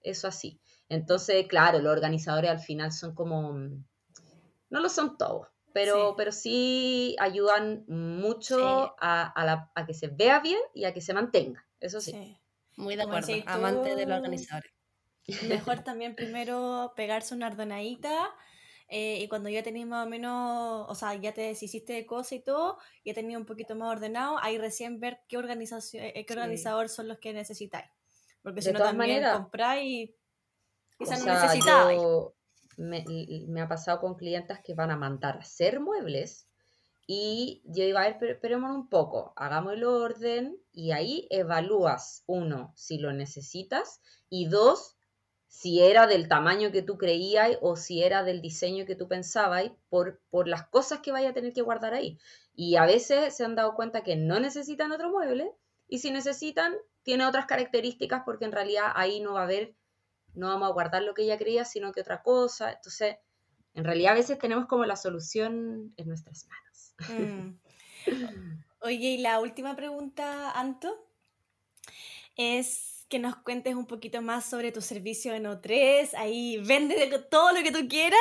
eso 0.00 0.28
así. 0.28 0.60
Entonces, 0.88 1.46
claro, 1.48 1.78
los 1.80 1.92
organizadores 1.92 2.50
al 2.50 2.60
final 2.60 2.92
son 2.92 3.14
como, 3.14 3.52
no 3.54 4.80
lo 4.80 4.88
son 4.88 5.16
todos, 5.16 5.48
pero 5.72 5.94
sí, 5.94 6.14
pero 6.16 6.32
sí 6.32 7.16
ayudan 7.18 7.84
mucho 7.88 8.94
a, 9.00 9.68
que 9.86 9.94
se 9.94 10.08
vea 10.08 10.40
bien 10.40 10.60
y 10.74 10.84
a 10.84 10.92
que 10.92 11.00
se 11.00 11.14
mantenga, 11.14 11.66
eso 11.80 12.00
sí. 12.00 12.38
Muy 12.76 12.96
de 12.96 13.02
acuerdo, 13.02 13.32
amante 13.46 13.94
de 13.96 14.06
los 14.06 14.18
organizadores. 14.18 14.72
Mejor 15.48 15.80
también 15.80 16.14
primero 16.14 16.92
pegarse 16.96 17.34
una 17.34 17.46
ordenadita 17.46 18.34
eh, 18.88 19.18
y 19.20 19.28
cuando 19.28 19.48
ya 19.48 19.62
tenías 19.62 19.88
más 19.88 20.06
o 20.06 20.10
menos, 20.10 20.86
o 20.88 20.94
sea, 20.94 21.14
ya 21.14 21.32
te 21.32 21.42
deshiciste 21.42 21.94
de 21.94 22.06
cosas 22.06 22.32
y 22.32 22.40
todo, 22.40 22.78
ya 23.04 23.14
tenías 23.14 23.40
un 23.40 23.46
poquito 23.46 23.74
más 23.74 23.90
ordenado, 23.90 24.38
ahí 24.40 24.58
recién 24.58 25.00
ver 25.00 25.20
qué, 25.28 25.38
organización, 25.38 26.04
eh, 26.04 26.24
qué 26.26 26.32
organizador 26.34 26.88
son 26.88 27.08
los 27.08 27.18
que 27.18 27.32
necesitáis. 27.32 27.90
Porque 28.42 28.60
si 28.60 28.72
no 28.72 28.78
también 28.78 29.24
compráis 29.32 30.10
y 30.10 30.16
quizás 30.98 31.24
no 31.24 31.32
necesitáis. 31.32 32.00
Me, 32.76 33.04
me, 33.46 33.60
ha 33.60 33.68
pasado 33.68 34.00
con 34.00 34.16
clientes 34.16 34.58
que 34.64 34.74
van 34.74 34.90
a 34.90 34.96
mandar 34.96 35.36
a 35.36 35.40
hacer 35.40 35.78
muebles 35.78 36.48
y 37.06 37.62
yo 37.66 37.84
iba 37.84 38.00
a 38.00 38.04
ver, 38.04 38.16
pero 38.18 38.32
esperemos 38.32 38.70
un 38.72 38.88
poco, 38.88 39.32
hagamos 39.36 39.74
el 39.74 39.84
orden 39.84 40.58
y 40.72 40.92
ahí 40.92 41.28
evalúas, 41.30 42.24
uno, 42.26 42.72
si 42.76 42.98
lo 42.98 43.12
necesitas 43.12 44.00
y 44.28 44.46
dos, 44.46 44.96
si 45.54 45.80
era 45.80 46.08
del 46.08 46.26
tamaño 46.26 46.72
que 46.72 46.82
tú 46.82 46.98
creías 46.98 47.58
o 47.60 47.76
si 47.76 48.02
era 48.02 48.24
del 48.24 48.42
diseño 48.42 48.86
que 48.86 48.96
tú 48.96 49.06
pensabas 49.06 49.70
por, 49.88 50.20
por 50.28 50.48
las 50.48 50.66
cosas 50.66 50.98
que 50.98 51.12
vaya 51.12 51.30
a 51.30 51.32
tener 51.32 51.52
que 51.52 51.62
guardar 51.62 51.94
ahí. 51.94 52.18
Y 52.56 52.74
a 52.74 52.84
veces 52.84 53.36
se 53.36 53.44
han 53.44 53.54
dado 53.54 53.76
cuenta 53.76 54.02
que 54.02 54.16
no 54.16 54.40
necesitan 54.40 54.90
otro 54.90 55.10
mueble 55.10 55.52
y 55.86 56.00
si 56.00 56.10
necesitan, 56.10 56.74
tiene 57.04 57.24
otras 57.24 57.46
características 57.46 58.22
porque 58.24 58.46
en 58.46 58.50
realidad 58.50 58.92
ahí 58.96 59.20
no 59.20 59.34
va 59.34 59.42
a 59.42 59.44
haber, 59.44 59.76
no 60.34 60.48
vamos 60.48 60.68
a 60.68 60.72
guardar 60.72 61.02
lo 61.02 61.14
que 61.14 61.22
ella 61.22 61.38
creía, 61.38 61.64
sino 61.64 61.92
que 61.92 62.00
otra 62.00 62.24
cosa. 62.24 62.72
Entonces, 62.72 63.16
en 63.74 63.84
realidad 63.84 64.14
a 64.14 64.16
veces 64.16 64.40
tenemos 64.40 64.66
como 64.66 64.84
la 64.84 64.96
solución 64.96 65.94
en 65.96 66.08
nuestras 66.08 66.48
manos. 66.48 66.94
Mm. 67.08 67.58
Oye, 68.80 69.08
y 69.10 69.18
la 69.18 69.38
última 69.38 69.76
pregunta, 69.76 70.50
Anto, 70.50 71.08
es 72.36 72.93
que 73.08 73.18
nos 73.18 73.36
cuentes 73.36 73.74
un 73.74 73.86
poquito 73.86 74.22
más 74.22 74.44
sobre 74.44 74.72
tu 74.72 74.80
servicio 74.80 75.34
en 75.34 75.44
O3. 75.44 76.10
Ahí 76.16 76.58
vende 76.58 77.10
todo 77.30 77.52
lo 77.52 77.62
que 77.62 77.72
tú 77.72 77.86
quieras. 77.88 78.18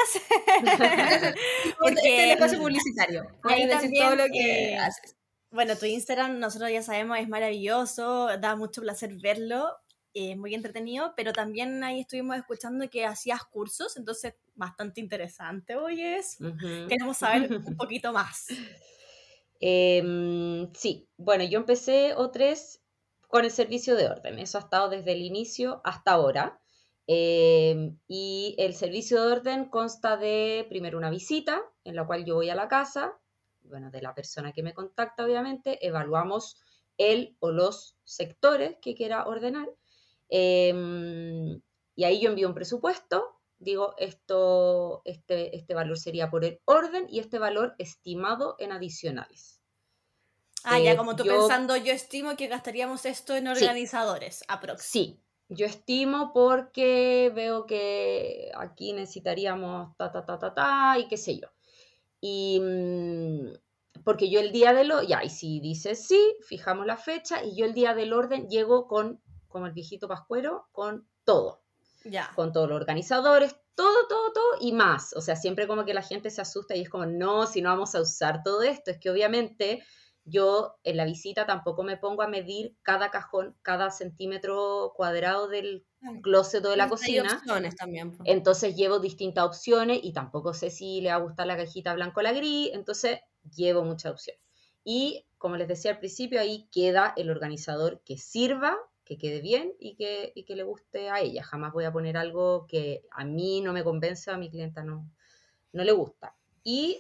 Porque 1.80 1.96
este 2.00 2.16
es 2.16 2.24
el 2.24 2.32
espacio 2.32 2.60
publicitario. 2.60 3.24
Ahí 3.44 3.68
también, 3.68 4.06
todo 4.06 4.16
lo 4.16 4.26
que 4.32 4.78
haces. 4.78 5.16
Bueno, 5.52 5.78
tu 5.78 5.86
Instagram, 5.86 6.40
nosotros 6.40 6.72
ya 6.72 6.82
sabemos, 6.82 7.20
es 7.20 7.30
maravilloso, 7.30 8.38
da 8.40 8.56
mucho 8.56 8.82
placer 8.82 9.14
verlo, 9.22 9.78
es 10.12 10.36
muy 10.36 10.56
entretenido, 10.56 11.14
pero 11.16 11.32
también 11.32 11.84
ahí 11.84 12.02
estuvimos 12.02 12.38
escuchando 12.38 12.90
que 12.90 13.06
hacías 13.06 13.44
cursos, 13.44 13.96
entonces 13.96 14.34
bastante 14.56 15.00
interesante, 15.00 15.76
oye, 15.76 16.22
Queremos 16.90 17.18
saber 17.18 17.54
un 17.54 17.78
poquito 17.78 18.12
más. 18.12 18.48
Em, 19.60 20.74
sí, 20.74 21.08
bueno, 21.18 21.44
yo 21.44 21.60
empecé 21.60 22.16
O3 22.16 22.80
con 23.34 23.46
el 23.46 23.50
servicio 23.50 23.96
de 23.96 24.06
orden. 24.06 24.38
Eso 24.38 24.60
ha 24.60 24.62
estado 24.62 24.90
desde 24.90 25.14
el 25.14 25.24
inicio 25.24 25.82
hasta 25.84 26.12
ahora. 26.12 26.62
Em, 27.08 27.98
y 28.08 28.54
el 28.60 28.76
servicio 28.76 29.20
de 29.20 29.32
orden 29.32 29.70
consta 29.70 30.18
de 30.18 30.68
primero 30.70 31.00
una 31.00 31.10
visita 31.10 31.64
en 31.84 31.96
la 31.96 32.06
cual 32.06 32.26
yo 32.26 32.36
voy 32.36 32.52
a 32.52 32.56
la 32.56 32.68
casa, 32.68 33.18
bueno, 33.64 33.90
de 33.90 34.04
la 34.04 34.14
persona 34.14 34.52
que 34.52 34.62
me 34.62 34.76
contacta 34.76 35.26
obviamente, 35.26 35.84
evaluamos 35.84 36.62
el 37.00 37.36
o 37.40 37.50
los 37.50 37.98
sectores 38.04 38.78
que 38.80 38.94
quiera 38.94 39.26
ordenar 39.26 39.68
em, 40.30 41.60
y 41.96 42.04
ahí 42.04 42.22
yo 42.22 42.30
envío 42.30 42.48
un 42.48 42.54
presupuesto, 42.54 43.40
digo 43.58 43.96
esto, 43.98 45.02
este, 45.06 45.56
este 45.56 45.74
valor 45.74 45.98
sería 45.98 46.30
por 46.30 46.46
el 46.46 46.62
orden 46.66 47.08
y 47.10 47.18
este 47.18 47.40
valor 47.40 47.74
estimado 47.80 48.58
en 48.60 48.72
adicionales. 48.72 49.63
Ah, 50.64 50.80
ya 50.80 50.92
eh, 50.94 50.98
como 50.98 51.16
tú 51.16 51.24
pensando, 51.24 51.76
yo 51.76 51.94
estimo 51.94 52.36
que 52.36 52.48
gastaríamos 52.48 53.06
esto 53.06 53.36
en 53.36 53.48
organizadores, 53.48 54.40
sí, 54.40 54.46
Sí, 54.78 55.20
yo 55.50 55.66
estimo 55.66 56.32
porque 56.34 57.32
veo 57.36 57.66
que 57.66 58.52
aquí 58.56 58.94
necesitaríamos 58.94 59.96
ta, 59.98 60.12
ta, 60.12 60.26
ta, 60.26 60.40
ta, 60.40 60.54
ta, 60.54 60.98
y 60.98 61.08
qué 61.08 61.18
sé 61.18 61.38
yo. 61.38 61.48
Y 62.22 62.60
mm, 62.62 64.04
porque 64.04 64.30
yo 64.30 64.40
el 64.40 64.52
día 64.52 64.74
de 64.74 64.86
lo, 64.86 65.02
ya, 65.04 65.24
y 65.24 65.30
si 65.30 65.60
dice 65.60 65.96
sí, 65.96 66.36
fijamos 66.48 66.86
la 66.86 66.98
fecha, 66.98 67.44
y 67.44 67.56
yo 67.56 67.66
el 67.66 67.74
día 67.74 67.94
del 67.94 68.14
orden 68.14 68.48
llego 68.50 68.88
con, 68.88 69.22
como 69.48 69.66
el 69.68 69.74
viejito 69.74 70.08
pascuero, 70.08 70.68
con 70.72 71.08
todo. 71.24 71.62
Ya. 72.06 72.32
Con 72.36 72.52
todos 72.52 72.68
los 72.68 72.76
organizadores, 72.76 73.56
todo, 73.76 74.08
todo, 74.08 74.34
todo 74.34 74.58
y 74.60 74.74
más. 74.74 75.14
O 75.16 75.22
sea, 75.22 75.36
siempre 75.36 75.68
como 75.68 75.86
que 75.86 75.94
la 75.94 76.02
gente 76.02 76.30
se 76.30 76.42
asusta 76.42 76.76
y 76.76 76.82
es 76.82 76.90
como, 76.90 77.06
no, 77.06 77.48
si 77.48 77.62
no 77.62 77.70
vamos 77.70 77.96
a 77.96 78.02
usar 78.02 78.44
todo 78.44 78.62
esto, 78.62 78.92
es 78.92 79.00
que 79.00 79.10
obviamente 79.10 79.84
yo 80.26 80.76
en 80.84 80.98
la 80.98 81.06
visita 81.06 81.46
tampoco 81.46 81.84
me 81.84 81.98
pongo 81.98 82.22
a 82.22 82.28
medir 82.28 82.76
cada 82.82 83.12
cajón, 83.12 83.56
cada 83.62 83.92
centímetro 83.92 84.94
cuadrado 84.96 85.48
del 85.48 85.86
closet 86.22 86.64
o 86.66 86.70
de 86.70 86.78
la 86.78 86.90
cocina. 86.90 87.42
también. 87.78 88.18
Entonces 88.24 88.76
llevo 88.76 89.00
distintas 89.00 89.46
opciones 89.46 90.00
y 90.02 90.14
tampoco 90.14 90.54
sé 90.54 90.70
si 90.70 91.02
le 91.02 91.10
va 91.10 91.16
a 91.16 91.20
gustar 91.20 91.48
la 91.48 91.58
cajita 91.58 91.94
blanco 91.94 92.22
o 92.22 92.24
la 92.24 92.32
gris, 92.32 92.70
entonces 92.74 93.20
llevo 93.56 93.84
muchas 93.84 94.14
opciones. 94.14 94.42
Y 94.86 95.26
como 95.38 95.58
les 95.58 95.68
decía 95.68 95.92
al 95.92 96.00
principio, 96.00 96.40
ahí 96.40 96.68
queda 96.72 97.14
el 97.18 97.30
organizador 97.30 98.02
que 98.06 98.18
sirva, 98.18 98.78
que 99.04 99.18
quede 99.18 99.42
bien 99.42 99.74
y 99.80 99.96
que, 99.96 100.32
y 100.36 100.44
que 100.44 100.56
le 100.56 100.64
guste 100.64 101.10
a 101.10 101.20
ella. 101.20 101.44
Jamás 101.44 101.74
voy 101.74 101.84
a 101.84 101.92
poner 101.92 102.16
algo 102.16 102.66
que 102.68 103.04
a 103.12 103.26
mí 103.26 103.60
no 103.62 103.74
me 103.74 103.84
convence, 103.84 104.32
a 104.32 104.38
mi 104.38 104.50
clienta 104.50 104.84
no, 104.84 105.10
no 105.74 105.84
le 105.84 105.92
gusta. 105.92 106.36
Y 106.64 107.00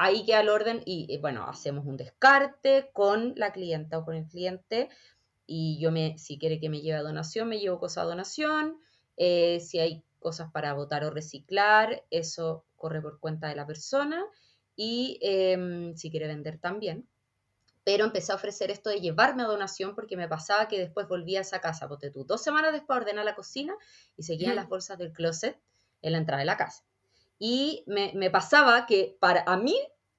ahí 0.00 0.24
queda 0.24 0.40
el 0.40 0.48
orden 0.48 0.82
y, 0.86 1.18
bueno, 1.18 1.44
hacemos 1.46 1.84
un 1.84 1.98
descarte 1.98 2.88
con 2.94 3.34
la 3.36 3.52
clienta 3.52 3.98
o 3.98 4.04
con 4.06 4.14
el 4.14 4.26
cliente 4.26 4.88
y 5.46 5.78
yo 5.78 5.92
me, 5.92 6.16
si 6.16 6.38
quiere 6.38 6.58
que 6.58 6.70
me 6.70 6.80
lleve 6.80 6.96
a 6.96 7.02
donación, 7.02 7.50
me 7.50 7.58
llevo 7.58 7.78
cosas 7.78 8.04
a 8.04 8.06
donación, 8.06 8.78
eh, 9.18 9.60
si 9.60 9.78
hay 9.78 10.02
cosas 10.18 10.50
para 10.52 10.72
votar 10.72 11.04
o 11.04 11.10
reciclar, 11.10 12.02
eso 12.10 12.64
corre 12.76 13.02
por 13.02 13.20
cuenta 13.20 13.48
de 13.48 13.56
la 13.56 13.66
persona 13.66 14.24
y 14.74 15.18
em, 15.20 15.94
si 15.96 16.10
quiere 16.10 16.28
vender 16.28 16.58
también. 16.58 17.06
Pero 17.84 18.06
empecé 18.06 18.32
a 18.32 18.36
ofrecer 18.36 18.70
esto 18.70 18.88
de 18.88 19.00
llevarme 19.00 19.42
a 19.42 19.46
donación 19.46 19.94
porque 19.94 20.16
me 20.16 20.28
pasaba 20.28 20.66
que 20.66 20.78
después 20.78 21.08
volvía 21.08 21.40
a 21.40 21.42
esa 21.42 21.60
casa, 21.60 21.88
porque 21.88 22.10
tú 22.10 22.24
dos 22.24 22.42
semanas 22.42 22.72
después 22.72 22.98
ordenar 22.98 23.26
la 23.26 23.34
cocina 23.34 23.74
y 24.16 24.22
seguían 24.22 24.56
las 24.56 24.66
bolsas 24.66 24.96
del 24.96 25.12
closet 25.12 25.60
en 26.00 26.12
la 26.12 26.18
entrada 26.18 26.40
de 26.40 26.46
la 26.46 26.56
casa. 26.56 26.84
Y 27.42 27.84
me, 27.86 28.30
pasaba 28.30 28.84
que 28.84 29.16
para 29.18 29.42
a 29.46 29.56
mí, 29.56 29.74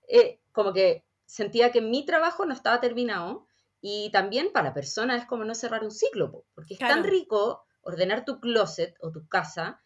eh, 0.07 0.41
como 0.52 0.73
que 0.73 1.06
sentía 1.27 1.72
que 1.72 1.80
mi 1.80 2.03
trabajo 2.03 2.48
no 2.48 2.53
estaba 2.53 2.81
terminado 2.81 3.45
y 3.80 4.10
también 4.10 4.52
para 4.52 4.73
personas 4.73 5.22
es 5.22 5.27
como 5.27 5.45
no 5.45 5.53
cerrar 5.53 5.84
un 5.84 5.91
ciclo, 5.91 6.43
porque 6.56 6.73
es 6.73 6.80
tan 6.80 7.03
rico 7.03 7.64
ordenar 7.84 8.26
tu 8.26 8.39
closet 8.39 8.95
o 9.02 9.11
tu 9.11 9.27
casa 9.27 9.80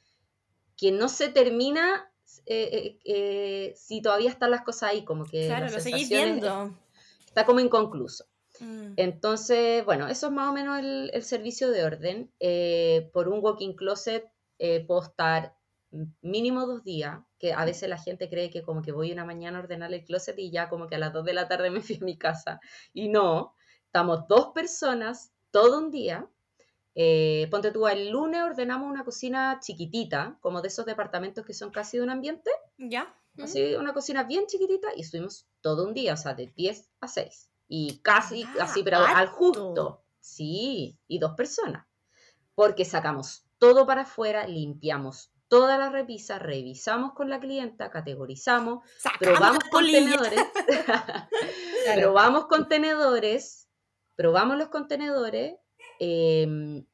que 0.78 0.94
no 0.94 1.10
se 1.10 1.28
termina 1.28 2.10
eh, 2.45 2.99
eh, 3.03 3.74
si 3.76 4.02
todavía 4.02 4.30
están 4.30 4.52
las 4.52 4.64
cosas 4.64 4.91
ahí, 4.91 5.03
como 5.03 5.26
que... 5.26 5.48
Claro, 5.48 5.70
lo 5.70 5.80
seguís 5.82 6.10
viendo. 6.10 6.74
Está 7.26 7.45
como 7.45 7.60
inconcluso. 7.60 8.28
Mm. 8.62 8.94
Entonces, 8.95 9.84
bueno, 9.84 10.07
eso 10.07 10.28
es 10.28 10.34
más 10.34 10.49
o 10.49 10.53
menos 10.53 10.80
el, 10.80 11.12
el 11.14 11.24
servicio 11.24 11.70
de 11.70 11.84
orden. 11.84 12.32
por 13.12 13.28
un 13.28 13.44
walking 13.44 13.74
closet 13.74 14.26
puedo 14.88 15.03
estar 15.03 15.53
mínimo 16.22 16.66
dos 16.66 16.84
días, 16.84 17.20
que 17.40 17.54
a 17.54 17.66
veces 17.66 17.90
la 17.90 17.98
gente 17.98 18.30
cree 18.30 18.50
que 18.50 18.64
como 18.64 18.82
que 18.82 18.92
voy 18.92 19.12
una 19.12 19.26
mañana 19.26 19.60
a 19.60 19.62
ordenar 19.62 19.94
el 19.94 20.04
closet 20.04 20.38
y 20.40 20.52
ya 20.52 20.70
como 20.70 20.88
que 20.88 20.96
a 20.96 21.00
las 21.00 21.14
dos 21.14 21.26
de 21.26 21.34
la 21.34 21.48
tarde 21.48 21.70
me 21.72 21.82
fui 21.82 21.98
a 22.02 22.06
mi 22.06 22.18
casa. 22.18 22.60
Y 22.94 23.10
no, 23.10 23.56
estamos 23.86 24.28
dos 24.28 24.52
personas 24.54 25.32
todo 25.52 25.80
un 25.80 25.92
día. 25.92 26.28
Eh, 26.96 27.48
ponte 27.52 27.72
tú, 27.72 27.88
el 27.88 28.10
lunes 28.10 28.42
ordenamos 28.42 28.90
una 28.90 29.04
cocina 29.04 29.60
chiquitita, 29.62 30.38
como 30.42 30.62
de 30.62 30.70
esos 30.70 30.86
departamentos 30.86 31.46
que 31.46 31.54
son 31.54 31.72
casi 31.72 31.98
de 31.98 32.04
un 32.04 32.10
ambiente. 32.10 32.52
Ya. 32.78 33.14
Así, 33.42 33.76
una 33.76 33.94
cocina 33.94 34.24
bien 34.24 34.46
chiquitita 34.48 34.90
y 34.96 35.02
estuvimos 35.02 35.46
todo 35.60 35.86
un 35.86 35.94
día, 35.94 36.14
o 36.14 36.18
sea, 36.18 36.34
de 36.34 36.48
10 36.56 36.90
a 37.02 37.08
6. 37.08 37.50
Y 37.68 38.00
casi, 38.00 38.44
ah, 38.44 38.64
así, 38.64 38.82
pero 38.84 39.00
al 39.00 39.28
justo. 39.28 40.04
Sí, 40.20 40.98
y 41.08 41.20
dos 41.20 41.34
personas. 41.36 41.86
Porque 42.54 42.86
sacamos 42.86 43.46
todo 43.58 43.86
para 43.86 44.04
afuera, 44.04 44.48
limpiamos 44.48 45.32
toda 45.56 45.77
la 45.77 45.90
repisa, 45.90 46.38
revisamos 46.38 47.14
con 47.14 47.30
la 47.30 47.40
clienta, 47.40 47.90
categorizamos, 47.90 48.84
probamos 49.18 49.64
contenedores, 49.72 50.41
probamos 51.95 52.48
contenedores, 52.48 53.69
probamos 54.18 54.57
los 54.57 54.68
contenedores, 54.68 55.56
em, 55.98 56.86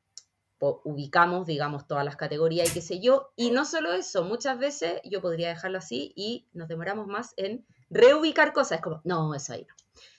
ubicamos, 0.59 1.47
digamos, 1.47 1.87
todas 1.87 2.05
las 2.05 2.17
categorías 2.17 2.69
y 2.69 2.73
qué 2.73 2.81
sé 2.81 2.99
yo, 2.99 3.31
y 3.35 3.49
no 3.49 3.65
solo 3.65 3.93
eso, 3.93 4.23
muchas 4.25 4.59
veces 4.59 5.01
yo 5.05 5.23
podría 5.23 5.49
dejarlo 5.49 5.79
así 5.79 6.13
y 6.15 6.47
nos 6.53 6.67
demoramos 6.67 7.07
más 7.07 7.33
en 7.37 7.65
reubicar 7.89 8.53
cosas, 8.53 8.73
es 8.77 8.83
como, 8.83 9.01
no, 9.05 9.33
eso 9.33 9.53
ahí 9.53 9.65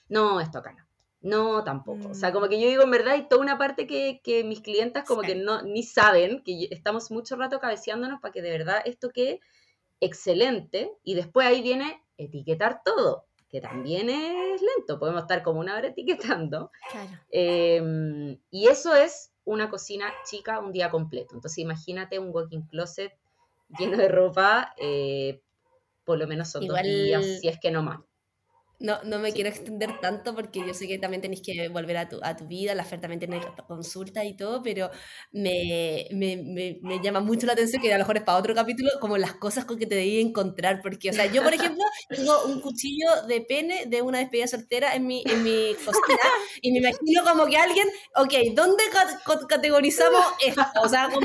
no, 0.09 0.33
no, 0.33 0.41
esto 0.41 0.57
acá 0.57 0.73
no. 0.73 0.92
No, 1.23 1.63
tampoco. 1.63 2.09
O 2.09 2.13
sea, 2.13 2.29
mm. 2.29 2.33
como 2.33 2.49
que 2.49 2.59
yo 2.59 2.67
digo, 2.67 2.83
en 2.83 2.91
verdad, 2.91 3.13
hay 3.13 3.27
toda 3.29 3.41
una 3.41 3.57
parte 3.57 3.87
que, 3.87 4.43
mis 4.43 4.59
clientas 4.59 5.05
como 5.05 5.21
que 5.21 5.35
no, 5.35 5.61
ni 5.61 5.81
saben, 5.81 6.43
que 6.43 6.67
estamos 6.69 7.11
mucho 7.11 7.37
rato 7.37 7.59
cabeceándonos 7.59 8.19
para 8.19 8.33
que 8.33 8.41
de 8.41 8.51
verdad 8.51 8.81
esto 8.85 9.09
quede 9.09 9.39
excelente. 10.01 10.91
Y 11.03 11.15
después 11.15 11.47
ahí 11.47 11.61
viene 11.61 12.03
etiquetar 12.17 12.81
todo, 12.83 13.25
que 13.49 13.61
también 13.61 14.09
es 14.09 14.61
lento. 14.61 14.99
Podemos 14.99 15.21
estar 15.21 15.43
como 15.43 15.61
una 15.61 15.77
hora 15.77 15.87
etiquetando. 15.87 16.71
Claro. 16.91 17.11
Em, 17.31 18.37
y 18.51 18.67
eso 18.67 18.93
es 18.93 19.31
una 19.45 19.69
cocina 19.69 20.13
chica 20.25 20.59
un 20.59 20.73
día 20.73 20.91
completo. 20.91 21.35
Entonces 21.35 21.59
imagínate 21.59 22.19
un 22.19 22.31
walking 22.33 22.63
closet 22.63 23.13
lleno 23.79 23.95
de 23.97 24.09
ropa, 24.09 24.73
eh, 24.77 25.41
por 26.03 26.17
lo 26.17 26.27
menos 26.27 26.49
son 26.49 26.67
dos 26.67 26.81
días, 26.81 27.25
si 27.39 27.47
es 27.47 27.59
que 27.59 27.71
no 27.71 27.81
más. 27.81 28.01
No, 28.83 29.01
no 29.05 29.17
me 29.17 29.31
quiero 29.31 29.49
extender 29.49 29.97
tanto 30.01 30.35
porque 30.35 30.59
yo 30.59 30.73
sé 30.73 30.89
que 30.89 30.97
también 30.97 31.21
tenéis 31.21 31.41
que 31.41 31.69
volver 31.69 31.95
a 31.95 32.09
tu, 32.09 32.19
a 32.21 32.35
tu 32.35 32.45
vida, 32.47 32.75
la 32.75 32.83
Fer 32.83 32.99
también 32.99 33.17
tiene 33.17 33.39
consulta 33.65 34.25
y 34.25 34.35
todo, 34.35 34.61
pero 34.61 34.91
me, 35.31 36.05
me, 36.11 36.35
me, 36.35 36.79
me, 36.81 37.01
llama 37.01 37.21
mucho 37.21 37.47
la 37.47 37.53
atención 37.53 37.81
que 37.81 37.93
a 37.93 37.97
lo 37.97 38.03
mejor 38.03 38.17
es 38.17 38.23
para 38.23 38.37
otro 38.37 38.53
capítulo, 38.53 38.89
como 38.99 39.17
las 39.17 39.35
cosas 39.35 39.63
con 39.63 39.79
que 39.79 39.85
te 39.85 39.95
debí 39.95 40.19
encontrar, 40.19 40.81
porque, 40.81 41.11
o 41.11 41.13
sea, 41.13 41.27
yo, 41.27 41.41
por 41.41 41.53
ejemplo, 41.53 41.81
tengo 42.09 42.43
un 42.43 42.59
cuchillo 42.59 43.07
de 43.25 43.39
pene 43.39 43.85
de 43.85 44.01
una 44.01 44.19
despedida 44.19 44.47
soltera 44.47 44.93
en 44.95 45.07
mi, 45.07 45.23
en 45.27 45.43
mi 45.43 45.75
cocina 45.75 46.19
y 46.61 46.73
me 46.73 46.79
imagino 46.79 47.23
como 47.23 47.45
que 47.45 47.55
alguien, 47.55 47.87
ok, 48.17 48.33
¿dónde 48.53 48.83
categorizamos 49.47 50.25
esto? 50.45 50.61
O 50.81 50.89
sea, 50.89 51.05
como, 51.05 51.21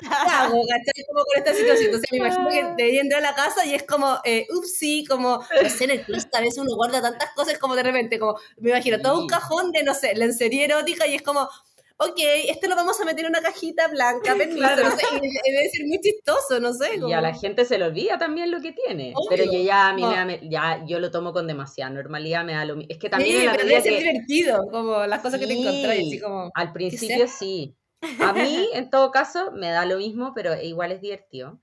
¿qué 0.00 0.06
hago? 0.08 0.58
¿Cachai? 0.66 1.04
Como 1.06 1.22
con 1.22 1.36
esta 1.36 1.52
situación. 1.52 1.86
Entonces 1.86 2.08
me 2.12 2.16
imagino 2.16 2.48
que 2.48 2.82
debí 2.82 2.98
entrar 2.98 3.22
a 3.22 3.30
la 3.30 3.34
casa 3.34 3.66
y 3.66 3.74
es 3.74 3.82
como, 3.82 4.20
eh, 4.24 4.46
ups, 4.56 4.78
sí, 4.78 5.04
como, 5.06 5.44
no 5.62 5.68
sé, 5.68 5.84
en 5.84 5.90
el 5.90 6.04
closet 6.06 6.34
a 6.34 6.40
veces 6.40 6.58
uno 6.58 6.74
guarda 6.74 6.93
tantas 7.02 7.30
cosas 7.34 7.58
como 7.58 7.74
de 7.74 7.82
repente, 7.82 8.18
como 8.18 8.36
me 8.58 8.70
imagino 8.70 9.00
todo 9.00 9.20
un 9.20 9.26
cajón 9.26 9.72
de, 9.72 9.82
no 9.82 9.94
sé, 9.94 10.14
lencería 10.14 10.64
erótica 10.64 11.06
y 11.06 11.14
es 11.14 11.22
como, 11.22 11.48
ok, 11.96 12.18
esto 12.48 12.68
lo 12.68 12.76
vamos 12.76 13.00
a 13.00 13.04
meter 13.04 13.24
en 13.24 13.30
una 13.30 13.40
cajita 13.40 13.88
blanca, 13.88 14.34
permiso, 14.38 14.60
no 14.60 14.90
sé, 14.90 15.06
debe 15.20 15.68
ser 15.70 15.86
muy 15.86 16.00
chistoso, 16.00 16.60
no 16.60 16.72
sé. 16.72 17.00
Y 17.06 17.12
a 17.12 17.20
la 17.20 17.34
gente 17.34 17.64
se 17.64 17.78
le 17.78 17.84
olvida 17.84 18.18
también 18.18 18.50
lo 18.50 18.60
que 18.60 18.72
tiene, 18.72 19.14
pero 19.28 19.44
yo 19.44 19.60
ya, 19.60 19.88
a 19.88 19.94
mí 19.94 20.02
me 20.02 20.48
ya, 20.48 20.84
yo 20.86 20.98
lo 20.98 21.10
tomo 21.10 21.32
con 21.32 21.46
demasiada 21.46 21.90
normalidad, 21.90 22.44
me 22.44 22.54
da 22.54 22.64
lo 22.64 22.76
mismo. 22.76 22.92
Es 22.92 22.98
que 22.98 23.08
también 23.08 23.40
sí, 23.40 23.48
pero 23.50 23.66
debe 23.66 23.82
ser 23.82 23.98
divertido, 23.98 24.68
como 24.70 25.06
las 25.06 25.20
cosas 25.20 25.40
que 25.40 25.46
te 25.46 25.54
encontrás, 25.54 25.98
así 25.98 26.20
como... 26.20 26.50
Al 26.54 26.72
principio 26.72 27.26
sí. 27.28 27.76
A 28.20 28.32
mí, 28.32 28.68
en 28.74 28.90
todo 28.90 29.10
caso, 29.10 29.52
me 29.52 29.70
da 29.70 29.86
lo 29.86 29.98
mismo, 29.98 30.32
pero 30.34 30.60
igual 30.60 30.92
es 30.92 31.00
divertido. 31.00 31.60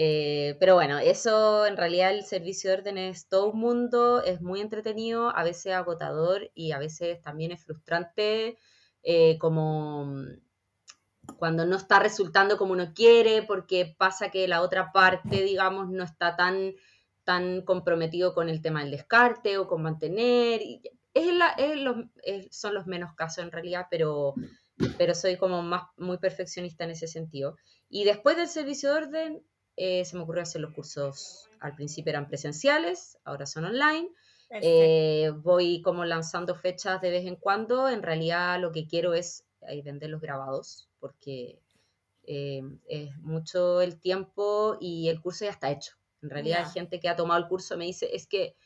Eh, 0.00 0.56
pero 0.60 0.76
bueno, 0.76 1.00
eso 1.00 1.66
en 1.66 1.76
realidad 1.76 2.12
el 2.12 2.24
servicio 2.24 2.70
de 2.70 2.76
orden 2.76 2.98
es 2.98 3.26
todo 3.28 3.50
un 3.50 3.58
mundo, 3.58 4.22
es 4.22 4.40
muy 4.40 4.60
entretenido, 4.60 5.36
a 5.36 5.42
veces 5.42 5.72
agotador 5.72 6.52
y 6.54 6.70
a 6.70 6.78
veces 6.78 7.20
también 7.20 7.50
es 7.50 7.64
frustrante 7.64 8.58
eh, 9.02 9.38
como 9.38 10.04
mm, 10.04 10.26
cuando 11.36 11.66
no 11.66 11.74
está 11.74 11.98
resultando 11.98 12.58
como 12.58 12.74
uno 12.74 12.92
quiere 12.94 13.42
porque 13.42 13.96
pasa 13.98 14.30
que 14.30 14.46
la 14.46 14.62
otra 14.62 14.92
parte, 14.92 15.42
digamos, 15.42 15.88
no 15.88 16.04
está 16.04 16.36
tan, 16.36 16.74
tan 17.24 17.62
comprometido 17.62 18.34
con 18.34 18.48
el 18.48 18.62
tema 18.62 18.82
del 18.82 18.92
descarte 18.92 19.58
o 19.58 19.66
con 19.66 19.82
mantener. 19.82 20.60
Son 22.50 22.72
los 22.72 22.86
menos 22.86 23.14
casos 23.14 23.42
en 23.42 23.50
realidad, 23.50 23.88
pero 23.90 24.34
pero 24.96 25.12
soy 25.16 25.36
como 25.36 25.60
más 25.62 25.88
muy 25.96 26.18
perfeccionista 26.18 26.84
en 26.84 26.90
ese 26.90 27.08
sentido. 27.08 27.56
Y 27.88 28.04
después 28.04 28.36
del 28.36 28.46
servicio 28.46 28.90
de 28.90 28.96
orden, 28.96 29.42
eh, 29.80 30.04
se 30.04 30.16
me 30.16 30.24
ocurrió 30.24 30.42
hacer 30.42 30.60
los 30.60 30.72
cursos, 30.72 31.48
al 31.60 31.76
principio 31.76 32.10
eran 32.10 32.26
presenciales, 32.26 33.16
ahora 33.24 33.46
son 33.46 33.64
online. 33.64 34.10
Eh, 34.50 35.30
voy 35.36 35.82
como 35.82 36.04
lanzando 36.04 36.56
fechas 36.56 37.00
de 37.00 37.10
vez 37.10 37.26
en 37.26 37.36
cuando. 37.36 37.88
En 37.88 38.02
realidad 38.02 38.58
lo 38.60 38.72
que 38.72 38.88
quiero 38.88 39.14
es 39.14 39.44
eh, 39.68 39.80
vender 39.82 40.10
los 40.10 40.20
grabados, 40.20 40.88
porque 40.98 41.60
es 42.24 43.16
mucho 43.20 43.80
el 43.80 43.98
tiempo 44.00 44.76
y 44.80 45.08
el 45.08 45.22
curso 45.22 45.44
ya 45.44 45.52
está 45.52 45.70
hecho. 45.70 45.94
En 46.22 46.28
realidad 46.28 46.64
hay 46.66 46.72
gente 46.72 46.98
que 46.98 47.08
ha 47.08 47.16
tomado 47.16 47.40
el 47.40 47.48
curso 47.48 47.78
me 47.78 47.86
dice, 47.86 48.14
es 48.14 48.26
que 48.26 48.56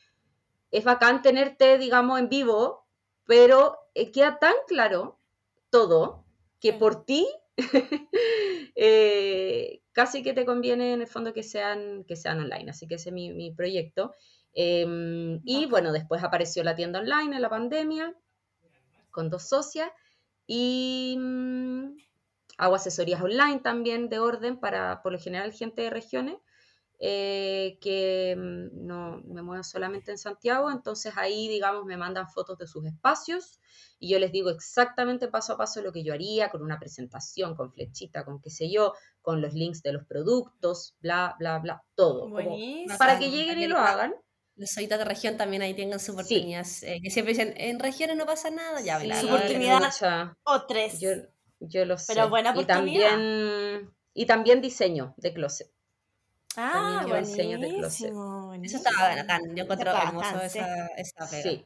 es 0.71 0.83
bacán 0.83 1.21
tenerte, 1.21 1.77
digamos, 1.77 2.19
en 2.19 2.27
vivo, 2.27 2.87
pero 3.25 3.77
queda 4.11 4.39
tan 4.39 4.55
claro 4.67 5.19
todo 5.69 6.25
que 6.59 6.73
por 6.73 7.05
ti 7.05 7.27
eh, 8.75 9.81
casi 9.91 10.23
que 10.23 10.33
te 10.33 10.45
conviene 10.45 10.93
en 10.93 11.01
el 11.01 11.07
fondo 11.07 11.33
que 11.33 11.43
sean, 11.43 12.03
que 12.05 12.15
sean 12.15 12.39
online. 12.39 12.71
Así 12.71 12.87
que 12.87 12.95
ese 12.95 13.09
es 13.09 13.13
mi, 13.13 13.51
proyecto. 13.51 14.13
Em, 14.53 15.41
y 15.45 15.65
bueno, 15.65 15.91
después 15.91 16.23
apareció 16.23 16.63
la 16.63 16.75
tienda 16.75 16.99
online 16.99 17.35
en 17.35 17.41
la 17.41 17.49
pandemia 17.49 18.15
con 19.11 19.29
dos 19.29 19.43
socias 19.43 19.89
y 20.47 21.15
mm, 21.17 21.95
hago 22.57 22.75
asesorías 22.75 23.21
online 23.21 23.59
también 23.59 24.09
de 24.09 24.19
orden 24.19 24.59
para, 24.59 25.01
por 25.01 25.11
lo 25.11 25.19
general, 25.19 25.53
gente 25.53 25.83
de 25.83 25.89
regiones. 25.89 26.37
Eh, 27.05 27.79
que 27.81 28.33
mm, 28.37 28.85
no 28.87 29.21
me 29.25 29.41
muevo 29.41 29.61
solamente 29.61 30.11
en 30.11 30.17
Santiago, 30.17 30.71
entonces 30.71 31.11
ahí, 31.17 31.49
digamos, 31.49 31.83
me 31.83 31.97
mandan 31.97 32.29
fotos 32.29 32.57
de 32.57 32.65
sus 32.65 32.85
espacios 32.85 33.59
y 33.99 34.07
yo 34.07 34.19
les 34.19 34.31
digo 34.31 34.49
exactamente 34.49 35.27
paso 35.27 35.51
a 35.51 35.57
paso 35.57 35.81
lo 35.81 35.91
que 35.91 36.01
yo 36.01 36.13
haría 36.13 36.49
con 36.49 36.61
una 36.61 36.79
presentación, 36.79 37.55
con 37.55 37.73
flechita, 37.73 38.23
con 38.23 38.39
qué 38.39 38.49
sé 38.49 38.71
yo, 38.71 38.93
con 39.21 39.41
los 39.41 39.53
links 39.53 39.81
de 39.81 39.91
los 39.91 40.05
productos, 40.05 40.95
bla, 41.01 41.35
bla, 41.39 41.59
bla, 41.59 41.83
todo. 41.93 42.31
para 42.97 43.19
que 43.19 43.29
lleguen 43.29 43.59
y 43.59 43.67
lo 43.67 43.79
hagan. 43.79 44.15
Los 44.55 44.69
solitas 44.69 44.99
de 44.99 45.03
región 45.03 45.35
también 45.35 45.61
ahí 45.61 45.73
tengan 45.73 45.99
su 45.99 46.13
oportunidad. 46.13 46.65
Eh, 46.83 47.01
que 47.03 47.09
siempre 47.09 47.33
dicen, 47.33 47.53
en 47.57 47.79
regiones 47.79 48.15
no 48.15 48.25
pasa 48.25 48.49
nada, 48.49 48.79
ya, 48.79 49.01
sí, 49.01 49.11
Su 49.19 49.27
oportunidad 49.27 49.81
o 50.43 50.65
tres. 50.67 51.01
Yo, 51.01 51.09
yo 51.59 51.83
lo 51.83 51.97
sé. 51.97 52.13
Pero 52.13 52.29
buena 52.29 52.51
oportunidad. 52.51 53.07
Y 53.07 53.09
también, 53.09 53.93
y 54.13 54.25
también 54.25 54.61
diseño 54.61 55.15
de 55.17 55.33
closet. 55.33 55.72
Ah, 56.57 57.05
buenísimo, 57.07 58.53
Eso 58.61 58.77
estaba 58.77 59.15
bacán, 59.15 59.55
yo 59.55 59.63
encontré 59.63 59.89
hermoso 59.89 60.41
esa, 60.41 60.87
esa 60.97 61.27
Sí. 61.27 61.65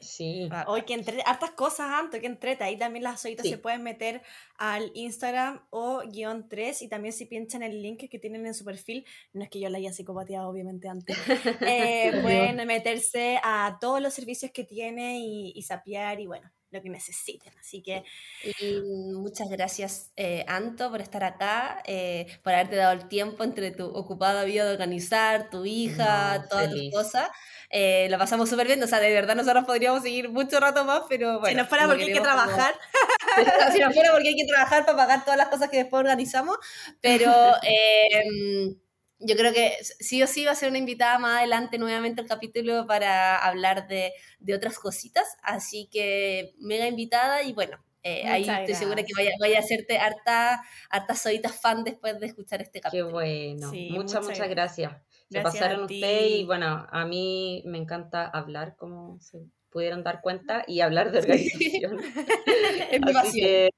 Sí. 0.00 0.48
Hoy 0.66 0.82
que 0.82 0.94
entre 0.94 1.22
hartas 1.24 1.52
cosas 1.52 1.88
antes 1.90 2.20
que 2.20 2.26
entrete. 2.26 2.64
Ahí 2.64 2.76
también 2.76 3.04
las 3.04 3.20
solitas 3.20 3.46
se 3.46 3.58
pueden 3.58 3.84
meter 3.84 4.22
al 4.56 4.90
Instagram 4.94 5.60
o 5.70 6.00
guion 6.00 6.48
3 6.48 6.82
y 6.82 6.88
también 6.88 7.12
si 7.12 7.26
pinchan 7.26 7.62
el 7.62 7.80
link 7.80 8.08
que 8.10 8.18
tienen 8.18 8.44
en 8.44 8.54
su 8.54 8.64
perfil, 8.64 9.06
no 9.32 9.44
es 9.44 9.50
que 9.50 9.60
yo 9.60 9.68
la 9.68 9.78
haya 9.78 9.92
psicopateado 9.92 10.48
obviamente 10.48 10.88
antes, 10.88 11.16
eh, 11.60 12.18
pueden 12.22 12.66
meterse 12.66 13.38
a 13.44 13.78
todos 13.80 14.02
los 14.02 14.14
servicios 14.14 14.50
que 14.50 14.64
tiene 14.64 15.20
y, 15.20 15.52
y 15.54 15.62
sapear 15.62 16.18
y 16.18 16.26
bueno, 16.26 16.50
lo 16.70 16.82
que 16.82 16.90
necesiten. 16.90 17.52
Así 17.58 17.82
que 17.82 18.04
muchas 19.14 19.48
gracias, 19.48 20.12
eh, 20.16 20.44
Anto, 20.48 20.90
por 20.90 21.00
estar 21.00 21.24
acá, 21.24 21.82
eh, 21.86 22.26
por 22.42 22.52
haberte 22.52 22.76
dado 22.76 22.92
el 22.92 23.08
tiempo 23.08 23.44
entre 23.44 23.70
tu 23.70 23.86
ocupada 23.86 24.44
vida 24.44 24.64
de 24.64 24.72
organizar, 24.72 25.50
tu 25.50 25.64
hija, 25.64 26.46
todas 26.48 26.70
tus 26.70 26.90
cosas. 26.92 27.28
Eh, 27.70 28.08
lo 28.10 28.18
pasamos 28.18 28.48
súper 28.48 28.66
bien, 28.66 28.82
o 28.82 28.86
sea, 28.86 29.00
de 29.00 29.12
verdad 29.12 29.36
nosotros 29.36 29.64
podríamos 29.64 30.02
seguir 30.02 30.28
mucho 30.30 30.60
rato 30.60 30.84
más, 30.84 31.02
pero 31.08 31.40
bueno. 31.40 31.48
Si 31.48 31.54
no 31.56 31.66
fuera 31.66 31.86
porque 31.86 32.04
hay 32.04 32.12
que 32.12 32.20
trabajar. 32.20 32.74
si 33.72 33.78
no 33.78 33.92
fuera 33.92 34.12
porque 34.12 34.28
hay 34.28 34.36
que 34.36 34.46
trabajar 34.46 34.84
para 34.84 34.96
pagar 34.96 35.24
todas 35.24 35.38
las 35.38 35.48
cosas 35.48 35.68
que 35.70 35.78
después 35.78 36.00
organizamos, 36.00 36.56
pero... 37.00 37.32
Yo 39.20 39.36
creo 39.36 39.52
que 39.52 39.76
sí 39.82 40.22
o 40.22 40.26
sí 40.26 40.44
va 40.44 40.52
a 40.52 40.54
ser 40.54 40.68
una 40.68 40.78
invitada 40.78 41.18
más 41.18 41.38
adelante 41.38 41.78
nuevamente 41.78 42.20
al 42.20 42.28
capítulo 42.28 42.86
para 42.86 43.36
hablar 43.36 43.88
de, 43.88 44.12
de 44.38 44.54
otras 44.54 44.78
cositas. 44.78 45.36
Así 45.42 45.88
que 45.90 46.54
mega 46.58 46.86
invitada 46.86 47.42
y 47.42 47.52
bueno, 47.52 47.78
eh, 48.02 48.26
ahí 48.26 48.48
estoy 48.48 48.74
segura 48.74 49.02
que 49.02 49.12
vaya, 49.16 49.32
vaya, 49.40 49.56
a 49.58 49.60
hacerte 49.60 49.98
harta, 49.98 50.62
harta 50.88 51.14
solitas 51.14 51.60
fan 51.60 51.84
después 51.84 52.18
de 52.20 52.26
escuchar 52.26 52.62
este 52.62 52.80
capítulo. 52.80 53.08
Qué 53.08 53.12
bueno. 53.12 53.72
muchas, 53.90 54.24
muchas 54.24 54.48
gracias. 54.48 54.92
Se 55.30 55.40
pasaron 55.42 55.82
ustedes 55.82 56.30
y 56.30 56.44
bueno, 56.44 56.86
a 56.90 57.04
mí 57.04 57.62
me 57.66 57.78
encanta 57.78 58.26
hablar, 58.26 58.76
como 58.76 59.20
se 59.20 59.44
pudieron 59.68 60.02
dar 60.02 60.22
cuenta, 60.22 60.64
y 60.66 60.80
hablar 60.80 61.12
de 61.12 61.18
organización. 61.18 61.98
Así 63.16 63.40
que 63.40 63.70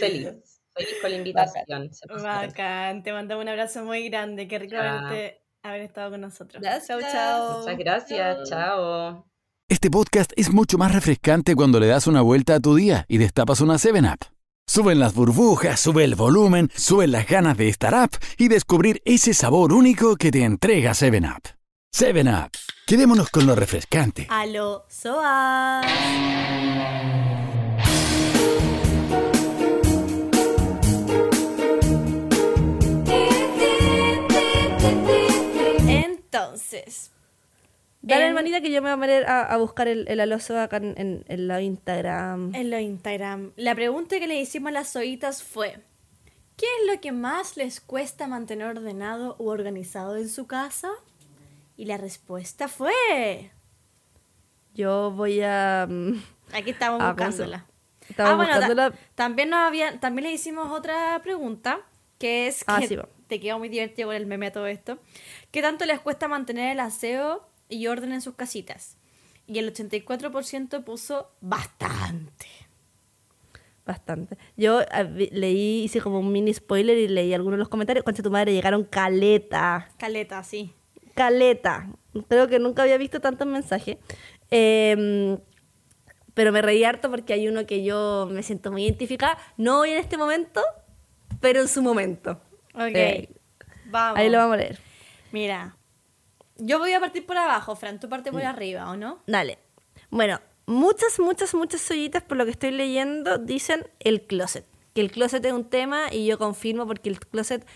feliz 0.00 0.57
con 1.00 1.10
la 1.10 1.16
invitación. 1.16 1.90
Bacán. 2.22 3.02
Te 3.02 3.12
mandamos 3.12 3.42
un 3.42 3.48
abrazo 3.48 3.84
muy 3.84 4.08
grande. 4.08 4.48
Qué 4.48 4.58
rico 4.58 4.76
haber 4.76 5.80
estado 5.82 6.10
con 6.12 6.20
nosotros. 6.20 6.62
Chao, 6.62 7.00
chao. 7.00 7.60
Muchas 7.60 7.78
gracias. 7.78 8.48
Chao. 8.48 9.26
Este 9.68 9.90
podcast 9.90 10.32
es 10.36 10.50
mucho 10.50 10.78
más 10.78 10.94
refrescante 10.94 11.54
cuando 11.54 11.78
le 11.78 11.88
das 11.88 12.06
una 12.06 12.22
vuelta 12.22 12.54
a 12.54 12.60
tu 12.60 12.74
día 12.74 13.04
y 13.06 13.18
destapas 13.18 13.60
una 13.60 13.74
7-Up. 13.74 14.24
Suben 14.66 14.98
las 14.98 15.14
burbujas, 15.14 15.78
sube 15.80 16.04
el 16.04 16.14
volumen, 16.14 16.70
suben 16.74 17.12
las 17.12 17.26
ganas 17.26 17.56
de 17.56 17.68
estar 17.68 17.94
up 17.94 18.10
y 18.38 18.48
descubrir 18.48 19.02
ese 19.04 19.34
sabor 19.34 19.72
único 19.72 20.16
que 20.16 20.30
te 20.30 20.44
entrega 20.44 20.92
7-Up. 20.92 21.42
7-Up. 21.94 22.50
Quedémonos 22.86 23.28
con 23.28 23.46
lo 23.46 23.54
refrescante. 23.54 24.26
¡Aló, 24.30 24.86
SOA! 24.88 25.82
Entonces. 36.78 37.12
Dale, 38.00 38.28
hermanita, 38.28 38.60
que 38.60 38.70
yo 38.70 38.80
me 38.80 38.94
voy 38.94 38.96
a 38.96 39.00
poner 39.00 39.28
a, 39.28 39.56
buscar 39.56 39.88
el, 39.88 40.06
el 40.08 40.20
aloso 40.20 40.58
acá 40.58 40.76
en, 40.76 41.24
en, 41.26 41.48
la 41.48 41.60
Instagram. 41.60 42.54
En 42.54 42.70
la 42.70 42.80
Instagram. 42.80 43.52
La 43.56 43.74
pregunta 43.74 44.18
que 44.20 44.28
le 44.28 44.40
hicimos 44.40 44.68
a 44.68 44.72
las 44.72 44.92
zoitas 44.92 45.42
fue: 45.42 45.80
¿Qué 46.56 46.66
es 46.66 46.94
lo 46.94 47.00
que 47.00 47.10
más 47.10 47.56
les 47.56 47.80
cuesta 47.80 48.28
mantener 48.28 48.68
ordenado 48.68 49.34
u 49.38 49.48
organizado 49.48 50.16
en 50.16 50.28
su 50.28 50.46
casa? 50.46 50.90
Y 51.76 51.86
la 51.86 51.96
respuesta 51.96 52.68
fue. 52.68 53.50
Yo 54.74 55.10
voy 55.10 55.42
a. 55.42 55.86
Mm, 55.88 56.22
Aquí 56.52 56.70
estamos 56.70 57.02
buscándola. 57.04 57.66
ah, 58.16 58.34
bueno, 58.34 58.92
también, 59.16 59.50
nos 59.50 59.58
había, 59.58 59.98
también 59.98 60.28
le 60.28 60.32
hicimos 60.32 60.70
otra 60.70 61.20
pregunta, 61.22 61.80
que 62.18 62.46
es 62.46 62.62
ah, 62.68 62.78
que 62.80 63.02
te 63.28 63.38
quedó 63.38 63.58
muy 63.58 63.68
divertido 63.68 64.08
con 64.08 64.16
el 64.16 64.26
meme 64.26 64.46
a 64.46 64.52
todo 64.52 64.66
esto. 64.66 64.98
¿Qué 65.50 65.62
tanto 65.62 65.84
les 65.84 66.00
cuesta 66.00 66.26
mantener 66.26 66.72
el 66.72 66.80
aseo 66.80 67.46
y 67.68 67.86
orden 67.86 68.12
en 68.12 68.20
sus 68.20 68.34
casitas? 68.34 68.96
Y 69.46 69.58
el 69.58 69.72
84% 69.72 70.82
puso 70.84 71.30
bastante. 71.40 72.46
Bastante. 73.86 74.36
Yo 74.56 74.80
leí, 75.32 75.84
hice 75.84 76.00
como 76.00 76.18
un 76.18 76.30
mini 76.30 76.52
spoiler 76.52 76.98
y 76.98 77.08
leí 77.08 77.32
algunos 77.32 77.56
de 77.56 77.60
los 77.60 77.68
comentarios. 77.70 78.04
Concha 78.04 78.22
tu 78.22 78.30
madre, 78.30 78.52
llegaron 78.52 78.84
caleta. 78.84 79.88
Caleta, 79.96 80.42
sí. 80.42 80.74
Caleta. 81.14 81.88
Creo 82.28 82.48
que 82.48 82.58
nunca 82.58 82.82
había 82.82 82.98
visto 82.98 83.20
tantos 83.20 83.46
mensajes. 83.46 83.96
Em, 84.50 85.38
pero 86.34 86.52
me 86.52 86.60
reí 86.60 86.84
harto 86.84 87.10
porque 87.10 87.32
hay 87.32 87.48
uno 87.48 87.66
que 87.66 87.82
yo 87.82 88.28
me 88.30 88.42
siento 88.42 88.70
muy 88.70 88.84
identificada. 88.84 89.38
No 89.56 89.80
hoy 89.80 89.92
en 89.92 89.98
este 89.98 90.18
momento, 90.18 90.60
pero 91.40 91.60
en 91.60 91.68
su 91.68 91.80
momento. 91.82 92.40
Ok. 92.78 92.94
Eh, 92.94 93.28
vamos. 93.86 94.18
Ahí 94.18 94.30
lo 94.30 94.38
vamos 94.38 94.54
a 94.54 94.56
leer. 94.58 94.78
Mira, 95.32 95.76
yo 96.56 96.78
voy 96.78 96.92
a 96.92 97.00
partir 97.00 97.24
por 97.24 97.36
abajo, 97.36 97.76
Fran, 97.76 98.00
tú 98.00 98.08
parte 98.08 98.32
por 98.32 98.42
arriba, 98.42 98.90
¿o 98.90 98.96
no? 98.96 99.22
Dale. 99.26 99.58
Bueno, 100.10 100.40
muchas, 100.66 101.18
muchas, 101.20 101.54
muchas 101.54 101.90
ollitas, 101.90 102.22
por 102.22 102.36
lo 102.36 102.44
que 102.44 102.50
estoy 102.50 102.70
leyendo, 102.70 103.38
dicen 103.38 103.88
el 104.00 104.22
closet. 104.22 104.66
Que 104.94 105.00
el 105.00 105.10
closet 105.10 105.44
es 105.44 105.52
un 105.52 105.64
tema 105.64 106.12
y 106.12 106.26
yo 106.26 106.38
confirmo 106.38 106.86
porque 106.86 107.10
el 107.10 107.20
closet... 107.20 107.66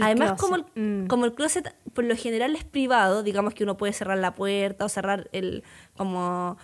además, 0.00 0.40
Como, 0.40 0.56
el, 0.56 0.64
mm. 0.74 1.06
como 1.08 1.24
el 1.24 1.34
closet 1.34 1.74
por 1.94 2.04
lo 2.04 2.14
general 2.16 2.54
es 2.54 2.64
privado, 2.64 3.22
digamos 3.22 3.54
que 3.54 3.64
uno 3.64 3.76
puede 3.76 3.92
cerrar 3.92 4.18
la 4.18 4.34
puerta 4.34 4.84
o 4.84 4.88
cerrar 4.88 5.28
el... 5.32 5.64
como, 5.96 6.58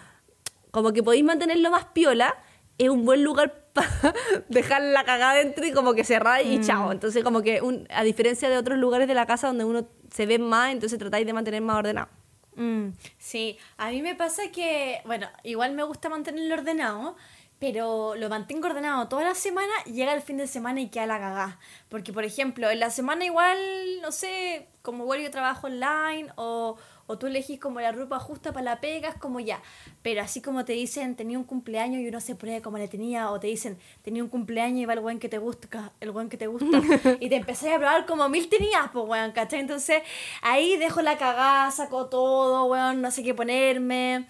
como 0.71 0.93
que 0.93 1.03
podéis 1.03 1.25
mantenerlo 1.25 1.71
más 1.71 1.87
piola, 1.87 2.37
es 2.79 2.89
un 2.89 3.05
buen 3.05 3.25
lugar 3.25 3.64
para 3.75 4.15
dejar 4.49 4.81
la 4.81 5.05
cagada 5.05 5.35
dentro 5.35 5.67
y 5.67 5.73
como 5.73 5.93
que 5.93 6.05
cerrar 6.05 6.47
y 6.47 6.59
mm. 6.59 6.63
chao. 6.63 6.93
Entonces, 6.93 7.23
como 7.23 7.43
que 7.43 7.61
un, 7.61 7.87
a 7.91 8.03
diferencia 8.05 8.49
de 8.49 8.57
otros 8.57 8.79
lugares 8.79 9.07
de 9.07 9.15
la 9.15 9.27
casa 9.27 9.49
donde 9.49 9.65
uno 9.65 9.87
se 10.11 10.25
ve 10.25 10.39
más, 10.39 10.73
entonces 10.73 10.99
tratáis 10.99 11.27
de 11.27 11.33
mantener 11.35 11.61
más 11.61 11.77
ordenado. 11.77 12.09
Mm, 12.57 12.91
sí, 13.19 13.59
a 13.77 13.91
mí 13.91 14.01
me 14.01 14.15
pasa 14.15 14.45
que, 14.53 15.01
bueno, 15.05 15.27
igual 15.43 15.75
me 15.75 15.83
gusta 15.83 16.09
mantenerlo 16.09 16.55
ordenado, 16.55 17.17
pero 17.59 18.15
lo 18.15 18.29
mantengo 18.29 18.69
ordenado 18.69 19.09
toda 19.09 19.25
la 19.25 19.35
semana, 19.35 19.73
llega 19.87 20.15
el 20.15 20.23
fin 20.23 20.37
de 20.37 20.47
semana 20.47 20.81
y 20.81 20.89
queda 20.89 21.07
la 21.07 21.19
cagá. 21.19 21.59
Porque, 21.89 22.13
por 22.13 22.25
ejemplo, 22.25 22.71
en 22.71 22.79
la 22.79 22.91
semana 22.91 23.25
igual, 23.25 23.59
no 24.03 24.13
sé, 24.13 24.69
como 24.83 25.05
vuelvo 25.05 25.31
trabajo 25.31 25.67
online 25.67 26.31
o, 26.37 26.77
o 27.07 27.19
tú 27.19 27.27
elegís 27.27 27.61
como 27.61 27.81
la 27.81 27.93
ropa 27.93 28.19
justa 28.19 28.53
para 28.53 28.65
la 28.65 28.81
pega, 28.81 29.09
es 29.09 29.15
como 29.17 29.41
ya. 29.41 29.63
Pero 30.03 30.23
así 30.23 30.41
como 30.41 30.65
te 30.65 30.73
dicen, 30.73 31.17
tenía 31.17 31.39
un 31.39 31.45
cumpleaños 31.45 32.01
y 32.01 32.09
uno 32.09 32.21
se 32.21 32.35
prueba 32.35 32.63
como 32.63 32.79
le 32.79 32.89
tenía, 32.89 33.31
o 33.31 33.41
te 33.41 33.49
dicen, 33.49 33.79
tenía 34.03 34.23
un 34.23 34.29
cumpleaños 34.29 34.81
y 34.81 34.85
va 34.87 34.95
el 34.95 35.01
buen 35.01 35.19
que 35.19 35.29
te 35.29 35.39
gusta, 35.39 35.93
el 36.01 36.11
buen 36.11 36.29
que 36.29 36.37
te 36.37 36.47
gusta, 36.47 36.81
y 37.21 37.29
te 37.29 37.37
empecé 37.37 37.73
a 37.73 37.79
probar 37.79 38.07
como 38.07 38.29
mil 38.29 38.49
tenías, 38.49 38.91
pues 38.93 39.05
weón, 39.07 39.33
¿cachai? 39.33 39.61
Entonces 39.61 40.03
ahí 40.43 40.77
dejo 40.77 41.03
la 41.03 41.19
cagada, 41.19 41.71
saco 41.71 42.07
todo, 42.07 42.65
weón, 42.67 43.03
no 43.03 43.11
sé 43.11 43.23
qué 43.23 43.35
ponerme. 43.35 44.27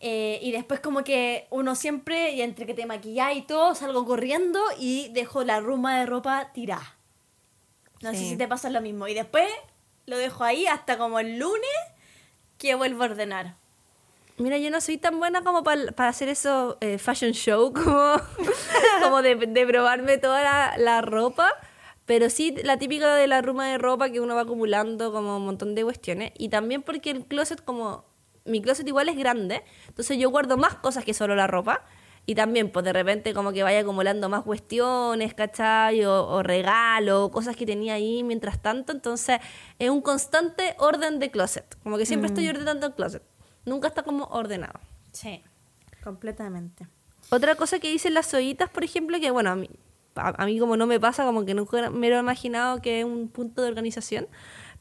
Eh, 0.00 0.38
y 0.42 0.52
después 0.52 0.78
como 0.78 1.02
que 1.02 1.48
uno 1.50 1.74
siempre, 1.74 2.32
y 2.32 2.42
entre 2.42 2.66
que 2.66 2.74
te 2.74 2.86
maquillas 2.86 3.34
y 3.36 3.42
todo, 3.42 3.74
salgo 3.74 4.04
corriendo 4.04 4.60
y 4.78 5.08
dejo 5.12 5.42
la 5.42 5.60
ruma 5.60 5.98
de 5.98 6.06
ropa 6.06 6.52
tirada. 6.52 6.96
No 8.00 8.12
sé 8.12 8.18
si 8.18 8.36
te 8.36 8.46
pasa 8.46 8.70
lo 8.70 8.80
mismo. 8.80 9.08
Y 9.08 9.14
después 9.14 9.48
lo 10.06 10.16
dejo 10.18 10.44
ahí 10.44 10.66
hasta 10.66 10.98
como 10.98 11.18
el 11.18 11.38
lunes 11.38 11.68
que 12.58 12.74
vuelvo 12.74 13.02
a 13.02 13.06
ordenar. 13.06 13.56
Mira, 14.36 14.58
yo 14.58 14.70
no 14.70 14.80
soy 14.80 14.98
tan 14.98 15.18
buena 15.18 15.42
como 15.42 15.64
para, 15.64 15.92
hacer 16.08 16.28
eso 16.28 16.78
eh, 16.80 16.98
fashion 16.98 17.32
show, 17.32 17.72
como, 17.74 18.14
como 19.02 19.22
de, 19.22 19.66
probarme 19.66 20.18
toda 20.18 20.42
la, 20.42 20.74
la, 20.78 21.00
ropa. 21.00 21.50
Pero 22.06 22.30
sí, 22.30 22.54
la 22.62 22.78
típica 22.78 23.14
de 23.16 23.26
la 23.26 23.42
ruma 23.42 23.66
de 23.66 23.78
ropa 23.78 24.10
que 24.10 24.20
uno 24.20 24.34
va 24.34 24.42
acumulando 24.42 25.12
como 25.12 25.36
un 25.38 25.44
montón 25.44 25.74
de 25.74 25.84
cuestiones. 25.84 26.32
Y 26.38 26.48
también 26.48 26.82
porque 26.82 27.10
el 27.10 27.24
closet 27.26 27.62
como 27.64 28.04
mi 28.48 28.62
closet 28.62 28.86
igual 28.88 29.08
es 29.08 29.16
grande, 29.16 29.62
entonces 29.88 30.18
yo 30.18 30.30
guardo 30.30 30.56
más 30.56 30.74
cosas 30.74 31.04
que 31.04 31.14
solo 31.14 31.36
la 31.36 31.46
ropa. 31.46 31.84
Y 32.28 32.34
también, 32.34 32.70
pues 32.70 32.84
de 32.84 32.92
repente 32.92 33.32
como 33.32 33.52
que 33.54 33.62
vaya 33.62 33.80
acumulando 33.80 34.28
más 34.28 34.42
cuestiones, 34.42 35.32
¿cachai? 35.32 36.04
O, 36.04 36.26
o 36.26 36.42
regalo, 36.42 37.30
cosas 37.30 37.56
que 37.56 37.64
tenía 37.64 37.94
ahí 37.94 38.22
mientras 38.22 38.60
tanto. 38.60 38.92
Entonces 38.92 39.40
es 39.78 39.88
un 39.88 40.02
constante 40.02 40.74
orden 40.76 41.20
de 41.20 41.30
closet. 41.30 41.64
Como 41.82 41.96
que 41.96 42.04
siempre 42.04 42.26
estoy 42.28 42.44
mm. 42.44 42.50
ordenando 42.50 42.86
el 42.88 42.92
closet. 42.92 43.22
Nunca 43.64 43.88
está 43.88 44.02
como 44.02 44.24
ordenado. 44.24 44.78
Sí, 45.10 45.42
completamente. 46.04 46.86
Otra 47.30 47.54
cosa 47.54 47.78
que 47.78 47.90
dicen 47.90 48.12
las 48.12 48.34
ollitas, 48.34 48.68
por 48.68 48.84
ejemplo, 48.84 49.18
que 49.18 49.30
bueno, 49.30 49.48
a 49.48 49.56
mí, 49.56 49.70
a 50.14 50.44
mí 50.44 50.58
como 50.58 50.76
no 50.76 50.86
me 50.86 51.00
pasa, 51.00 51.24
como 51.24 51.46
que 51.46 51.54
nunca 51.54 51.88
me 51.88 52.10
lo 52.10 52.16
he 52.16 52.20
imaginado 52.20 52.82
que 52.82 52.98
es 52.98 53.06
un 53.06 53.28
punto 53.28 53.62
de 53.62 53.68
organización, 53.68 54.28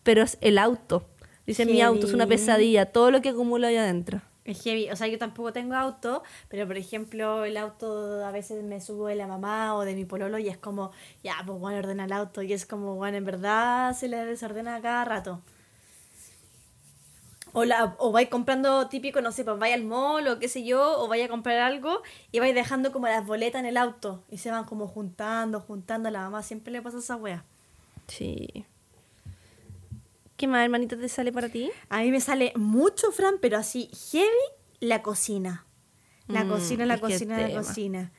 pero 0.04 0.22
es 0.22 0.38
el 0.42 0.58
auto. 0.58 1.08
Dice, 1.46 1.66
mi 1.66 1.82
auto 1.82 2.08
es 2.08 2.14
una 2.14 2.28
pesadilla, 2.28 2.88
todo 2.88 3.10
lo 3.10 3.22
que 3.22 3.30
acumula 3.30 3.70
ahí 3.70 3.78
adentro. 3.78 4.22
Es 4.48 4.64
heavy, 4.64 4.90
o 4.90 4.96
sea, 4.96 5.08
yo 5.08 5.18
tampoco 5.20 5.52
tengo 5.54 5.76
auto, 5.76 6.24
pero 6.48 6.66
por 6.66 6.78
ejemplo, 6.78 7.44
el 7.46 7.58
auto 7.58 8.26
a 8.26 8.32
veces 8.32 8.64
me 8.64 8.80
subo 8.82 9.08
de 9.08 9.16
la 9.16 9.28
mamá 9.28 9.76
o 9.76 9.82
de 9.82 9.94
mi 9.94 10.06
pololo 10.06 10.40
y 10.40 10.48
es 10.48 10.58
como, 10.58 10.92
ya, 11.24 11.36
pues 11.46 11.60
bueno, 11.60 11.80
ordena 11.80 12.06
el 12.06 12.14
auto. 12.14 12.42
Y 12.42 12.54
es 12.54 12.66
como, 12.66 12.96
bueno, 12.96 13.18
en 13.18 13.26
verdad 13.26 13.94
se 13.94 14.08
le 14.08 14.26
desordena 14.26 14.82
cada 14.82 15.04
rato. 15.06 15.42
O, 17.54 17.66
la, 17.66 17.96
o 18.00 18.12
vais 18.12 18.30
comprando 18.30 18.88
típico, 18.88 19.22
no 19.22 19.32
sé, 19.32 19.44
pues 19.44 19.58
vaya 19.58 19.76
al 19.76 19.84
mall 19.84 20.28
o 20.28 20.40
qué 20.40 20.48
sé 20.48 20.64
yo, 20.64 21.00
o 21.02 21.08
vaya 21.08 21.26
a 21.26 21.30
comprar 21.30 21.58
algo 21.60 22.02
y 22.32 22.40
vais 22.40 22.54
dejando 22.54 22.92
como 22.92 23.08
las 23.08 23.26
boletas 23.26 23.60
en 23.60 23.66
el 23.66 23.78
auto 23.78 24.24
y 24.30 24.38
se 24.38 24.52
van 24.52 24.66
como 24.66 24.88
juntando, 24.88 25.60
juntando. 25.62 26.10
A 26.10 26.12
la 26.12 26.22
mamá 26.22 26.44
siempre 26.44 26.72
le 26.72 26.82
pasa 26.82 27.00
esa 27.00 27.16
wea. 27.16 27.44
Sí. 28.08 28.66
¿Qué 30.38 30.48
más, 30.48 30.64
hermanita, 30.64 30.96
te 30.96 31.10
sale 31.10 31.32
para 31.32 31.50
ti? 31.50 31.72
A 31.90 32.02
mí 32.02 32.12
me 32.12 32.22
sale 32.22 32.54
mucho, 32.56 33.12
Fran, 33.12 33.36
pero 33.42 33.58
así, 33.58 33.90
heavy, 34.12 34.28
la 34.80 35.02
cocina. 35.02 35.66
La 36.28 36.44
mm, 36.44 36.50
cocina, 36.50 36.86
la 36.86 37.00
cocina, 37.00 37.48
la 37.48 37.58
cocina. 37.58 38.12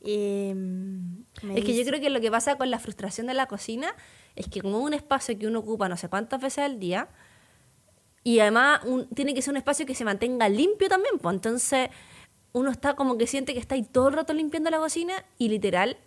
Em, 0.00 1.24
es 1.54 1.64
que 1.64 1.74
yo 1.76 1.84
creo 1.84 2.00
que 2.00 2.10
lo 2.10 2.20
que 2.20 2.30
pasa 2.30 2.56
con 2.56 2.70
la 2.70 2.78
frustración 2.78 3.26
de 3.26 3.34
la 3.34 3.46
cocina 3.46 3.96
es 4.36 4.46
que 4.46 4.60
como 4.60 4.78
un 4.78 4.94
espacio 4.94 5.36
que 5.36 5.46
uno 5.48 5.60
ocupa 5.60 5.88
no 5.88 5.96
sé 5.96 6.08
cuántas 6.08 6.40
veces 6.40 6.58
al 6.58 6.78
día, 6.78 7.08
y 8.22 8.38
además 8.38 8.80
tiene 9.14 9.34
que 9.34 9.42
ser 9.42 9.52
un 9.52 9.56
espacio 9.58 9.84
que 9.84 9.96
se 9.96 10.04
mantenga 10.04 10.48
limpio 10.48 10.88
también, 10.88 11.18
pues 11.18 11.34
entonces 11.34 11.90
uno 12.52 12.70
está 12.70 12.94
como 12.94 13.18
que 13.18 13.26
siente 13.26 13.52
que 13.52 13.58
está 13.58 13.74
ahí 13.74 13.82
todo 13.82 14.08
el 14.08 14.14
rato 14.14 14.32
limpiando 14.32 14.70
la 14.70 14.78
cocina 14.78 15.24
y 15.38 15.48
literal 15.48 15.98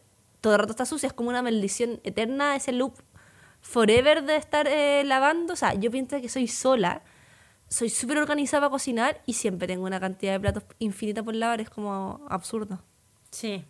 todo 0.42 0.54
el 0.54 0.60
rato 0.60 0.72
está 0.72 0.86
sucia, 0.86 1.08
es 1.08 1.14
como 1.14 1.30
una 1.30 1.42
maldición 1.42 2.00
eterna 2.04 2.56
ese 2.56 2.72
loop 2.72 2.94
forever 3.68 4.24
de 4.24 4.38
estar 4.38 4.68
eh, 4.68 5.04
lavando. 5.04 5.54
O 5.54 5.56
sea, 5.56 5.74
yo 5.74 5.92
pienso 5.92 6.22
que 6.22 6.30
soy 6.30 6.48
sola, 6.48 7.04
soy 7.68 7.90
súper 7.90 8.18
organizada 8.18 8.62
para 8.62 8.72
cocinar 8.72 9.22
y 9.26 9.34
siempre 9.34 9.68
tengo 9.68 9.86
una 9.86 10.00
cantidad 10.00 10.32
de 10.34 10.40
platos 10.40 10.64
infinita 10.80 11.22
por 11.22 11.36
lavar. 11.36 11.60
Es 11.60 11.70
como 11.70 12.26
absurdo. 12.30 12.82
Sí, 13.30 13.66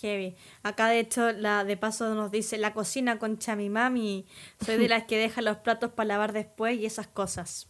heavy. 0.00 0.34
Acá, 0.64 0.88
de 0.88 0.98
hecho, 0.98 1.30
la 1.30 1.64
de 1.64 1.76
paso 1.76 2.12
nos 2.14 2.32
dice 2.32 2.58
la 2.58 2.74
cocina 2.74 3.18
con 3.20 3.38
chamimami. 3.38 4.26
Soy 4.64 4.78
de 4.78 4.88
las 4.94 5.04
que 5.04 5.16
deja 5.16 5.42
los 5.42 5.58
platos 5.58 5.92
para 5.92 6.08
lavar 6.08 6.32
después 6.32 6.76
y 6.78 6.84
esas 6.84 7.06
cosas. 7.06 7.68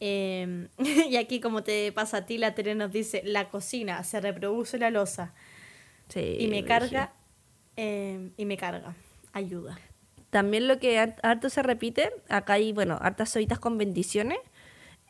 Em, 0.00 0.68
y 1.08 1.16
aquí, 1.16 1.40
como 1.40 1.62
te 1.62 1.90
pasa 1.92 2.18
a 2.18 2.26
ti, 2.26 2.36
la 2.36 2.54
tele 2.54 2.74
nos 2.74 2.92
dice 2.92 3.22
la 3.24 3.48
cocina, 3.48 4.04
se 4.04 4.20
reproduce 4.20 4.76
la 4.76 4.90
losa. 4.90 5.32
Sí, 6.08 6.36
y 6.40 6.48
me 6.48 6.62
carga. 6.62 7.14
Em, 7.74 8.32
y 8.36 8.44
me 8.44 8.58
carga. 8.58 8.94
Ayuda. 9.32 9.78
También 10.34 10.66
lo 10.66 10.80
que 10.80 10.98
harto 10.98 11.48
se 11.48 11.62
repite, 11.62 12.10
acá 12.28 12.54
hay, 12.54 12.72
bueno, 12.72 12.98
hartas 13.00 13.36
ollitas 13.36 13.60
con 13.60 13.78
bendiciones, 13.78 14.38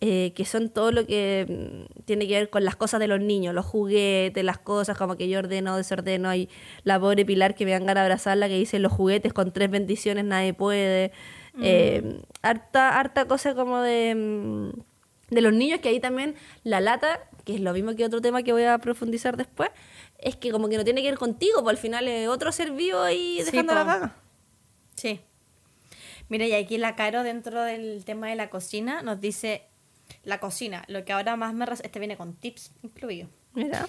eh, 0.02 0.34
que 0.36 0.44
son 0.44 0.68
todo 0.68 0.92
lo 0.92 1.06
que 1.06 1.46
mm, 1.48 2.02
tiene 2.05 2.28
que 2.28 2.34
ver 2.34 2.51
con 2.51 2.62
las 2.62 2.76
cosas 2.76 3.01
de 3.01 3.06
los 3.06 3.20
niños, 3.20 3.55
los 3.55 3.64
juguetes, 3.64 4.44
las 4.44 4.59
cosas, 4.59 4.98
como 4.98 5.16
que 5.16 5.26
yo 5.26 5.38
ordeno, 5.38 5.78
desordeno, 5.78 6.28
hay 6.28 6.51
la 6.82 7.01
pobre 7.01 7.24
Pilar 7.24 7.55
que 7.55 7.64
me 7.64 7.70
dan 7.70 7.86
ganas 7.86 8.02
de 8.02 8.05
abrazarla, 8.05 8.48
que 8.48 8.59
dice 8.59 8.78
los 8.78 8.92
juguetes 8.92 9.32
con 9.32 9.51
tres 9.51 9.70
bendiciones 9.70 10.26
nadie 10.26 10.52
puede. 10.52 11.10
Eh, 11.62 12.20
harta, 12.42 13.01
harta 13.01 13.24
cosa 13.24 13.55
como 13.55 13.80
de, 13.80 14.14
mm, 14.14 15.34
de 15.34 15.40
los 15.40 15.55
niños, 15.55 15.80
que 15.80 15.88
ahí 15.88 16.01
también 16.01 16.34
la 16.64 16.82
lata, 16.82 17.30
que 17.46 17.55
es 17.55 17.62
lo 17.62 17.72
mismo 17.72 17.96
que 17.96 18.05
otro 18.05 18.20
tema 18.20 18.42
que 18.42 18.52
voy 18.52 18.64
a 18.64 18.76
profundizar 18.76 19.38
después, 19.38 19.70
es 20.18 20.36
que 20.36 20.51
como 20.51 20.68
que 20.68 20.76
no 20.76 20.84
tiene 20.84 21.01
que 21.01 21.09
ver 21.09 21.18
contigo, 21.18 21.62
pues 21.62 21.78
al 21.78 21.80
final 21.80 22.09
es 22.09 22.28
otro 22.28 22.52
ser 22.52 22.72
vivo 22.72 23.01
ahí 23.01 23.40
dejando 23.42 23.74
la 23.74 23.86
caga. 23.86 24.23
Sí. 24.97 25.21
Mira, 26.29 26.47
y 26.47 26.53
aquí 26.55 26.79
la 26.79 26.97
Caro 26.97 27.23
dentro 27.23 27.62
del 27.62 28.05
tema 28.05 28.29
de 28.29 28.37
la 28.37 28.51
cocina 28.51 29.03
nos 29.03 29.21
dice 29.21 29.66
la 30.23 30.41
cocina, 30.41 30.85
lo 30.89 31.05
que 31.05 31.12
ahora 31.12 31.37
más 31.37 31.55
me 31.55 31.65
este 31.65 31.99
viene 31.99 32.16
con 32.16 32.35
tips 32.35 32.73
incluido. 32.83 33.29
Mira, 33.53 33.87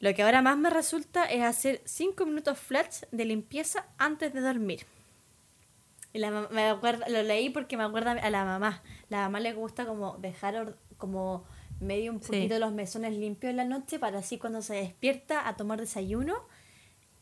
Lo 0.00 0.14
que 0.14 0.22
ahora 0.22 0.42
más 0.42 0.56
me 0.56 0.70
resulta 0.70 1.24
es 1.24 1.42
hacer 1.42 1.82
5 1.84 2.24
minutos 2.26 2.58
flats 2.58 3.06
de 3.10 3.24
limpieza 3.24 3.86
antes 3.98 4.32
de 4.32 4.40
dormir. 4.40 4.86
Y 6.12 6.18
la, 6.18 6.30
me 6.30 6.68
lo 7.08 7.22
leí 7.22 7.50
porque 7.50 7.76
me 7.76 7.84
acuerda 7.84 8.12
a 8.12 8.30
la 8.30 8.44
mamá. 8.44 8.82
La 9.08 9.18
mamá 9.18 9.40
le 9.40 9.52
gusta 9.52 9.86
como 9.86 10.16
dejar 10.18 10.76
como 10.96 11.44
medio 11.80 12.10
un 12.10 12.20
poquito 12.20 12.58
los 12.58 12.72
mesones 12.72 13.14
limpios 13.14 13.50
en 13.50 13.56
la 13.56 13.64
noche 13.64 13.98
para 13.98 14.18
así 14.18 14.38
cuando 14.38 14.62
se 14.62 14.74
despierta 14.74 15.46
a 15.46 15.56
tomar 15.56 15.78
desayuno 15.78 16.34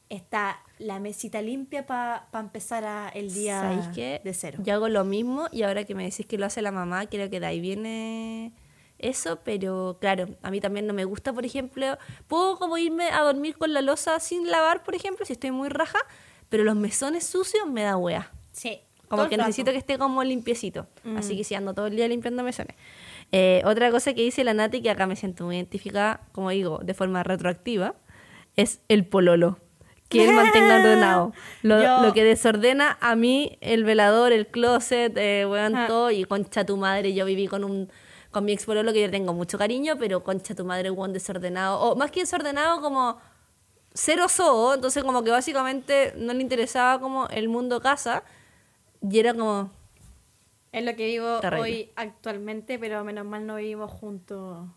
está 0.09 0.61
la 0.79 1.01
mesita 1.01 1.43
limpia 1.43 1.87
para 1.87 2.27
empezar 2.35 2.85
a 2.85 3.09
el 3.09 3.33
día 3.33 3.91
de 3.93 4.35
cero. 4.35 4.59
Yo 4.63 4.75
hago 4.75 4.89
lo 4.89 5.05
mismo 5.05 5.49
y 5.53 5.63
ahora 5.63 5.85
que 5.85 5.95
me 5.95 6.05
decís 6.05 6.27
que 6.27 6.39
lo 6.39 6.47
hace 6.47 6.63
la 6.63 6.71
mamá, 6.71 7.07
creo 7.07 7.31
que 7.31 7.41
de 7.41 7.47
ahí 7.47 7.61
viene 7.61 8.53
eso, 8.99 9.41
pero 9.45 9.99
claro, 10.01 10.29
a 10.43 10.51
mí 10.51 10.61
también 10.61 10.87
no 10.87 10.95
me 10.95 11.05
gusta, 11.05 11.33
por 11.33 11.45
ejemplo, 11.45 11.99
puedo 12.29 12.59
como 12.59 12.79
irme 12.79 13.11
a 13.11 13.23
dormir 13.23 13.57
con 13.57 13.73
la 13.73 13.83
losa 13.83 14.21
sin 14.21 14.51
lavar, 14.51 14.83
por 14.85 14.95
ejemplo, 14.95 15.27
si 15.27 15.33
estoy 15.33 15.51
muy 15.51 15.69
raja, 15.69 15.99
pero 16.49 16.65
los 16.65 16.77
mesones 16.77 17.27
sucios 17.27 17.67
me 17.67 17.83
da 17.83 17.97
wea. 17.97 18.33
Sí. 18.53 18.81
Como 19.09 19.29
que 19.29 19.37
necesito 19.37 19.71
que 19.71 19.79
esté 19.79 19.99
como 19.99 20.25
limpiecito. 20.25 20.89
Mm. 21.05 21.17
Así 21.17 21.37
que 21.37 21.45
si 21.45 21.55
ando 21.55 21.75
todo 21.75 21.87
el 21.87 21.95
día 21.95 22.09
limpiando 22.09 22.43
mesones. 22.43 22.77
Eh, 23.31 23.63
otra 23.65 23.91
cosa 23.93 24.15
que 24.15 24.23
dice 24.23 24.43
la 24.43 24.53
Nati, 24.53 24.83
que 24.83 24.91
acá 24.91 25.07
me 25.07 25.15
siento 25.15 25.45
muy 25.45 25.57
identificada, 25.57 26.23
como 26.33 26.51
digo, 26.51 26.81
de 26.83 26.93
forma 26.93 27.23
retroactiva, 27.23 27.95
es 28.57 28.81
el 28.89 29.07
pololo 29.07 29.59
que 30.09 30.29
él 30.29 30.35
mantenga 30.35 30.77
ordenado. 30.77 31.33
Lo, 31.63 31.79
lo, 32.03 32.13
que 32.13 32.25
desordena 32.25 32.97
a 33.01 33.17
mí, 33.17 33.59
el 33.61 33.85
velador, 33.85 34.33
el 34.33 34.47
closet, 34.47 35.17
eh, 35.17 35.45
ah. 35.45 35.85
todo, 35.89 36.11
y 36.11 36.25
concha 36.25 36.65
tu 36.65 36.77
madre, 36.77 37.15
yo 37.15 37.25
viví 37.25 37.49
con 37.49 37.65
un 37.65 37.89
con 38.37 38.45
mi 38.45 38.53
ex 38.53 38.69
lo 38.69 38.93
que 38.93 39.01
yo 39.01 39.11
tengo 39.11 39.33
mucho 39.33 39.57
cariño, 39.57 39.95
pero 39.99 40.23
concha 40.23 40.55
tu 40.55 40.63
madre, 40.63 40.91
weón, 40.91 41.15
desordenado. 41.15 41.81
O 41.81 41.97
más 41.97 42.11
que 42.11 42.21
desordenado, 42.21 42.83
como 42.83 43.19
cero 43.95 44.29
so, 44.29 44.75
entonces 44.75 45.03
como 45.05 45.25
que 45.25 45.31
básicamente 45.31 46.13
no 46.19 46.35
le 46.35 46.43
interesaba 46.43 47.01
como 47.01 47.29
el 47.29 47.49
mundo 47.49 47.81
casa, 47.81 48.25
y 49.01 49.19
era 49.19 49.33
como... 49.33 49.71
Es 50.71 50.85
lo 50.85 50.95
que 50.97 51.07
vivo 51.07 51.41
hoy 51.59 51.91
actualmente, 51.97 52.79
pero 52.79 53.03
menos 53.05 53.25
mal 53.25 53.47
no 53.47 53.57
vivimos 53.57 53.91
juntos. 53.91 54.69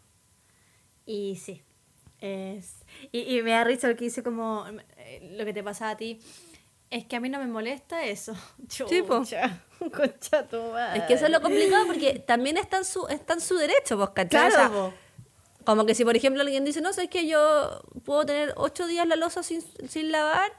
Y 1.06 1.35
sí, 1.35 1.61
es, 2.19 2.78
y, 3.11 3.38
y, 3.38 3.41
me 3.41 3.52
da 3.52 3.64
risa 3.64 3.88
lo 3.88 3.95
que 3.95 4.06
dice 4.06 4.24
como 4.24 4.66
eh, 4.98 5.36
lo 5.38 5.45
que 5.45 5.53
te 5.53 5.64
pasa 5.64 5.90
a 5.90 5.98
ti. 5.98 6.20
Es 6.90 7.06
que 7.06 7.16
a 7.16 7.20
mí 7.20 7.30
no 7.30 7.40
me 7.40 7.48
molesta 7.48 8.03
eso. 8.03 8.34
Chucha, 8.68 9.61
concha 9.95 10.48
tu 10.48 10.57
madre. 10.72 10.99
Es 10.99 11.06
que 11.06 11.14
eso 11.14 11.26
es 11.26 11.32
lo 11.32 11.41
complicado 11.41 11.86
porque 11.88 12.20
también 12.20 12.57
está 12.57 12.78
en 12.78 12.86
su, 12.86 13.07
está 13.07 13.34
en 13.34 13.41
su 13.41 13.56
derecho, 13.56 13.98
vos, 13.98 14.10
¿cachai? 14.11 14.49
Claro, 14.49 14.94
Como 15.66 15.86
que 15.86 15.94
si, 15.94 16.03
por 16.03 16.16
ejemplo, 16.16 16.41
alguien 16.41 16.66
dice, 16.66 16.82
no, 16.82 16.91
sabes 16.94 17.10
que 17.10 17.28
yo 17.28 17.82
puedo 18.03 18.26
tener 18.26 18.53
ocho 18.57 18.88
días 18.88 19.07
la 19.07 19.16
losa 19.16 19.44
sin, 19.44 19.61
sin 19.88 20.11
lavar 20.11 20.52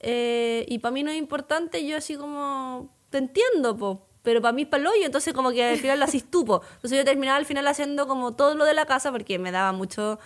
eh, 0.00 0.64
y 0.68 0.78
para 0.78 0.92
mí 0.92 1.02
no 1.02 1.10
es 1.10 1.16
importante, 1.16 1.86
yo 1.86 1.96
así 1.96 2.16
como, 2.16 2.94
te 3.10 3.18
entiendo, 3.18 3.76
po, 3.76 4.06
pero 4.22 4.42
para 4.42 4.52
mí 4.52 4.62
es 4.62 4.68
para 4.68 4.82
el 4.82 4.86
hoyo, 4.88 5.06
entonces 5.06 5.32
como 5.32 5.50
que 5.50 5.64
al 5.64 5.78
final 5.78 6.00
lo 6.00 6.04
asistupo. 6.04 6.62
Entonces 6.74 6.98
yo 6.98 7.04
terminaba 7.04 7.38
al 7.38 7.46
final 7.46 7.66
haciendo 7.68 8.06
como 8.06 8.34
todo 8.34 8.54
lo 8.54 8.64
de 8.64 8.74
la 8.74 8.84
casa 8.84 9.12
porque 9.12 9.38
me 9.38 9.52
daba 9.52 9.72
mucho 9.72 10.18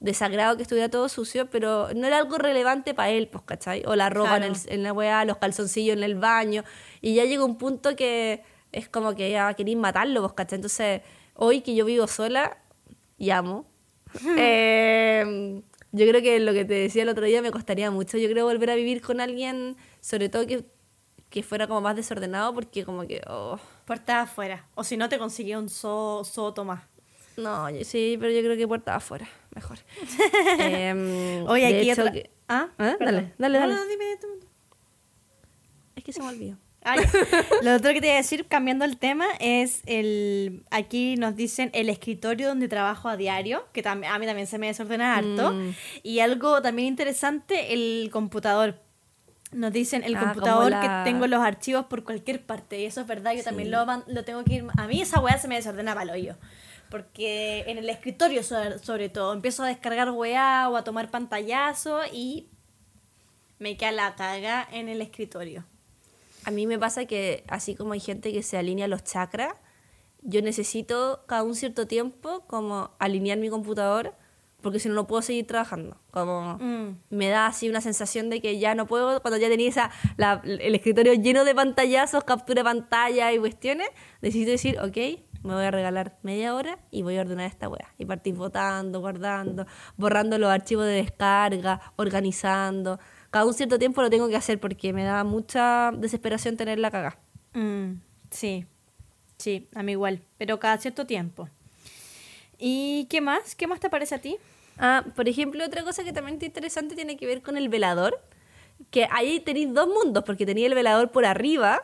desagrado 0.00 0.56
que 0.56 0.62
estuviera 0.62 0.90
todo 0.90 1.08
sucio, 1.08 1.48
pero 1.50 1.88
no 1.94 2.06
era 2.06 2.18
algo 2.18 2.38
relevante 2.38 2.94
para 2.94 3.10
él, 3.10 3.28
pues, 3.28 3.44
¿cachai? 3.44 3.82
O 3.86 3.96
la 3.96 4.10
ropa 4.10 4.36
en, 4.36 4.52
en, 4.66 4.82
la 4.82 4.92
weá, 4.92 5.24
los 5.24 5.38
calzoncillos 5.38 5.96
en 5.96 6.02
el 6.02 6.14
baño, 6.14 6.64
y 7.00 7.14
ya 7.14 7.24
llegó 7.24 7.44
un 7.44 7.58
punto 7.58 7.96
que 7.96 8.42
es 8.72 8.88
como 8.88 9.14
que 9.14 9.30
ya 9.30 9.52
queréis 9.54 9.76
matarlo, 9.76 10.20
pues, 10.22 10.34
¿cachai? 10.34 10.56
Entonces, 10.56 11.02
hoy 11.34 11.62
que 11.62 11.74
yo 11.74 11.84
vivo 11.84 12.06
sola, 12.06 12.58
llamo, 13.18 13.66
eh, 14.38 15.62
yo 15.92 16.06
creo 16.06 16.20
que 16.20 16.40
lo 16.40 16.52
que 16.52 16.64
te 16.64 16.74
decía 16.74 17.02
el 17.02 17.08
otro 17.08 17.24
día 17.24 17.40
me 17.40 17.50
costaría 17.50 17.90
mucho. 17.90 18.18
Yo 18.18 18.28
creo 18.28 18.44
volver 18.44 18.70
a 18.70 18.74
vivir 18.74 19.00
con 19.00 19.20
alguien, 19.20 19.76
sobre 20.00 20.28
todo 20.28 20.46
que, 20.46 20.66
que 21.30 21.42
fuera 21.42 21.66
como 21.66 21.80
más 21.80 21.96
desordenado, 21.96 22.52
porque 22.52 22.84
como 22.84 23.06
que... 23.06 23.22
Oh. 23.28 23.58
Puerta 23.86 24.22
afuera. 24.22 24.66
O 24.74 24.84
si 24.84 24.96
no, 24.96 25.08
te 25.08 25.18
conseguía 25.18 25.58
un 25.58 25.68
so, 25.68 26.22
soto 26.24 26.64
más. 26.64 26.82
No, 27.36 27.66
sí, 27.84 28.16
pero 28.20 28.32
yo 28.32 28.40
creo 28.42 28.56
que 28.56 28.66
puerta 28.66 28.96
afuera, 28.96 29.28
mejor. 29.56 29.78
eh, 30.60 31.44
Oye, 31.48 31.66
aquí 31.66 31.90
otra... 31.90 32.12
¿Ah? 32.48 32.68
¿Ah? 32.78 32.96
Dale, 33.00 33.34
dale, 33.38 33.58
dale. 33.58 33.74
No, 33.74 33.86
dime, 33.86 34.04
Es 35.96 36.04
que 36.04 36.12
se 36.12 36.22
me 36.22 36.28
olvidó. 36.28 36.56
lo 37.62 37.74
otro 37.74 37.92
que 37.92 38.00
te 38.00 38.06
voy 38.06 38.14
a 38.14 38.18
decir, 38.18 38.46
cambiando 38.46 38.84
el 38.84 38.96
tema, 38.96 39.26
es 39.40 39.82
el. 39.86 40.62
Aquí 40.70 41.16
nos 41.16 41.34
dicen 41.34 41.70
el 41.72 41.88
escritorio 41.88 42.46
donde 42.46 42.68
trabajo 42.68 43.08
a 43.08 43.16
diario, 43.16 43.66
que 43.72 43.82
a 43.86 43.94
mí 43.96 44.26
también 44.26 44.46
se 44.46 44.58
me 44.58 44.68
desordena 44.68 45.16
harto. 45.16 45.52
Mm. 45.52 45.74
Y 46.04 46.20
algo 46.20 46.62
también 46.62 46.88
interesante, 46.88 47.72
el 47.72 48.08
computador. 48.12 48.80
Nos 49.52 49.72
dicen 49.72 50.04
el 50.04 50.16
ah, 50.16 50.20
computador 50.20 50.72
que 50.80 50.88
tengo 51.04 51.26
los 51.26 51.40
archivos 51.40 51.86
por 51.86 52.04
cualquier 52.04 52.44
parte. 52.44 52.80
Y 52.80 52.84
eso 52.84 53.00
es 53.00 53.06
verdad, 53.06 53.32
yo 53.32 53.42
también 53.42 53.70
lo, 53.70 53.84
lo 54.06 54.24
tengo 54.24 54.44
que 54.44 54.54
ir. 54.54 54.66
A 54.76 54.86
mí 54.86 55.00
esa 55.00 55.20
weá 55.20 55.38
se 55.38 55.48
me 55.48 55.56
desordena 55.56 55.94
para 55.94 56.04
el 56.04 56.10
hoyo. 56.10 56.36
Porque 56.90 57.64
en 57.66 57.78
el 57.78 57.88
escritorio, 57.88 58.42
sobre, 58.42 59.08
todo, 59.08 59.32
empiezo 59.32 59.64
a 59.64 59.68
descargar 59.68 60.10
weá 60.10 60.68
o 60.68 60.76
a 60.76 60.84
tomar 60.84 61.10
pantallazo 61.10 62.00
y 62.12 62.48
me 63.58 63.76
queda 63.76 63.92
la 63.92 64.14
caga 64.14 64.66
en 64.70 64.88
el 64.88 65.00
escritorio. 65.00 65.64
A 66.44 66.50
mí 66.50 66.66
me 66.66 66.78
pasa 66.78 67.06
que 67.06 67.44
así 67.48 67.74
como 67.74 67.92
hay 67.92 68.00
gente 68.00 68.32
que 68.32 68.42
se 68.42 68.56
alinea 68.56 68.86
los 68.86 69.02
chakras, 69.02 69.54
yo 70.22 70.42
necesito 70.42 71.24
cada 71.26 71.42
un 71.42 71.54
cierto 71.54 71.86
tiempo 71.86 72.44
como 72.46 72.90
alinear 72.98 73.38
mi 73.38 73.48
computador 73.48 74.14
porque 74.66 74.80
si 74.80 74.88
no 74.88 74.96
no 74.96 75.06
puedo 75.06 75.22
seguir 75.22 75.46
trabajando. 75.46 75.96
Como 76.10 76.58
mm. 76.58 76.98
me 77.10 77.28
da 77.28 77.46
así 77.46 77.68
una 77.68 77.80
sensación 77.80 78.30
de 78.30 78.40
que 78.40 78.58
ya 78.58 78.74
no 78.74 78.86
puedo, 78.86 79.22
cuando 79.22 79.38
ya 79.38 79.48
tenía 79.48 79.68
esa, 79.68 79.92
el 80.42 80.74
escritorio 80.74 81.14
lleno 81.14 81.44
de 81.44 81.54
pantallazos, 81.54 82.24
captura 82.24 82.62
de 82.62 82.64
pantalla 82.64 83.32
y 83.32 83.38
cuestiones, 83.38 83.88
necesito 84.22 84.50
decir, 84.50 84.78
ok, 84.80 85.20
me 85.46 85.54
voy 85.54 85.64
a 85.64 85.70
regalar 85.70 86.18
media 86.22 86.54
hora 86.54 86.78
y 86.90 87.02
voy 87.02 87.16
a 87.16 87.22
ordenar 87.22 87.46
esta 87.46 87.68
wea. 87.68 87.94
Y 87.98 88.04
partir 88.04 88.34
votando, 88.34 89.00
guardando, 89.00 89.66
borrando 89.96 90.38
los 90.38 90.50
archivos 90.50 90.84
de 90.84 90.92
descarga, 90.92 91.80
organizando 91.96 92.98
cada 93.30 93.44
un 93.44 93.54
cierto 93.54 93.78
tiempo 93.78 94.00
lo 94.02 94.10
tengo 94.10 94.28
que 94.28 94.36
hacer 94.36 94.58
porque 94.58 94.94
me 94.94 95.04
da 95.04 95.22
mucha 95.24 95.92
desesperación 95.92 96.56
tenerla 96.56 96.90
cagada. 96.90 97.18
Mm, 97.52 98.00
sí, 98.30 98.64
sí, 99.36 99.68
a 99.74 99.82
mí 99.82 99.92
igual, 99.92 100.22
pero 100.38 100.58
cada 100.58 100.78
cierto 100.78 101.04
tiempo. 101.04 101.48
¿Y 102.58 103.06
qué 103.10 103.20
más? 103.20 103.54
¿Qué 103.54 103.66
más 103.66 103.78
te 103.80 103.90
parece 103.90 104.14
a 104.14 104.20
ti? 104.20 104.38
Ah, 104.78 105.04
por 105.14 105.28
ejemplo, 105.28 105.64
otra 105.64 105.84
cosa 105.84 106.04
que 106.04 106.12
también 106.12 106.38
es 106.38 106.44
interesante 106.44 106.94
tiene 106.94 107.16
que 107.16 107.26
ver 107.26 107.42
con 107.42 107.56
el 107.56 107.68
velador, 107.68 108.18
que 108.90 109.06
ahí 109.10 109.40
tenéis 109.40 109.72
dos 109.74 109.88
mundos, 109.88 110.24
porque 110.24 110.46
tenía 110.46 110.66
el 110.66 110.74
velador 110.74 111.10
por 111.10 111.26
arriba, 111.26 111.82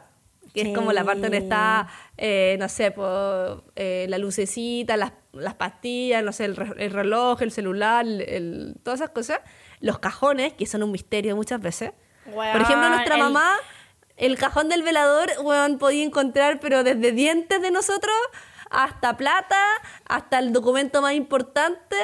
que 0.52 0.62
es 0.62 0.74
como 0.74 0.92
la 0.92 1.04
parte 1.04 1.22
donde 1.22 1.38
está, 1.38 1.88
eh, 2.16 2.56
no 2.58 2.68
sé, 2.68 2.90
por, 2.90 3.64
eh, 3.76 4.06
la 4.08 4.18
lucecita, 4.18 4.96
las, 4.96 5.12
las 5.32 5.54
pastillas, 5.54 6.22
no 6.22 6.32
sé, 6.32 6.44
el, 6.44 6.56
reloj, 6.56 7.42
el 7.42 7.50
celular, 7.50 8.04
el, 8.06 8.76
todas 8.82 9.00
esas 9.00 9.10
cosas 9.10 9.40
los 9.80 9.98
cajones, 9.98 10.52
que 10.52 10.66
son 10.66 10.82
un 10.82 10.92
misterio 10.92 11.34
muchas 11.36 11.60
veces. 11.60 11.92
Por 12.24 12.60
ejemplo, 12.60 12.88
nuestra 12.88 13.16
mamá, 13.16 13.56
el 14.16 14.38
cajón 14.38 14.68
del 14.68 14.82
velador, 14.82 15.30
weón, 15.42 15.78
podía 15.78 16.04
encontrar, 16.04 16.60
pero 16.60 16.84
desde 16.84 17.12
dientes 17.12 17.60
de 17.60 17.70
nosotros 17.70 18.14
hasta 18.72 19.16
plata, 19.16 19.62
hasta 20.06 20.38
el 20.38 20.52
documento 20.52 21.02
más 21.02 21.12
importante, 21.12 21.96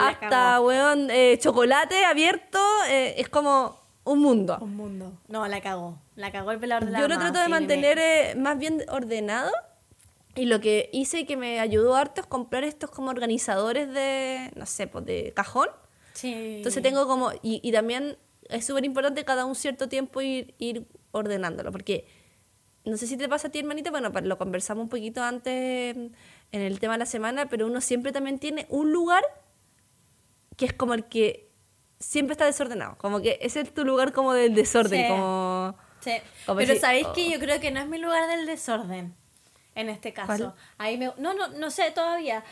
hasta, 0.00 0.60
weón, 0.60 1.10
eh, 1.10 1.38
chocolate 1.38 2.04
abierto, 2.04 2.58
eh, 2.88 3.14
es 3.16 3.28
como 3.28 3.80
un 4.04 4.18
mundo. 4.20 4.58
Un 4.60 4.76
mundo. 4.76 5.12
No, 5.28 5.46
la 5.48 5.60
cagó. 5.60 5.98
La 6.20 6.30
cagó 6.30 6.50
el 6.52 6.58
velador 6.58 6.84
de 6.84 6.92
la 6.92 7.00
Yo 7.00 7.08
lo 7.08 7.18
trato 7.18 7.40
de 7.40 7.48
mantener 7.48 7.98
eh, 7.98 8.34
más 8.36 8.58
bien 8.58 8.84
ordenado. 8.88 9.50
Y 10.36 10.44
lo 10.44 10.60
que 10.60 10.90
hice 10.92 11.26
que 11.26 11.36
me 11.36 11.58
ayudó 11.58 11.96
harto 11.96 12.20
es 12.20 12.26
comprar 12.26 12.62
estos 12.62 12.90
como 12.90 13.10
organizadores 13.10 13.92
de, 13.92 14.52
no 14.54 14.66
sé, 14.66 14.86
pues 14.86 15.04
de 15.04 15.32
cajón. 15.34 15.68
Entonces 16.22 16.82
tengo 16.82 17.06
como, 17.06 17.32
y, 17.42 17.60
y 17.62 17.72
también 17.72 18.16
es 18.48 18.66
súper 18.66 18.84
importante 18.84 19.24
cada 19.24 19.44
un 19.44 19.54
cierto 19.54 19.88
tiempo 19.88 20.20
ir, 20.20 20.54
ir 20.58 20.86
ordenándolo, 21.12 21.72
porque 21.72 22.06
no 22.84 22.96
sé 22.96 23.06
si 23.06 23.16
te 23.16 23.28
pasa 23.28 23.48
a 23.48 23.50
ti, 23.50 23.60
hermanita, 23.60 23.90
bueno, 23.90 24.10
lo 24.22 24.38
conversamos 24.38 24.84
un 24.84 24.88
poquito 24.88 25.22
antes 25.22 25.96
en 25.96 26.12
el 26.52 26.78
tema 26.80 26.94
de 26.94 26.98
la 27.00 27.06
semana, 27.06 27.48
pero 27.48 27.66
uno 27.66 27.80
siempre 27.80 28.12
también 28.12 28.38
tiene 28.38 28.66
un 28.68 28.92
lugar 28.92 29.22
que 30.56 30.66
es 30.66 30.72
como 30.72 30.94
el 30.94 31.04
que 31.04 31.50
siempre 31.98 32.32
está 32.32 32.44
desordenado, 32.44 32.96
como 32.98 33.20
que 33.20 33.38
ese 33.40 33.60
es 33.60 33.72
tu 33.72 33.84
lugar 33.84 34.12
como 34.12 34.32
del 34.32 34.54
desorden, 34.54 35.08
como... 35.08 35.76
Sí. 36.00 36.12
pero 36.46 36.76
sabéis 36.76 37.06
que 37.08 37.26
oh. 37.26 37.30
yo 37.32 37.38
creo 37.38 37.60
que 37.60 37.70
no 37.70 37.80
es 37.80 37.86
mi 37.86 37.98
lugar 37.98 38.28
del 38.28 38.46
desorden 38.46 39.14
en 39.74 39.88
este 39.88 40.12
caso. 40.12 40.54
Ahí 40.78 40.98
me, 40.98 41.12
no, 41.18 41.34
no, 41.34 41.48
no 41.48 41.70
sé 41.70 41.90
todavía. 41.90 42.44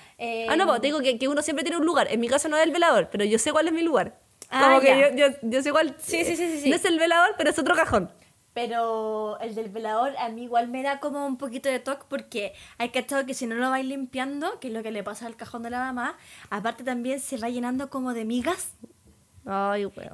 ah, 0.49 0.57
no, 0.57 0.67
pues, 0.67 0.81
te 0.81 0.87
digo 0.89 1.01
que, 1.01 1.19
que, 1.19 1.29
uno 1.29 1.43
siempre 1.43 1.65
tiene 1.65 1.79
un 1.79 1.87
lugar. 1.87 2.09
En 2.11 2.21
mi 2.21 2.29
caso 2.29 2.49
no 2.49 2.57
es 2.57 2.65
el 2.65 2.73
velador, 2.73 3.09
pero 3.11 3.25
yo 3.25 3.39
sé 3.39 3.53
cuál 3.53 3.69
es 3.69 3.73
mi 3.73 3.83
lugar. 3.83 4.19
Ah, 4.51 4.63
Como 4.65 4.81
que 4.81 5.15
yo, 5.17 5.27
yo, 5.43 5.63
sé 5.63 5.73
cuál. 5.73 5.95
Sí, 5.99 6.25
sí, 6.25 6.37
sí, 6.37 6.61
sí, 6.61 6.71
No 6.71 6.77
es 6.77 6.85
el 6.85 6.99
velador, 6.99 7.35
pero 7.37 7.51
es 7.51 7.59
otro 7.59 7.75
cajón. 7.75 8.11
Pero 8.55 9.39
el 9.41 9.55
del 9.55 9.69
velador 9.69 10.17
a 10.19 10.31
mí 10.31 10.45
igual 10.45 10.69
me 10.69 10.83
da 10.83 10.99
como 10.99 11.27
un 11.27 11.37
poquito 11.37 11.69
de 11.69 11.79
toque 11.79 12.05
porque 12.09 12.55
hay 12.79 12.89
que 12.89 13.05
que 13.05 13.35
si 13.35 13.47
no 13.47 13.55
lo 13.55 13.71
vais 13.71 13.87
limpiando, 13.87 14.59
que 14.59 14.69
es 14.69 14.75
lo 14.75 14.83
que 14.83 14.91
le 14.91 15.05
pasa 15.05 15.27
al 15.27 15.37
cajón 15.37 15.63
de 15.63 15.71
la 15.71 15.79
mamá, 15.79 16.17
aparte 16.51 16.83
también 16.83 17.21
se 17.21 17.37
va 17.37 17.51
llenando 17.51 17.89
como 17.89 18.15
de 18.15 18.25
migas 18.25 18.73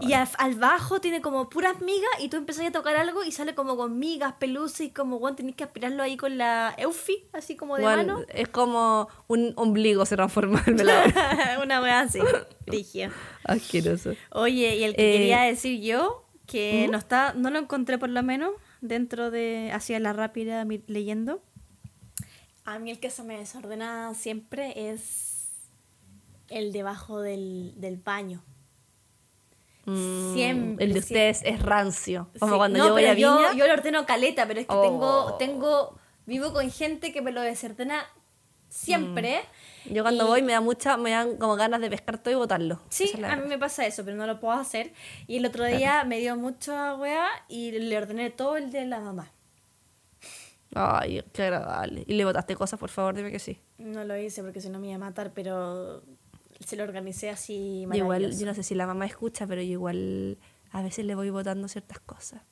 y 0.00 0.12
al, 0.12 0.54
bajo 0.54 1.00
tiene 1.00 1.20
como 1.20 1.48
puras 1.48 1.80
migas 1.80 2.10
y 2.20 2.28
tú 2.28 2.36
empezás 2.36 2.66
a 2.66 2.70
tocar 2.70 2.94
algo 2.96 3.24
y 3.24 3.32
sale 3.32 3.56
como 3.56 3.76
con 3.76 3.98
migas, 3.98 4.34
peluces 4.34 4.86
y 4.86 4.90
como, 4.90 5.18
bueno, 5.18 5.34
tenés 5.36 5.56
que 5.56 5.64
aspirarlo 5.64 6.04
ahí 6.04 6.16
con 6.16 6.38
la 6.38 6.72
Eufi, 6.78 7.26
así 7.32 7.56
como 7.56 7.76
de 7.76 7.82
mano. 7.82 8.22
Es 8.28 8.48
como 8.48 9.08
un 9.26 9.52
ombligo 9.56 10.06
se 10.06 10.14
transforma 10.14 10.62
en. 10.66 10.76
Una 11.62 11.82
wea 11.82 12.00
así, 12.00 12.20
frigio. 12.64 13.10
Asqueroso. 13.42 14.12
Oye, 14.30 14.76
y 14.76 14.84
el 14.84 14.92
que 14.94 15.12
quería 15.12 15.48
eh, 15.48 15.50
decir 15.50 15.80
yo, 15.80 16.28
que 16.46 16.86
no 16.88 16.98
está, 16.98 17.32
no 17.34 17.50
lo 17.50 17.58
encontré 17.58 17.98
por 17.98 18.10
lo 18.10 18.22
menos 18.22 18.52
dentro 18.82 19.32
de, 19.32 19.72
hacia 19.72 19.98
la 19.98 20.12
rápida 20.12 20.64
leyendo. 20.86 21.42
A 22.64 22.78
mí 22.78 22.92
el 22.92 23.00
que 23.00 23.10
se 23.10 23.24
me 23.24 23.36
desordena 23.36 24.14
siempre 24.14 24.90
es 24.90 25.48
el 26.48 26.72
debajo 26.72 27.20
del, 27.20 27.74
del 27.78 27.96
baño 27.96 28.44
Siempre. 29.84 30.84
El 30.84 30.92
de 30.94 30.98
ustedes 30.98 31.42
es 31.44 31.60
rancio. 31.62 32.28
Como 32.38 32.56
cuando 32.56 32.78
yo 32.78 32.92
voy 32.92 33.04
a 33.04 33.14
Viña. 33.14 33.52
Yo, 33.52 33.58
yo 33.58 33.66
lo 33.66 33.72
ordeno 33.72 34.06
caleta, 34.06 34.46
pero 34.46 34.60
es 34.60 34.66
que 34.66 34.74
tengo, 34.74 35.24
oh. 35.26 35.34
tengo. 35.34 35.98
Vivo 36.26 36.52
con 36.54 36.70
gente 36.70 37.12
que 37.12 37.20
me 37.20 37.32
lo 37.32 37.42
desordena 37.42 38.06
siempre. 38.68 39.40
Mm. 39.84 39.94
Yo 39.94 40.02
cuando 40.02 40.26
voy 40.26 40.42
me 40.42 40.52
da 40.52 40.60
mucha, 40.60 40.96
me 40.96 41.10
dan 41.10 41.36
como 41.36 41.56
ganas 41.56 41.80
de 41.80 41.90
pescar 41.90 42.18
todo 42.18 42.32
y 42.32 42.36
botarlo. 42.36 42.80
Sí, 42.88 43.12
a 43.22 43.36
mí 43.36 43.46
me 43.46 43.58
pasa 43.58 43.86
eso, 43.86 44.04
pero 44.04 44.16
no 44.16 44.26
lo 44.26 44.40
puedo 44.40 44.54
hacer. 44.54 44.92
Y 45.26 45.36
el 45.36 45.46
otro 45.46 45.64
día 45.64 46.04
me 46.04 46.18
dio 46.18 46.36
mucha 46.36 46.94
weá 46.94 47.26
y 47.48 47.72
le 47.72 47.96
ordené 47.96 48.30
todo 48.30 48.56
el 48.56 48.70
de 48.70 48.86
la 48.86 49.00
mamá. 49.00 49.30
Ay, 50.74 51.22
qué 51.32 51.44
agradable. 51.44 52.04
¿Y 52.06 52.14
le 52.14 52.24
botaste 52.24 52.56
cosas, 52.56 52.80
por 52.80 52.90
favor? 52.90 53.14
Dime 53.14 53.30
que 53.30 53.38
sí. 53.38 53.60
No 53.78 54.04
lo 54.04 54.16
hice 54.16 54.42
porque 54.42 54.60
si 54.60 54.70
no 54.70 54.80
me 54.80 54.88
iba 54.88 54.96
a 54.96 54.98
matar, 54.98 55.32
pero 55.32 56.02
se 56.66 56.76
lo 56.76 56.84
organicé 56.84 57.30
así 57.30 57.86
Igual, 57.92 58.36
yo 58.36 58.46
no 58.46 58.54
sé 58.54 58.62
si 58.62 58.74
la 58.74 58.86
mamá 58.86 59.06
escucha, 59.06 59.46
pero 59.46 59.62
yo 59.62 59.72
igual 59.72 60.38
a 60.70 60.82
veces 60.82 61.04
le 61.04 61.14
voy 61.14 61.30
votando 61.30 61.68
ciertas 61.68 62.00
cosas. 62.00 62.42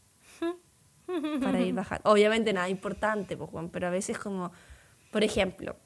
para 1.43 1.61
ir 1.61 1.75
bajando. 1.75 2.11
Obviamente 2.11 2.53
nada 2.53 2.69
importante, 2.69 3.37
pues, 3.37 3.51
Juan, 3.51 3.69
pero 3.69 3.89
a 3.89 3.91
veces 3.91 4.19
como, 4.19 4.53
por 5.11 5.25
ejemplo, 5.25 5.77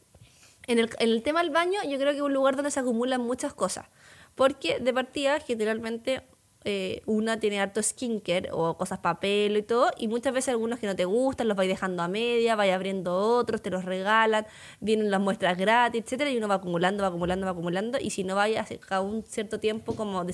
en 0.67 0.79
el, 0.79 0.91
en 0.99 1.11
el 1.11 1.23
tema 1.23 1.43
del 1.43 1.51
baño 1.51 1.81
yo 1.85 1.99
creo 1.99 2.13
que 2.13 2.19
es 2.19 2.23
un 2.23 2.35
lugar 2.35 2.57
donde 2.57 2.71
se 2.71 2.81
acumulan 2.81 3.21
muchas 3.21 3.55
cosas. 3.55 3.87
Porque 4.35 4.81
de 4.81 4.93
partida, 4.93 5.41
generalmente, 5.41 6.23
eh, 6.69 7.05
una 7.07 7.39
tiene 7.39 7.61
harto 7.61 7.81
skincare 7.81 8.49
o 8.51 8.77
cosas 8.77 8.99
para 8.99 9.21
pelo 9.21 9.57
y 9.57 9.63
todo, 9.63 9.93
y 9.97 10.09
muchas 10.09 10.35
veces 10.35 10.49
algunos 10.49 10.81
que 10.81 10.89
no 10.89 10.97
te 10.97 11.05
gustan 11.05 11.47
los 11.47 11.57
vais 11.57 11.69
dejando 11.69 12.03
a 12.03 12.09
media, 12.09 12.57
vais 12.57 12.73
abriendo 12.73 13.15
otros, 13.15 13.63
te 13.63 13.71
los 13.71 13.85
regalan, 13.85 14.49
vienen 14.81 15.13
las 15.13 15.21
muestras 15.21 15.57
gratis, 15.57 16.03
etcétera, 16.03 16.29
y 16.29 16.37
uno 16.37 16.49
va 16.49 16.57
acumulando, 16.57 17.05
va 17.05 17.11
acumulando, 17.11 17.47
va 17.47 17.53
acumulando, 17.53 17.99
y 18.01 18.11
si 18.11 18.25
no 18.25 18.35
vais 18.35 18.59
a 18.91 19.01
un 19.01 19.23
cierto 19.23 19.61
tiempo 19.61 19.95
como 19.95 20.27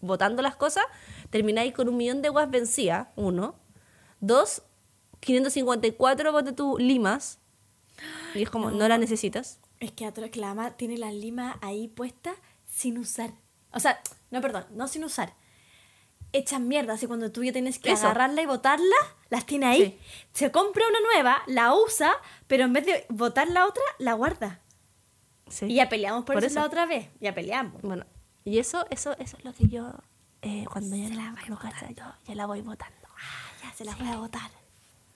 botando 0.00 0.40
las 0.40 0.56
cosas, 0.56 0.84
termináis 1.28 1.74
con 1.74 1.90
un 1.90 1.98
millón 1.98 2.22
de 2.22 2.30
guas 2.30 2.50
vencidas, 2.50 3.08
uno. 3.14 3.54
Dos, 4.20 4.62
554 5.20 6.32
bote 6.32 6.52
tu 6.52 6.78
limas, 6.78 7.38
y 8.34 8.44
es 8.44 8.48
como, 8.48 8.70
no, 8.70 8.88
las 8.88 8.98
necesitas. 8.98 9.60
Es 9.78 9.92
que 9.92 10.10
la 10.36 10.74
tiene 10.78 10.96
la 10.96 11.12
lima 11.12 11.58
ahí 11.60 11.88
puesta 11.88 12.34
sin 12.66 12.96
usar. 12.96 13.32
O 13.74 13.78
sea, 13.78 14.00
no, 14.30 14.40
perdón, 14.40 14.64
no 14.70 14.88
sin 14.88 15.04
usar 15.04 15.34
echan 16.32 16.68
mierda, 16.68 16.94
así 16.94 17.06
cuando 17.06 17.32
tú 17.32 17.42
ya 17.44 17.52
tienes 17.52 17.78
que 17.78 17.92
agarrarla 17.92 18.42
y 18.42 18.46
botarla, 18.46 18.96
las 19.30 19.46
tiene 19.46 19.66
ahí. 19.66 20.00
Se 20.32 20.50
compra 20.50 20.84
una 20.88 21.00
nueva, 21.00 21.42
la 21.46 21.74
usa, 21.74 22.12
pero 22.46 22.64
en 22.64 22.72
vez 22.72 22.86
de 22.86 23.06
botar 23.08 23.48
la 23.48 23.66
otra, 23.66 23.82
la 23.98 24.12
guarda. 24.14 24.60
Y 25.62 25.76
ya 25.76 25.88
peleamos 25.88 26.24
por, 26.24 26.42
eso, 26.42 26.60
la 26.60 26.66
otra 26.66 26.86
vez. 26.86 27.08
Ya 27.20 27.34
peleamos. 27.34 27.80
Bueno, 27.82 28.04
y 28.44 28.58
eso, 28.58 28.86
eso, 28.90 29.16
eso 29.18 29.36
es 29.36 29.44
lo 29.44 29.52
que 29.52 29.68
yo, 29.68 29.92
eh, 30.42 30.64
cuando 30.70 30.96
ya 30.96 31.08
la, 31.08 31.32
voy 31.32 31.94
yo, 31.94 32.04
ya 32.26 32.34
la 32.34 32.46
voy 32.46 32.60
botando. 32.62 33.08
Ah, 33.16 33.52
ya 33.62 33.72
se 33.72 33.84
la 33.84 33.94
voy 33.94 34.08
a 34.08 34.16
botar. 34.16 34.50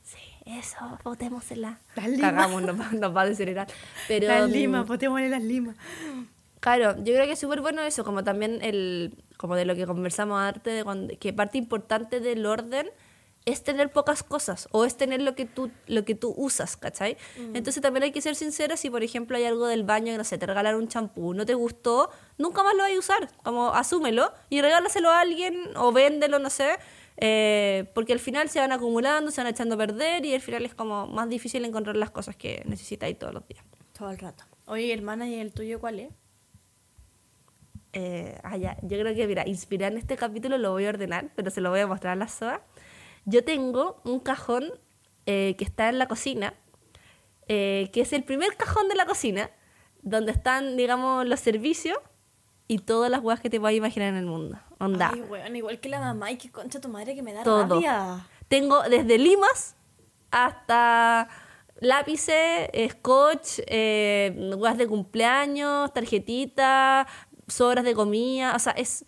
Sí, 0.02 0.18
eso, 0.46 0.76
botémosela. 1.04 1.80
Las 1.96 2.08
limas. 2.08 2.32
Cagamos, 2.32 2.62
nos, 2.62 2.92
nos 2.92 3.16
va 3.16 3.22
a 3.22 3.26
desacelerar. 3.26 3.68
Pero, 4.08 4.28
las 4.28 4.50
limas, 4.50 4.86
botémosle 4.86 5.28
las 5.28 5.42
limas. 5.42 5.76
Claro, 6.60 6.94
yo 6.98 7.14
creo 7.14 7.26
que 7.26 7.32
es 7.32 7.38
súper 7.38 7.62
bueno 7.62 7.82
eso, 7.82 8.04
como 8.04 8.22
también 8.22 8.60
el, 8.62 9.14
como 9.36 9.56
de 9.56 9.64
lo 9.64 9.74
que 9.74 9.86
conversamos 9.86 10.38
antes, 10.40 10.74
de 10.74 10.84
cuando, 10.84 11.18
que 11.18 11.32
parte 11.32 11.58
importante 11.58 12.20
del 12.20 12.44
orden 12.44 12.90
es 13.46 13.62
tener 13.62 13.90
pocas 13.90 14.22
cosas 14.22 14.68
o 14.70 14.84
es 14.84 14.96
tener 14.96 15.22
lo 15.22 15.34
que 15.34 15.46
tú, 15.46 15.70
lo 15.86 16.04
que 16.04 16.14
tú 16.14 16.34
usas, 16.36 16.76
¿cachai? 16.76 17.16
Mm. 17.38 17.56
Entonces 17.56 17.82
también 17.82 18.02
hay 18.02 18.12
que 18.12 18.20
ser 18.20 18.34
sincera 18.36 18.76
si, 18.76 18.90
por 18.90 19.02
ejemplo, 19.02 19.36
hay 19.36 19.44
algo 19.44 19.66
del 19.66 19.84
baño, 19.84 20.16
no 20.16 20.24
sé, 20.24 20.36
te 20.36 20.46
regalaron 20.46 20.82
un 20.82 20.88
champú, 20.88 21.32
no 21.32 21.46
te 21.46 21.54
gustó, 21.54 22.10
nunca 22.36 22.62
más 22.62 22.74
lo 22.74 22.82
vas 22.82 22.92
a 22.92 22.98
usar, 22.98 23.30
como 23.42 23.72
asúmelo 23.72 24.32
y 24.50 24.60
regálaselo 24.60 25.08
a 25.08 25.20
alguien 25.20 25.56
o 25.76 25.92
véndelo, 25.92 26.38
no 26.38 26.50
sé, 26.50 26.76
eh, 27.16 27.90
porque 27.94 28.12
al 28.12 28.20
final 28.20 28.50
se 28.50 28.60
van 28.60 28.72
acumulando, 28.72 29.30
se 29.30 29.40
van 29.40 29.48
echando 29.48 29.76
a 29.76 29.78
perder 29.78 30.24
y 30.26 30.34
al 30.34 30.42
final 30.42 30.66
es 30.66 30.74
como 30.74 31.06
más 31.06 31.28
difícil 31.28 31.64
encontrar 31.64 31.96
las 31.96 32.10
cosas 32.10 32.36
que 32.36 32.62
necesitáis 32.66 33.18
todos 33.18 33.32
los 33.32 33.48
días. 33.48 33.64
Todo 33.96 34.10
el 34.10 34.18
rato. 34.18 34.44
Oye, 34.66 34.92
hermana, 34.92 35.26
¿y 35.28 35.34
el 35.34 35.52
tuyo 35.52 35.80
cuál 35.80 36.00
es? 36.00 36.10
Eh, 37.92 38.38
ah, 38.44 38.56
yo 38.56 38.72
creo 38.82 39.14
que, 39.14 39.26
mira, 39.26 39.46
inspirar 39.48 39.92
en 39.92 39.98
este 39.98 40.16
capítulo 40.16 40.58
lo 40.58 40.72
voy 40.72 40.86
a 40.86 40.90
ordenar, 40.90 41.30
pero 41.34 41.50
se 41.50 41.60
lo 41.60 41.70
voy 41.70 41.80
a 41.80 41.86
mostrar 41.86 42.12
a 42.12 42.16
la 42.16 42.28
SOA. 42.28 42.62
Yo 43.24 43.44
tengo 43.44 44.00
un 44.04 44.20
cajón 44.20 44.72
eh, 45.26 45.54
que 45.58 45.64
está 45.64 45.88
en 45.88 45.98
la 45.98 46.06
cocina, 46.06 46.54
eh, 47.48 47.90
que 47.92 48.00
es 48.02 48.12
el 48.12 48.24
primer 48.24 48.56
cajón 48.56 48.88
de 48.88 48.94
la 48.94 49.06
cocina, 49.06 49.50
donde 50.02 50.32
están, 50.32 50.76
digamos, 50.76 51.26
los 51.26 51.40
servicios 51.40 51.98
y 52.68 52.78
todas 52.78 53.10
las 53.10 53.20
huevas 53.20 53.40
que 53.40 53.50
te 53.50 53.58
puedas 53.58 53.76
imaginar 53.76 54.10
en 54.10 54.16
el 54.16 54.26
mundo. 54.26 54.58
Onda. 54.78 55.10
Ay, 55.12 55.22
weón, 55.22 55.56
igual 55.56 55.80
que 55.80 55.88
la 55.88 56.00
mamá 56.00 56.30
y 56.30 56.36
que 56.36 56.50
concha 56.50 56.80
tu 56.80 56.88
madre 56.88 57.14
que 57.14 57.22
me 57.22 57.32
da 57.32 57.42
Todo. 57.42 57.74
rabia. 57.74 58.26
Tengo 58.48 58.82
desde 58.84 59.18
limas 59.18 59.76
hasta 60.30 61.28
lápices, 61.80 62.68
scotch, 62.90 63.60
eh, 63.66 64.32
de 64.76 64.86
cumpleaños, 64.86 65.92
tarjetitas, 65.92 67.06
sobras 67.54 67.84
de 67.84 67.94
comida, 67.94 68.54
o 68.54 68.58
sea, 68.58 68.72
es 68.72 69.04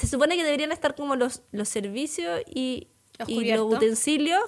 se 0.00 0.06
supone 0.06 0.36
que 0.36 0.44
deberían 0.44 0.72
estar 0.72 0.94
como 0.94 1.14
los, 1.14 1.42
los 1.52 1.68
servicios 1.68 2.40
y 2.46 2.88
los, 3.18 3.28
y 3.28 3.44
los 3.44 3.60
utensilios, 3.60 4.40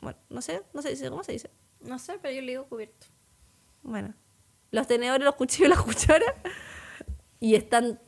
bueno, 0.00 0.18
no 0.28 0.42
sé, 0.42 0.62
no 0.74 0.82
sé 0.82 1.08
¿cómo 1.08 1.24
se 1.24 1.32
dice? 1.32 1.50
No 1.80 1.98
sé, 1.98 2.18
pero 2.20 2.34
yo 2.34 2.42
le 2.42 2.48
digo 2.48 2.66
cubierto. 2.68 3.06
Bueno, 3.82 4.14
los 4.70 4.86
tenedores, 4.86 5.24
los 5.24 5.34
cuchillos, 5.34 5.68
las 5.70 5.80
cucharas 5.80 6.34
y 7.40 7.54
están 7.54 8.00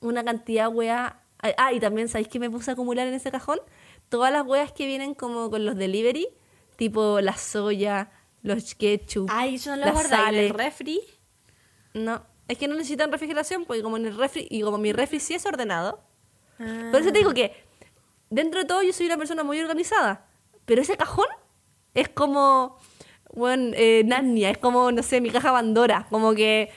una 0.00 0.24
cantidad 0.24 0.68
wea. 0.68 1.22
Ah, 1.56 1.72
y 1.72 1.80
también, 1.80 2.08
¿sabéis 2.08 2.28
que 2.28 2.38
me 2.38 2.50
puse 2.50 2.70
a 2.70 2.74
acumular 2.74 3.06
en 3.06 3.14
ese 3.14 3.30
cajón? 3.30 3.60
Todas 4.08 4.32
las 4.32 4.46
weas 4.46 4.72
que 4.72 4.86
vienen 4.86 5.14
como 5.14 5.50
con 5.50 5.64
los 5.64 5.76
delivery, 5.76 6.26
tipo 6.76 7.20
la 7.20 7.36
soya, 7.36 8.10
los 8.42 8.74
ketchup, 8.74 9.28
Ay, 9.30 9.56
eso 9.56 9.76
no 9.76 9.86
lo 9.86 9.92
las 9.92 10.32
el 10.32 10.50
refri? 10.50 11.00
No, 11.94 12.24
es 12.50 12.58
que 12.58 12.66
no 12.66 12.74
necesitan 12.74 13.12
refrigeración, 13.12 13.64
porque 13.64 13.82
como 13.82 13.96
en 13.96 14.06
el 14.06 14.16
refri, 14.16 14.46
y 14.50 14.62
como 14.62 14.78
mi 14.78 14.92
refri 14.92 15.20
sí 15.20 15.34
es 15.34 15.46
ordenado. 15.46 16.00
Por 16.58 17.00
eso 17.00 17.10
te 17.10 17.18
digo 17.18 17.32
que 17.32 17.54
dentro 18.28 18.60
de 18.60 18.66
todo 18.66 18.82
yo 18.82 18.92
soy 18.92 19.06
una 19.06 19.16
persona 19.16 19.44
muy 19.44 19.60
organizada. 19.60 20.26
Pero 20.66 20.82
ese 20.82 20.96
cajón 20.96 21.26
es 21.94 22.08
como, 22.08 22.78
bueno, 23.32 23.72
eh, 23.74 24.04
es 24.42 24.58
como, 24.58 24.92
no 24.92 25.02
sé, 25.02 25.20
mi 25.20 25.30
caja 25.30 25.52
Bandora. 25.52 26.06
Como 26.10 26.34
que. 26.34 26.70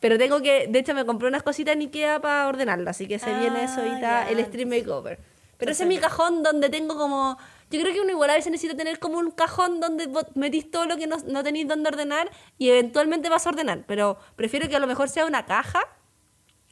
Pero 0.00 0.16
tengo 0.16 0.40
que. 0.40 0.68
De 0.68 0.78
hecho, 0.78 0.94
me 0.94 1.04
compré 1.04 1.28
unas 1.28 1.42
cositas 1.42 1.74
en 1.74 1.82
Ikea 1.82 2.20
para 2.20 2.48
ordenarla, 2.48 2.90
así 2.90 3.06
que 3.06 3.18
se 3.18 3.32
viene 3.38 3.64
eso 3.64 3.80
ahorita, 3.80 4.30
el 4.30 4.44
Stream 4.44 4.68
Makeover. 4.68 5.18
Pero 5.58 5.72
ese 5.72 5.84
es 5.84 5.88
mi 5.88 5.98
cajón 5.98 6.42
donde 6.42 6.68
tengo 6.68 6.96
como 6.96 7.38
yo 7.70 7.80
creo 7.80 7.92
que 7.92 8.00
uno 8.00 8.10
igual 8.10 8.30
a 8.30 8.34
veces 8.34 8.52
necesita 8.52 8.76
tener 8.76 8.98
como 8.98 9.18
un 9.18 9.32
cajón 9.32 9.80
donde 9.80 10.08
metís 10.34 10.70
todo 10.70 10.86
lo 10.86 10.96
que 10.96 11.06
no, 11.06 11.16
no 11.26 11.42
tenéis 11.42 11.66
donde 11.66 11.88
ordenar 11.88 12.30
y 12.58 12.70
eventualmente 12.70 13.28
vas 13.28 13.46
a 13.46 13.50
ordenar. 13.50 13.84
Pero 13.86 14.18
prefiero 14.36 14.68
que 14.68 14.76
a 14.76 14.78
lo 14.78 14.86
mejor 14.86 15.08
sea 15.08 15.26
una 15.26 15.46
caja 15.46 15.80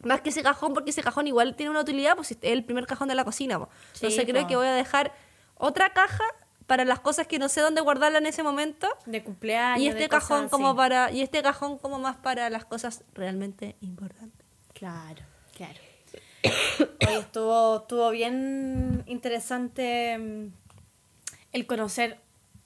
más 0.04 0.20
que 0.20 0.28
ese 0.28 0.42
cajón, 0.42 0.74
porque 0.74 0.90
ese 0.90 1.02
cajón 1.02 1.26
igual 1.26 1.56
tiene 1.56 1.70
una 1.70 1.80
utilidad, 1.80 2.14
pues 2.14 2.32
es 2.32 2.38
el 2.42 2.64
primer 2.64 2.86
cajón 2.86 3.08
de 3.08 3.14
la 3.14 3.24
cocina. 3.24 3.58
Entonces 3.94 4.24
creo 4.24 4.46
que 4.46 4.54
voy 4.54 4.66
a 4.66 4.72
dejar 4.72 5.12
otra 5.56 5.92
caja 5.92 6.24
para 6.66 6.84
las 6.84 7.00
cosas 7.00 7.26
que 7.26 7.38
no 7.38 7.48
sé 7.48 7.60
dónde 7.60 7.80
guardarla 7.80 8.18
en 8.18 8.26
ese 8.26 8.42
momento. 8.42 8.86
De 9.06 9.22
cumpleaños. 9.24 9.82
Y 9.82 9.88
este 9.88 10.08
cajón 10.08 10.48
como 10.48 10.76
para. 10.76 11.10
Y 11.10 11.22
este 11.22 11.42
cajón 11.42 11.78
como 11.78 11.98
más 11.98 12.16
para 12.16 12.50
las 12.50 12.64
cosas 12.64 13.02
realmente 13.14 13.76
importantes. 13.80 14.46
Claro, 14.72 15.22
claro. 15.56 15.80
Hoy 16.44 17.14
estuvo, 17.20 17.78
estuvo 17.78 18.10
bien 18.10 19.02
interesante 19.06 20.18
mm, 20.18 20.52
el 21.52 21.66
conocer 21.66 22.18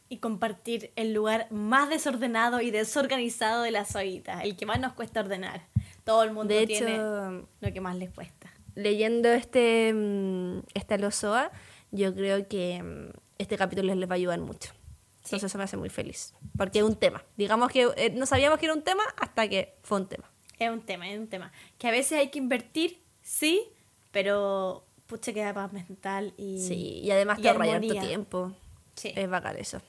y 0.09 0.19
compartir 0.19 0.91
el 0.97 1.13
lugar 1.13 1.47
más 1.51 1.91
desordenado 1.91 2.61
y 2.61 2.71
desorganizado 2.71 3.63
de 3.63 3.71
la 3.71 3.85
zoita, 3.85 4.41
el 4.43 4.57
que 4.57 4.67
más 4.67 4.81
nos 4.81 4.95
cuesta 4.95 5.21
ordenar. 5.21 5.63
Todo 6.05 6.23
el 6.23 6.33
mundo 6.33 6.55
tiene 6.67 6.97
lo 6.99 7.73
que 7.73 7.81
más 7.81 7.97
les 7.97 8.11
cuesta. 8.11 8.51
Leyendo 8.75 9.29
este, 9.29 9.93
mm, 9.93 10.61
esta 10.75 10.97
lozoa, 10.97 11.51
yo 11.91 12.15
creo 12.15 12.49
que 12.49 12.83
mm, 12.83 13.11
este 13.39 13.57
capítulo 13.57 13.95
les 13.95 14.09
va 14.09 14.15
a 14.15 14.17
ayudar 14.17 14.41
mucho. 14.41 14.73
Entonces 15.17 15.45
eso 15.45 15.59
me 15.59 15.65
hace 15.65 15.77
muy 15.77 15.91
feliz. 15.91 16.35
Porque 16.57 16.79
es 16.79 16.85
un 16.85 16.97
tema. 16.97 17.23
Digamos 17.37 17.71
que 17.71 17.89
eh, 17.97 18.11
no 18.15 18.25
sabíamos 18.25 18.59
que 18.59 18.67
era 18.67 18.75
un 18.75 18.83
tema 18.83 19.03
hasta 19.19 19.47
que 19.49 19.75
fue 19.83 19.99
un 20.01 20.07
tema. 20.07 20.31
Es 20.59 20.71
un 20.71 20.81
tema, 20.81 21.11
es 21.11 21.19
un 21.19 21.29
tema. 21.29 21.53
Que 21.79 21.89
a 21.89 21.91
veces 21.91 22.19
hay 22.19 22.29
que 22.29 22.39
invertir, 22.39 22.99
sí, 23.29 23.63
pero 24.11 24.85
pucha 25.07 25.33
queda 25.33 25.53
paz 25.53 25.73
mental 25.73 26.33
y. 26.37 26.67
Sí, 26.67 27.01
y 27.03 27.11
además 27.11 27.41
te 27.41 27.49
ahorra 27.49 27.81
tu 27.81 27.89
tiempo. 27.89 28.53
Sí. 28.95 29.13
Es 29.15 29.29
bacán 29.29 29.57
eso. 29.57 29.81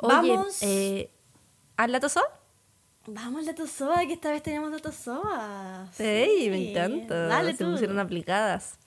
Vamos. 0.00 0.62
Eh, 0.62 1.10
¿Al 1.76 1.92
dato 1.92 2.08
Vamos 3.06 3.40
al 3.40 3.46
dato 3.46 3.66
SOA, 3.66 4.06
que 4.06 4.12
esta 4.12 4.30
vez 4.30 4.42
tenemos 4.42 4.70
datos 4.70 4.94
SOA. 4.94 5.88
Sí, 5.92 6.48
me 6.50 6.70
encanta. 6.70 7.26
Dale 7.26 7.56
Se 7.56 7.64
pusieron 7.64 7.98
aplicadas. 7.98 8.78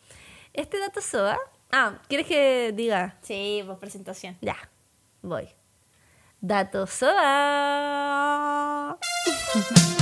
Este 0.54 0.78
dato 0.80 1.02
SOA. 1.02 1.40
Ah, 1.72 2.00
¿quieres 2.08 2.28
que 2.28 2.72
diga? 2.76 3.18
Sí, 3.22 3.64
pues 3.66 3.78
presentación. 3.80 4.38
Ya, 4.42 4.58
voy. 5.22 5.50
Dato 6.40 6.86
SOA. 6.86 7.40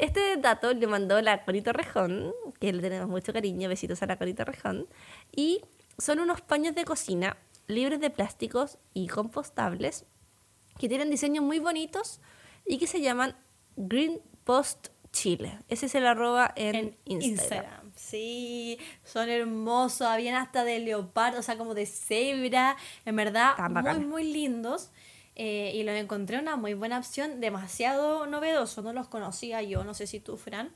Este 0.00 0.36
dato 0.38 0.72
le 0.72 0.86
mandó 0.86 1.20
la 1.20 1.44
Corito 1.44 1.72
Rejón, 1.72 2.32
que 2.58 2.72
le 2.72 2.80
tenemos 2.80 3.08
mucho 3.08 3.34
cariño, 3.34 3.68
besitos 3.68 4.02
a 4.02 4.06
la 4.06 4.16
Corito 4.16 4.44
Rejón, 4.44 4.86
y 5.34 5.60
son 5.98 6.20
unos 6.20 6.40
paños 6.40 6.74
de 6.74 6.84
cocina 6.84 7.36
libres 7.66 8.00
de 8.00 8.10
plásticos 8.10 8.78
y 8.94 9.08
compostables 9.08 10.06
que 10.78 10.88
tienen 10.88 11.10
diseños 11.10 11.44
muy 11.44 11.58
bonitos 11.58 12.20
y 12.66 12.78
que 12.78 12.86
se 12.86 13.02
llaman 13.02 13.36
Green 13.76 14.20
Post 14.44 14.88
Chile. 15.12 15.58
Ese 15.68 15.86
es 15.86 15.94
el 15.94 16.06
arroba 16.06 16.52
en, 16.56 16.96
Instagram. 17.04 17.92
Sí, 17.94 18.78
son 19.04 19.28
hermosos, 19.28 20.02
habían 20.06 20.36
hasta 20.36 20.64
de 20.64 20.78
leopardo, 20.78 21.40
o 21.40 21.42
sea, 21.42 21.58
como 21.58 21.74
de 21.74 21.84
cebra, 21.84 22.76
en 23.04 23.16
verdad, 23.16 23.56
muy, 23.68 24.06
muy 24.06 24.32
lindos. 24.32 24.90
Eh, 25.42 25.72
y 25.74 25.84
los 25.84 25.94
encontré 25.94 26.38
una 26.38 26.56
muy 26.56 26.74
buena 26.74 26.98
opción, 26.98 27.40
demasiado 27.40 28.26
novedoso, 28.26 28.82
no 28.82 28.92
los 28.92 29.08
conocía 29.08 29.62
yo, 29.62 29.84
no 29.84 29.94
sé 29.94 30.06
si 30.06 30.20
tú, 30.20 30.36
Fran. 30.36 30.70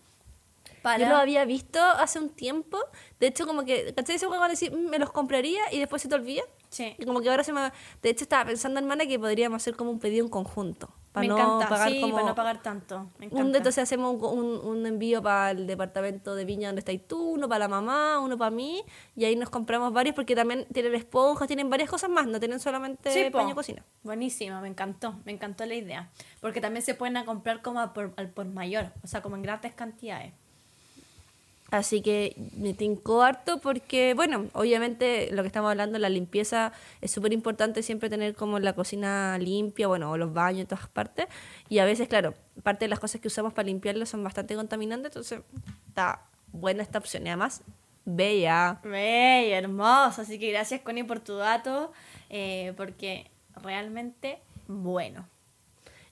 Yo 0.98 1.06
lo 1.06 1.16
había 1.16 1.44
visto 1.44 1.78
hace 1.82 2.18
un 2.18 2.30
tiempo, 2.30 2.78
de 3.20 3.26
hecho 3.26 3.46
como 3.46 3.66
que, 3.66 3.92
¿cachai? 3.92 4.16
Ese 4.16 4.26
juego 4.26 4.48
decir, 4.48 4.74
mm, 4.74 4.88
me 4.88 4.98
los 4.98 5.12
compraría 5.12 5.60
y 5.70 5.80
después 5.80 6.00
se 6.00 6.08
te 6.08 6.14
olvida. 6.14 6.44
Sí. 6.70 6.96
Y 6.98 7.04
como 7.04 7.20
que 7.20 7.28
ahora 7.28 7.44
se 7.44 7.52
me... 7.52 7.72
De 8.00 8.08
hecho, 8.08 8.24
estaba 8.24 8.46
pensando, 8.46 8.80
hermana, 8.80 9.04
que 9.04 9.18
podríamos 9.18 9.60
hacer 9.60 9.76
como 9.76 9.90
un 9.90 9.98
pedido 9.98 10.24
en 10.24 10.30
conjunto. 10.30 10.88
Para 11.14 11.28
no 11.28 11.60
pagar 11.60 11.90
sí, 11.92 12.00
para 12.10 12.26
no 12.26 12.34
pagar 12.34 12.60
tanto. 12.60 13.08
Me. 13.20 13.28
Un, 13.28 13.54
entonces 13.54 13.78
hacemos 13.78 14.20
un, 14.20 14.58
un, 14.66 14.84
envío 14.84 15.22
para 15.22 15.52
el 15.52 15.64
departamento 15.64 16.34
de 16.34 16.44
Viña 16.44 16.66
donde 16.70 16.80
estáis 16.80 17.06
tú, 17.06 17.34
uno 17.34 17.48
para 17.48 17.60
la 17.60 17.68
mamá, 17.68 18.18
uno 18.18 18.36
para 18.36 18.50
mí, 18.50 18.82
y 19.14 19.24
ahí 19.24 19.36
nos 19.36 19.48
compramos 19.48 19.92
varios 19.92 20.16
porque 20.16 20.34
también 20.34 20.66
tienen 20.72 20.92
esponjas, 20.96 21.46
tienen 21.46 21.70
varias 21.70 21.88
cosas 21.88 22.10
más, 22.10 22.26
no 22.26 22.40
tienen 22.40 22.58
solamente 22.58 23.30
paño 23.30 23.54
cocina. 23.54 23.84
Buenísimo, 24.02 24.60
me 24.60 24.66
encantó, 24.66 25.14
me 25.24 25.30
encantó 25.30 25.64
la 25.66 25.76
idea. 25.76 26.10
Porque 26.40 26.60
también 26.60 26.84
se 26.84 26.96
pueden 26.96 27.24
comprar 27.24 27.62
como 27.62 27.92
por, 27.92 28.12
por 28.12 28.46
mayor, 28.46 28.90
o 29.04 29.06
sea, 29.06 29.22
como 29.22 29.36
en 29.36 29.42
grandes 29.42 29.72
cantidades. 29.72 30.32
Así 31.74 32.02
que 32.02 32.36
me 32.56 32.72
tincó 32.72 33.22
harto 33.22 33.58
porque, 33.58 34.14
bueno, 34.14 34.46
obviamente 34.52 35.28
lo 35.32 35.42
que 35.42 35.48
estamos 35.48 35.72
hablando, 35.72 35.98
la 35.98 36.08
limpieza 36.08 36.72
es 37.00 37.10
súper 37.10 37.32
importante 37.32 37.82
siempre 37.82 38.08
tener 38.08 38.36
como 38.36 38.60
la 38.60 38.74
cocina 38.74 39.36
limpia, 39.38 39.88
bueno, 39.88 40.12
o 40.12 40.16
los 40.16 40.32
baños 40.32 40.60
en 40.60 40.66
todas 40.68 40.86
partes. 40.86 41.26
Y 41.68 41.80
a 41.80 41.84
veces, 41.84 42.06
claro, 42.06 42.34
parte 42.62 42.84
de 42.84 42.90
las 42.90 43.00
cosas 43.00 43.20
que 43.20 43.26
usamos 43.26 43.52
para 43.52 43.66
limpiarlo 43.66 44.06
son 44.06 44.22
bastante 44.22 44.54
contaminantes, 44.54 45.10
entonces 45.10 45.40
está 45.88 46.20
buena 46.52 46.84
esta 46.84 46.98
opción. 46.98 47.26
Y 47.26 47.30
además, 47.30 47.64
bella. 48.04 48.78
Bella, 48.84 49.58
hermosa. 49.58 50.22
Así 50.22 50.38
que 50.38 50.52
gracias, 50.52 50.80
Connie, 50.82 51.02
por 51.02 51.18
tu 51.18 51.34
dato, 51.34 51.90
eh, 52.30 52.72
porque 52.76 53.32
realmente 53.56 54.38
bueno 54.68 55.26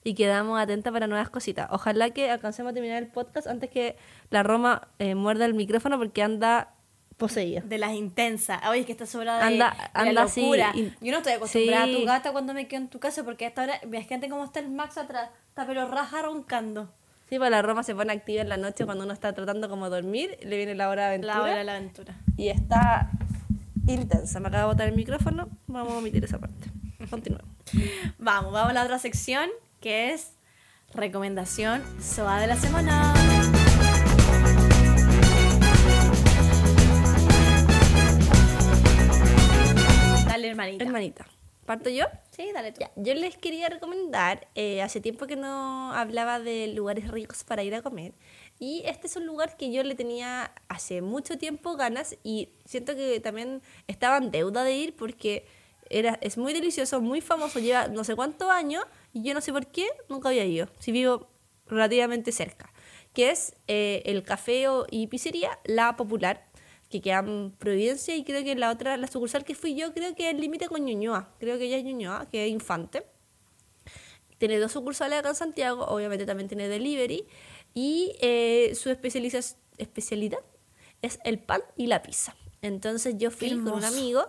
y 0.03 0.15
quedamos 0.15 0.59
atentas 0.59 0.91
para 0.91 1.07
nuevas 1.07 1.29
cositas. 1.29 1.67
Ojalá 1.71 2.09
que 2.11 2.29
alcancemos 2.29 2.71
a 2.71 2.73
terminar 2.73 3.01
el 3.01 3.09
podcast 3.09 3.47
antes 3.47 3.69
que 3.69 3.95
la 4.29 4.43
Roma 4.43 4.87
eh, 4.99 5.15
muerda 5.15 5.45
el 5.45 5.53
micrófono 5.53 5.97
porque 5.97 6.21
anda 6.21 6.73
poseída. 7.17 7.61
De 7.61 7.77
las 7.77 7.93
intensas. 7.93 8.61
Oye, 8.67 8.81
es 8.81 8.85
que 8.85 8.91
está 8.91 9.05
sobrada 9.05 9.39
de, 9.39 9.45
anda, 9.45 9.91
anda 9.93 10.23
locura. 10.23 10.73
Yo 10.75 11.11
no 11.11 11.17
estoy 11.17 11.33
acostumbrada 11.33 11.85
a 11.85 11.87
tu 11.87 12.05
gata 12.05 12.31
cuando 12.31 12.53
me 12.53 12.67
quedo 12.67 12.81
en 12.81 12.87
tu 12.89 12.99
casa 12.99 13.23
porque 13.23 13.45
hasta 13.45 13.61
ahora, 13.61 13.79
ves 13.87 14.07
gente 14.07 14.29
como 14.29 14.43
está 14.43 14.59
el 14.59 14.69
Max 14.69 14.97
atrás, 14.97 15.29
está 15.49 15.65
pero 15.65 15.87
raja 15.87 16.21
roncando. 16.21 16.89
Sí, 17.29 17.37
pues 17.37 17.49
la 17.49 17.61
Roma 17.61 17.83
se 17.83 17.95
pone 17.95 18.11
activa 18.11 18.41
en 18.41 18.49
la 18.49 18.57
noche 18.57 18.85
cuando 18.85 19.05
uno 19.05 19.13
está 19.13 19.33
tratando 19.33 19.69
como 19.69 19.89
dormir, 19.89 20.37
le 20.43 20.57
viene 20.57 20.75
la 20.75 20.89
hora 20.89 21.03
de 21.03 21.07
aventura. 21.09 21.35
La 21.35 21.41
hora 21.41 21.55
de 21.55 21.63
la 21.63 21.75
aventura. 21.77 22.15
Y 22.37 22.49
está 22.49 23.09
intensa. 23.87 24.39
Me 24.39 24.49
acaba 24.49 24.63
de 24.63 24.69
botar 24.69 24.87
el 24.87 24.95
micrófono, 24.95 25.49
vamos 25.67 25.93
a 25.93 25.97
omitir 25.97 26.23
esa 26.23 26.39
parte. 26.39 26.69
Continuemos. 27.09 27.47
vamos, 28.17 28.51
vamos 28.51 28.71
a 28.71 28.73
la 28.73 28.83
otra 28.83 28.99
sección 28.99 29.49
que 29.83 30.13
es 30.13 30.31
recomendación 30.93 31.83
SOA 32.01 32.39
de 32.39 32.47
la 32.47 32.55
semana. 32.55 33.13
Dale, 40.25 40.47
hermanita. 40.47 40.85
Hermanita. 40.85 41.25
¿Parto 41.65 41.89
yo? 41.89 42.05
Sí, 42.31 42.49
dale 42.53 42.71
tú. 42.71 42.79
yo 42.95 43.13
les 43.13 43.37
quería 43.37 43.67
recomendar, 43.67 44.47
eh, 44.55 44.81
hace 44.81 45.01
tiempo 45.01 45.27
que 45.27 45.35
no 45.35 45.91
hablaba 45.91 46.39
de 46.39 46.67
lugares 46.67 47.09
ricos 47.09 47.43
para 47.43 47.63
ir 47.63 47.75
a 47.75 47.81
comer, 47.81 48.13
y 48.59 48.83
este 48.85 49.07
es 49.07 49.17
un 49.17 49.25
lugar 49.25 49.57
que 49.57 49.69
yo 49.71 49.83
le 49.83 49.95
tenía 49.95 50.53
hace 50.69 51.01
mucho 51.01 51.37
tiempo 51.37 51.75
ganas 51.75 52.17
y 52.23 52.49
siento 52.63 52.95
que 52.95 53.19
también 53.19 53.61
estaba 53.87 54.17
en 54.17 54.31
deuda 54.31 54.63
de 54.63 54.75
ir 54.75 54.95
porque 54.95 55.45
era, 55.89 56.17
es 56.21 56.37
muy 56.37 56.53
delicioso, 56.53 57.01
muy 57.01 57.21
famoso, 57.21 57.59
lleva 57.59 57.87
no 57.87 58.03
sé 58.03 58.15
cuántos 58.15 58.49
años, 58.49 58.83
y 59.13 59.23
yo 59.23 59.33
no 59.33 59.41
sé 59.41 59.53
por 59.53 59.67
qué 59.67 59.87
nunca 60.09 60.29
había 60.29 60.45
ido, 60.45 60.67
si 60.79 60.91
vivo 60.91 61.29
relativamente 61.67 62.31
cerca, 62.31 62.73
que 63.13 63.29
es 63.29 63.55
eh, 63.67 64.01
el 64.05 64.23
café 64.23 64.65
y 64.89 65.07
pizzería 65.07 65.59
La 65.63 65.95
Popular, 65.95 66.49
que 66.89 67.01
queda 67.01 67.19
en 67.19 67.51
Providencia 67.51 68.15
y 68.15 68.23
creo 68.23 68.43
que 68.43 68.55
la 68.55 68.71
otra, 68.71 68.97
la 68.97 69.07
sucursal 69.07 69.45
que 69.45 69.55
fui 69.55 69.75
yo, 69.75 69.93
creo 69.93 70.15
que 70.15 70.27
es 70.29 70.35
el 70.35 70.41
límite 70.41 70.67
con 70.67 70.83
Ñuñoa, 70.83 71.33
creo 71.39 71.57
que 71.57 71.65
ella 71.65 71.77
es 71.77 71.83
Ñuñoa, 71.83 72.27
que 72.29 72.45
es 72.45 72.51
Infante. 72.51 73.05
Tiene 74.37 74.59
dos 74.59 74.73
sucursales 74.73 75.19
acá 75.19 75.29
en 75.29 75.35
Santiago, 75.35 75.85
obviamente 75.85 76.25
también 76.25 76.49
tiene 76.49 76.67
delivery, 76.67 77.25
y 77.73 78.15
eh, 78.19 78.73
su 78.75 78.89
especialidad 78.89 80.39
es 81.01 81.19
el 81.23 81.39
pan 81.39 81.61
y 81.77 81.87
la 81.87 82.01
pizza. 82.01 82.35
Entonces 82.61 83.15
yo 83.17 83.31
fui 83.31 83.49
con 83.49 83.73
un 83.73 83.85
amigo 83.85 84.25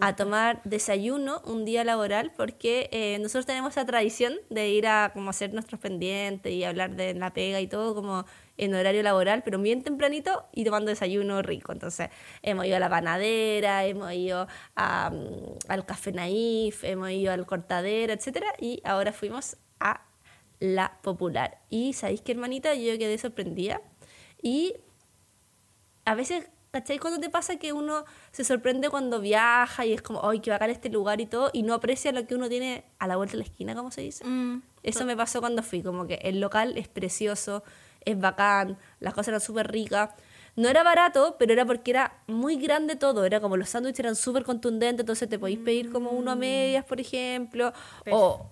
a 0.00 0.16
tomar 0.16 0.60
desayuno 0.64 1.42
un 1.44 1.64
día 1.64 1.84
laboral 1.84 2.32
porque 2.36 2.88
eh, 2.92 3.18
nosotros 3.20 3.46
tenemos 3.46 3.70
esa 3.70 3.84
tradición 3.84 4.34
de 4.48 4.70
ir 4.70 4.86
a 4.86 5.10
como 5.12 5.30
hacer 5.30 5.52
nuestros 5.52 5.80
pendientes 5.80 6.52
y 6.52 6.64
hablar 6.64 6.96
de 6.96 7.14
la 7.14 7.32
pega 7.32 7.60
y 7.60 7.66
todo 7.66 7.94
como 7.94 8.24
en 8.56 8.74
horario 8.74 9.02
laboral, 9.02 9.42
pero 9.42 9.58
bien 9.58 9.82
tempranito 9.82 10.46
y 10.52 10.64
tomando 10.64 10.90
desayuno 10.90 11.42
rico. 11.42 11.72
Entonces 11.72 12.10
hemos 12.42 12.66
ido 12.66 12.76
a 12.76 12.80
la 12.80 12.90
panadera, 12.90 13.84
hemos 13.84 14.12
ido 14.12 14.46
a, 14.76 15.10
mm, 15.10 15.68
al 15.68 15.86
café 15.86 16.12
naif, 16.12 16.84
hemos 16.84 17.10
ido 17.10 17.32
al 17.32 17.46
cortadera, 17.46 18.12
etcétera, 18.12 18.48
y 18.58 18.80
ahora 18.84 19.12
fuimos 19.12 19.56
a 19.78 20.02
la 20.58 20.98
popular. 21.02 21.58
Y 21.70 21.94
sabéis 21.94 22.20
qué 22.20 22.32
hermanita, 22.32 22.74
yo 22.74 22.98
quedé 22.98 23.16
sorprendida 23.18 23.80
y 24.42 24.74
a 26.04 26.14
veces 26.14 26.48
¿Cachai? 26.70 26.98
Cuando 26.98 27.18
te 27.18 27.28
pasa 27.30 27.56
que 27.56 27.72
uno 27.72 28.04
se 28.30 28.44
sorprende 28.44 28.90
cuando 28.90 29.20
viaja 29.20 29.84
y 29.86 29.92
es 29.92 30.02
como, 30.02 30.28
ay, 30.28 30.38
que 30.38 30.50
bacán 30.50 30.70
este 30.70 30.88
lugar 30.88 31.20
y 31.20 31.26
todo, 31.26 31.50
y 31.52 31.62
no 31.62 31.74
aprecia 31.74 32.12
lo 32.12 32.24
que 32.26 32.36
uno 32.36 32.48
tiene 32.48 32.84
a 33.00 33.08
la 33.08 33.16
vuelta 33.16 33.32
de 33.32 33.38
la 33.38 33.44
esquina, 33.44 33.74
como 33.74 33.90
se 33.90 34.02
dice. 34.02 34.24
Mm, 34.24 34.62
Eso 34.84 35.04
me 35.04 35.16
pasó 35.16 35.40
cuando 35.40 35.64
fui, 35.64 35.82
como 35.82 36.06
que 36.06 36.14
el 36.22 36.40
local 36.40 36.78
es 36.78 36.86
precioso, 36.86 37.64
es 38.04 38.18
bacán, 38.18 38.78
las 39.00 39.14
cosas 39.14 39.28
eran 39.28 39.40
súper 39.40 39.70
ricas. 39.70 40.10
No 40.54 40.68
era 40.68 40.82
barato, 40.82 41.36
pero 41.38 41.52
era 41.52 41.64
porque 41.64 41.90
era 41.90 42.22
muy 42.26 42.56
grande 42.56 42.96
todo. 42.96 43.24
Era 43.24 43.40
como 43.40 43.56
los 43.56 43.68
sándwiches 43.68 44.00
eran 44.00 44.16
súper 44.16 44.44
contundentes, 44.44 45.00
entonces 45.00 45.28
te 45.28 45.38
podéis 45.38 45.58
pedir 45.58 45.90
como 45.90 46.10
uno 46.10 46.30
a 46.30 46.36
mm. 46.36 46.38
medias, 46.38 46.84
por 46.84 47.00
ejemplo. 47.00 47.72
O, 48.10 48.46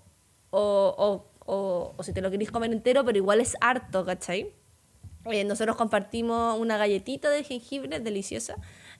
o, 0.51 0.95
o, 0.99 1.27
o, 1.47 1.95
o 1.97 2.03
si 2.03 2.13
te 2.13 2.21
lo 2.21 2.31
queréis 2.31 2.51
comer 2.51 2.73
entero, 2.73 3.05
pero 3.05 3.19
igual 3.19 3.41
es 3.41 3.57
harto, 3.61 4.05
¿cachai? 4.05 4.53
Eh, 5.31 5.45
nosotros 5.45 5.77
compartimos 5.77 6.59
una 6.59 6.77
galletita 6.77 7.31
de 7.31 7.45
jengibre 7.45 8.01
deliciosa 8.01 8.57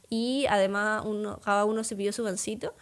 y 0.09 0.47
además 0.49 1.03
uno, 1.05 1.41
cada 1.41 1.65
uno 1.65 1.85
se 1.85 1.97
pidió 1.97 2.13
su 2.13 2.25
gansito. 2.25 2.75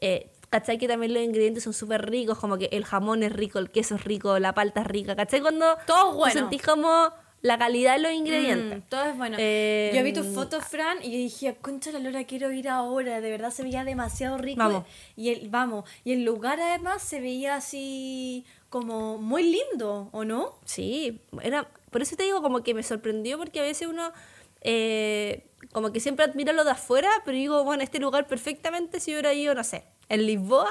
Eh, 0.00 0.30
¿Cachai? 0.48 0.78
Que 0.78 0.88
también 0.88 1.14
los 1.14 1.22
ingredientes 1.22 1.62
son 1.62 1.72
súper 1.72 2.10
ricos, 2.10 2.38
como 2.38 2.58
que 2.58 2.68
el 2.72 2.84
jamón 2.84 3.22
es 3.22 3.32
rico, 3.32 3.60
el 3.60 3.70
queso 3.70 3.94
es 3.94 4.04
rico, 4.04 4.38
la 4.40 4.52
palta 4.52 4.80
es 4.80 4.86
rica. 4.88 5.14
¿Cachai? 5.14 5.40
Cuando 5.40 5.76
todo 5.86 6.14
bueno. 6.14 6.32
sentís 6.32 6.62
como 6.62 7.12
la 7.42 7.56
calidad 7.56 7.96
de 7.96 8.02
los 8.02 8.12
ingredientes. 8.12 8.78
Mm, 8.78 8.88
todo 8.88 9.04
es 9.04 9.16
bueno. 9.16 9.36
Eh, 9.38 9.92
yo 9.94 10.02
vi 10.02 10.12
tus 10.12 10.26
fotos, 10.26 10.64
Fran, 10.64 10.98
y 11.02 11.10
dije, 11.10 11.56
concha 11.60 11.92
la 11.92 12.00
lora, 12.00 12.24
quiero 12.24 12.50
ir 12.50 12.68
ahora. 12.68 13.20
De 13.20 13.30
verdad 13.30 13.50
se 13.50 13.62
veía 13.62 13.84
demasiado 13.84 14.38
rico. 14.38 14.58
Vamos. 14.58 14.84
Y 15.16 15.30
el, 15.30 15.48
vamos. 15.48 15.88
Y 16.04 16.12
el 16.12 16.24
lugar 16.24 16.60
además 16.60 17.02
se 17.02 17.20
veía 17.20 17.54
así 17.54 18.44
como 18.68 19.18
muy 19.18 19.44
lindo, 19.44 20.08
¿o 20.12 20.24
no? 20.24 20.58
Sí, 20.64 21.20
era 21.42 21.68
por 21.90 22.02
eso 22.02 22.16
te 22.16 22.22
digo, 22.24 22.42
como 22.42 22.62
que 22.62 22.74
me 22.74 22.82
sorprendió 22.82 23.38
porque 23.38 23.60
a 23.60 23.62
veces 23.62 23.88
uno 23.88 24.12
eh, 24.62 25.46
como 25.72 25.92
que 25.92 26.00
siempre 26.00 26.24
admira 26.24 26.52
lo 26.52 26.64
de 26.64 26.72
afuera, 26.72 27.10
pero 27.24 27.36
digo, 27.36 27.64
bueno, 27.64 27.82
este 27.82 27.98
lugar 27.98 28.26
perfectamente 28.26 29.00
si 29.00 29.12
hubiera 29.12 29.32
ido, 29.32 29.54
no 29.54 29.64
sé, 29.64 29.84
en 30.08 30.26
Lisboa, 30.26 30.68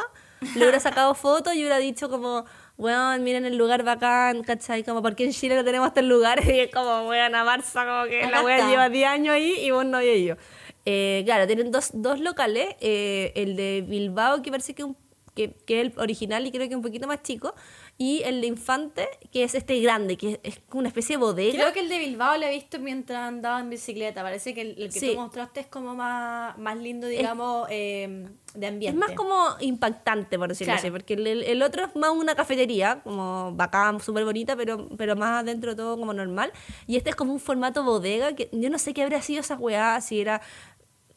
le 0.55 0.61
hubiera 0.61 0.79
sacado 0.79 1.13
fotos 1.15 1.53
y 1.55 1.59
hubiera 1.59 1.77
dicho 1.77 2.09
como, 2.09 2.45
bueno, 2.77 3.17
miren 3.19 3.45
el 3.45 3.57
lugar 3.57 3.83
bacán, 3.83 4.43
¿cachai? 4.43 4.83
Como, 4.83 5.01
porque 5.01 5.25
en 5.25 5.31
Chile 5.31 5.55
no 5.55 5.63
tenemos 5.63 5.87
este 5.87 6.01
lugar? 6.01 6.41
Y 6.47 6.59
es 6.59 6.71
como, 6.71 7.07
weón, 7.07 7.35
a 7.35 7.43
Barça, 7.45 7.85
como 7.85 8.09
que 8.09 8.29
la 8.29 8.43
wea 8.43 8.67
lleva 8.67 8.89
10 8.89 9.07
años 9.07 9.33
ahí 9.33 9.55
y 9.59 9.71
vos 9.71 9.85
no 9.85 9.97
había 9.97 10.15
ido. 10.15 10.37
Eh, 10.85 11.23
claro, 11.25 11.45
tienen 11.47 11.71
dos, 11.71 11.91
dos 11.93 12.19
locales, 12.19 12.75
eh, 12.79 13.31
el 13.35 13.55
de 13.55 13.83
Bilbao, 13.87 14.41
que 14.41 14.51
parece 14.51 14.73
que, 14.73 14.83
un, 14.83 14.97
que, 15.35 15.53
que 15.65 15.81
es 15.81 15.87
el 15.87 15.99
original 15.99 16.45
y 16.45 16.51
creo 16.51 16.67
que 16.67 16.75
un 16.75 16.81
poquito 16.81 17.07
más 17.07 17.21
chico, 17.21 17.53
y 18.01 18.23
el 18.23 18.39
de 18.39 18.47
Infante, 18.47 19.09
que 19.30 19.43
es 19.43 19.53
este 19.55 19.77
grande, 19.81 20.15
que 20.15 20.39
es 20.41 20.61
una 20.71 20.88
especie 20.88 21.17
de 21.17 21.21
bodega. 21.21 21.51
Creo 21.51 21.73
que 21.73 21.81
el 21.81 21.89
de 21.89 21.99
Bilbao 21.99 22.38
lo 22.38 22.45
he 22.45 22.51
visto 22.51 22.80
mientras 22.80 23.19
andaba 23.27 23.59
en 23.59 23.69
bicicleta. 23.69 24.23
Parece 24.23 24.53
que 24.53 24.61
el, 24.61 24.89
que 24.89 25.01
tú 25.01 25.15
mostraste 25.19 25.59
es 25.59 25.67
como 25.67 25.95
más, 25.95 26.57
más 26.57 26.77
lindo, 26.77 27.07
digamos, 27.07 27.67
em, 27.69 28.30
de 28.53 28.67
ambiente. 28.67 28.88
Es 28.88 28.95
más 28.95 29.11
como 29.17 29.35
impactante, 29.59 30.39
por 30.39 30.47
decirlo 30.47 30.76
así, 30.76 30.89
porque 30.89 31.15
el, 31.15 31.61
otro 31.61 31.88
es 31.88 31.95
más 31.97 32.11
una 32.11 32.35
cafetería, 32.35 33.01
como 33.03 33.51
bacán, 33.53 33.99
súper 33.99 34.23
bonita, 34.23 34.55
pero, 34.55 34.88
pero 34.95 35.17
más 35.17 35.43
adentro 35.43 35.76
todo 35.76 35.97
como 35.97 36.13
normal. 36.13 36.53
Y 36.88 36.95
este 36.95 37.09
es 37.09 37.17
como 37.17 37.34
un 37.34 37.41
formato 37.41 37.84
bodega, 37.84 38.34
que 38.34 38.47
yo 38.53 38.69
no 38.69 38.80
sé 38.80 38.93
qué 38.93 39.03
habría 39.03 39.21
sido 39.21 39.41
esa 39.41 39.55
weá, 39.55 39.99
si 39.99 40.21
era 40.21 40.41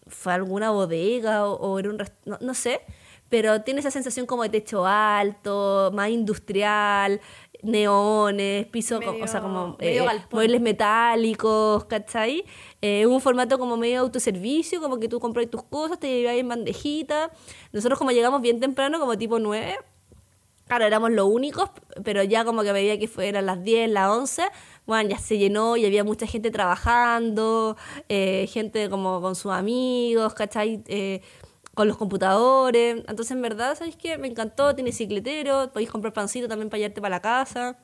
fue 0.08 0.32
alguna 0.32 0.70
bodega 0.70 1.46
o, 1.46 1.78
era 1.78 1.90
un... 1.90 1.98
No, 2.24 2.38
no 2.40 2.54
sé 2.54 2.80
pero 3.32 3.62
tiene 3.62 3.80
esa 3.80 3.90
sensación 3.90 4.26
como 4.26 4.42
de 4.42 4.50
techo 4.50 4.84
alto, 4.84 5.90
más 5.94 6.10
industrial, 6.10 7.18
neones, 7.62 8.66
piso, 8.66 9.00
o 9.22 9.26
sea, 9.26 9.40
como 9.40 9.78
eh, 9.80 10.06
muebles 10.30 10.60
metálicos, 10.60 11.86
¿cachai? 11.86 12.44
Eh, 12.82 13.06
un 13.06 13.22
formato 13.22 13.58
como 13.58 13.78
medio 13.78 14.00
autoservicio, 14.00 14.82
como 14.82 15.00
que 15.00 15.08
tú 15.08 15.18
compras 15.18 15.48
tus 15.48 15.62
cosas, 15.62 15.98
te 15.98 16.08
llevas 16.08 16.34
en 16.36 16.46
bandejita. 16.46 17.30
Nosotros 17.72 17.98
como 17.98 18.10
llegamos 18.10 18.42
bien 18.42 18.60
temprano, 18.60 19.00
como 19.00 19.16
tipo 19.16 19.38
9, 19.38 19.78
claro, 20.66 20.84
éramos 20.84 21.10
los 21.12 21.26
únicos, 21.26 21.70
pero 22.04 22.22
ya 22.22 22.44
como 22.44 22.62
que 22.62 22.72
veía 22.72 22.98
que 22.98 23.08
fueran 23.08 23.46
las 23.46 23.64
10, 23.64 23.92
las 23.92 24.10
11, 24.10 24.42
bueno, 24.84 25.08
ya 25.08 25.16
se 25.16 25.38
llenó 25.38 25.78
y 25.78 25.86
había 25.86 26.04
mucha 26.04 26.26
gente 26.26 26.50
trabajando, 26.50 27.78
eh, 28.10 28.46
gente 28.52 28.90
como 28.90 29.22
con 29.22 29.36
sus 29.36 29.52
amigos, 29.52 30.34
¿cachai? 30.34 30.82
Eh, 30.86 31.22
con 31.74 31.88
los 31.88 31.96
computadores. 31.96 32.98
Entonces, 33.08 33.30
en 33.30 33.42
verdad, 33.42 33.76
¿sabéis 33.76 33.96
qué? 33.96 34.18
Me 34.18 34.28
encantó, 34.28 34.74
tiene 34.74 34.92
cicletero, 34.92 35.72
podéis 35.72 35.90
comprar 35.90 36.12
pancito 36.12 36.48
también 36.48 36.70
para 36.70 36.78
llevarte 36.78 37.00
para 37.00 37.16
la 37.16 37.22
casa. 37.22 37.78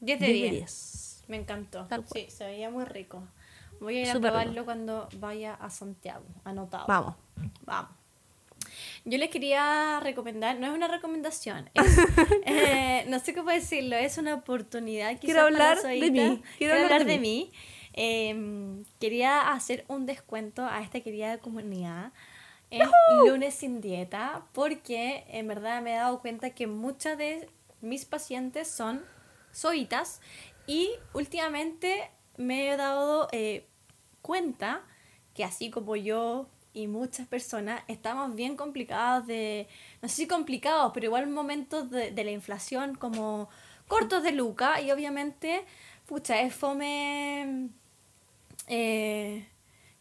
10 0.00 0.20
de 0.20 0.26
10. 0.26 1.24
Me 1.28 1.36
encantó. 1.36 1.86
Sí, 2.12 2.26
se 2.28 2.44
veía 2.44 2.70
muy 2.70 2.84
rico. 2.84 3.22
Voy 3.80 3.98
a 3.98 4.02
ir 4.02 4.10
a 4.10 4.20
probarlo 4.20 4.64
cuando 4.64 5.08
vaya 5.18 5.54
a 5.54 5.70
Santiago, 5.70 6.24
anotado. 6.44 6.84
Vamos. 6.86 7.14
Vamos. 7.64 7.90
Yo 9.04 9.16
les 9.16 9.30
quería 9.30 10.00
recomendar, 10.02 10.58
no 10.60 10.66
es 10.66 10.72
una 10.72 10.86
recomendación, 10.86 11.70
eh, 12.44 13.06
no 13.08 13.18
sé 13.18 13.34
cómo 13.34 13.50
decirlo, 13.50 13.96
es 13.96 14.18
una 14.18 14.34
oportunidad. 14.34 15.18
Quiero 15.18 15.40
hablar 15.40 15.80
de 15.80 16.10
mí. 16.10 16.42
Quiero, 16.58 16.74
hablar, 16.74 17.06
de, 17.06 17.18
mí. 17.18 17.50
Em, 17.94 18.84
quería 19.00 19.52
hacer 19.52 19.84
un 19.88 20.04
descuento 20.04 20.66
a 20.66 20.82
esta 20.82 21.00
querida 21.00 21.38
comunidad 21.38 22.12
en 22.70 22.88
lunes 23.26 23.54
sin 23.54 23.80
dieta 23.80 24.46
porque 24.52 25.24
en 25.28 25.48
verdad 25.48 25.82
me 25.82 25.94
he 25.94 25.96
dado 25.96 26.20
cuenta 26.20 26.50
que 26.50 26.66
muchas 26.66 27.18
de 27.18 27.48
mis 27.80 28.04
pacientes 28.04 28.68
son 28.68 29.02
soitas 29.52 30.20
y 30.66 30.90
últimamente 31.12 32.10
me 32.36 32.70
he 32.70 32.76
dado 32.76 33.28
eh, 33.32 33.66
cuenta 34.22 34.82
que 35.34 35.44
así 35.44 35.70
como 35.70 35.96
yo 35.96 36.48
y 36.72 36.86
muchas 36.86 37.26
personas 37.26 37.82
estamos 37.88 38.34
bien 38.36 38.56
complicados 38.56 39.26
de, 39.26 39.66
no 40.00 40.08
sé 40.08 40.14
si 40.16 40.26
complicados, 40.28 40.92
pero 40.94 41.06
igual 41.06 41.26
momentos 41.28 41.90
de, 41.90 42.12
de 42.12 42.24
la 42.24 42.30
inflación 42.30 42.94
como 42.94 43.48
cortos 43.88 44.22
de 44.22 44.30
luca 44.30 44.80
y 44.80 44.92
obviamente, 44.92 45.64
pucha, 46.06 46.40
es 46.42 46.54
fome 46.54 47.70
eh, 48.68 49.48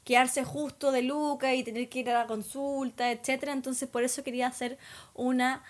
quedarse 0.10 0.44
justo 0.44 0.91
de 0.91 1.03
luca 1.03 1.53
y 1.53 1.64
tener 1.64 1.88
que 1.88 1.99
ir 1.99 2.10
a 2.10 2.14
la 2.14 2.26
consulta, 2.26 3.11
etcétera. 3.11 3.53
Entonces 3.53 3.88
por 3.88 4.03
eso 4.03 4.23
quería 4.23 4.48
hacer 4.48 4.80
una 5.14 5.64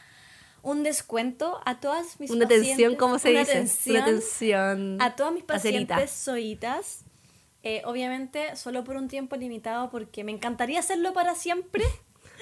un 0.62 0.84
descuento 0.84 1.60
a 1.66 1.82
todas 1.82 2.22
mis 2.22 2.32
una 2.32 2.46
pacientes. 2.46 2.74
Atención, 2.74 2.96
¿cómo 2.96 3.20
se 3.20 3.30
dice? 3.32 3.90
una 3.90 4.02
atención. 4.04 4.98
A 5.02 5.16
todas 5.18 5.34
mis 5.34 5.44
pacientes 5.44 6.12
soitas 6.12 7.04
eh, 7.64 7.82
obviamente 7.84 8.56
solo 8.56 8.86
por 8.86 8.96
un 8.96 9.10
tiempo 9.10 9.36
limitado 9.36 9.90
porque 9.90 10.24
me 10.24 10.32
encantaría 10.32 10.80
hacerlo 10.80 11.12
para 11.12 11.36
siempre. 11.36 11.84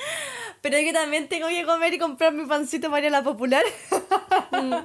Pero 0.62 0.78
que 0.78 0.94
también 0.94 1.28
tengo 1.28 1.48
que 1.48 1.66
comer 1.66 1.96
y 1.96 1.98
comprar 1.98 2.32
mi 2.32 2.46
pancito 2.46 2.92
para 2.92 3.08
ir 3.08 3.08
a 3.08 3.18
la 3.18 3.24
popular. 3.24 3.64
Mm. 4.52 4.76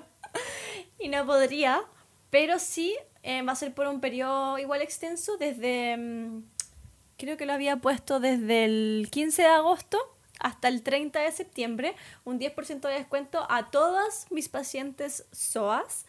y 0.98 1.08
no 1.08 1.26
podría. 1.26 1.82
Pero 2.30 2.58
sí 2.58 2.96
eh, 3.22 3.42
va 3.42 3.52
a 3.52 3.56
ser 3.56 3.74
por 3.74 3.86
un 3.86 4.00
periodo 4.00 4.58
igual 4.58 4.82
extenso 4.82 5.36
desde... 5.36 5.96
Mm, 5.96 6.44
creo 7.22 7.36
que 7.36 7.46
lo 7.46 7.52
había 7.52 7.76
puesto 7.76 8.18
desde 8.18 8.64
el 8.64 9.08
15 9.12 9.42
de 9.42 9.48
agosto 9.48 9.96
hasta 10.40 10.66
el 10.66 10.82
30 10.82 11.20
de 11.20 11.30
septiembre 11.30 11.94
un 12.24 12.40
10% 12.40 12.80
de 12.80 12.94
descuento 12.94 13.46
a 13.48 13.70
todas 13.70 14.26
mis 14.30 14.48
pacientes 14.48 15.24
SOAS. 15.30 16.04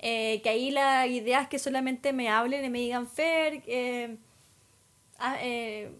Eh, 0.00 0.40
que 0.42 0.48
ahí 0.48 0.72
la 0.72 1.06
idea 1.06 1.42
es 1.42 1.48
que 1.48 1.60
solamente 1.60 2.12
me 2.12 2.28
hablen 2.28 2.64
y 2.64 2.68
me 2.68 2.80
digan, 2.80 3.06
Fer, 3.06 3.62
eh, 3.68 4.16
eh, 5.40 5.92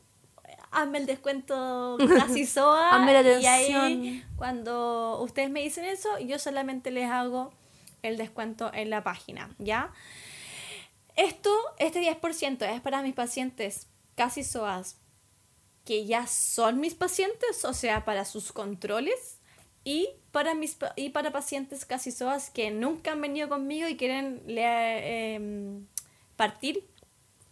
hazme 0.72 0.98
el 0.98 1.06
descuento 1.06 1.96
casi 2.18 2.44
SOA. 2.46 2.90
hazme 2.90 3.12
la 3.12 3.40
y 3.40 3.46
ahí 3.46 4.24
cuando 4.34 5.20
ustedes 5.22 5.48
me 5.48 5.62
dicen 5.62 5.84
eso, 5.84 6.18
yo 6.18 6.40
solamente 6.40 6.90
les 6.90 7.08
hago 7.08 7.52
el 8.02 8.16
descuento 8.16 8.72
en 8.74 8.90
la 8.90 9.04
página, 9.04 9.48
¿ya? 9.58 9.92
Esto, 11.14 11.56
este 11.78 12.00
10% 12.02 12.68
es 12.68 12.80
para 12.80 13.00
mis 13.02 13.14
pacientes 13.14 13.86
casi 14.16 14.42
SOAS 14.42 14.96
que 15.84 16.04
ya 16.04 16.26
son 16.26 16.80
mis 16.80 16.94
pacientes, 16.94 17.64
o 17.64 17.72
sea, 17.72 18.04
para 18.04 18.24
sus 18.24 18.50
controles 18.50 19.38
y 19.84 20.08
para, 20.32 20.54
mis, 20.54 20.76
y 20.96 21.10
para 21.10 21.30
pacientes 21.30 21.84
casi 21.84 22.10
SOAS 22.10 22.50
que 22.50 22.72
nunca 22.72 23.12
han 23.12 23.20
venido 23.20 23.48
conmigo 23.48 23.86
y 23.88 23.96
quieren 23.96 24.42
eh, 24.48 25.78
partir 26.34 26.84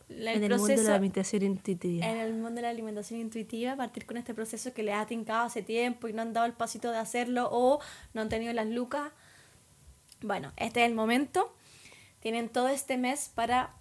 el 0.09 0.29
en 0.29 0.45
el 0.45 0.59
mundo 0.59 0.67
de 0.67 0.83
la 0.83 0.95
alimentación 0.95 1.43
intuitiva. 1.43 2.07
En 2.07 2.19
el 2.19 2.33
mundo 2.35 2.57
de 2.57 2.63
la 2.63 2.71
alimentación 2.71 3.21
intuitiva, 3.21 3.77
partir 3.77 4.05
con 4.05 4.17
este 4.17 4.35
proceso 4.35 4.73
que 4.73 4.83
les 4.83 4.95
ha 4.95 5.07
tincado 5.07 5.45
hace 5.45 5.63
tiempo 5.63 6.09
y 6.09 6.13
no 6.13 6.23
han 6.23 6.33
dado 6.33 6.47
el 6.47 6.53
pasito 6.53 6.91
de 6.91 6.99
hacerlo 6.99 7.49
o 7.51 7.81
no 8.13 8.21
han 8.21 8.29
tenido 8.29 8.53
las 8.53 8.67
lucas. 8.67 9.13
Bueno, 10.21 10.53
este 10.57 10.83
es 10.83 10.89
el 10.89 10.95
momento. 10.95 11.55
Tienen 12.21 12.49
todo 12.49 12.69
este 12.69 12.97
mes 12.97 13.31
para 13.35 13.75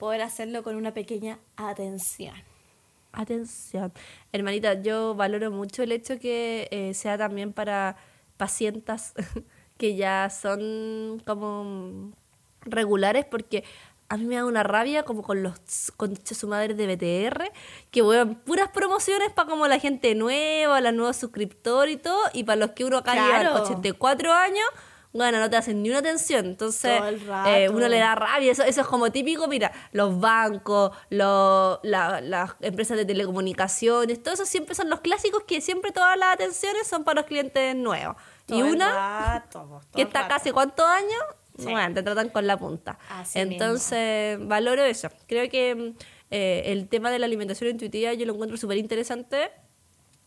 poder 0.00 0.22
hacerlo 0.22 0.64
con 0.64 0.74
una 0.74 0.92
pequeña 0.92 1.38
atención 1.56 2.34
atención. 3.12 3.92
Hermanita, 4.32 4.74
yo 4.74 5.14
valoro 5.14 5.50
mucho 5.50 5.82
el 5.82 5.92
hecho 5.92 6.18
que 6.18 6.68
eh, 6.70 6.94
sea 6.94 7.18
también 7.18 7.52
para 7.52 7.96
pacientes 8.36 9.14
que 9.78 9.96
ya 9.96 10.30
son 10.30 11.22
como 11.26 12.12
regulares 12.62 13.24
porque 13.24 13.64
a 14.08 14.16
mí 14.16 14.26
me 14.26 14.36
da 14.36 14.44
una 14.44 14.62
rabia 14.62 15.04
como 15.04 15.22
con 15.22 15.42
los 15.42 15.54
con 15.96 16.14
su 16.24 16.48
madre 16.48 16.74
de 16.74 16.86
BTR 16.86 17.52
que 17.90 18.02
weón 18.02 18.34
puras 18.34 18.68
promociones 18.70 19.30
para 19.32 19.48
como 19.48 19.66
la 19.66 19.78
gente 19.78 20.14
nueva, 20.14 20.80
la 20.80 20.92
nueva 20.92 21.12
suscriptor 21.12 21.88
y 21.88 21.96
todo 21.96 22.20
y 22.32 22.44
para 22.44 22.56
los 22.56 22.70
que 22.70 22.84
uno 22.84 22.98
acá 22.98 23.14
lleva 23.14 23.62
84 23.62 24.32
años 24.32 24.66
bueno, 25.12 25.40
no 25.40 25.50
te 25.50 25.56
hacen 25.56 25.82
ni 25.82 25.90
una 25.90 25.98
atención. 25.98 26.46
Entonces, 26.46 27.00
eh, 27.46 27.68
uno 27.68 27.88
le 27.88 27.98
da 27.98 28.14
rabia. 28.14 28.52
Eso, 28.52 28.62
eso 28.62 28.80
es 28.80 28.86
como 28.86 29.10
típico, 29.10 29.48
mira, 29.48 29.72
los 29.92 30.20
bancos, 30.20 30.92
los, 31.10 31.80
las 31.82 32.56
empresas 32.60 32.96
de 32.96 33.04
telecomunicaciones, 33.04 34.22
todo 34.22 34.34
eso 34.34 34.46
siempre 34.46 34.74
son 34.74 34.88
los 34.88 35.00
clásicos 35.00 35.42
que 35.44 35.60
siempre 35.60 35.90
todas 35.90 36.16
las 36.16 36.34
atenciones 36.34 36.86
son 36.86 37.04
para 37.04 37.20
los 37.20 37.26
clientes 37.26 37.74
nuevos. 37.74 38.16
y 38.46 38.62
una 38.62 39.44
que 39.94 40.02
está 40.02 40.28
casi 40.28 40.52
cuántos 40.52 40.86
años, 40.86 41.22
bueno, 41.64 41.94
te 41.94 42.02
tratan 42.02 42.28
con 42.30 42.46
la 42.46 42.56
punta. 42.56 42.98
Entonces, 43.34 44.38
valoro 44.46 44.82
eso. 44.82 45.08
Creo 45.26 45.48
que 45.50 45.94
eh, 46.30 46.62
el 46.66 46.88
tema 46.88 47.10
de 47.10 47.18
la 47.18 47.26
alimentación 47.26 47.70
intuitiva 47.70 48.14
yo 48.14 48.26
lo 48.26 48.34
encuentro 48.34 48.56
súper 48.56 48.78
interesante. 48.78 49.50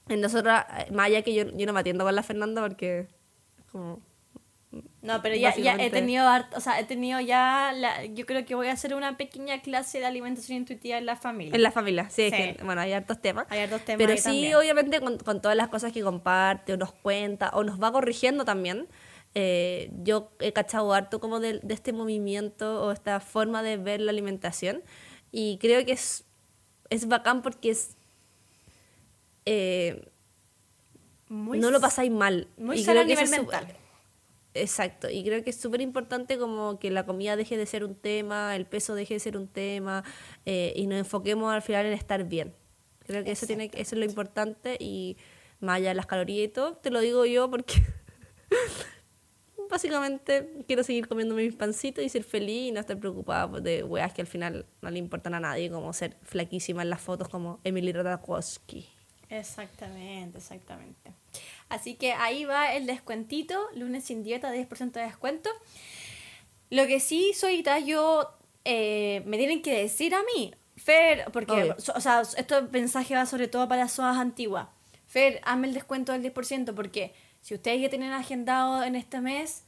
En 0.09 0.19
nosotras, 0.19 0.65
eh, 0.77 0.91
más 0.91 1.07
allá 1.07 1.21
que 1.21 1.33
yo, 1.33 1.45
yo 1.55 1.65
no 1.65 1.71
me 1.71 1.79
atiendo 1.79 2.03
con 2.03 2.13
la 2.13 2.23
Fernanda 2.23 2.61
porque 2.61 3.07
como 3.71 4.01
no, 5.03 5.21
pero 5.21 5.35
ya, 5.35 5.53
ya 5.57 5.75
he 5.75 5.89
tenido, 5.89 6.25
o 6.55 6.59
sea, 6.61 6.79
he 6.79 6.85
tenido 6.85 7.19
ya, 7.19 7.73
la, 7.75 8.05
yo 8.05 8.25
creo 8.25 8.45
que 8.45 8.55
voy 8.55 8.67
a 8.67 8.71
hacer 8.71 8.95
una 8.95 9.17
pequeña 9.17 9.61
clase 9.61 9.99
de 9.99 10.05
alimentación 10.05 10.59
intuitiva 10.59 10.97
en 10.97 11.05
la 11.05 11.17
familia. 11.17 11.53
En 11.53 11.61
la 11.61 11.71
familia, 11.71 12.09
sí, 12.09 12.31
bueno, 12.63 12.79
hay 12.79 12.93
hartos 12.93 13.21
temas. 13.21 13.45
Hay 13.49 13.59
hartos 13.59 13.83
temas. 13.83 13.97
Pero 13.97 14.17
sí, 14.17 14.53
obviamente, 14.53 15.01
con, 15.01 15.17
con, 15.17 15.41
todas 15.41 15.57
las 15.57 15.67
cosas 15.67 15.91
que 15.91 16.01
comparte 16.01 16.71
o 16.71 16.77
nos 16.77 16.93
cuenta 16.93 17.49
o 17.49 17.65
nos 17.65 17.83
va 17.83 17.91
corrigiendo 17.91 18.45
también. 18.45 18.87
Eh, 19.35 19.91
yo 20.03 20.31
he 20.39 20.53
cachado 20.53 20.93
harto 20.93 21.19
como 21.19 21.41
de, 21.41 21.59
de, 21.61 21.73
este 21.73 21.91
movimiento 21.91 22.85
o 22.85 22.91
esta 22.91 23.19
forma 23.19 23.61
de 23.61 23.75
ver 23.75 23.99
la 23.99 24.11
alimentación 24.11 24.83
y 25.33 25.57
creo 25.57 25.83
que 25.85 25.91
es, 25.91 26.23
es 26.89 27.09
bacán 27.09 27.41
porque 27.41 27.71
es... 27.71 27.97
Eh, 29.45 30.07
no 31.27 31.71
lo 31.71 31.81
pasáis 31.81 32.11
mal. 32.11 32.47
Muy 32.55 32.79
y 32.79 32.85
que 32.85 33.13
es 33.13 33.29
mental. 33.29 33.75
Exacto, 34.55 35.09
y 35.09 35.23
creo 35.23 35.43
que 35.43 35.49
es 35.49 35.59
súper 35.59 35.81
importante 35.81 36.37
como 36.37 36.77
que 36.77 36.91
la 36.91 37.05
comida 37.05 37.35
deje 37.35 37.57
de 37.57 37.65
ser 37.65 37.83
un 37.83 37.95
tema, 37.95 38.55
el 38.55 38.67
peso 38.67 38.93
deje 38.93 39.15
de 39.15 39.19
ser 39.19 39.35
un 39.35 39.47
tema 39.47 40.03
eh, 40.45 40.73
y 40.75 40.85
nos 40.85 40.99
enfoquemos 40.99 41.51
al 41.51 41.63
final 41.63 41.87
en 41.87 41.93
estar 41.93 42.23
bien. 42.25 42.53
Creo 42.99 43.23
que 43.23 43.31
eso, 43.31 43.47
tiene, 43.47 43.71
eso 43.73 43.95
es 43.95 43.99
lo 43.99 44.05
importante 44.05 44.77
y 44.79 45.17
más 45.59 45.77
allá 45.77 45.89
de 45.89 45.95
las 45.95 46.05
calorías 46.05 46.45
y 46.45 46.49
todo, 46.49 46.75
te 46.77 46.91
lo 46.91 46.99
digo 46.99 47.25
yo 47.25 47.49
porque 47.49 47.81
básicamente 49.71 50.63
quiero 50.67 50.83
seguir 50.83 51.07
comiendo 51.07 51.33
mis 51.33 51.55
pancitos 51.55 52.03
y 52.03 52.09
ser 52.09 52.23
feliz 52.23 52.69
y 52.69 52.71
no 52.71 52.79
estar 52.79 52.99
preocupada 52.99 53.59
de 53.59 53.83
weas 53.83 54.13
que 54.13 54.21
al 54.21 54.27
final 54.27 54.67
no 54.83 54.91
le 54.91 54.99
importan 54.99 55.33
a 55.33 55.39
nadie, 55.39 55.71
como 55.71 55.93
ser 55.93 56.15
flaquísima 56.21 56.83
en 56.83 56.91
las 56.91 57.01
fotos 57.01 57.27
como 57.27 57.59
Emily 57.63 57.91
Ratajkowski. 57.91 58.87
Exactamente, 59.33 60.37
exactamente. 60.37 61.11
Así 61.67 61.95
que 61.95 62.13
ahí 62.13 62.45
va 62.45 62.73
el 62.73 62.85
descuentito, 62.85 63.59
lunes 63.73 64.03
sin 64.03 64.23
dieta, 64.23 64.53
10% 64.53 64.91
de 64.91 65.01
descuento. 65.01 65.49
Lo 66.69 66.85
que 66.85 66.99
sí, 66.99 67.33
soy 67.33 67.63
yo, 67.85 68.29
eh, 68.63 69.23
me 69.25 69.37
tienen 69.37 69.63
que 69.63 69.75
decir 69.75 70.13
a 70.13 70.21
mí, 70.23 70.53
Fer, 70.75 71.31
porque, 71.31 71.73
o 71.95 72.01
sea, 72.01 72.21
este 72.21 72.61
mensaje 72.61 73.15
va 73.15 73.25
sobre 73.25 73.47
todo 73.47 73.67
para 73.67 73.87
zonas 73.87 74.17
antiguas. 74.17 74.67
Fer, 75.07 75.41
hazme 75.43 75.67
el 75.67 75.73
descuento 75.73 76.11
del 76.11 76.21
10%, 76.21 76.73
porque 76.75 77.13
si 77.41 77.55
ustedes 77.55 77.81
ya 77.81 77.89
tienen 77.89 78.11
agendado 78.11 78.83
en 78.83 78.95
este 78.95 79.19
mes, 79.19 79.63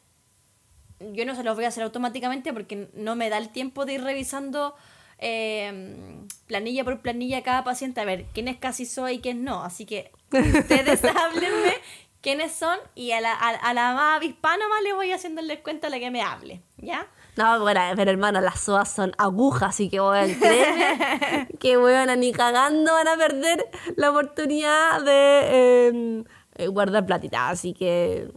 yo 0.99 1.25
no 1.25 1.35
se 1.35 1.43
los 1.43 1.55
voy 1.55 1.65
a 1.65 1.69
hacer 1.69 1.83
automáticamente 1.83 2.53
porque 2.53 2.89
no 2.93 3.15
me 3.15 3.29
da 3.29 3.37
el 3.39 3.49
tiempo 3.49 3.85
de 3.85 3.93
ir 3.93 4.03
revisando 4.03 4.75
eh, 5.19 6.25
planilla 6.47 6.83
por 6.83 7.01
planilla 7.01 7.43
cada 7.43 7.63
paciente 7.63 8.01
a 8.01 8.05
ver 8.05 8.25
quién 8.33 8.47
es 8.47 8.57
casi 8.57 8.85
soy 8.85 9.15
y 9.15 9.19
quién 9.19 9.43
no. 9.43 9.63
Así 9.63 9.85
que 9.85 10.11
ustedes 10.31 11.03
háblenme 11.03 11.73
quiénes 12.21 12.53
son 12.53 12.79
y 12.95 13.11
a 13.11 13.21
la, 13.21 13.33
a, 13.33 13.73
la 13.73 13.93
más 13.93 14.17
avispa 14.17 14.57
nomás 14.57 14.81
le 14.81 14.93
voy 14.93 15.11
haciendo 15.11 15.41
el 15.41 15.47
descuento 15.47 15.87
a 15.87 15.89
la 15.91 15.99
que 15.99 16.09
me 16.09 16.23
hable, 16.23 16.61
¿ya? 16.77 17.07
No, 17.35 17.59
bueno, 17.59 17.81
pero 17.95 18.09
hermano, 18.09 18.41
las 18.41 18.61
SOAS 18.61 18.91
son 18.91 19.11
agujas, 19.17 19.69
así 19.69 19.89
que 19.89 19.99
weón, 19.99 20.33
créeme 20.33 21.47
que 21.59 21.77
weón, 21.77 22.19
ni 22.19 22.31
cagando 22.31 22.93
van 22.93 23.09
a 23.09 23.17
perder 23.17 23.69
la 23.95 24.09
oportunidad 24.09 25.03
de 25.03 25.87
em, 25.87 26.23
eh, 26.55 26.67
guardar 26.67 27.05
platita. 27.05 27.49
Así 27.49 27.73
que 27.73 28.29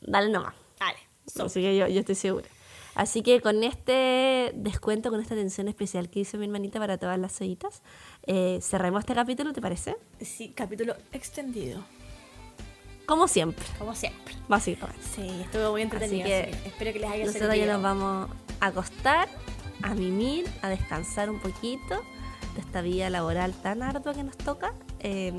dale 0.00 0.30
nomás. 0.30 0.54
Dale. 0.78 0.98
Así 1.44 1.60
que 1.60 1.76
yo, 1.76 1.88
yo 1.88 2.00
estoy 2.00 2.14
segura. 2.14 2.48
Así 2.96 3.22
que 3.22 3.42
con 3.42 3.62
este 3.62 4.52
descuento, 4.54 5.10
con 5.10 5.20
esta 5.20 5.34
atención 5.34 5.68
especial 5.68 6.08
que 6.08 6.20
hizo 6.20 6.38
mi 6.38 6.46
hermanita 6.46 6.78
para 6.78 6.96
todas 6.96 7.18
las 7.18 7.38
ollitas, 7.42 7.82
eh, 8.26 8.58
cerremos 8.62 9.00
este 9.00 9.14
capítulo, 9.14 9.52
¿te 9.52 9.60
parece? 9.60 9.96
Sí, 10.20 10.48
capítulo 10.56 10.96
extendido. 11.12 11.84
Como 13.04 13.28
siempre. 13.28 13.66
Como 13.78 13.94
siempre. 13.94 14.34
Básicamente. 14.48 15.02
Sí, 15.14 15.28
estuvo 15.42 15.72
muy 15.72 15.82
entretenido. 15.82 16.24
Así 16.24 16.32
que 16.32 16.68
espero 16.68 16.92
que 16.94 16.98
les 16.98 17.10
haya 17.10 17.26
servido. 17.26 17.48
Nosotros 17.48 17.56
ya 17.58 17.72
nos 17.74 17.82
vamos 17.82 18.30
a 18.60 18.66
acostar, 18.66 19.28
a 19.82 19.94
mimir, 19.94 20.46
a 20.62 20.70
descansar 20.70 21.28
un 21.28 21.38
poquito 21.38 22.02
de 22.54 22.60
esta 22.62 22.80
vida 22.80 23.10
laboral 23.10 23.52
tan 23.62 23.82
ardua 23.82 24.14
que 24.14 24.24
nos 24.24 24.38
toca. 24.38 24.72
Eh, 25.00 25.34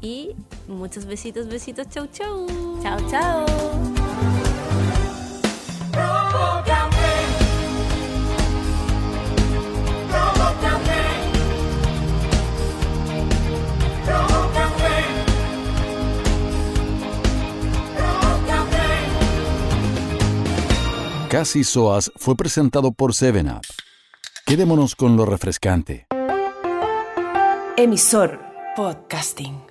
y 0.00 0.34
muchos 0.66 1.04
besitos, 1.04 1.46
besitos. 1.46 1.88
Chau, 1.90 2.06
chau. 2.06 2.46
Chau, 2.82 2.98
chau. 3.10 3.46
Casi 21.32 21.64
Soas 21.64 22.12
fue 22.16 22.36
presentado 22.36 22.92
por 22.92 23.14
Seven 23.14 23.48
Up. 23.48 23.62
Quedémonos 24.44 24.94
con 24.94 25.16
lo 25.16 25.24
refrescante. 25.24 26.06
Emisor 27.78 28.38
Podcasting. 28.76 29.61